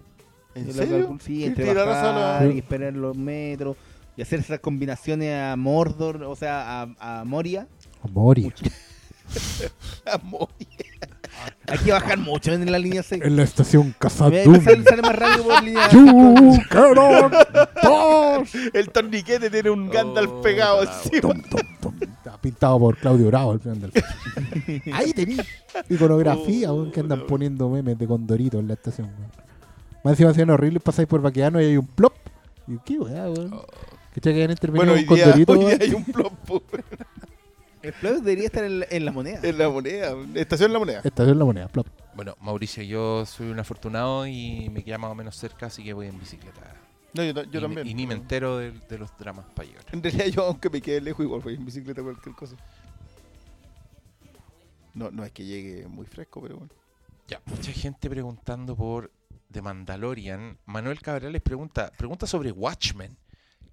¿En 0.55 0.66
Yo 0.66 0.73
serio? 0.73 1.18
Sí, 1.23 1.40
¿Qué 1.40 1.47
entre 1.47 1.70
a 1.70 1.74
la- 1.74 2.51
y 2.52 2.59
esperar 2.59 2.94
los 2.94 3.16
metros 3.16 3.77
y 4.16 4.23
hacer 4.23 4.40
esas 4.40 4.59
combinaciones 4.60 5.35
a 5.39 5.55
Mordor, 5.56 6.23
o 6.24 6.35
sea, 6.35 6.82
a, 6.98 7.20
a 7.20 7.24
Moria. 7.24 7.68
Moria. 8.10 8.47
Amor. 8.47 8.73
Hay 11.68 11.78
que 11.78 11.92
bajar 11.92 12.18
mucho 12.18 12.52
en 12.52 12.70
la 12.70 12.78
línea 12.78 13.02
6. 13.02 13.22
En 13.24 13.36
la 13.36 13.42
estación 13.42 13.94
Casadum. 13.98 14.62
sale, 14.62 14.84
sale 14.84 15.02
más 15.02 15.16
rápido 15.16 15.44
por 15.44 15.62
línea 15.62 15.90
You 15.90 16.58
cannot 16.70 17.32
pass. 17.74 18.54
El 18.72 18.88
torniquete 18.90 19.50
tiene 19.50 19.70
un 19.70 19.88
Gandalf 19.90 20.30
Oh, 20.32 20.42
pegado 20.42 20.82
encima. 20.84 21.34
Está 22.00 22.40
pintado 22.40 22.78
por 22.78 22.96
Claudio 22.96 23.26
Bravo 23.26 23.56
del 23.58 23.60
film. 23.92 24.92
Ahí 24.94 25.12
tenía 25.12 25.44
iconografía, 25.90 26.72
Oh, 26.72 26.90
que 26.90 27.00
andan 27.00 27.20
no. 27.20 27.26
poniendo 27.26 27.68
memes 27.68 27.98
de 27.98 28.06
Condorito 28.06 28.58
en 28.58 28.68
la 28.68 28.74
estación. 28.74 29.08
weón. 29.08 29.30
Más 30.04 30.12
encima 30.12 30.30
hacían 30.30 30.50
horribles, 30.50 30.82
pasáis 30.82 31.08
por 31.08 31.20
Baqueano 31.20 31.60
y 31.60 31.64
hay 31.66 31.76
un 31.76 31.86
plop. 31.86 32.14
Y 32.66 32.78
qué 32.84 32.98
weá, 32.98 33.28
weón. 33.28 33.52
Oh. 33.52 33.66
¿Cachai 34.14 34.32
que 34.32 34.38
habían 34.44 34.50
intervenido 34.52 34.86
Bueno, 34.86 34.92
hoy 34.94 35.04
con 35.04 35.16
día, 35.16 35.24
Condorito? 35.26 35.52
hoy 35.52 35.64
día 35.66 35.78
hay 35.80 35.92
un 35.94 36.04
plop 36.04 36.32
El 37.86 37.92
plug 37.92 38.14
debería 38.16 38.46
estar 38.46 38.64
en 38.64 38.80
la, 38.80 38.86
en 38.90 39.04
la 39.04 39.12
moneda. 39.12 39.40
en 39.42 39.58
la 39.58 39.68
moneda. 39.68 40.16
Estación 40.34 40.72
La 40.72 40.78
Moneda. 40.80 41.00
Estación 41.04 41.38
La 41.38 41.44
Moneda, 41.44 41.68
plop. 41.68 41.86
Bueno, 42.14 42.34
Mauricio, 42.40 42.82
yo 42.82 43.24
soy 43.26 43.48
un 43.50 43.58
afortunado 43.60 44.26
y 44.26 44.68
me 44.70 44.82
queda 44.82 44.98
más 44.98 45.10
o 45.10 45.14
menos 45.14 45.36
cerca, 45.36 45.66
así 45.66 45.84
que 45.84 45.92
voy 45.92 46.08
en 46.08 46.18
bicicleta. 46.18 46.74
No, 47.14 47.22
yo, 47.22 47.32
ta- 47.32 47.44
yo 47.44 47.60
y, 47.60 47.62
también. 47.62 47.86
Y 47.86 47.94
ni 47.94 48.06
me 48.06 48.14
entero 48.14 48.58
de, 48.58 48.72
de 48.72 48.98
los 48.98 49.16
dramas 49.18 49.46
para 49.54 49.68
llegar. 49.68 49.84
En 49.92 50.02
realidad 50.02 50.26
yo, 50.26 50.42
aunque 50.46 50.68
me 50.68 50.80
quede 50.80 51.00
lejos, 51.00 51.24
igual 51.24 51.40
voy 51.42 51.54
en 51.54 51.64
bicicleta 51.64 52.02
cualquier 52.02 52.34
cosa. 52.34 52.56
No, 54.94 55.10
no 55.10 55.24
es 55.24 55.32
que 55.32 55.44
llegue 55.44 55.86
muy 55.86 56.06
fresco, 56.06 56.40
pero 56.42 56.56
bueno. 56.56 56.72
Ya, 57.28 57.40
mucha 57.46 57.70
gente 57.72 58.08
preguntando 58.08 58.74
por 58.76 59.10
The 59.52 59.60
Mandalorian. 59.62 60.58
Manuel 60.66 61.00
Cabrales 61.00 61.42
pregunta, 61.42 61.92
pregunta 61.96 62.26
sobre 62.26 62.50
Watchmen. 62.52 63.16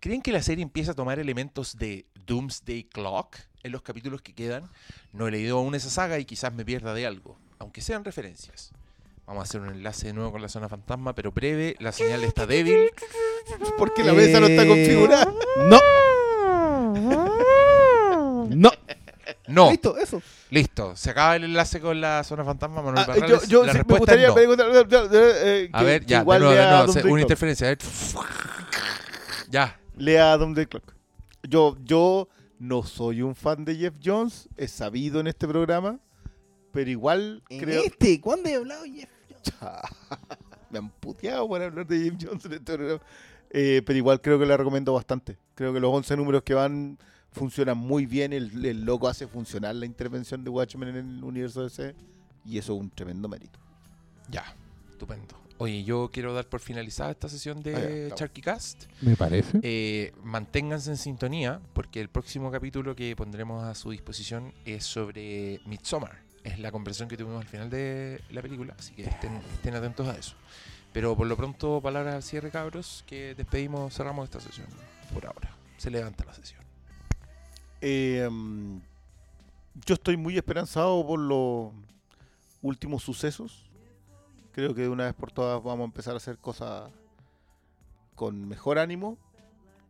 ¿Creen 0.03 0.21
que 0.21 0.34
la 0.34 0.43
serie 0.43 0.63
empieza 0.63 0.91
a 0.91 0.95
tomar 0.95 1.17
elementos 1.19 1.77
de 1.77 2.05
Doomsday 2.27 2.84
Clock 2.91 3.38
en 3.63 3.71
los 3.71 3.81
capítulos 3.84 4.21
que 4.21 4.34
quedan? 4.35 4.69
No 5.13 5.30
he 5.30 5.31
leído 5.31 5.57
aún 5.59 5.75
esa 5.75 5.89
saga 5.89 6.19
y 6.19 6.25
quizás 6.25 6.53
me 6.53 6.65
pierda 6.65 6.93
de 6.93 7.07
algo, 7.07 7.38
aunque 7.57 7.80
sean 7.80 8.03
referencias. 8.03 8.71
Vamos 9.25 9.39
a 9.39 9.43
hacer 9.45 9.61
un 9.61 9.69
enlace 9.69 10.07
de 10.07 10.13
nuevo 10.13 10.34
con 10.34 10.41
la 10.41 10.49
zona 10.49 10.67
fantasma, 10.67 11.15
pero 11.15 11.31
breve, 11.31 11.77
la 11.80 11.93
señal 11.93 12.21
está 12.25 12.45
débil. 12.45 12.89
Porque 13.77 14.03
la 14.03 14.11
mesa 14.11 14.41
no 14.41 14.47
está 14.47 14.63
Eh, 14.63 14.67
configurada. 14.67 15.34
No. 15.69 15.80
No. 18.49 18.71
No, 19.47 19.71
Listo, 19.71 19.97
eso. 19.97 20.21
listo. 20.49 20.97
Se 20.97 21.11
acaba 21.11 21.38
el 21.38 21.45
enlace 21.45 21.80
con 21.80 22.01
la 22.01 22.25
zona 22.25 22.43
fantasma, 22.43 22.81
Manuel 22.81 23.05
Ah, 23.07 23.25
yo 23.25 23.41
yo 23.45 23.65
la 23.65 23.71
sí, 23.71 23.80
me 23.88 23.97
gustaría 23.97 24.27
no. 24.27 24.34
preguntar. 24.34 24.67
eh, 25.13 25.69
A 25.71 25.84
ver, 25.84 26.05
ya, 26.05 26.19
de 26.19 26.25
nuevo, 26.25 26.49
de 26.51 26.55
nuevo, 26.93 27.13
una 27.13 27.21
interferencia. 27.21 27.67
A 27.67 27.69
ver. 27.69 27.77
Ya, 29.49 29.80
Lea 30.03 30.38
Doomsday 30.38 30.65
Clock. 30.65 30.95
Yo, 31.43 31.77
yo 31.84 32.27
no 32.59 32.84
soy 32.84 33.21
un 33.21 33.35
fan 33.35 33.65
de 33.65 33.75
Jeff 33.75 33.95
Jones, 34.03 34.49
es 34.57 34.71
sabido 34.71 35.19
en 35.19 35.27
este 35.27 35.47
programa, 35.47 35.99
pero 36.71 36.89
igual 36.89 37.43
En 37.49 37.59
creo. 37.59 37.84
este, 37.84 38.19
¿cuándo 38.21 38.49
he 38.49 38.55
hablado, 38.55 38.84
Jeff? 38.85 39.09
Me 40.69 40.80
han 40.80 40.89
puteado 40.89 41.47
por 41.47 41.61
hablar 41.61 41.85
de 41.85 41.99
Jeff 41.99 42.15
Jones 42.21 42.45
en 42.45 42.53
este 42.53 42.73
programa. 42.77 43.01
Eh, 43.49 43.81
pero 43.85 43.97
igual 43.97 44.19
creo 44.21 44.39
que 44.39 44.45
la 44.45 44.57
recomiendo 44.57 44.93
bastante. 44.93 45.38
Creo 45.53 45.73
que 45.73 45.80
los 45.80 45.93
11 45.93 46.17
números 46.17 46.41
que 46.43 46.53
van 46.55 46.97
funcionan 47.31 47.77
muy 47.77 48.05
bien. 48.07 48.34
El, 48.34 48.65
el 48.65 48.84
loco 48.84 49.07
hace 49.07 49.27
funcionar 49.27 49.75
la 49.75 49.85
intervención 49.85 50.43
de 50.43 50.49
Watchmen 50.49 50.89
en 50.89 50.95
el 50.95 51.23
universo 51.23 51.61
DC. 51.63 51.93
Y 52.45 52.57
eso 52.57 52.73
es 52.73 52.80
un 52.80 52.89
tremendo 52.89 53.27
mérito. 53.30 53.59
ya. 54.30 54.43
Estupendo. 54.89 55.35
Oye, 55.59 55.84
yo 55.84 56.09
quiero 56.11 56.34
dar 56.34 56.45
por 56.47 56.59
finalizada 56.59 57.11
esta 57.11 57.30
sesión 57.30 57.59
Ah, 57.59 57.61
de. 57.69 58.11
Charky 58.15 58.41
Cast. 58.41 58.85
Me 59.01 59.15
parece. 59.15 59.59
Eh, 59.61 60.11
manténganse 60.23 60.89
en 60.91 60.97
sintonía 60.97 61.61
porque 61.73 62.01
el 62.01 62.09
próximo 62.09 62.51
capítulo 62.51 62.95
que 62.95 63.15
pondremos 63.15 63.63
a 63.63 63.75
su 63.75 63.91
disposición 63.91 64.53
es 64.65 64.84
sobre 64.85 65.61
Midsommar. 65.65 66.21
Es 66.43 66.59
la 66.59 66.71
conversación 66.71 67.07
que 67.07 67.15
tuvimos 67.15 67.39
al 67.41 67.47
final 67.47 67.69
de 67.69 68.19
la 68.31 68.41
película, 68.41 68.75
así 68.77 68.93
que 68.93 69.03
estén, 69.03 69.35
estén 69.53 69.75
atentos 69.75 70.07
a 70.07 70.17
eso. 70.17 70.35
Pero 70.91 71.15
por 71.15 71.27
lo 71.27 71.38
pronto, 71.38 71.80
palabras 71.81 72.15
al 72.15 72.23
cierre, 72.23 72.51
cabros, 72.51 73.03
que 73.07 73.34
despedimos, 73.35 73.93
cerramos 73.95 74.25
esta 74.25 74.41
sesión 74.41 74.67
por 75.13 75.25
ahora. 75.25 75.55
Se 75.77 75.89
levanta 75.89 76.25
la 76.25 76.34
sesión. 76.34 76.61
Eh, 77.80 78.27
mm, 78.30 78.77
yo 79.85 79.93
estoy 79.95 80.17
muy 80.17 80.35
esperanzado 80.35 81.05
por 81.07 81.19
los 81.19 81.71
últimos 82.61 83.03
sucesos. 83.03 83.62
Creo 84.53 84.75
que 84.75 84.84
de 84.84 84.89
una 84.89 85.05
vez 85.05 85.15
por 85.15 85.31
todas 85.31 85.61
vamos 85.63 85.81
a 85.81 85.85
empezar 85.85 86.13
a 86.13 86.17
hacer 86.17 86.38
cosas 86.38 86.91
con 88.15 88.47
mejor 88.47 88.77
ánimo. 88.77 89.17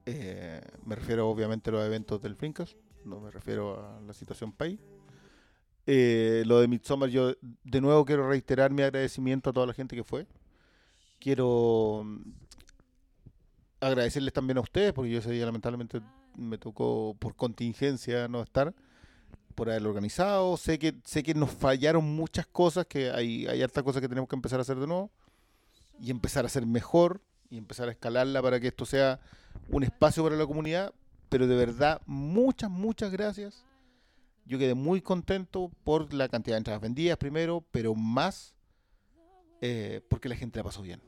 Eh, 0.06 0.62
me 0.86 0.96
refiero 0.96 1.30
obviamente 1.30 1.70
a 1.70 1.74
los 1.74 1.86
eventos 1.86 2.22
del 2.22 2.36
Fincas, 2.36 2.76
no 3.06 3.20
me 3.20 3.30
refiero 3.30 3.86
a 3.86 4.02
la 4.02 4.14
situación 4.14 4.54
país. 4.54 4.80
Eh, 5.86 6.44
lo 6.46 6.62
de 6.62 6.70
Midsommar, 6.70 7.10
yo 7.10 7.34
de 7.42 7.82
nuevo 7.82 8.06
quiero 8.06 8.28
reiterar 8.28 8.72
mi 8.72 8.84
agradecimiento 8.84 9.50
a 9.50 9.54
toda 9.54 9.68
la 9.68 9.74
gente 9.74 9.98
que 9.98 10.04
fue. 10.06 10.28
Quiero 11.20 12.04
mm, 12.06 12.22
agradecerles 13.82 14.34
también 14.34 14.58
a 14.58 14.62
ustedes, 14.62 14.94
porque 14.94 15.12
yo 15.12 15.20
ese 15.20 15.32
día 15.32 15.46
lamentablemente 15.46 16.02
me 16.38 16.58
tocó 16.58 17.18
por 17.20 17.36
contingencia 17.36 18.30
no 18.30 18.42
estar, 18.42 18.74
por 19.54 19.70
haberlo 19.70 19.90
organizado. 19.90 20.58
Sé 20.58 20.80
que, 20.80 20.96
sé 21.04 21.24
que 21.24 21.34
nos 21.34 21.52
fallaron 21.52 22.04
muchas 22.16 22.46
cosas, 22.48 22.86
que 22.86 23.12
hay, 23.12 23.48
hay 23.48 23.62
hartas 23.62 23.84
cosas 23.84 24.02
que 24.02 24.10
tenemos 24.10 24.30
que 24.30 24.36
empezar 24.36 24.60
a 24.60 24.62
hacer 24.62 24.78
de 24.78 24.88
nuevo 24.88 25.12
y 26.00 26.12
empezar 26.12 26.46
a 26.46 26.48
hacer 26.48 26.66
mejor 26.66 27.22
y 27.50 27.58
empezar 27.58 27.88
a 27.88 27.92
escalarla 27.92 28.42
para 28.42 28.60
que 28.60 28.68
esto 28.68 28.86
sea 28.86 29.20
un 29.70 29.84
espacio 29.84 30.24
para 30.24 30.36
la 30.36 30.46
comunidad. 30.46 30.94
Pero 31.30 31.48
de 31.48 31.56
verdad, 31.56 32.02
muchas, 32.06 32.70
muchas 32.70 33.12
gracias. 33.12 33.66
Yo 34.46 34.60
quedé 34.60 34.74
muy 34.74 35.02
contento 35.02 35.72
por 35.84 36.14
la 36.14 36.28
cantidad 36.28 36.56
de 36.56 36.60
entradas 36.60 36.82
vendidas 36.82 37.18
primero, 37.18 37.64
pero 37.72 37.96
más 37.96 38.54
eh, 39.62 40.02
porque 40.10 40.28
la 40.28 40.36
gente 40.36 40.60
la 40.60 40.64
pasó 40.64 40.82
bien. 40.82 41.02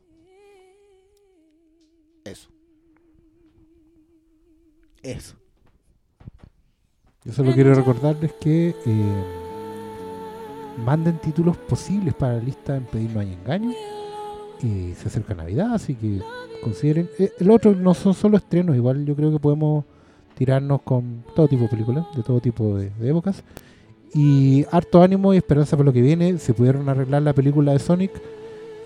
Eso. 2.24 2.50
Eso. 5.04 5.36
Yo 7.26 7.34
solo 7.34 7.54
quiero 7.54 7.74
recordarles 7.74 8.34
que 8.34 8.76
eh, 8.86 9.24
manden 10.86 11.18
títulos 11.18 11.58
posibles 11.58 12.14
para 12.14 12.34
la 12.34 12.40
lista 12.40 12.78
en 12.78 12.84
Pedir 12.84 13.10
No 13.12 13.20
Hay 13.20 13.34
Engaño. 13.34 13.72
Y 14.62 14.94
se 14.94 15.08
acerca 15.08 15.34
Navidad, 15.34 15.74
así 15.74 15.96
que 15.96 16.22
consideren. 16.64 17.10
eh, 17.18 17.32
el 17.40 17.50
otro 17.50 17.74
no 17.74 17.96
son 17.96 18.14
solo 18.14 18.38
estrenos, 18.38 18.76
igual 18.76 19.06
yo 19.06 19.16
creo 19.16 19.32
que 19.32 19.40
podemos 19.40 19.86
tirarnos 20.36 20.84
con 20.84 21.24
todo 21.36 21.48
tipo 21.48 21.64
de 21.64 21.70
películas, 21.70 22.06
de 22.16 22.22
todo 22.22 22.40
tipo 22.40 22.78
de, 22.78 22.92
de 22.92 23.10
épocas. 23.10 23.44
Y 24.14 24.64
harto 24.72 25.02
ánimo 25.02 25.34
y 25.34 25.38
esperanza 25.38 25.76
por 25.76 25.86
lo 25.86 25.92
que 25.92 26.02
viene. 26.02 26.38
Si 26.38 26.54
pudieron 26.54 26.88
arreglar 26.88 27.24
la 27.24 27.34
película 27.34 27.74
de 27.74 27.80
Sonic, 27.80 28.12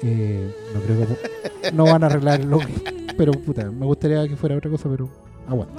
eh, 0.02 0.50
no 0.74 0.80
creo 0.80 0.98
que 1.62 1.72
no 1.74 1.84
van 1.84 2.04
a 2.04 2.08
arreglar 2.08 2.44
lo 2.46 2.60
Pero 3.18 3.34
puta, 3.34 3.70
me 3.70 3.86
gustaría 3.86 4.26
que 4.30 4.38
fuera 4.38 4.56
otra 4.56 4.72
cosa, 4.72 4.90
pero 4.90 5.10
aguanta. 5.46 5.74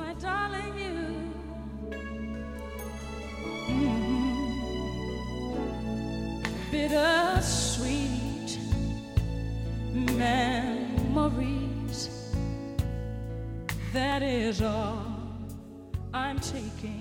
That 13.92 14.22
is 14.22 14.62
all 14.62 15.04
I'm 16.14 16.38
taking. 16.38 16.99